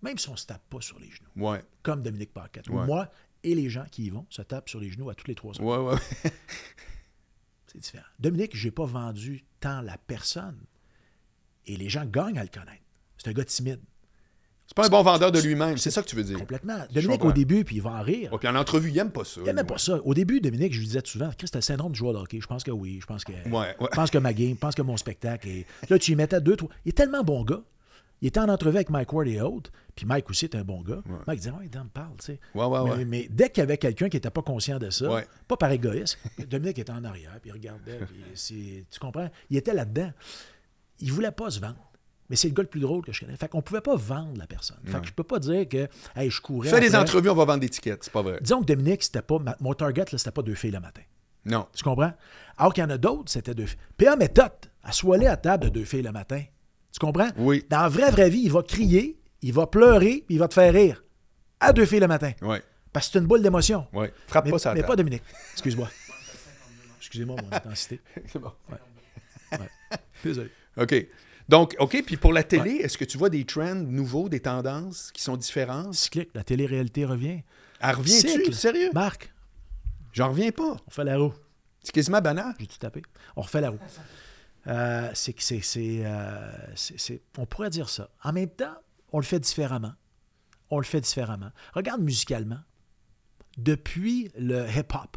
même 0.03 0.19
si 0.19 0.29
on 0.29 0.33
ne 0.33 0.37
se 0.37 0.47
tape 0.47 0.63
pas 0.69 0.81
sur 0.81 0.99
les 0.99 1.11
genoux, 1.11 1.31
comme 1.83 2.03
Dominique 2.03 2.33
Paquette, 2.33 2.69
moi 2.87 3.11
et 3.45 3.55
les 3.55 3.69
gens 3.71 3.85
qui 3.91 4.05
y 4.05 4.11
vont 4.11 4.27
se 4.31 4.43
tapent 4.43 4.69
sur 4.69 4.79
les 4.81 4.91
genoux 4.91 5.11
à 5.11 5.15
tous 5.15 5.27
les 5.27 5.35
trois 5.35 5.53
secondes. 5.55 5.69
C'est 7.67 7.79
différent. 7.79 8.05
Dominique, 8.19 8.57
je 8.57 8.67
n'ai 8.69 8.71
pas 8.71 8.85
vendu 8.85 9.45
tant 9.61 9.81
la 9.81 9.97
personne. 9.99 10.61
Et 11.67 11.77
les 11.77 11.89
gens 11.89 12.05
gagnent 12.05 12.39
à 12.39 12.43
le 12.43 12.49
connaître. 12.51 12.83
C'est 13.19 13.31
un 13.31 13.33
gars 13.33 13.45
timide. 13.45 13.81
C'est 14.73 14.77
pas 14.77 14.87
un 14.87 14.91
bon 14.91 15.03
vendeur 15.03 15.31
de 15.31 15.39
lui-même, 15.39 15.77
c'est 15.77 15.91
ça 15.91 16.03
que 16.03 16.09
tu 16.09 16.17
veux 16.17 16.25
dire. 16.25 16.39
Complètement. 16.39 16.79
Dominique, 16.95 17.23
au 17.25 17.33
début, 17.33 17.63
puis 17.63 17.77
il 17.77 17.83
va 17.83 17.91
en 17.91 18.03
rire. 18.03 18.31
puis 18.39 18.49
en 18.49 18.55
entrevue, 18.55 18.89
il 18.89 18.95
n'aime 18.95 19.11
pas 19.11 19.25
ça. 19.25 19.43
Il 19.45 19.53
n'aime 19.53 19.67
pas 19.67 19.77
ça. 19.77 20.01
Au 20.03 20.15
début, 20.15 20.41
Dominique, 20.41 20.73
je 20.73 20.79
lui 20.79 20.87
disais 20.87 21.03
souvent, 21.05 21.31
Chris, 21.37 21.49
t'as 21.51 21.59
le 21.59 21.63
syndrome 21.63 21.93
du 21.93 21.99
joueur 21.99 22.15
de 22.15 22.19
hockey. 22.19 22.41
Je 22.41 22.47
pense 22.47 22.65
que 22.65 22.71
oui. 22.71 22.99
Je 23.01 23.07
pense 23.07 23.23
que, 23.25 23.33
je 23.33 23.87
pense 23.95 24.11
que 24.11 24.19
ma 24.19 24.33
game, 24.33 24.55
je 24.55 24.59
pense 24.59 24.75
que 24.75 24.83
mon 24.83 24.97
spectacle. 24.97 25.47
Et... 25.49 25.67
Là, 25.91 25.99
tu 25.99 26.13
y 26.13 26.17
mettais 26.17 26.41
deux, 26.41 26.57
trois. 26.57 26.71
Il 26.87 26.91
est 26.91 26.93
tellement 26.93 27.23
bon 27.23 27.45
gars. 27.45 27.61
Il 28.23 28.29
était 28.29 28.41
en 28.41 28.49
entrevue 28.49 28.77
avec 28.77 28.89
Mike 28.89 29.13
Ward 29.13 29.29
et 29.29 29.41
autres. 29.41 29.71
Puis 29.97 30.07
Mike 30.07 30.31
aussi 30.31 30.45
est 30.47 30.55
un 30.55 30.63
bon 30.63 30.81
gars. 30.81 31.03
Mike 31.27 31.41
disait, 31.41 31.51
ouais, 31.51 31.65
me 31.65 31.89
parle, 31.89 32.17
tu 32.19 32.27
sais. 32.27 32.41
Mais, 32.55 33.05
mais, 33.05 33.29
dès 33.29 33.51
qu'il 33.51 33.61
y 33.61 33.65
avait 33.65 33.79
quelqu'un 33.79 34.09
qui 34.09 34.17
n'était 34.17 34.31
pas 34.31 34.43
conscient 34.43 34.79
de 34.79 34.91
ça, 34.91 35.07
pas 35.49 35.57
par 35.57 35.71
égoïsme, 35.71 36.19
Dominique 36.49 36.79
était 36.79 36.93
en 36.93 37.05
arrière, 37.05 37.37
puis 37.43 37.51
il 37.51 37.53
regardait, 37.53 37.99
puis 38.07 38.87
tu 38.91 39.01
comprends? 39.01 39.29
Il 39.51 39.57
était 39.57 39.75
là-dedans. 39.75 40.13
Il 41.01 41.13
voulait 41.13 41.33
pas 41.33 41.51
se 41.51 41.61
vendre. 41.61 41.92
Mais 42.33 42.37
c'est 42.37 42.49
le 42.49 42.55
gars 42.55 42.63
le 42.63 42.69
plus 42.71 42.81
drôle 42.81 43.05
que 43.05 43.13
je 43.13 43.21
connais. 43.21 43.37
Fait 43.37 43.47
qu'on 43.47 43.61
pouvait 43.61 43.83
pas 43.83 43.95
vendre 43.95 44.39
la 44.39 44.47
personne. 44.47 44.79
Fait 44.87 44.99
que 45.03 45.07
je 45.07 45.13
peux 45.13 45.23
pas 45.23 45.39
dire 45.39 45.69
que 45.69 45.87
hey, 46.17 46.31
je 46.31 46.41
courais. 46.41 46.71
Fais 46.71 46.81
des 46.81 46.97
entrevues, 46.97 47.29
on 47.29 47.35
va 47.35 47.45
vendre 47.45 47.61
des 47.61 47.69
tickets. 47.69 48.05
C'est 48.05 48.13
pas 48.13 48.23
vrai. 48.23 48.39
Disons 48.41 48.63
que 48.63 48.65
Dominique, 48.65 49.03
c'était 49.03 49.21
pas. 49.21 49.37
Mon 49.61 49.75
target, 49.75 50.07
c'était 50.09 50.31
pas 50.31 50.41
deux 50.41 50.55
filles 50.55 50.71
le 50.71 50.81
matin. 50.81 51.03
Non. 51.45 51.67
Tu 51.75 51.85
comprends? 51.85 52.15
Alors 52.57 52.73
qu'il 52.73 52.83
y 52.83 52.87
en 52.87 52.89
a 52.89 52.97
d'autres, 52.97 53.31
c'était 53.31 53.55
deux 53.55 53.67
filles. 53.67 53.77
PA 53.99 54.17
méthode, 54.17 54.51
assois-les 54.83 55.27
à 55.27 55.37
table 55.37 55.65
de 55.65 55.69
deux 55.69 55.85
filles 55.85 56.01
le 56.01 56.11
matin. 56.11 56.43
Tu 56.91 56.99
comprends? 56.99 57.29
Oui. 57.37 57.67
Dans 57.69 57.83
la 57.83 57.91
vraie, 57.91 58.11
vraie 58.11 58.31
vie, 58.31 58.41
il 58.45 58.51
va 58.51 58.63
crier, 58.63 59.21
il 59.43 59.53
va 59.53 59.67
pleurer, 59.67 60.25
puis 60.27 60.37
il 60.37 60.39
va 60.39 60.49
te 60.49 60.55
faire 60.55 60.73
rire. 60.73 61.05
À 61.61 61.75
deux 61.75 61.85
filles 61.85 62.01
le 62.01 62.09
matin. 62.09 62.33
Oui. 62.41 62.57
Parce 62.95 63.09
que 63.09 63.13
c'est 63.13 63.19
une 63.19 63.27
boule 63.27 63.43
d'émotion. 63.43 63.87
Oui. 63.93 64.07
Frappe 64.27 64.49
pas 64.49 64.59
ça. 64.59 64.73
Mais 64.73 64.85
pas 64.85 64.97
Dominique. 64.97 65.23
Excuse-moi. 65.53 65.91
Excusez-moi 66.97 67.37
mon 67.43 67.55
intensité. 67.55 68.01
c'est 68.27 68.39
bon. 68.39 68.53
Ouais. 68.71 69.59
Désolé. 70.25 70.51
OK. 70.79 70.95
Donc, 71.49 71.77
OK, 71.79 72.03
puis 72.05 72.17
pour 72.17 72.33
la 72.33 72.43
télé, 72.43 72.71
est-ce 72.73 72.97
que 72.97 73.05
tu 73.05 73.19
vois 73.19 73.31
des 73.31 73.45
trends 73.45 73.75
nouveaux, 73.75 74.29
des 74.29 74.41
tendances 74.41 75.11
qui 75.13 75.23
sont 75.23 75.37
différentes? 75.37 75.95
Cyclique, 75.95 76.31
la 76.35 76.45
télé-réalité 76.45 77.05
revient. 77.05 77.43
Elle 77.81 77.97
revient-tu? 77.97 78.53
Sérieux? 78.53 78.91
Marc. 78.95 79.33
J'en 80.13 80.29
reviens 80.29 80.51
pas. 80.53 80.77
On 80.87 80.91
fait 80.91 81.05
la 81.05 81.19
roue. 81.19 81.33
C'est 81.83 81.93
quasiment 81.93 82.21
banal. 82.21 82.55
J'ai 82.59 82.67
tout 82.67 82.79
tapé. 82.79 83.03
On 83.37 83.43
refait 83.43 83.61
la 83.61 83.71
roue. 83.71 83.79
Euh, 84.69 85.11
c'est 85.15 85.33
que 85.33 85.43
euh, 85.77 86.51
c'est, 86.77 87.23
On 87.39 87.47
pourrait 87.47 87.71
dire 87.71 87.89
ça. 87.89 88.11
En 88.23 88.33
même 88.33 88.51
temps, 88.51 88.77
on 89.11 89.19
le 89.19 89.25
fait 89.25 89.41
différemment. 89.41 89.93
On 90.71 90.79
le 90.79 90.85
fait 90.85 91.01
différemment. 91.01 91.51
Regarde 91.75 92.01
musicalement. 92.01 92.61
Depuis 93.59 94.31
le 94.39 94.67
hip-hop, 94.69 95.17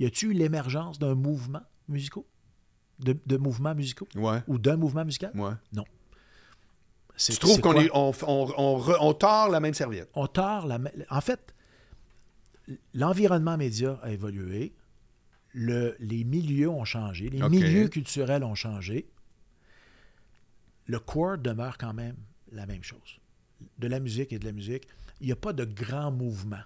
y 0.00 0.06
a-t-il 0.06 0.30
eu 0.30 0.32
l'émergence 0.32 0.98
d'un 0.98 1.14
mouvement 1.14 1.62
musical? 1.88 2.24
De, 2.98 3.36
mouvements 3.36 3.74
musicaux? 3.74 4.08
Ou 4.46 4.58
d'un 4.58 4.76
mouvement 4.76 5.04
musical? 5.04 5.32
Non. 5.72 5.84
Tu 7.16 7.36
trouves 7.36 7.60
qu'on 7.60 7.80
est, 7.80 7.90
on, 7.92 8.12
on, 8.26 9.14
tord 9.14 9.48
la 9.48 9.60
même 9.60 9.74
serviette? 9.74 10.08
On 10.14 10.26
tord 10.26 10.66
la 10.66 10.78
même... 10.78 10.92
En 11.10 11.20
fait, 11.20 11.54
l'environnement 12.94 13.56
média 13.56 13.98
a 14.02 14.10
évolué, 14.10 14.72
le, 15.52 15.96
les 15.98 16.22
milieux 16.24 16.68
ont 16.68 16.84
changé, 16.84 17.28
les 17.28 17.48
milieux 17.48 17.88
culturels 17.88 18.44
ont 18.44 18.54
changé. 18.54 19.08
Le 20.86 20.98
core 21.00 21.38
demeure 21.38 21.76
quand 21.76 21.92
même 21.92 22.16
la 22.52 22.66
même 22.66 22.82
chose. 22.82 23.18
De 23.78 23.88
la 23.88 23.98
musique 23.98 24.32
et 24.32 24.38
de 24.38 24.44
la 24.44 24.52
musique. 24.52 24.86
Il 25.20 25.26
n'y 25.26 25.32
a 25.32 25.36
pas 25.36 25.52
de 25.52 25.64
grand 25.64 26.12
mouvement. 26.12 26.62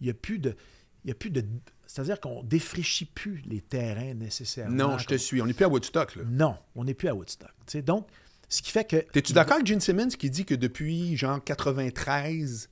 Il 0.00 0.04
n'y 0.04 0.10
a 0.10 0.14
plus 0.14 0.38
de... 0.38 0.56
Il 1.04 1.08
y 1.08 1.10
a 1.12 1.14
plus 1.14 1.30
de 1.30 1.44
c'est-à-dire 1.90 2.20
qu'on 2.20 2.44
défrichit 2.44 3.04
plus 3.04 3.42
les 3.46 3.60
terrains 3.60 4.14
nécessairement. 4.14 4.90
Non, 4.90 4.98
je 4.98 5.06
te 5.06 5.16
suis. 5.16 5.42
On 5.42 5.46
n'est 5.46 5.54
plus 5.54 5.64
à 5.64 5.68
Woodstock. 5.68 6.14
Là. 6.14 6.22
Non, 6.24 6.56
on 6.76 6.84
n'est 6.84 6.94
plus 6.94 7.08
à 7.08 7.14
Woodstock. 7.16 7.50
donc, 7.84 8.06
ce 8.48 8.62
qui 8.62 8.70
fait 8.70 8.84
que. 8.84 8.98
T'es-tu 9.10 9.32
d'accord 9.32 9.54
avec 9.54 9.66
Gene 9.66 9.80
Simmons 9.80 10.06
qui 10.06 10.30
dit 10.30 10.44
que 10.44 10.54
depuis 10.54 11.16
genre 11.16 11.42
93, 11.42 12.68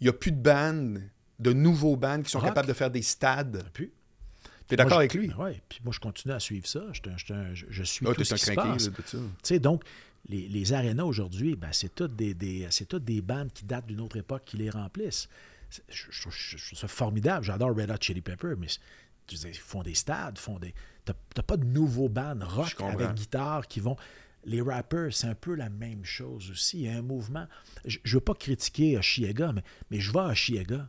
il 0.00 0.04
n'y 0.04 0.08
a 0.08 0.14
plus 0.14 0.32
de 0.32 0.40
bandes, 0.40 1.02
de 1.38 1.52
nouveaux 1.52 1.96
bandes 1.96 2.22
qui 2.22 2.30
sont 2.30 2.40
capables 2.40 2.66
de 2.66 2.72
faire 2.72 2.90
des 2.90 3.02
stades? 3.02 3.62
Plus. 3.74 3.92
Tu 4.68 4.72
es 4.72 4.76
d'accord 4.78 4.98
avec 4.98 5.12
lui? 5.12 5.30
Oui, 5.38 5.60
puis 5.68 5.80
moi, 5.84 5.92
je 5.92 6.00
continue 6.00 6.32
à 6.32 6.40
suivre 6.40 6.66
ça. 6.66 6.80
Je, 6.92 7.02
je, 7.52 7.66
je 7.68 7.82
suis 7.82 8.06
ah, 8.08 8.14
tout 8.14 8.24
ce 8.24 8.36
qui 8.36 8.40
se 8.40 8.52
passe. 8.52 8.90
Tu 9.10 9.18
sais, 9.42 9.58
donc, 9.58 9.84
les, 10.30 10.48
les 10.48 10.72
arénas 10.72 11.04
aujourd'hui, 11.04 11.56
ben, 11.56 11.68
c'est 11.72 11.94
toutes 11.94 12.16
des, 12.16 12.32
des, 12.32 12.66
toutes 12.88 13.04
des 13.04 13.20
bandes 13.20 13.52
qui 13.52 13.66
datent 13.66 13.86
d'une 13.86 14.00
autre 14.00 14.16
époque 14.16 14.44
qui 14.46 14.56
les 14.56 14.70
remplissent 14.70 15.28
je, 15.88 16.22
trouve 16.22 16.78
ça 16.78 16.88
formidable. 16.88 17.44
J'adore 17.44 17.76
Red 17.76 17.90
Hot 17.90 17.96
Chili 18.00 18.20
Pepper, 18.20 18.54
mais 18.58 18.68
ils 19.30 19.54
font 19.54 19.82
des 19.82 19.94
stades, 19.94 20.38
font 20.38 20.58
des. 20.58 20.74
T'as 21.04 21.42
pas 21.42 21.56
de 21.56 21.64
nouveaux 21.64 22.08
bands 22.08 22.36
rock 22.40 22.80
avec 22.80 23.14
guitare 23.14 23.66
qui 23.66 23.80
vont. 23.80 23.96
Les 24.44 24.60
rappers, 24.60 25.12
c'est 25.12 25.28
un 25.28 25.36
peu 25.36 25.54
la 25.54 25.68
même 25.68 26.04
chose 26.04 26.50
aussi. 26.50 26.80
Il 26.80 26.82
y 26.86 26.88
a 26.88 26.98
un 26.98 27.02
mouvement. 27.02 27.46
Je 27.84 27.98
ne 28.04 28.10
veux 28.10 28.20
pas 28.20 28.34
critiquer 28.34 29.00
Chiega, 29.00 29.52
mais, 29.52 29.62
mais 29.90 30.00
je 30.00 30.12
vais 30.12 30.18
à 30.18 30.34
Chiega. 30.34 30.88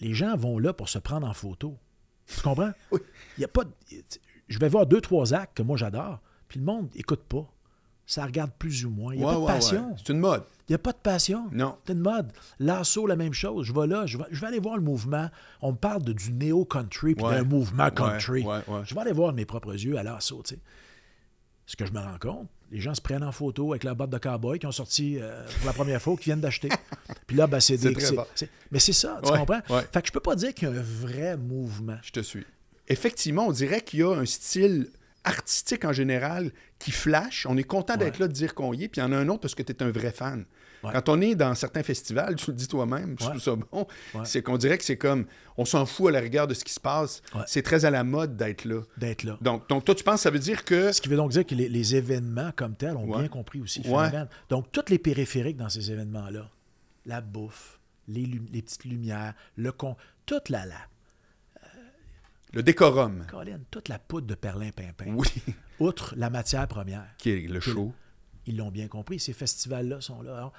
Les 0.00 0.14
gens 0.14 0.34
vont 0.36 0.58
là 0.58 0.72
pour 0.72 0.88
se 0.88 0.98
prendre 0.98 1.26
en 1.26 1.34
photo. 1.34 1.78
Tu 2.26 2.40
comprends? 2.40 2.72
Oui. 2.90 3.00
Il 3.36 3.42
y 3.42 3.44
a 3.44 3.48
pas 3.48 3.64
je 4.52 4.58
vais 4.58 4.68
voir 4.68 4.86
deux, 4.86 5.00
trois 5.00 5.32
actes 5.34 5.56
que 5.56 5.62
moi 5.62 5.76
j'adore, 5.76 6.20
puis 6.48 6.60
le 6.60 6.66
monde 6.66 6.90
n'écoute 6.94 7.22
pas. 7.22 7.50
Ça 8.12 8.26
regarde 8.26 8.50
plus 8.58 8.84
ou 8.84 8.90
moins. 8.90 9.14
Il 9.14 9.20
n'y 9.20 9.24
a 9.24 9.32
pas 9.32 9.40
de 9.40 9.46
passion. 9.46 9.96
C'est 9.96 10.12
une 10.12 10.18
mode. 10.18 10.42
Il 10.68 10.72
n'y 10.72 10.74
a 10.74 10.78
pas 10.78 10.92
de 10.92 10.98
passion. 10.98 11.48
Non. 11.50 11.78
C'est 11.86 11.94
une 11.94 12.00
mode. 12.00 12.30
L'assaut, 12.58 13.06
la 13.06 13.16
même 13.16 13.32
chose. 13.32 13.64
Je 13.64 13.72
vais 13.72 13.86
là, 13.86 14.04
je 14.04 14.18
vais, 14.18 14.24
je 14.30 14.38
vais 14.38 14.48
aller 14.48 14.58
voir 14.58 14.76
le 14.76 14.82
mouvement. 14.82 15.30
On 15.62 15.72
me 15.72 15.78
parle 15.78 16.02
de, 16.02 16.12
du 16.12 16.30
néo-country 16.30 17.14
puis 17.14 17.24
d'un 17.24 17.42
mouvement 17.42 17.90
country. 17.90 18.44
Je 18.84 18.94
vais 18.94 19.00
aller 19.00 19.12
voir 19.12 19.32
mes 19.32 19.46
propres 19.46 19.72
yeux 19.72 19.96
à 19.96 20.02
l'assaut, 20.02 20.42
tu 20.44 20.56
sais. 20.56 20.60
Ce 21.64 21.74
que 21.74 21.86
je 21.86 21.92
me 21.92 22.00
rends 22.00 22.18
compte, 22.20 22.48
les 22.70 22.80
gens 22.80 22.94
se 22.94 23.00
prennent 23.00 23.24
en 23.24 23.32
photo 23.32 23.72
avec 23.72 23.82
la 23.82 23.94
botte 23.94 24.10
de 24.10 24.18
cowboy 24.18 24.58
qui 24.58 24.66
ont 24.66 24.72
sorti 24.72 25.16
euh, 25.18 25.46
pour 25.60 25.66
la 25.68 25.72
première 25.72 26.02
fois, 26.02 26.14
qui 26.16 26.24
viennent 26.24 26.40
d'acheter. 26.40 26.68
Puis 27.26 27.38
là, 27.38 27.46
ben, 27.46 27.60
c'est 27.60 27.78
des. 27.78 27.96
Mais 28.70 28.78
c'est 28.78 28.92
ça, 28.92 29.22
tu 29.24 29.32
comprends? 29.32 29.62
Fait 29.90 30.02
que 30.02 30.08
je 30.08 30.12
peux 30.12 30.20
pas 30.20 30.36
dire 30.36 30.52
qu'il 30.52 30.68
y 30.68 30.70
a 30.70 30.74
un 30.74 30.82
vrai 30.82 31.38
mouvement. 31.38 31.96
Je 32.02 32.12
te 32.12 32.20
suis. 32.20 32.44
Effectivement, 32.88 33.46
on 33.46 33.52
dirait 33.52 33.80
qu'il 33.80 34.00
y 34.00 34.02
a 34.02 34.10
un 34.10 34.26
style 34.26 34.90
artistique 35.24 35.84
en 35.84 35.92
général 35.92 36.52
qui 36.78 36.90
flash. 36.90 37.46
On 37.46 37.56
est 37.56 37.64
content 37.64 37.96
d'être 37.96 38.18
là, 38.18 38.28
de 38.28 38.32
dire 38.32 38.54
qu'on 38.54 38.72
y 38.72 38.84
est. 38.84 38.88
Puis 38.88 39.00
il 39.00 39.04
y 39.04 39.06
en 39.06 39.12
a 39.12 39.16
un 39.16 39.28
autre 39.28 39.40
parce 39.40 39.54
que 39.54 39.62
tu 39.62 39.72
es 39.72 39.82
un 39.82 39.90
vrai 39.90 40.12
fan. 40.12 40.44
Quand 40.82 41.08
on 41.08 41.20
est 41.20 41.34
dans 41.34 41.54
certains 41.54 41.82
festivals, 41.82 42.34
tu 42.36 42.50
le 42.50 42.56
dis 42.56 42.66
toi-même, 42.66 43.14
je 43.20 43.26
trouve 43.26 43.40
ça 43.40 43.54
bon, 43.54 43.86
c'est 44.24 44.42
qu'on 44.42 44.56
dirait 44.56 44.78
que 44.78 44.84
c'est 44.84 44.96
comme, 44.96 45.26
on 45.56 45.64
s'en 45.64 45.86
fout 45.86 46.08
à 46.08 46.10
la 46.10 46.20
rigueur 46.20 46.48
de 46.48 46.54
ce 46.54 46.64
qui 46.64 46.72
se 46.72 46.80
passe. 46.80 47.22
C'est 47.46 47.62
très 47.62 47.84
à 47.84 47.90
la 47.90 48.04
mode 48.04 48.36
d'être 48.36 48.64
là. 48.64 48.82
D'être 48.96 49.22
là. 49.22 49.38
Donc, 49.40 49.68
donc, 49.68 49.84
toi, 49.84 49.94
tu 49.94 50.04
penses, 50.04 50.22
ça 50.22 50.30
veut 50.30 50.38
dire 50.38 50.64
que... 50.64 50.92
Ce 50.92 51.00
qui 51.00 51.08
veut 51.08 51.16
donc 51.16 51.30
dire 51.30 51.46
que 51.46 51.54
les, 51.54 51.92
événements 51.92 52.52
comme 52.56 52.74
tels 52.74 52.96
ont 52.96 53.06
bien 53.06 53.28
compris 53.28 53.60
aussi 53.60 53.82
le. 53.82 54.26
Donc, 54.48 54.72
toutes 54.72 54.90
les 54.90 54.98
périphériques 54.98 55.56
dans 55.56 55.68
ces 55.68 55.90
événements-là, 55.90 56.50
la 57.06 57.20
bouffe, 57.20 57.80
les, 58.08 58.26
petites 58.62 58.84
lumières, 58.84 59.34
le 59.56 59.72
con, 59.72 59.96
toute 60.26 60.48
la, 60.48 60.64
la 60.66 60.78
le 62.52 62.62
décorum. 62.62 63.24
Colin, 63.30 63.60
toute 63.70 63.88
la 63.88 63.98
poudre 63.98 64.26
de 64.26 64.34
perlin-pimpin. 64.34 65.14
Oui. 65.14 65.28
Outre 65.80 66.14
la 66.16 66.30
matière 66.30 66.68
première. 66.68 67.06
Qui 67.18 67.30
est 67.30 67.48
le 67.48 67.60
show. 67.60 67.92
Ils 68.46 68.56
l'ont 68.56 68.70
bien 68.70 68.88
compris. 68.88 69.18
Ces 69.18 69.32
festivals-là 69.32 70.00
sont 70.00 70.22
là. 70.22 70.52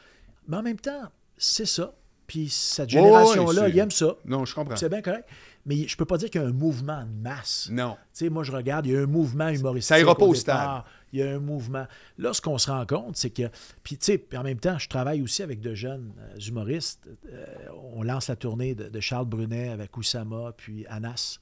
mais 0.47 0.57
en 0.57 0.63
même 0.63 0.79
temps, 0.79 1.11
c'est 1.37 1.65
ça. 1.65 1.93
Puis 2.25 2.49
cette 2.49 2.89
génération-là, 2.89 3.69
ils 3.69 3.77
aiment 3.77 3.91
ça. 3.91 4.15
Non, 4.25 4.45
je 4.45 4.55
comprends. 4.55 4.75
C'est 4.75 4.89
bien 4.89 5.01
correct. 5.01 5.27
Mais 5.65 5.87
je 5.87 5.95
peux 5.95 6.05
pas 6.05 6.17
dire 6.17 6.29
qu'il 6.29 6.41
y 6.41 6.43
a 6.43 6.47
un 6.47 6.53
mouvement 6.53 7.03
de 7.03 7.21
masse. 7.21 7.69
Non. 7.71 7.95
Tu 8.13 8.25
sais, 8.25 8.29
moi, 8.29 8.43
je 8.43 8.51
regarde, 8.51 8.85
il 8.85 8.93
y 8.93 8.97
a 8.97 9.01
un 9.01 9.05
mouvement 9.05 9.49
humoristique. 9.49 9.89
Ça 9.89 9.99
ira 9.99 10.15
pas 10.15 10.25
au 10.25 10.33
stade. 10.33 10.83
Il 11.11 11.19
y 11.19 11.23
a 11.23 11.29
un 11.29 11.39
mouvement. 11.39 11.85
Là, 12.17 12.33
ce 12.33 12.41
qu'on 12.41 12.57
se 12.57 12.71
rend 12.71 12.85
compte, 12.85 13.17
c'est 13.17 13.29
que. 13.29 13.43
Puis, 13.83 13.97
tu 13.97 14.05
sais, 14.05 14.25
en 14.35 14.43
même 14.43 14.59
temps, 14.59 14.79
je 14.79 14.89
travaille 14.89 15.21
aussi 15.21 15.43
avec 15.43 15.61
de 15.61 15.75
jeunes 15.75 16.11
euh, 16.19 16.39
humoristes. 16.39 17.07
Euh, 17.31 17.45
on 17.93 18.01
lance 18.01 18.29
la 18.29 18.35
tournée 18.35 18.73
de, 18.73 18.89
de, 18.89 18.99
Charles 18.99 19.27
Brunet 19.27 19.69
avec 19.69 19.95
Oussama, 19.95 20.53
puis 20.57 20.85
Anas. 20.87 21.39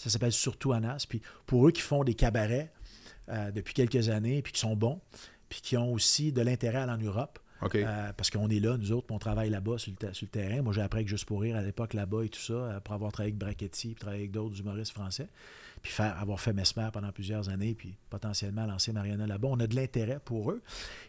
Ça 0.00 0.10
s'appelle 0.10 0.32
surtout 0.32 0.72
Anas. 0.72 1.06
Puis 1.08 1.20
pour 1.46 1.66
eux 1.68 1.72
qui 1.72 1.82
font 1.82 2.04
des 2.04 2.14
cabarets 2.14 2.72
euh, 3.28 3.50
depuis 3.50 3.74
quelques 3.74 4.08
années, 4.08 4.42
puis 4.42 4.52
qui 4.52 4.60
sont 4.60 4.76
bons, 4.76 5.00
puis 5.48 5.60
qui 5.60 5.76
ont 5.76 5.92
aussi 5.92 6.32
de 6.32 6.40
l'intérêt 6.40 6.78
à 6.78 6.82
aller 6.84 6.92
en 6.92 7.06
Europe. 7.06 7.38
Euh, 7.74 8.12
parce 8.16 8.30
qu'on 8.30 8.48
est 8.48 8.60
là, 8.60 8.78
nous 8.78 8.92
autres, 8.92 9.08
on 9.10 9.18
travaille 9.18 9.50
là-bas 9.50 9.76
sur, 9.76 9.92
le 10.00 10.26
terrain. 10.26 10.62
Moi, 10.62 10.72
j'ai 10.72 10.80
appris 10.80 11.04
que 11.04 11.10
Juste 11.10 11.26
pour 11.26 11.42
rire 11.42 11.56
à 11.56 11.62
l'époque 11.62 11.92
là-bas 11.92 12.24
et 12.24 12.28
tout 12.28 12.40
ça, 12.40 12.54
euh, 12.54 12.80
pour 12.80 12.94
avoir 12.94 13.12
travaillé 13.12 13.32
avec 13.32 13.38
Brachetti, 13.38 13.88
puis 13.88 14.00
travaillé 14.00 14.22
avec 14.22 14.30
d'autres 14.30 14.58
humoristes 14.58 14.92
français, 14.92 15.28
puis 15.82 15.92
faire, 15.92 16.16
avoir 16.18 16.40
fait 16.40 16.52
Mesmer 16.52 16.88
pendant 16.92 17.12
plusieurs 17.12 17.48
années, 17.48 17.74
puis 17.74 17.96
potentiellement 18.08 18.64
lancer 18.64 18.92
Mariana 18.92 19.26
là-bas. 19.26 19.48
On 19.50 19.60
a 19.60 19.66
de 19.66 19.76
l'intérêt 19.76 20.20
pour 20.24 20.52
eux. 20.52 20.62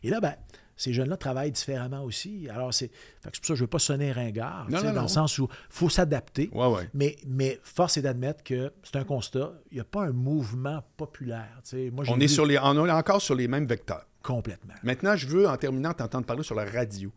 Et 0.04 0.10
là, 0.10 0.20
ben, 0.20 0.36
ces 0.82 0.94
jeunes-là 0.94 1.16
travaillent 1.16 1.52
différemment 1.52 2.04
aussi. 2.04 2.50
Alors, 2.50 2.74
c'est 2.74 2.88
pour 2.88 2.96
ça 3.24 3.30
que 3.30 3.46
je 3.46 3.54
ne 3.54 3.60
veux 3.60 3.68
pas 3.68 3.78
sonner 3.78 4.12
ringard, 4.12 4.68
dans 4.68 5.04
le 5.04 5.08
sens 5.08 5.38
où 5.38 5.48
il 5.52 5.56
faut 5.70 5.90
s'adapter. 5.90 6.50
Mais, 6.96 7.18
mais 7.28 7.60
force 7.62 7.98
est 7.98 8.02
d'admettre 8.02 8.44
que 8.44 8.74
c'est 8.82 8.96
un 8.96 9.04
constat. 9.04 9.54
Il 9.72 9.76
n'y 9.76 9.82
a 9.82 9.84
pas 9.84 10.02
un 10.02 10.12
mouvement 10.12 10.84
populaire. 10.98 11.62
Moi, 11.94 12.06
on, 12.08 12.20
est 12.20 12.28
sur 12.28 12.48
les, 12.48 12.58
on 12.58 12.88
est 12.88 12.92
encore 12.92 13.22
sur 13.22 13.36
les 13.36 13.48
mêmes 13.48 13.68
vecteurs. 13.68 14.08
Complètement. 14.24 14.74
Maintenant, 14.82 15.16
je 15.16 15.28
veux, 15.28 15.48
en 15.48 15.56
terminant, 15.56 15.94
t'entendre 15.94 16.26
parler 16.26 16.42
sur 16.42 16.56
la 16.56 16.66
radio. 16.66 17.12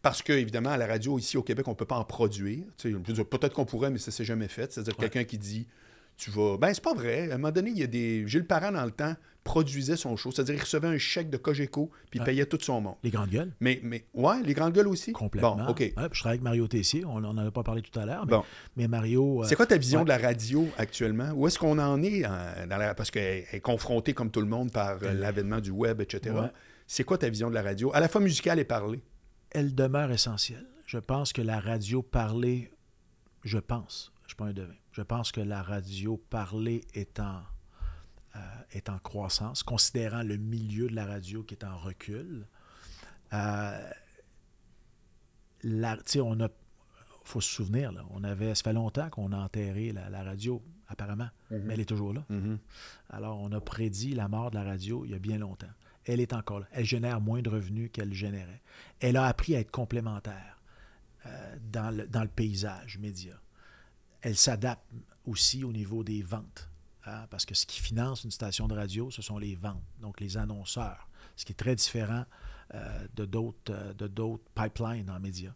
Parce 0.00 0.22
que, 0.22 0.32
évidemment, 0.32 0.70
à 0.70 0.76
la 0.76 0.86
radio, 0.86 1.18
ici 1.18 1.36
au 1.36 1.42
Québec, 1.42 1.66
on 1.66 1.72
ne 1.72 1.76
peut 1.76 1.84
pas 1.84 1.96
en 1.96 2.04
produire. 2.04 2.64
Peut-être 2.78 3.52
qu'on 3.52 3.64
pourrait, 3.64 3.90
mais 3.90 3.98
ça 3.98 4.12
ne 4.12 4.14
s'est 4.14 4.24
jamais 4.24 4.48
fait. 4.48 4.72
C'est-à-dire 4.72 4.96
quelqu'un 4.96 5.24
qui 5.24 5.38
dit 5.38 5.66
tu 6.16 6.30
vas. 6.30 6.56
Ben, 6.56 6.72
c'est 6.72 6.82
pas 6.82 6.94
vrai. 6.94 7.30
À 7.30 7.34
un 7.34 7.38
moment 7.38 7.50
donné, 7.50 7.70
il 7.70 7.78
y 7.78 7.82
a 7.82 7.88
des. 7.88 8.28
Gilles 8.28 8.46
Parent, 8.46 8.70
dans 8.70 8.84
le 8.84 8.92
temps, 8.92 9.14
produisait 9.44 9.96
son 9.96 10.16
show. 10.16 10.30
C'est-à-dire, 10.30 10.54
il 10.54 10.60
recevait 10.60 10.88
un 10.88 10.98
chèque 10.98 11.30
de 11.30 11.36
Cogeco, 11.36 11.90
puis 12.10 12.20
il 12.20 12.24
payait 12.24 12.46
tout 12.46 12.58
son 12.60 12.80
monde. 12.80 12.94
Les 13.02 13.10
grandes 13.10 13.30
gueules? 13.30 13.52
Mais, 13.60 13.80
mais 13.82 14.06
ouais, 14.14 14.42
les 14.42 14.54
grandes 14.54 14.72
gueules 14.72 14.88
aussi. 14.88 15.12
Complètement. 15.12 15.56
Bon, 15.56 15.66
OK. 15.68 15.80
je 15.80 15.92
travaille 15.92 16.36
avec 16.36 16.42
Mario 16.42 16.68
Tessier. 16.68 17.04
On 17.04 17.20
n'en 17.20 17.36
a 17.36 17.50
pas 17.50 17.62
parlé 17.62 17.82
tout 17.82 17.98
à 17.98 18.06
l'heure. 18.06 18.26
Mais, 18.26 18.36
mais, 18.76 18.88
Mario. 18.88 19.42
Euh, 19.42 19.46
c'est 19.46 19.56
quoi 19.56 19.66
ta 19.66 19.76
vision 19.76 20.04
de 20.04 20.08
la 20.08 20.18
radio 20.18 20.68
actuellement? 20.78 21.32
Où 21.34 21.46
est-ce 21.46 21.58
qu'on 21.58 21.78
en 21.78 22.02
est 22.02 22.22
dans 22.22 22.76
la... 22.76 22.94
Parce 22.94 23.10
qu'elle 23.10 23.44
est 23.52 23.60
confrontée, 23.60 24.14
comme 24.14 24.30
tout 24.30 24.40
le 24.40 24.46
monde, 24.46 24.70
par 24.70 24.98
euh, 25.02 25.12
l'avènement 25.12 25.60
du 25.60 25.70
web, 25.70 26.00
etc. 26.00 26.34
C'est 26.86 27.04
quoi 27.04 27.18
ta 27.18 27.28
vision 27.28 27.48
de 27.48 27.54
la 27.54 27.62
radio, 27.62 27.90
à 27.94 28.00
la 28.00 28.08
fois 28.08 28.20
musicale 28.20 28.58
et 28.58 28.64
parlée? 28.64 29.02
Elle 29.50 29.74
demeure 29.74 30.10
essentielle. 30.10 30.66
Je 30.86 30.98
pense 30.98 31.32
que 31.32 31.42
la 31.42 31.58
radio 31.58 32.02
parlée, 32.02 32.70
je 33.44 33.58
pense, 33.58 34.12
je 34.20 34.24
ne 34.24 34.28
suis 34.28 34.36
pas 34.36 34.44
un 34.44 34.52
devin, 34.52 34.74
je 34.92 35.02
pense 35.02 35.32
que 35.32 35.40
la 35.40 35.62
radio 35.62 36.18
parlée 36.28 36.82
est 36.92 37.18
en, 37.18 37.40
euh, 38.36 38.40
est 38.72 38.88
en 38.88 38.98
croissance, 38.98 39.62
considérant 39.62 40.22
le 40.22 40.36
milieu 40.36 40.88
de 40.88 40.94
la 40.94 41.06
radio 41.06 41.42
qui 41.42 41.54
est 41.54 41.64
en 41.64 41.76
recul. 41.76 42.46
Euh, 43.32 43.90
on 45.64 46.40
a 46.40 46.48
faut 47.24 47.40
se 47.40 47.48
souvenir, 47.48 47.92
là, 47.92 48.04
on 48.10 48.24
avait, 48.24 48.52
ça 48.56 48.64
fait 48.64 48.72
longtemps 48.72 49.08
qu'on 49.08 49.30
a 49.30 49.38
enterré 49.38 49.92
la, 49.92 50.24
radio, 50.24 50.60
apparemment, 50.88 51.28
mhm. 51.52 51.62
mais 51.64 51.74
elle 51.74 51.80
est 51.80 51.88
toujours 51.88 52.12
là. 52.12 52.24
Mhm. 52.28 52.58
Alors, 53.10 53.40
on 53.40 53.52
a 53.52 53.60
prédit 53.60 54.14
la 54.14 54.26
mort 54.26 54.50
de 54.50 54.56
la 54.56 54.64
radio 54.64 55.04
il 55.04 55.12
y 55.12 55.14
a 55.14 55.20
bien 55.20 55.38
longtemps. 55.38 55.70
Elle 56.04 56.18
est 56.18 56.32
encore 56.32 56.58
là. 56.58 56.66
Elle 56.72 56.84
génère 56.84 57.20
moins 57.20 57.40
de 57.40 57.48
revenus 57.48 57.90
qu'elle 57.92 58.12
générait. 58.12 58.60
Elle 58.98 59.16
a 59.16 59.26
appris 59.26 59.54
à 59.54 59.60
être 59.60 59.70
complémentaire 59.70 60.60
euh, 61.26 61.56
dans, 61.70 61.96
le, 61.96 62.08
dans 62.08 62.22
le 62.22 62.28
paysage 62.28 62.98
média 62.98 63.40
elle 64.22 64.36
s'adapte 64.36 64.84
aussi 65.26 65.64
au 65.64 65.72
niveau 65.72 66.02
des 66.02 66.22
ventes. 66.22 66.70
Hein, 67.04 67.26
parce 67.30 67.44
que 67.44 67.54
ce 67.54 67.66
qui 67.66 67.80
finance 67.80 68.22
une 68.24 68.30
station 68.30 68.68
de 68.68 68.74
radio, 68.74 69.10
ce 69.10 69.22
sont 69.22 69.38
les 69.38 69.56
ventes, 69.56 69.82
donc 70.00 70.20
les 70.20 70.36
annonceurs, 70.36 71.08
ce 71.36 71.44
qui 71.44 71.52
est 71.52 71.56
très 71.56 71.74
différent 71.74 72.24
euh, 72.74 73.06
de 73.14 73.24
d'autres 73.24 73.72
euh, 73.72 73.92
de 73.94 74.06
d'autres 74.06 74.44
pipelines 74.54 75.10
en 75.10 75.18
médias. 75.18 75.54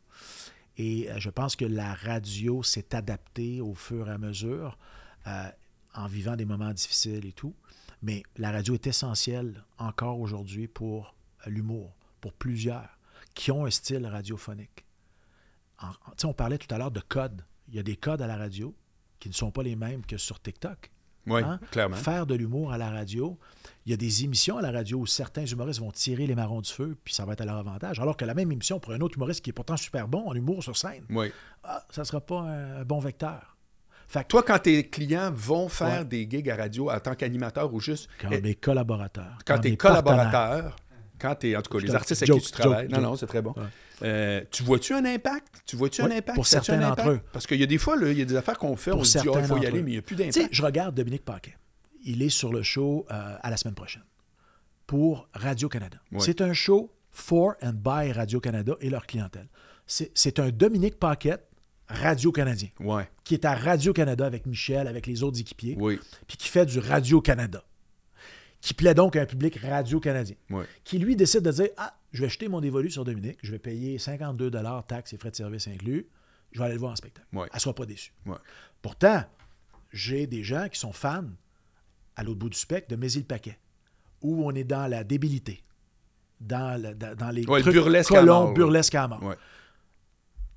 Et 0.76 1.08
euh, 1.08 1.18
je 1.18 1.30
pense 1.30 1.54
que 1.54 1.64
la 1.64 1.94
radio 1.94 2.62
s'est 2.64 2.94
adaptée 2.94 3.60
au 3.60 3.74
fur 3.74 4.08
et 4.08 4.12
à 4.12 4.18
mesure, 4.18 4.76
en 5.94 6.06
vivant 6.06 6.36
des 6.36 6.44
moments 6.44 6.72
difficiles 6.72 7.26
et 7.26 7.32
tout. 7.32 7.54
Mais 8.02 8.22
la 8.36 8.52
radio 8.52 8.74
est 8.74 8.86
essentielle 8.86 9.64
encore 9.78 10.20
aujourd'hui 10.20 10.68
pour 10.68 11.14
l'humour, 11.46 11.96
pour 12.20 12.32
plusieurs 12.32 12.88
qui 13.34 13.50
ont 13.50 13.66
un 13.66 13.70
style 13.70 14.06
radiophonique. 14.06 14.84
on 16.22 16.32
parlait 16.32 16.58
tout 16.58 16.72
à 16.72 16.78
l'heure 16.78 16.92
de 16.92 17.00
code 17.00 17.42
il 17.68 17.74
y 17.74 17.78
a 17.78 17.82
des 17.82 17.96
codes 17.96 18.22
à 18.22 18.26
la 18.26 18.36
radio 18.36 18.74
qui 19.18 19.28
ne 19.28 19.34
sont 19.34 19.50
pas 19.50 19.62
les 19.62 19.76
mêmes 19.76 20.04
que 20.04 20.16
sur 20.16 20.40
TikTok. 20.40 20.90
Oui, 21.26 21.42
hein? 21.42 21.58
clairement. 21.70 21.96
Faire 21.96 22.26
de 22.26 22.34
l'humour 22.34 22.72
à 22.72 22.78
la 22.78 22.90
radio. 22.90 23.38
Il 23.84 23.90
y 23.90 23.92
a 23.94 23.96
des 23.96 24.24
émissions 24.24 24.58
à 24.58 24.62
la 24.62 24.70
radio 24.70 24.98
où 24.98 25.06
certains 25.06 25.44
humoristes 25.44 25.80
vont 25.80 25.92
tirer 25.92 26.26
les 26.26 26.34
marrons 26.34 26.60
du 26.60 26.70
feu, 26.70 26.96
puis 27.04 27.14
ça 27.14 27.24
va 27.24 27.34
être 27.34 27.40
à 27.40 27.44
leur 27.44 27.56
avantage. 27.56 28.00
Alors 28.00 28.16
que 28.16 28.24
la 28.24 28.34
même 28.34 28.50
émission 28.50 28.80
pour 28.80 28.92
un 28.92 29.00
autre 29.00 29.16
humoriste 29.16 29.44
qui 29.44 29.50
est 29.50 29.52
pourtant 29.52 29.76
super 29.76 30.08
bon 30.08 30.26
en 30.26 30.34
humour 30.34 30.62
sur 30.62 30.76
scène, 30.76 31.04
oui. 31.10 31.32
ah, 31.64 31.84
ça 31.90 32.02
ne 32.02 32.06
sera 32.06 32.20
pas 32.20 32.40
un 32.40 32.84
bon 32.84 32.98
vecteur. 32.98 33.56
Fait 34.08 34.24
Toi, 34.24 34.42
quand 34.44 34.58
tes 34.60 34.88
clients 34.88 35.32
vont 35.32 35.68
faire 35.68 36.04
des 36.04 36.28
gigs 36.30 36.48
à 36.48 36.56
radio 36.56 36.90
en 36.90 37.00
tant 37.00 37.14
qu'animateur 37.14 37.72
ou 37.74 37.80
juste. 37.80 38.08
Quand 38.20 38.30
mes 38.30 38.54
collaborateurs. 38.54 39.38
Quand, 39.44 39.58
tes 39.58 39.76
collaborateurs, 39.76 40.76
quand 41.18 41.34
tes, 41.34 41.56
en 41.56 41.62
tout 41.62 41.76
cas, 41.76 41.84
les 41.84 41.94
artistes 41.94 42.22
avec 42.22 42.40
qui 42.40 42.46
tu 42.46 42.52
travailles. 42.52 42.88
non, 42.88 43.00
non, 43.00 43.16
c'est 43.16 43.26
très 43.26 43.42
bon. 43.42 43.54
Euh, 44.02 44.42
tu 44.50 44.62
vois-tu 44.62 44.92
un 44.92 45.04
impact? 45.04 45.62
Tu 45.66 45.76
vois-tu 45.76 46.02
un 46.02 46.10
impact? 46.10 46.34
Pour 46.34 46.46
certains 46.46 46.78
d'entre 46.78 47.08
eux. 47.10 47.20
Parce 47.32 47.46
qu'il 47.46 47.58
y 47.58 47.62
a 47.62 47.66
des 47.66 47.78
fois, 47.78 47.96
il 48.00 48.18
y 48.18 48.22
a 48.22 48.24
des 48.24 48.36
affaires 48.36 48.58
qu'on 48.58 48.76
fait, 48.76 48.92
on 48.92 49.04
se 49.04 49.18
dit, 49.18 49.28
oh, 49.28 49.36
il 49.38 49.44
faut 49.44 49.58
y 49.58 49.66
aller, 49.66 49.82
mais 49.82 49.90
il 49.90 49.94
n'y 49.94 49.98
a 49.98 50.02
plus 50.02 50.16
d'impact. 50.16 50.48
Je 50.50 50.62
regarde 50.62 50.94
Dominique 50.94 51.24
Paquet. 51.24 51.56
Il 52.04 52.22
est 52.22 52.28
sur 52.28 52.52
le 52.52 52.62
show 52.62 53.04
euh, 53.10 53.36
à 53.40 53.50
la 53.50 53.56
semaine 53.56 53.74
prochaine 53.74 54.04
pour 54.86 55.28
Radio-Canada. 55.34 55.98
C'est 56.18 56.40
un 56.40 56.52
show 56.52 56.92
for 57.10 57.54
and 57.62 57.72
by 57.74 58.12
Radio-Canada 58.12 58.76
et 58.80 58.90
leur 58.90 59.06
clientèle. 59.06 59.48
C'est 59.86 60.38
un 60.38 60.50
Dominique 60.50 60.98
Paquet 60.98 61.38
Radio-Canadien 61.88 62.68
ouais. 62.80 63.08
qui 63.24 63.34
est 63.34 63.44
à 63.44 63.54
Radio-Canada 63.54 64.26
avec 64.26 64.46
Michel, 64.46 64.88
avec 64.88 65.06
les 65.06 65.22
autres 65.22 65.40
équipiers, 65.40 65.76
oui. 65.78 66.00
puis 66.26 66.36
qui 66.36 66.48
fait 66.48 66.66
du 66.66 66.80
Radio-Canada 66.80 67.62
qui 68.60 68.74
plaît 68.74 68.94
donc 68.94 69.16
à 69.16 69.22
un 69.22 69.26
public 69.26 69.56
radio-canadien, 69.56 70.36
qui 70.84 70.98
lui 70.98 71.16
décide 71.16 71.42
de 71.42 71.52
dire 71.52 71.68
Ah, 71.76 71.96
je 72.12 72.22
vais 72.22 72.28
jeter 72.28 72.48
mon 72.48 72.60
dévolu 72.60 72.90
sur 72.90 73.04
Dominique, 73.04 73.38
je 73.42 73.52
vais 73.52 73.58
payer 73.58 73.98
52 73.98 74.50
taxes 74.88 75.12
et 75.12 75.16
frais 75.18 75.30
de 75.30 75.36
service 75.36 75.68
inclus, 75.68 76.06
je 76.52 76.58
vais 76.58 76.64
aller 76.64 76.74
le 76.74 76.80
voir 76.80 76.92
en 76.92 76.96
spectacle. 76.96 77.26
Elle 77.32 77.48
ne 77.52 77.58
soit 77.58 77.74
pas 77.74 77.86
déçue. 77.86 78.12
Pourtant, 78.82 79.24
j'ai 79.92 80.26
des 80.26 80.42
gens 80.42 80.68
qui 80.68 80.78
sont 80.78 80.92
fans 80.92 81.24
à 82.16 82.22
l'autre 82.22 82.38
bout 82.38 82.48
du 82.48 82.58
spectre 82.58 82.88
de 82.90 82.96
Mésil 82.96 83.24
Paquet 83.24 83.58
où 84.22 84.44
on 84.44 84.52
est 84.52 84.64
dans 84.64 84.86
la 84.86 85.04
débilité, 85.04 85.62
dans, 86.40 86.80
dans 87.16 87.30
les 87.30 87.42
burlesque 87.42 88.10
colons, 88.10 88.52
burlesque 88.52 88.94
à 88.94 89.06
mort. 89.08 89.34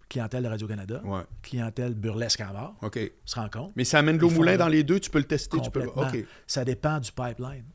Clientèle 0.07 0.43
de 0.43 0.47
Radio-Canada, 0.47 1.03
clientèle 1.43 1.93
burlesque 1.93 2.41
à 2.41 2.51
mort, 2.51 2.75
OK. 2.81 2.97
on 2.97 3.27
se 3.27 3.35
rend 3.35 3.49
compte. 3.49 3.73
Mais 3.75 3.83
ça 3.83 3.99
amène 3.99 4.17
de 4.17 4.21
l'eau 4.21 4.31
moulin 4.31 4.57
dans 4.57 4.67
les 4.67 4.83
deux, 4.83 4.99
tu 4.99 5.11
peux 5.11 5.19
le 5.19 5.25
tester. 5.25 5.59
Tu 5.61 5.69
peux... 5.69 5.87
Ça 6.47 6.65
dépend 6.65 6.99
du 6.99 7.11
pipeline. 7.11 7.65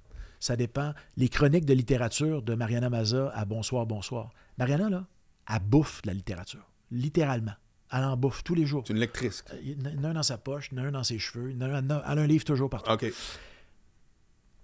Ça 0.45 0.57
dépend. 0.57 0.93
Les 1.17 1.31
chroniques 1.31 1.65
de 1.65 1.73
littérature 1.73 2.43
de 2.43 2.55
Mariana 2.55 2.91
Maza 2.91 3.33
à 3.35 3.47
Bonsoir, 3.47 3.87
Bonsoir. 3.87 4.29
Mariana, 4.59 4.91
là, 4.91 5.07
elle 5.49 5.61
bouffe 5.61 6.03
de 6.03 6.09
la 6.09 6.13
littérature. 6.13 6.71
Littéralement. 6.91 7.55
Elle 7.91 8.05
en 8.05 8.15
bouffe 8.19 8.45
tous 8.45 8.55
les 8.55 8.67
jours. 8.67 8.85
C'est 8.87 8.93
une 8.93 8.99
lectrice. 8.99 9.43
Euh, 9.55 9.59
Il 9.63 9.91
y 9.91 9.99
en 9.99 10.05
a 10.05 10.09
un 10.09 10.13
dans 10.13 10.23
sa 10.23 10.37
poche, 10.37 10.69
il 10.71 10.77
y 10.77 10.81
en 10.83 10.85
a 10.85 10.89
un 10.89 10.93
dans 10.93 11.03
ses 11.03 11.19
cheveux, 11.19 11.51
il 11.53 11.57
y 11.57 11.65
en 11.65 11.71
a 11.71 11.79
un, 11.79 11.89
elle 11.89 12.19
a 12.19 12.23
un 12.23 12.27
livre 12.27 12.45
toujours 12.45 12.69
partout. 12.69 12.91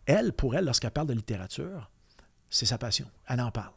Elle, 0.04 0.34
pour 0.34 0.54
elle, 0.54 0.66
lorsqu'elle 0.66 0.90
parle 0.90 1.06
de 1.06 1.14
littérature, 1.14 1.90
c'est 2.50 2.66
sa 2.66 2.76
passion. 2.76 3.06
Elle 3.26 3.40
en 3.40 3.50
parle. 3.50 3.72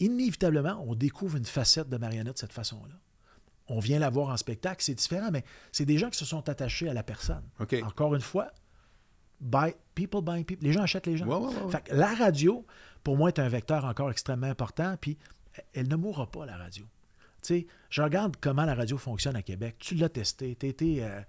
Inévitablement, 0.00 0.84
on 0.88 0.96
découvre 0.96 1.36
une 1.36 1.46
facette 1.46 1.88
de 1.88 1.96
Mariana 1.98 2.32
de 2.32 2.38
cette 2.38 2.52
façon-là. 2.52 2.96
On 3.68 3.78
vient 3.78 4.00
la 4.00 4.10
voir 4.10 4.30
en 4.30 4.36
spectacle, 4.36 4.82
c'est 4.82 4.94
différent, 4.94 5.30
mais 5.30 5.44
c'est 5.70 5.86
des 5.86 5.98
gens 5.98 6.10
qui 6.10 6.18
se 6.18 6.24
sont 6.24 6.48
attachés 6.48 6.88
à 6.88 6.94
la 6.94 7.04
personne. 7.04 7.44
Encore 7.84 8.16
une 8.16 8.22
fois, 8.22 8.50
buy, 9.44 9.74
people 9.94 10.22
buying 10.22 10.44
people. 10.44 10.64
Les 10.66 10.72
gens 10.72 10.82
achètent 10.82 11.06
les 11.06 11.16
gens. 11.16 11.26
Ouais, 11.26 11.36
ouais, 11.36 11.54
ouais, 11.54 11.62
ouais. 11.62 11.70
Fait 11.70 11.84
que 11.84 11.94
la 11.94 12.14
radio, 12.14 12.66
pour 13.02 13.16
moi, 13.16 13.28
est 13.28 13.38
un 13.38 13.48
vecteur 13.48 13.84
encore 13.84 14.10
extrêmement 14.10 14.46
important, 14.46 14.96
puis 15.00 15.18
elle 15.72 15.88
ne 15.88 15.96
mourra 15.96 16.26
pas, 16.26 16.46
la 16.46 16.56
radio. 16.56 16.84
Tu 17.42 17.48
sais, 17.48 17.66
je 17.90 18.02
regarde 18.02 18.36
comment 18.40 18.64
la 18.64 18.74
radio 18.74 18.96
fonctionne 18.96 19.36
à 19.36 19.42
Québec. 19.42 19.76
Tu 19.78 19.94
l'as 19.94 20.08
testé. 20.08 20.56
Tu 20.58 20.66
été 20.66 21.04
euh, 21.04 21.20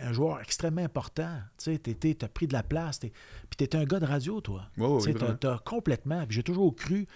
un 0.00 0.12
joueur 0.12 0.40
extrêmement 0.40 0.82
important. 0.82 1.38
Tu 1.56 1.74
sais, 1.74 1.78
tu 1.78 2.16
as 2.20 2.28
pris 2.28 2.48
de 2.48 2.52
la 2.52 2.64
place. 2.64 2.98
Puis 2.98 3.68
tu 3.68 3.76
un 3.76 3.84
gars 3.84 4.00
de 4.00 4.06
radio, 4.06 4.40
toi. 4.40 4.68
Tu 4.76 5.00
sais, 5.00 5.14
t'as 5.38 5.58
complètement. 5.58 6.26
Puis 6.26 6.36
j'ai 6.36 6.42
toujours 6.42 6.74
cru. 6.74 7.06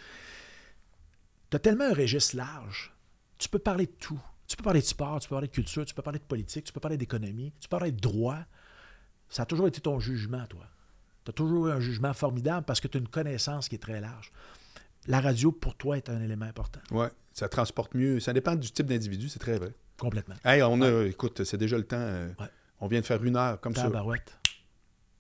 Tu 1.51 1.57
as 1.57 1.61
tellement 1.61 1.84
un 1.84 1.94
registre 1.94 2.36
large. 2.36 2.94
Tu 3.38 3.49
peux 3.49 3.59
parler 3.59 3.86
de 3.86 3.92
tout. 3.99 4.20
Tu 4.47 4.57
peux 4.57 4.62
parler 4.62 4.80
de 4.80 4.86
sport, 4.86 5.18
tu 5.18 5.28
peux 5.28 5.34
parler 5.34 5.49
de 5.49 5.53
culture, 5.53 5.84
tu 5.84 5.92
peux 5.92 6.03
parler 6.03 6.20
de 6.20 6.24
politique, 6.24 6.64
tu 6.64 6.72
peux 6.72 6.78
parler 6.78 6.97
d'économie, 6.97 7.53
tu 7.59 7.68
peux 7.68 7.76
parler 7.76 7.90
de 7.90 7.99
droit. 7.99 8.38
Ça 9.29 9.43
a 9.43 9.47
toujours 9.47 9.66
été 9.68 9.81
ton 9.81 9.99
jugement, 10.01 10.45
toi. 10.47 10.64
Tu 11.24 11.31
as 11.31 11.33
toujours 11.33 11.68
eu 11.68 11.72
un 11.72 11.81
jugement 11.81 12.12
formidable 12.14 12.64
parce 12.64 12.81
que 12.81 12.89
tu 12.89 12.99
as 12.99 13.01
une 13.01 13.09
connaissance 13.09 13.68
qui 13.68 13.74
est 13.74 13.79
très 13.83 14.01
large. 14.01 14.31
La 15.09 15.20
radio, 15.20 15.53
pour 15.53 15.74
toi, 15.77 15.97
est 15.97 16.09
un 16.09 16.20
élément 16.20 16.47
important. 16.47 16.81
Ouais. 16.91 17.09
Ça 17.33 17.49
transporte 17.49 17.95
mieux. 17.95 18.18
Ça 18.20 18.33
dépend 18.33 18.55
du 18.55 18.70
type 18.70 18.87
d'individu, 18.87 19.29
c'est 19.29 19.39
très 19.39 19.59
vrai. 19.59 19.72
Complètement. 19.99 20.35
Hey, 20.45 20.62
on 20.62 20.81
a, 20.83 21.05
écoute, 21.05 21.45
c'est 21.45 21.57
déjà 21.59 21.77
le 21.77 21.85
temps. 21.85 21.97
euh, 21.99 22.29
Ouais. 22.41 22.47
On 22.81 22.89
vient 22.89 23.01
de 23.01 23.07
faire 23.07 23.22
une 23.24 23.37
heure 23.37 23.61
comme 23.61 23.74
ça. 23.74 23.85
Tabarouette. 23.85 24.37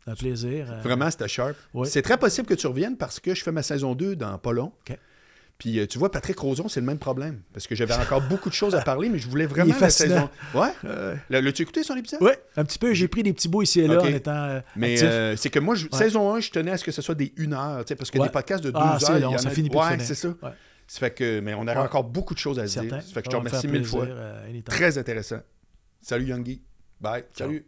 Un 0.06 0.14
plaisir. 0.14 0.70
euh, 0.70 0.80
Vraiment, 0.82 1.10
c'était 1.10 1.26
sharp. 1.28 1.56
Oui. 1.74 1.88
C'est 1.88 2.02
très 2.02 2.18
possible 2.18 2.46
que 2.46 2.54
tu 2.54 2.66
reviennes 2.66 2.96
parce 2.96 3.18
que 3.18 3.34
je 3.34 3.42
fais 3.42 3.50
ma 3.52 3.62
saison 3.62 3.94
2 3.94 4.14
dans 4.16 4.38
pas 4.38 4.52
long. 4.52 4.72
OK. 4.88 4.98
Puis 5.58 5.78
euh, 5.80 5.86
tu 5.86 5.98
vois, 5.98 6.10
Patrick 6.10 6.38
Roson, 6.38 6.68
c'est 6.68 6.80
le 6.80 6.86
même 6.86 6.98
problème. 6.98 7.40
Parce 7.54 7.66
que 7.66 7.74
j'avais 7.74 7.94
encore 7.94 8.20
beaucoup 8.20 8.50
de 8.50 8.54
choses 8.54 8.74
à 8.74 8.82
parler, 8.82 9.08
mais 9.08 9.18
je 9.18 9.26
voulais 9.26 9.46
vraiment 9.46 9.74
la 9.80 9.88
saison. 9.90 10.28
Ouais? 10.54 10.68
Le- 11.30 11.40
L'as-tu 11.40 11.62
écouté 11.62 11.82
son 11.82 11.96
épisode? 11.96 12.20
Oui, 12.22 12.32
un 12.56 12.64
petit 12.64 12.78
peu. 12.78 12.92
J'ai 12.92 13.08
pris 13.08 13.22
des 13.22 13.32
petits 13.32 13.48
bouts 13.48 13.62
ici 13.62 13.80
et 13.80 13.86
là 13.88 14.02
en 14.02 14.06
étant 14.06 14.32
euh, 14.34 14.60
Mais 14.76 15.02
euh, 15.02 15.34
c'est 15.36 15.48
que 15.48 15.58
moi, 15.58 15.74
je- 15.74 15.86
Ouais. 15.86 15.96
saison 15.98 16.34
1, 16.34 16.40
je 16.40 16.50
tenais 16.50 16.72
à 16.72 16.76
ce 16.76 16.84
que 16.84 16.92
ce 16.92 17.00
soit 17.00 17.14
des 17.14 17.32
1 17.38 17.52
heure, 17.54 17.84
tu 17.84 17.88
sais, 17.88 17.96
parce 17.96 18.10
que 18.10 18.18
Ouais. 18.18 18.26
des 18.26 18.32
podcasts 18.32 18.62
de 18.64 18.70
2 18.70 18.78
Ah, 18.78 18.98
heures, 19.02 19.16
il 19.16 19.18
y 19.18 19.22
long, 19.22 19.34
en 19.34 19.38
ça 19.38 19.48
a- 19.48 19.50
finit 19.50 19.70
Ouais, 19.70 19.98
c'est 20.00 20.14
ça. 20.14 20.28
Ça 20.88 20.98
fait 21.00 21.10
que, 21.14 21.40
mais 21.40 21.54
on 21.54 21.66
Ouais. 21.66 21.74
encore 21.76 22.04
beaucoup 22.04 22.34
de 22.34 22.38
choses 22.38 22.58
à 22.58 22.66
se 22.66 22.78
dire. 22.80 22.90
Ça 22.90 23.00
fait 23.00 23.22
que 23.22 23.26
je 23.26 23.30
te 23.30 23.36
remercie 23.36 23.66
mille 23.68 23.84
fois. 23.86 24.04
euh. 24.04 24.60
Très 24.64 24.98
intéressant. 24.98 25.38
Salut, 26.02 26.26
Youngie. 26.26 26.62
Bye. 27.00 27.24
Ciao. 27.34 27.48
Salut. 27.48 27.64